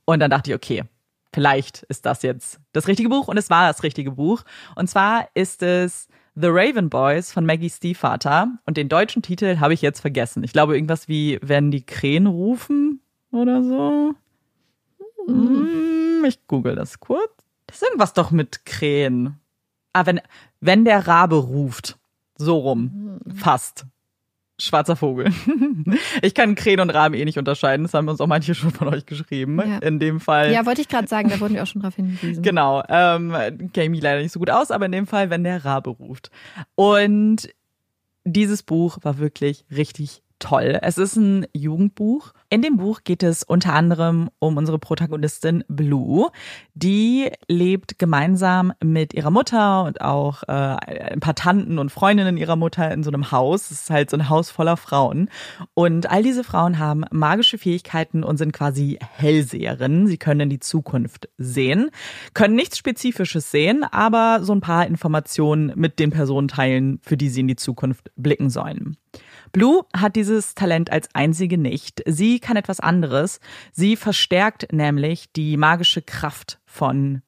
Und 0.04 0.20
dann 0.20 0.30
dachte 0.30 0.50
ich, 0.50 0.56
okay, 0.56 0.84
vielleicht 1.32 1.82
ist 1.84 2.04
das 2.04 2.22
jetzt 2.22 2.60
das 2.72 2.88
richtige 2.88 3.08
Buch. 3.08 3.26
Und 3.26 3.38
es 3.38 3.48
war 3.48 3.66
das 3.66 3.82
richtige 3.82 4.12
Buch. 4.12 4.44
Und 4.76 4.88
zwar 4.88 5.28
ist 5.34 5.62
es 5.62 6.08
The 6.36 6.48
Raven 6.48 6.90
Boys 6.90 7.32
von 7.32 7.46
Maggie 7.46 7.70
Stiefvater. 7.70 8.48
Und 8.66 8.76
den 8.76 8.88
deutschen 8.88 9.22
Titel 9.22 9.58
habe 9.60 9.74
ich 9.74 9.82
jetzt 9.82 10.00
vergessen. 10.00 10.42
Ich 10.42 10.52
glaube, 10.52 10.74
irgendwas 10.74 11.06
wie 11.08 11.38
Wenn 11.42 11.70
die 11.70 11.84
Krähen 11.86 12.26
rufen 12.26 13.00
oder 13.30 13.62
so. 13.62 14.14
Hm, 15.26 16.24
Ich 16.26 16.46
google 16.46 16.74
das 16.74 17.00
kurz. 17.00 17.30
Das 17.66 17.76
ist 17.76 17.82
irgendwas 17.82 18.12
doch 18.12 18.30
mit 18.30 18.64
Krähen. 18.66 19.38
Ah, 19.92 20.06
wenn, 20.06 20.20
wenn 20.60 20.84
der 20.84 21.06
Rabe 21.06 21.36
ruft. 21.36 21.98
So 22.36 22.58
rum. 22.58 23.20
Fast. 23.36 23.86
Schwarzer 24.58 24.96
Vogel. 24.96 25.30
ich 26.22 26.34
kann 26.34 26.54
Krähen 26.54 26.80
und 26.80 26.90
Raben 26.90 27.14
eh 27.14 27.24
nicht 27.24 27.38
unterscheiden. 27.38 27.84
Das 27.84 27.94
haben 27.94 28.08
uns 28.08 28.20
auch 28.20 28.26
manche 28.26 28.54
schon 28.54 28.70
von 28.70 28.88
euch 28.88 29.06
geschrieben. 29.06 29.58
Ja. 29.58 29.78
In 29.78 29.98
dem 29.98 30.20
Fall. 30.20 30.52
Ja, 30.52 30.66
wollte 30.66 30.80
ich 30.80 30.88
gerade 30.88 31.08
sagen, 31.08 31.28
da 31.28 31.40
wurden 31.40 31.54
wir 31.54 31.62
auch 31.62 31.66
schon 31.66 31.82
drauf 31.82 31.96
hingewiesen. 31.96 32.42
Genau. 32.42 32.82
Ähm, 32.88 33.70
kenne 33.72 33.98
leider 34.00 34.22
nicht 34.22 34.32
so 34.32 34.38
gut 34.38 34.50
aus, 34.50 34.70
aber 34.70 34.86
in 34.86 34.92
dem 34.92 35.06
Fall, 35.06 35.30
wenn 35.30 35.44
der 35.44 35.64
Rabe 35.64 35.90
ruft. 35.90 36.30
Und 36.74 37.48
dieses 38.24 38.62
Buch 38.62 38.98
war 39.02 39.18
wirklich 39.18 39.64
richtig 39.70 40.22
toll. 40.44 40.78
Es 40.82 40.98
ist 40.98 41.16
ein 41.16 41.46
Jugendbuch. 41.54 42.32
In 42.50 42.60
dem 42.60 42.76
Buch 42.76 43.00
geht 43.02 43.22
es 43.22 43.42
unter 43.42 43.72
anderem 43.72 44.28
um 44.38 44.58
unsere 44.58 44.78
Protagonistin 44.78 45.64
Blue. 45.68 46.30
Die 46.74 47.30
lebt 47.48 47.98
gemeinsam 47.98 48.74
mit 48.82 49.14
ihrer 49.14 49.30
Mutter 49.30 49.84
und 49.84 50.02
auch 50.02 50.42
äh, 50.42 50.52
ein 50.52 51.20
paar 51.20 51.34
Tanten 51.34 51.78
und 51.78 51.90
Freundinnen 51.90 52.36
ihrer 52.36 52.56
Mutter 52.56 52.92
in 52.92 53.02
so 53.02 53.10
einem 53.10 53.32
Haus. 53.32 53.70
Es 53.70 53.82
ist 53.82 53.90
halt 53.90 54.10
so 54.10 54.18
ein 54.18 54.28
Haus 54.28 54.50
voller 54.50 54.76
Frauen. 54.76 55.30
Und 55.72 56.10
all 56.10 56.22
diese 56.22 56.44
Frauen 56.44 56.78
haben 56.78 57.04
magische 57.10 57.56
Fähigkeiten 57.56 58.22
und 58.22 58.36
sind 58.36 58.52
quasi 58.52 58.98
Hellseherinnen. 59.00 60.06
Sie 60.06 60.18
können 60.18 60.40
in 60.40 60.50
die 60.50 60.60
Zukunft 60.60 61.30
sehen, 61.38 61.90
können 62.34 62.54
nichts 62.54 62.76
Spezifisches 62.76 63.50
sehen, 63.50 63.82
aber 63.82 64.40
so 64.42 64.54
ein 64.54 64.60
paar 64.60 64.86
Informationen 64.86 65.72
mit 65.74 65.98
den 65.98 66.10
Personen 66.10 66.48
teilen, 66.48 67.00
für 67.02 67.16
die 67.16 67.30
sie 67.30 67.40
in 67.40 67.48
die 67.48 67.56
Zukunft 67.56 68.10
blicken 68.16 68.50
sollen. 68.50 68.98
Blue 69.54 69.84
hat 69.96 70.16
dieses 70.16 70.56
Talent 70.56 70.90
als 70.90 71.08
einzige 71.14 71.56
nicht. 71.56 72.02
Sie 72.06 72.40
kann 72.40 72.56
etwas 72.56 72.80
anderes. 72.80 73.38
Sie 73.72 73.94
verstärkt 73.94 74.72
nämlich 74.72 75.32
die 75.32 75.56
magische 75.56 76.02
Kraft 76.02 76.58
von 76.66 77.22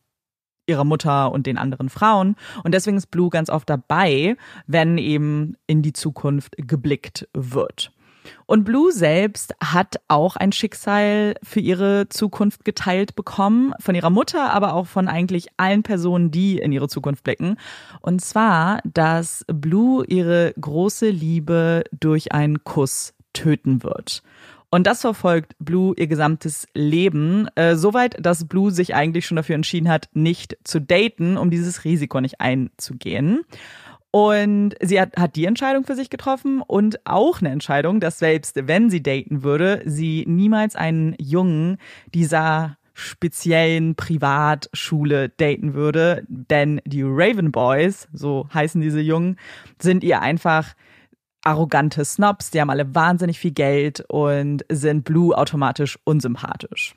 ihrer 0.67 0.85
Mutter 0.85 1.31
und 1.31 1.47
den 1.47 1.57
anderen 1.57 1.89
Frauen. 1.89 2.35
Und 2.65 2.75
deswegen 2.75 2.97
ist 2.97 3.13
Blue 3.13 3.31
ganz 3.31 3.49
oft 3.49 3.71
dabei, 3.71 4.37
wenn 4.67 4.99
eben 4.99 5.57
in 5.69 5.83
die 5.83 5.93
Zukunft 5.93 6.57
geblickt 6.59 7.29
wird. 7.33 7.93
Und 8.47 8.65
Blue 8.65 8.93
selbst 8.93 9.55
hat 9.63 9.97
auch 10.09 10.37
ein 10.37 10.53
Schicksal 10.53 11.35
für 11.43 11.61
ihre 11.61 12.09
Zukunft 12.09 12.65
geteilt 12.65 13.17
bekommen, 13.17 13.73
von 13.81 13.95
ihrer 13.95 14.11
Mutter, 14.11 14.53
aber 14.53 14.75
auch 14.75 14.87
von 14.87 15.09
eigentlich 15.09 15.49
allen 15.57 15.83
Personen, 15.83 16.31
die 16.31 16.59
in 16.59 16.73
ihre 16.73 16.89
Zukunft 16.89 17.25
blicken. 17.25 17.57
Und 18.01 18.21
zwar, 18.21 18.81
dass 18.85 19.45
Blue 19.47 20.05
ihre 20.07 20.55
große 20.61 21.09
Liebe 21.09 21.85
durch 21.93 22.33
einen 22.33 22.65
Kuss 22.65 23.15
töten 23.33 23.83
wird. 23.83 24.23
Und 24.71 24.87
das 24.87 25.01
verfolgt 25.01 25.55
Blue 25.59 25.95
ihr 25.97 26.07
gesamtes 26.07 26.67
Leben, 26.75 27.49
äh, 27.55 27.77
soweit, 27.77 28.17
dass 28.25 28.49
Blue 28.49 28.71
sich 28.73 28.95
eigentlich 28.95 29.25
schon 29.27 29.37
dafür 29.37 29.55
entschieden 29.55 29.89
hat, 29.89 30.09
nicht 30.13 30.59
zu 30.65 30.81
daten, 30.81 31.37
um 31.37 31.51
dieses 31.51 31.85
Risiko 31.85 32.21
nicht 32.21 32.41
einzugehen. 32.41 33.43
Und 34.17 34.77
sie 34.81 34.99
hat, 34.99 35.15
hat 35.19 35.37
die 35.37 35.45
Entscheidung 35.45 35.85
für 35.85 35.95
sich 35.95 36.09
getroffen 36.09 36.63
und 36.63 37.07
auch 37.07 37.41
eine 37.41 37.51
Entscheidung, 37.51 38.01
dass 38.01 38.19
selbst 38.19 38.57
wenn 38.67 38.89
sie 38.89 39.03
daten 39.03 39.43
würde, 39.43 39.83
sie 39.85 40.25
niemals 40.27 40.75
einen 40.75 41.15
Jungen 41.19 41.77
dieser 42.15 42.79
speziellen 42.95 43.95
Privatschule 43.95 45.29
daten 45.29 45.75
würde, 45.75 46.25
denn 46.29 46.81
die 46.87 47.03
Raven 47.05 47.53
Boys, 47.53 48.09
so 48.11 48.49
heißen 48.55 48.81
diese 48.81 49.03
Jungen, 49.03 49.37
sind 49.79 50.03
ihr 50.03 50.23
einfach 50.23 50.73
arrogante 51.45 52.03
Snobs, 52.03 52.51
die 52.51 52.63
haben 52.63 52.71
alle 52.71 52.95
wahnsinnig 52.95 53.39
viel 53.39 53.53
Geld 53.53 54.03
und 54.09 54.65
sind 54.71 55.05
Blue 55.05 55.37
automatisch 55.37 55.99
unsympathisch 56.05 56.97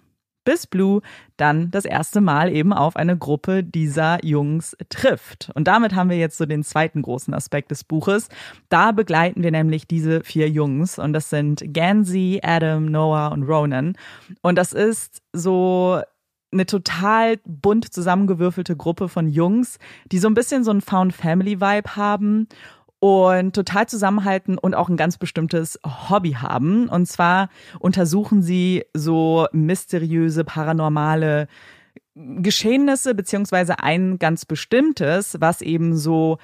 bis 0.49 0.65
Blue 0.65 1.01
dann 1.37 1.69
das 1.69 1.85
erste 1.85 2.21
Mal 2.21 2.51
eben 2.51 2.73
auf 2.73 2.95
eine 2.95 3.15
Gruppe 3.15 3.63
dieser 3.63 4.17
Jungs 4.25 4.75
trifft. 4.89 5.51
Und 5.53 5.67
damit 5.67 5.93
haben 5.93 6.09
wir 6.09 6.17
jetzt 6.17 6.39
so 6.39 6.47
den 6.47 6.63
zweiten 6.63 7.03
großen 7.03 7.35
Aspekt 7.35 7.69
des 7.69 7.83
Buches. 7.83 8.29
Da 8.69 8.91
begleiten 8.91 9.43
wir 9.43 9.51
nämlich 9.51 9.85
diese 9.85 10.23
vier 10.23 10.49
Jungs 10.49 10.97
und 10.97 11.13
das 11.13 11.29
sind 11.29 11.63
Gansey, 11.71 12.39
Adam, 12.41 12.85
Noah 12.85 13.31
und 13.31 13.43
Ronan. 13.43 13.93
Und 14.41 14.55
das 14.55 14.73
ist 14.73 15.21
so 15.33 16.01
eine 16.51 16.65
total 16.65 17.37
bunt 17.45 17.93
zusammengewürfelte 17.93 18.75
Gruppe 18.75 19.07
von 19.07 19.27
Jungs, 19.27 19.77
die 20.11 20.17
so 20.17 20.27
ein 20.27 20.33
bisschen 20.33 20.63
so 20.63 20.71
einen 20.71 20.81
Found 20.81 21.13
Family 21.13 21.61
Vibe 21.61 21.95
haben 21.95 22.47
und 22.99 23.55
total 23.55 23.87
zusammenhalten 23.87 24.57
und 24.57 24.75
auch 24.75 24.89
ein 24.89 24.97
ganz 24.97 25.17
bestimmtes 25.17 25.79
Hobby 25.85 26.33
haben. 26.33 26.89
Und 26.89 27.07
zwar 27.07 27.49
untersuchen 27.79 28.41
sie 28.41 28.85
so 28.93 29.47
mysteriöse, 29.51 30.43
paranormale 30.43 31.47
Geschehnisse, 32.15 33.15
beziehungsweise 33.15 33.79
ein 33.79 34.19
ganz 34.19 34.45
bestimmtes, 34.45 35.39
was 35.39 35.61
eben 35.61 35.95
so 35.95 36.37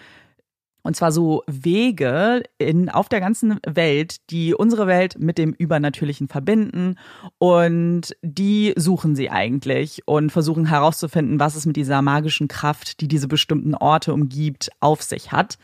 und 0.86 0.95
zwar 0.95 1.12
so 1.12 1.41
Wege 1.48 2.44
in, 2.60 2.90
auf 2.90 3.10
der 3.10 3.20
ganzen 3.20 3.60
Welt, 3.66 4.18
die 4.30 4.53
unsere 4.53 4.86
Welt 4.86 5.18
mit 5.18 5.40
dem 5.40 5.52
Übernatürlichen 5.52 6.28
verbinden. 6.28 6.99
Und 7.40 8.16
die 8.22 8.72
suchen 8.78 9.16
sie 9.16 9.32
eigentlich 9.32 10.03
und 10.06 10.32
versuchen 10.32 10.68
herauszufinden, 10.68 11.40
was 11.40 11.56
es 11.56 11.66
mit 11.66 11.76
dieser 11.76 12.03
magischen 12.03 12.48
Kraft, 12.48 13.02
die 13.02 13.07
diese 13.07 13.28
bestimmten 13.28 13.74
Orte 13.74 14.14
umgibt, 14.14 14.70
auf 14.80 15.02
sich 15.02 15.32
hat. 15.32 15.57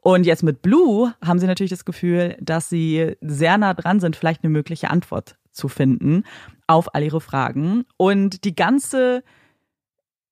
Und 0.00 0.26
jetzt 0.26 0.44
mit 0.44 0.62
Blue 0.62 1.12
haben 1.24 1.40
sie 1.40 1.48
natürlich 1.48 1.70
das 1.70 1.84
Gefühl, 1.84 2.36
dass 2.40 2.68
sie 2.68 3.16
sehr 3.20 3.58
nah 3.58 3.74
dran 3.74 3.98
sind, 3.98 4.14
vielleicht 4.14 4.44
eine 4.44 4.52
mögliche 4.52 4.90
Antwort 4.90 5.34
zu 5.50 5.66
finden 5.66 6.22
auf 6.68 6.94
all 6.94 7.02
ihre 7.02 7.20
Fragen. 7.20 7.84
Und 7.96 8.44
die 8.44 8.54
ganze 8.54 9.24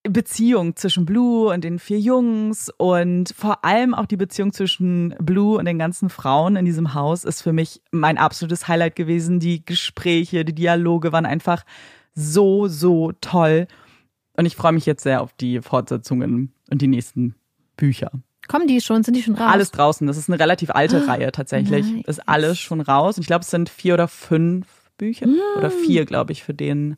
Beziehung 0.08 0.76
zwischen 0.76 1.04
Blue 1.06 1.52
und 1.52 1.64
den 1.64 1.78
vier 1.78 1.98
Jungs 1.98 2.70
und 2.76 3.34
vor 3.36 3.64
allem 3.64 3.94
auch 3.94 4.06
die 4.06 4.16
Beziehung 4.16 4.52
zwischen 4.52 5.14
Blue 5.18 5.58
und 5.58 5.64
den 5.64 5.78
ganzen 5.78 6.08
Frauen 6.08 6.56
in 6.56 6.64
diesem 6.64 6.94
Haus 6.94 7.24
ist 7.24 7.42
für 7.42 7.52
mich 7.52 7.82
mein 7.90 8.18
absolutes 8.18 8.68
Highlight 8.68 8.96
gewesen. 8.96 9.40
Die 9.40 9.64
Gespräche, 9.64 10.44
die 10.44 10.54
Dialoge 10.54 11.12
waren 11.12 11.26
einfach 11.26 11.64
so, 12.14 12.68
so 12.68 13.12
toll. 13.20 13.66
Und 14.36 14.46
ich 14.46 14.56
freue 14.56 14.72
mich 14.72 14.86
jetzt 14.86 15.02
sehr 15.02 15.22
auf 15.22 15.32
die 15.32 15.60
Fortsetzungen 15.60 16.52
und 16.70 16.82
die 16.82 16.88
nächsten 16.88 17.34
Bücher. 17.76 18.10
Kommen 18.48 18.68
die 18.68 18.80
schon? 18.80 19.02
Sind 19.02 19.14
die 19.14 19.22
schon 19.22 19.34
raus? 19.34 19.52
Alles 19.52 19.70
draußen. 19.70 20.06
Das 20.06 20.16
ist 20.16 20.28
eine 20.28 20.38
relativ 20.38 20.70
alte 20.70 21.02
ah, 21.02 21.12
Reihe 21.12 21.32
tatsächlich. 21.32 21.86
Nice. 21.86 22.06
Ist 22.06 22.28
alles 22.28 22.58
schon 22.58 22.80
raus. 22.80 23.16
Und 23.16 23.22
ich 23.22 23.26
glaube, 23.26 23.42
es 23.42 23.50
sind 23.50 23.68
vier 23.68 23.94
oder 23.94 24.08
fünf 24.08 24.66
Bücher. 24.98 25.26
Mm. 25.26 25.38
Oder 25.58 25.70
vier, 25.70 26.04
glaube 26.04 26.32
ich, 26.32 26.44
für 26.44 26.54
den 26.54 26.96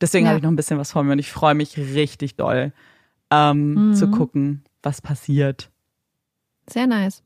Deswegen 0.00 0.26
ja. 0.26 0.30
habe 0.30 0.38
ich 0.38 0.42
noch 0.42 0.50
ein 0.50 0.56
bisschen 0.56 0.78
was 0.78 0.92
vor 0.92 1.02
mir 1.02 1.12
und 1.12 1.18
ich 1.18 1.30
freue 1.30 1.54
mich 1.54 1.76
richtig 1.76 2.36
doll 2.36 2.72
ähm, 3.30 3.90
mhm. 3.90 3.94
zu 3.94 4.10
gucken, 4.10 4.64
was 4.82 5.00
passiert. 5.00 5.70
Sehr 6.68 6.86
nice. 6.86 7.22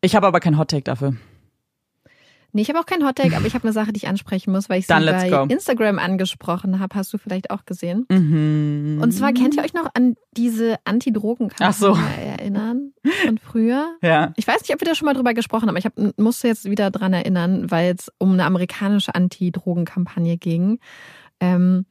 Ich 0.00 0.14
habe 0.14 0.26
aber 0.26 0.40
kein 0.40 0.58
Hottake 0.58 0.84
dafür. 0.84 1.14
Nee, 2.54 2.62
ich 2.62 2.68
habe 2.68 2.78
auch 2.78 2.86
kein 2.86 3.04
Hottake, 3.04 3.36
aber 3.36 3.46
ich 3.46 3.54
habe 3.54 3.64
eine 3.64 3.72
Sache, 3.72 3.92
die 3.92 3.96
ich 3.96 4.06
ansprechen 4.06 4.52
muss, 4.52 4.68
weil 4.68 4.78
ich 4.78 4.86
sie 4.86 4.92
bei 4.92 5.28
go. 5.28 5.42
Instagram 5.52 5.98
angesprochen 5.98 6.78
habe. 6.78 6.94
Hast 6.94 7.12
du 7.12 7.18
vielleicht 7.18 7.50
auch 7.50 7.64
gesehen? 7.64 8.06
Mhm. 8.08 9.00
Und 9.02 9.10
zwar 9.10 9.32
kennt 9.32 9.56
ihr 9.56 9.64
euch 9.64 9.74
noch 9.74 9.90
an 9.94 10.14
diese 10.36 10.76
Anti-Drogen-Kampagne 10.84 11.74
so. 11.74 11.98
erinnern 12.16 12.92
von 13.26 13.38
früher? 13.38 13.96
Ja. 14.02 14.32
Ich 14.36 14.46
weiß 14.46 14.60
nicht, 14.60 14.72
ob 14.72 14.80
wir 14.80 14.86
da 14.86 14.94
schon 14.94 15.06
mal 15.06 15.14
drüber 15.14 15.34
gesprochen 15.34 15.66
haben. 15.66 15.76
Ich 15.76 15.84
hab, 15.84 15.94
musste 16.16 16.46
jetzt 16.46 16.70
wieder 16.70 16.92
dran 16.92 17.12
erinnern, 17.12 17.70
weil 17.72 17.96
es 17.98 18.12
um 18.18 18.34
eine 18.34 18.44
amerikanische 18.44 19.14
Anti-Drogen-Kampagne 19.14 20.36
ging. 20.36 20.78
Ähm, 21.40 21.86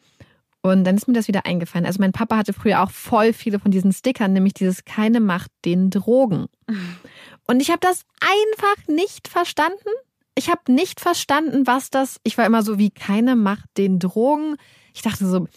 und 0.65 0.85
dann 0.85 0.95
ist 0.95 1.07
mir 1.07 1.13
das 1.13 1.27
wieder 1.27 1.45
eingefallen. 1.45 1.85
Also 1.85 1.99
mein 1.99 2.13
Papa 2.13 2.37
hatte 2.37 2.53
früher 2.53 2.81
auch 2.81 2.89
voll 2.89 3.33
viele 3.33 3.59
von 3.59 3.69
diesen 3.69 3.91
Stickern, 3.91 4.31
nämlich 4.31 4.53
dieses 4.53 4.85
keine 4.85 5.19
Macht 5.19 5.51
den 5.65 5.89
Drogen. 5.89 6.47
Und 7.45 7.61
ich 7.61 7.69
habe 7.69 7.81
das 7.81 8.05
einfach 8.21 8.87
nicht 8.87 9.27
verstanden. 9.27 9.89
Ich 10.35 10.49
habe 10.49 10.71
nicht 10.71 11.01
verstanden, 11.01 11.67
was 11.67 11.89
das. 11.89 12.21
Ich 12.23 12.37
war 12.37 12.45
immer 12.45 12.63
so 12.63 12.79
wie 12.79 12.89
keine 12.89 13.35
Macht 13.35 13.65
den 13.77 13.99
Drogen. 13.99 14.55
Ich 14.93 15.01
dachte 15.01 15.27
so, 15.27 15.47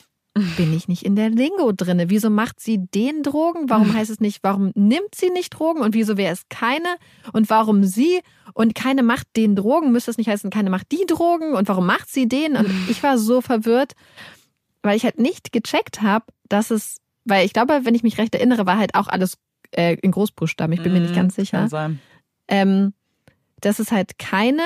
bin 0.57 0.75
ich 0.75 0.89
nicht 0.89 1.05
in 1.05 1.17
der 1.17 1.31
Lingo 1.31 1.73
drinne? 1.73 2.11
Wieso 2.11 2.29
macht 2.29 2.61
sie 2.61 2.79
den 2.79 3.23
Drogen? 3.23 3.71
Warum 3.71 3.95
heißt 3.95 4.11
es 4.11 4.19
nicht, 4.19 4.41
warum 4.43 4.73
nimmt 4.75 5.15
sie 5.15 5.31
nicht 5.31 5.51
Drogen? 5.51 5.81
Und 5.81 5.95
wieso 5.95 6.17
wäre 6.17 6.33
es 6.33 6.43
keine? 6.51 6.97
Und 7.33 7.49
warum 7.49 7.85
sie? 7.85 8.21
Und 8.53 8.75
keine 8.75 9.03
Macht 9.03 9.29
den 9.37 9.55
Drogen 9.55 9.93
müsste 9.93 10.11
es 10.11 10.19
nicht 10.19 10.29
heißen, 10.29 10.51
keine 10.51 10.71
Macht 10.71 10.91
die 10.91 11.07
Drogen? 11.07 11.55
Und 11.55 11.69
warum 11.69 11.87
macht 11.87 12.11
sie 12.11 12.27
den? 12.29 12.57
Und 12.57 12.69
ich 12.91 13.03
war 13.03 13.17
so 13.17 13.41
verwirrt 13.41 13.93
weil 14.87 14.97
ich 14.97 15.05
halt 15.05 15.19
nicht 15.19 15.53
gecheckt 15.53 16.03
habe, 16.03 16.27
dass 16.49 16.71
es, 16.71 17.01
weil 17.25 17.45
ich 17.45 17.53
glaube, 17.53 17.81
wenn 17.85 17.95
ich 17.95 18.03
mich 18.03 18.19
recht 18.19 18.35
erinnere, 18.35 18.67
war 18.67 18.79
halt 18.79 18.95
auch 18.95 19.09
alles 19.09 19.39
äh, 19.73 19.97
in 19.97 20.13
Großbuchstaben. 20.13 20.73
Ich 20.73 20.83
bin 20.83 20.93
mm, 20.93 20.95
mir 20.95 21.01
nicht 21.01 21.11
mhm, 21.11 21.17
ganz 21.17 21.35
sicher. 21.35 21.59
Kann 21.59 21.69
sein. 21.69 22.01
Ähm, 22.49 22.95
dass 23.61 23.79
es 23.79 23.91
halt 23.91 24.19
keine 24.19 24.63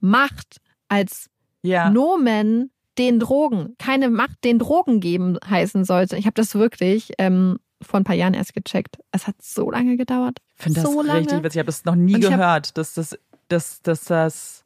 Macht 0.00 0.60
als 0.88 1.28
ja. 1.62 1.90
Nomen 1.90 2.70
den 2.98 3.18
Drogen, 3.18 3.74
keine 3.78 4.10
Macht 4.10 4.44
den 4.44 4.58
Drogen 4.58 5.00
geben 5.00 5.38
heißen 5.48 5.84
sollte. 5.84 6.16
Ich 6.16 6.26
habe 6.26 6.34
das 6.34 6.54
wirklich 6.54 7.12
ähm, 7.18 7.58
vor 7.80 7.98
ein 7.98 8.04
paar 8.04 8.14
Jahren 8.14 8.34
erst 8.34 8.54
gecheckt. 8.54 8.98
Es 9.10 9.26
hat 9.26 9.36
so 9.40 9.70
lange 9.70 9.96
gedauert. 9.96 10.38
Ich 10.56 10.64
finde 10.64 10.82
das 10.82 10.90
so 10.90 11.00
richtig 11.00 11.38
witzig. 11.42 11.54
Ich 11.54 11.58
habe 11.58 11.66
das 11.66 11.84
noch 11.84 11.94
nie 11.94 12.20
gehört, 12.20 12.76
dass 12.76 12.94
das, 12.94 13.18
dass, 13.48 13.80
dass 13.82 14.04
das 14.04 14.64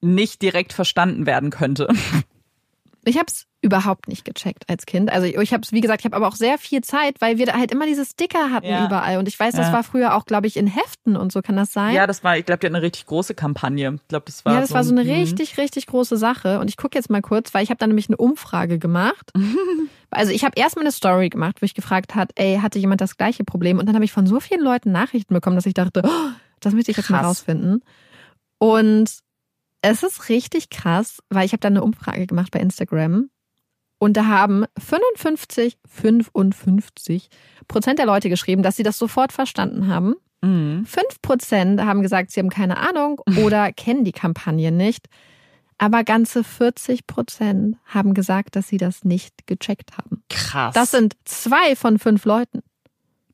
nicht 0.00 0.42
direkt 0.42 0.72
verstanden 0.72 1.26
werden 1.26 1.50
könnte. 1.50 1.88
Ich 3.04 3.16
habe 3.16 3.26
es 3.28 3.46
überhaupt 3.60 4.06
nicht 4.06 4.24
gecheckt 4.24 4.68
als 4.68 4.86
Kind. 4.86 5.10
Also 5.10 5.26
ich, 5.26 5.52
habe 5.52 5.62
es, 5.62 5.72
wie 5.72 5.80
gesagt, 5.80 6.00
ich 6.00 6.04
habe 6.04 6.14
aber 6.14 6.28
auch 6.28 6.36
sehr 6.36 6.58
viel 6.58 6.80
Zeit, 6.82 7.20
weil 7.20 7.38
wir 7.38 7.46
da 7.46 7.54
halt 7.54 7.72
immer 7.72 7.86
diese 7.86 8.04
Sticker 8.04 8.50
hatten 8.52 8.68
Ja. 8.68 8.86
überall. 8.86 9.18
Und 9.18 9.26
ich 9.26 9.38
weiß, 9.38 9.54
das 9.54 9.68
Ja. 9.68 9.72
war 9.72 9.82
früher 9.82 10.14
auch, 10.14 10.26
glaube 10.26 10.46
ich, 10.46 10.56
in 10.56 10.66
Heften 10.68 11.16
und 11.16 11.32
so. 11.32 11.42
Kann 11.42 11.56
das 11.56 11.72
sein? 11.72 11.94
Ja, 11.94 12.06
das 12.06 12.22
war, 12.22 12.38
ich 12.38 12.46
glaube, 12.46 12.60
die 12.60 12.66
hat 12.66 12.74
eine 12.74 12.82
richtig 12.82 13.06
große 13.06 13.34
Kampagne. 13.34 13.94
Ich 14.00 14.08
glaube, 14.08 14.26
das 14.26 14.44
war 14.44 14.54
ja, 14.54 14.60
das 14.60 14.72
war 14.72 14.84
so 14.84 14.92
eine 14.92 15.02
mhm. 15.02 15.10
richtig, 15.10 15.58
richtig 15.58 15.86
große 15.86 16.16
Sache. 16.16 16.60
Und 16.60 16.68
ich 16.70 16.76
gucke 16.76 16.96
jetzt 16.96 17.10
mal 17.10 17.20
kurz, 17.22 17.52
weil 17.52 17.64
ich 17.64 17.70
habe 17.70 17.78
da 17.78 17.86
nämlich 17.86 18.08
eine 18.08 18.16
Umfrage 18.16 18.78
gemacht. 18.78 19.30
Also 20.10 20.32
ich 20.32 20.42
habe 20.42 20.58
erstmal 20.58 20.84
eine 20.86 20.92
Story 20.92 21.28
gemacht, 21.28 21.60
wo 21.60 21.66
ich 21.66 21.74
gefragt 21.74 22.14
hat, 22.14 22.30
ey, 22.36 22.60
hatte 22.62 22.78
jemand 22.78 23.02
das 23.02 23.18
gleiche 23.18 23.44
Problem? 23.44 23.78
Und 23.78 23.84
dann 23.84 23.94
habe 23.94 24.06
ich 24.06 24.12
von 24.12 24.26
so 24.26 24.40
vielen 24.40 24.62
Leuten 24.62 24.90
Nachrichten 24.90 25.34
bekommen, 25.34 25.54
dass 25.54 25.66
ich 25.66 25.74
dachte, 25.74 26.00
oh, 26.02 26.30
das 26.60 26.72
möchte 26.72 26.90
ich 26.92 26.96
jetzt 26.96 27.10
mal 27.10 27.18
Krass. 27.18 27.26
rausfinden. 27.26 27.82
Und 28.58 29.18
es 29.82 30.02
ist 30.02 30.28
richtig 30.28 30.70
krass, 30.70 31.22
weil 31.30 31.46
ich 31.46 31.52
habe 31.52 31.60
da 31.60 31.68
eine 31.68 31.82
Umfrage 31.82 32.26
gemacht 32.26 32.50
bei 32.50 32.60
Instagram. 32.60 33.30
Und 33.98 34.16
da 34.16 34.26
haben 34.26 34.64
55, 34.78 35.76
55 35.86 37.28
Prozent 37.66 37.98
der 37.98 38.06
Leute 38.06 38.28
geschrieben, 38.28 38.62
dass 38.62 38.76
sie 38.76 38.84
das 38.84 38.98
sofort 38.98 39.32
verstanden 39.32 39.88
haben. 39.88 40.14
Mhm. 40.40 40.86
5% 40.86 41.84
haben 41.84 42.02
gesagt, 42.02 42.30
sie 42.30 42.40
haben 42.40 42.50
keine 42.50 42.76
Ahnung 42.78 43.20
oder 43.44 43.72
kennen 43.76 44.04
die 44.04 44.12
Kampagne 44.12 44.70
nicht. 44.70 45.06
Aber 45.78 46.02
ganze 46.02 46.40
40% 46.40 47.74
haben 47.86 48.14
gesagt, 48.14 48.56
dass 48.56 48.68
sie 48.68 48.78
das 48.78 49.04
nicht 49.04 49.46
gecheckt 49.46 49.96
haben. 49.96 50.22
Krass. 50.28 50.74
Das 50.74 50.90
sind 50.90 51.16
zwei 51.24 51.76
von 51.76 51.98
fünf 51.98 52.24
Leuten. 52.24 52.62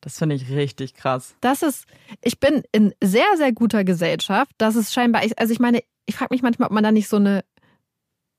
Das 0.04 0.18
finde 0.18 0.34
ich 0.34 0.50
richtig 0.50 0.92
krass. 0.92 1.34
Das 1.40 1.62
ist, 1.62 1.86
ich 2.20 2.38
bin 2.38 2.62
in 2.72 2.92
sehr, 3.02 3.24
sehr 3.38 3.52
guter 3.52 3.84
Gesellschaft. 3.84 4.52
Das 4.58 4.76
ist 4.76 4.92
scheinbar, 4.92 5.22
also 5.38 5.50
ich 5.50 5.60
meine, 5.60 5.80
ich 6.04 6.14
frage 6.14 6.34
mich 6.34 6.42
manchmal, 6.42 6.66
ob 6.66 6.74
man 6.74 6.84
da 6.84 6.92
nicht 6.92 7.08
so 7.08 7.16
eine, 7.16 7.42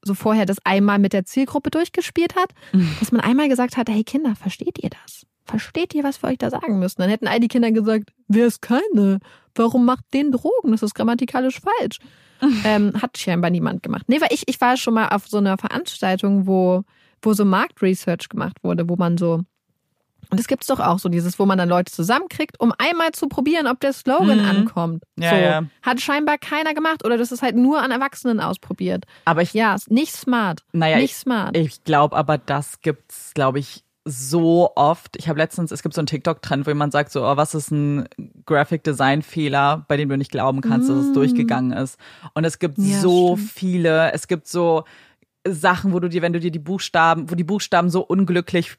so 0.04 0.14
vorher 0.14 0.46
das 0.46 0.64
einmal 0.64 1.00
mit 1.00 1.12
der 1.12 1.26
Zielgruppe 1.26 1.72
durchgespielt 1.72 2.36
hat, 2.36 2.52
dass 3.00 3.12
man 3.12 3.22
einmal 3.22 3.50
gesagt 3.50 3.78
hat, 3.78 3.90
hey 3.90 4.04
Kinder, 4.04 4.36
versteht 4.36 4.78
ihr 4.84 4.92
das? 4.92 5.26
Versteht 5.44 5.96
ihr, 5.96 6.04
was 6.04 6.22
wir 6.22 6.30
euch 6.30 6.38
da 6.38 6.52
sagen 6.52 6.78
müssen? 6.78 7.02
Dann 7.02 7.10
hätten 7.10 7.28
all 7.28 7.40
die 7.40 7.48
Kinder 7.48 7.72
gesagt, 7.72 8.14
wer 8.28 8.46
ist 8.46 8.62
keine? 8.62 9.20
Warum 9.56 9.86
macht 9.86 10.06
den 10.14 10.32
Drogen? 10.32 10.72
Das 10.72 10.84
ist 10.84 10.94
grammatikalisch 10.94 11.62
falsch. 11.62 11.98
ähm, 12.64 12.94
hat 13.02 13.18
scheinbar 13.18 13.50
niemand 13.50 13.82
gemacht. 13.82 14.04
Nee, 14.08 14.22
weil 14.22 14.32
ich, 14.32 14.44
ich 14.48 14.62
war 14.62 14.78
schon 14.78 14.94
mal 14.94 15.08
auf 15.08 15.28
so 15.28 15.38
einer 15.38 15.58
Veranstaltung, 15.58 16.46
wo, 16.46 16.84
wo 17.24 17.34
so 17.34 17.44
Marktresearch 17.44 18.30
gemacht 18.30 18.58
wurde, 18.64 18.88
wo 18.88 18.98
man 18.98 19.18
so 19.18 19.42
und 20.30 20.40
es 20.40 20.48
gibt's 20.48 20.68
doch 20.68 20.80
auch 20.80 21.00
so 21.00 21.10
dieses, 21.10 21.38
wo 21.40 21.46
man 21.46 21.58
dann 21.58 21.70
Leute 21.70 21.92
zusammenkriegt, 21.92 22.60
um 22.60 22.74
einmal 22.78 23.12
zu 23.12 23.28
probieren, 23.28 23.68
ob 23.68 23.80
der 23.80 23.94
Slogan 23.94 24.40
Mhm. 24.40 24.46
ankommt. 24.46 25.04
Ja, 25.18 25.30
so. 25.30 25.36
ja. 25.36 25.64
Hat 25.82 26.02
scheinbar 26.02 26.38
keiner 26.38 26.74
gemacht 26.74 27.06
oder 27.06 27.18
das 27.18 27.32
ist 27.32 27.42
halt 27.42 27.56
nur 27.56 27.82
an 27.82 27.92
Erwachsenen 27.92 28.40
ausprobiert. 28.40 29.06
Aber 29.26 29.42
ich, 29.42 29.54
Ja, 29.54 29.76
ist 29.76 29.90
nicht 29.92 30.14
smart. 30.14 30.64
naja, 30.74 30.98
nicht 30.98 31.12
ich, 31.12 31.16
smart. 31.18 31.56
ich 31.58 31.84
glaube 31.84 32.16
aber, 32.16 32.38
das 32.38 32.82
gibt's, 32.82 33.32
glaube 33.34 33.60
ich, 33.60 33.84
so 34.08 34.72
oft. 34.76 35.16
Ich 35.18 35.28
habe 35.30 35.40
letztens, 35.40 35.72
es 35.72 35.82
gibt 35.82 35.96
so 35.96 36.00
einen 36.02 36.06
TikTok-Trend, 36.06 36.68
wo 36.68 36.70
jemand 36.70 36.92
sagt 36.94 37.12
so, 37.12 37.26
oh, 37.26 37.38
was 37.38 37.56
ist 37.56 37.72
ein 37.72 38.08
Graphic 38.46 38.84
Design 38.84 39.24
Fehler, 39.24 39.84
bei 39.88 39.98
dem 39.98 40.10
du 40.10 40.16
nicht 40.18 40.30
glauben 40.30 40.62
kannst, 40.62 40.90
dass 40.90 40.98
es 40.98 41.10
Mm. 41.10 41.14
durchgegangen 41.14 41.72
ist. 41.72 41.98
Und 42.36 42.46
es 42.46 42.60
gibt 42.60 42.78
Ja, 42.78 43.00
so 43.00 43.36
stimmt. 43.36 43.50
viele, 43.52 44.12
es 44.12 44.28
gibt 44.28 44.48
so 44.48 44.84
Sachen, 45.48 45.92
wo 45.94 46.00
du 46.00 46.08
dir, 46.10 46.22
wenn 46.22 46.34
du 46.34 46.40
dir 46.40 46.52
die 46.52 46.60
Buchstaben, 46.60 47.30
wo 47.32 47.36
die 47.36 47.44
Buchstaben 47.44 47.90
so 47.90 48.02
unglücklich 48.02 48.78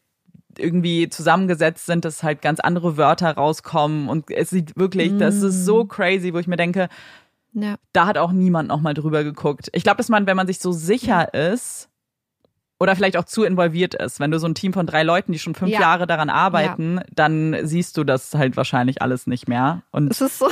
irgendwie 0.58 1.08
zusammengesetzt 1.08 1.86
sind, 1.86 2.04
dass 2.04 2.22
halt 2.22 2.42
ganz 2.42 2.60
andere 2.60 2.96
Wörter 2.96 3.30
rauskommen 3.32 4.08
und 4.08 4.30
es 4.30 4.50
sieht 4.50 4.76
wirklich, 4.76 5.16
das 5.18 5.36
ist 5.42 5.64
so 5.64 5.84
Mm. 5.84 5.88
crazy, 5.88 6.34
wo 6.34 6.38
ich 6.38 6.46
mir 6.46 6.56
denke, 6.56 6.88
ja. 7.52 7.76
da 7.92 8.06
hat 8.06 8.18
auch 8.18 8.32
niemand 8.32 8.68
nochmal 8.68 8.94
drüber 8.94 9.24
geguckt. 9.24 9.68
Ich 9.72 9.82
glaube, 9.82 9.96
dass 9.98 10.08
man, 10.08 10.26
wenn 10.26 10.36
man 10.36 10.46
sich 10.46 10.58
so 10.58 10.72
sicher 10.72 11.32
ist 11.34 11.88
oder 12.78 12.94
vielleicht 12.94 13.16
auch 13.16 13.24
zu 13.24 13.44
involviert 13.44 13.94
ist, 13.94 14.20
wenn 14.20 14.30
du 14.30 14.38
so 14.38 14.46
ein 14.46 14.54
Team 14.54 14.72
von 14.74 14.86
drei 14.86 15.02
Leuten, 15.02 15.32
die 15.32 15.38
schon 15.38 15.54
fünf 15.54 15.70
Ja. 15.72 15.80
Jahre 15.80 16.06
daran 16.06 16.28
arbeiten, 16.30 17.00
dann 17.14 17.56
siehst 17.66 17.96
du 17.96 18.04
das 18.04 18.34
halt 18.34 18.56
wahrscheinlich 18.56 19.00
alles 19.00 19.26
nicht 19.26 19.48
mehr. 19.48 19.82
Und 19.92 20.10
Es 20.10 20.20
ist 20.20 20.38
so, 20.38 20.48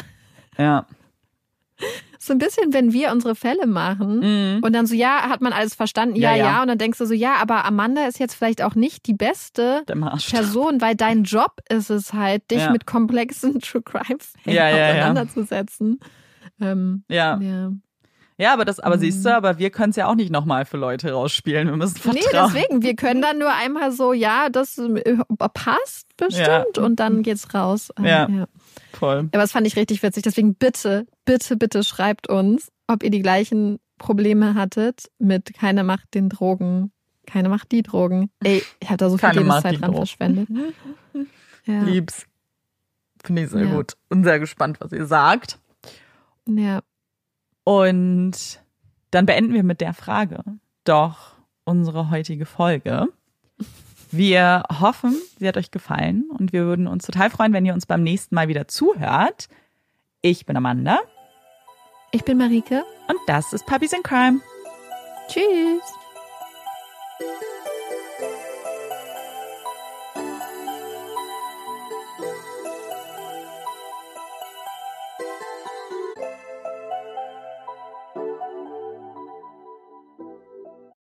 ja. 0.56 0.86
so 2.26 2.32
ein 2.32 2.38
bisschen, 2.38 2.72
wenn 2.72 2.92
wir 2.92 3.12
unsere 3.12 3.34
Fälle 3.34 3.66
machen 3.66 4.20
Mhm. 4.56 4.62
und 4.62 4.72
dann 4.72 4.86
so, 4.86 4.94
ja, 4.94 5.28
hat 5.28 5.40
man 5.40 5.52
alles 5.52 5.74
verstanden? 5.74 6.16
Ja, 6.16 6.30
Ja, 6.34 6.36
ja. 6.44 6.62
Und 6.62 6.68
dann 6.68 6.78
denkst 6.78 6.98
du 6.98 7.06
so, 7.06 7.14
ja, 7.14 7.34
aber 7.36 7.64
Amanda 7.64 8.06
ist 8.06 8.18
jetzt 8.18 8.34
vielleicht 8.34 8.62
auch 8.62 8.74
nicht 8.74 9.06
die 9.06 9.14
beste. 9.14 9.82
Person, 10.30 10.80
weil 10.80 10.94
dein 10.94 11.24
Job 11.24 11.60
ist 11.68 11.90
es 11.90 12.12
halt, 12.12 12.50
dich 12.50 12.60
Ja. 12.60 12.70
mit 12.72 12.86
komplexen 12.86 13.60
True 13.60 13.82
Crime 13.82 14.18
Fällen 14.20 14.56
auseinanderzusetzen. 14.98 16.00
Ähm, 16.60 17.04
Ja. 17.08 17.38
ja. 17.40 17.72
Ja, 18.36 18.52
aber 18.52 18.64
das, 18.64 18.80
aber 18.80 18.96
Mhm. 18.96 19.00
siehst 19.00 19.24
du, 19.24 19.34
aber 19.34 19.58
wir 19.58 19.70
können 19.70 19.90
es 19.90 19.96
ja 19.96 20.08
auch 20.08 20.16
nicht 20.16 20.30
nochmal 20.32 20.64
für 20.64 20.76
Leute 20.76 21.12
rausspielen. 21.12 21.68
Wir 21.68 21.76
müssen 21.76 22.00
Nee, 22.12 22.20
vertrauen. 22.22 22.52
deswegen, 22.52 22.82
wir 22.82 22.96
können 22.96 23.22
dann 23.22 23.38
nur 23.38 23.52
einmal 23.52 23.92
so, 23.92 24.12
ja, 24.12 24.48
das 24.50 24.76
äh, 24.78 25.16
passt 25.54 26.08
bestimmt 26.16 26.78
und 26.78 26.96
dann 26.98 27.22
geht's 27.22 27.54
raus. 27.54 27.90
Ähm, 27.98 28.04
Ja. 28.04 28.46
Voll. 28.92 29.18
Aber 29.18 29.38
das 29.38 29.52
fand 29.52 29.66
ich 29.66 29.76
richtig 29.76 30.02
witzig. 30.02 30.22
Deswegen 30.24 30.54
bitte, 30.56 31.06
bitte, 31.24 31.56
bitte 31.56 31.84
schreibt 31.84 32.28
uns, 32.28 32.70
ob 32.88 33.02
ihr 33.04 33.10
die 33.10 33.22
gleichen 33.22 33.78
Probleme 33.98 34.54
hattet 34.54 35.04
mit 35.18 35.54
keiner 35.54 35.84
macht 35.84 36.12
den 36.14 36.28
Drogen, 36.28 36.90
keine 37.26 37.48
macht 37.48 37.70
die 37.72 37.82
Drogen. 37.82 38.30
Ey, 38.42 38.62
ich 38.80 38.88
habe 38.88 38.96
da 38.96 39.08
so 39.10 39.16
viel 39.16 39.28
Keine 39.28 39.40
Lebenszeit 39.42 39.72
die 39.74 39.78
dran 39.78 39.90
Drogen. 39.92 40.06
verschwendet. 40.06 40.48
Ja, 41.66 41.82
Lieb's. 41.82 42.26
Finde 43.24 43.44
ich 43.44 43.48
sehr 43.50 43.64
Ja. 43.64 43.74
gut. 43.74 43.92
Und 44.10 44.24
sehr 44.24 44.38
gespannt, 44.38 44.78
was 44.80 44.92
ihr 44.92 45.06
sagt. 45.06 45.58
ja. 46.46 46.80
Und 47.64 48.60
dann 49.10 49.26
beenden 49.26 49.54
wir 49.54 49.62
mit 49.64 49.80
der 49.80 49.94
Frage 49.94 50.42
doch 50.84 51.32
unsere 51.64 52.10
heutige 52.10 52.46
Folge. 52.46 53.06
Wir 54.10 54.62
hoffen, 54.80 55.16
sie 55.38 55.48
hat 55.48 55.56
euch 55.56 55.70
gefallen 55.70 56.28
und 56.38 56.52
wir 56.52 56.64
würden 56.66 56.86
uns 56.86 57.06
total 57.06 57.30
freuen, 57.30 57.52
wenn 57.52 57.64
ihr 57.64 57.74
uns 57.74 57.86
beim 57.86 58.02
nächsten 58.02 58.34
Mal 58.34 58.48
wieder 58.48 58.68
zuhört. 58.68 59.48
Ich 60.20 60.46
bin 60.46 60.56
Amanda 60.56 61.00
Ich 62.12 62.22
bin 62.24 62.38
Marike. 62.38 62.84
und 63.08 63.18
das 63.26 63.52
ist 63.52 63.66
Puppies 63.66 63.92
in 63.92 64.02
Crime. 64.02 64.40
Tschüss. 65.28 65.82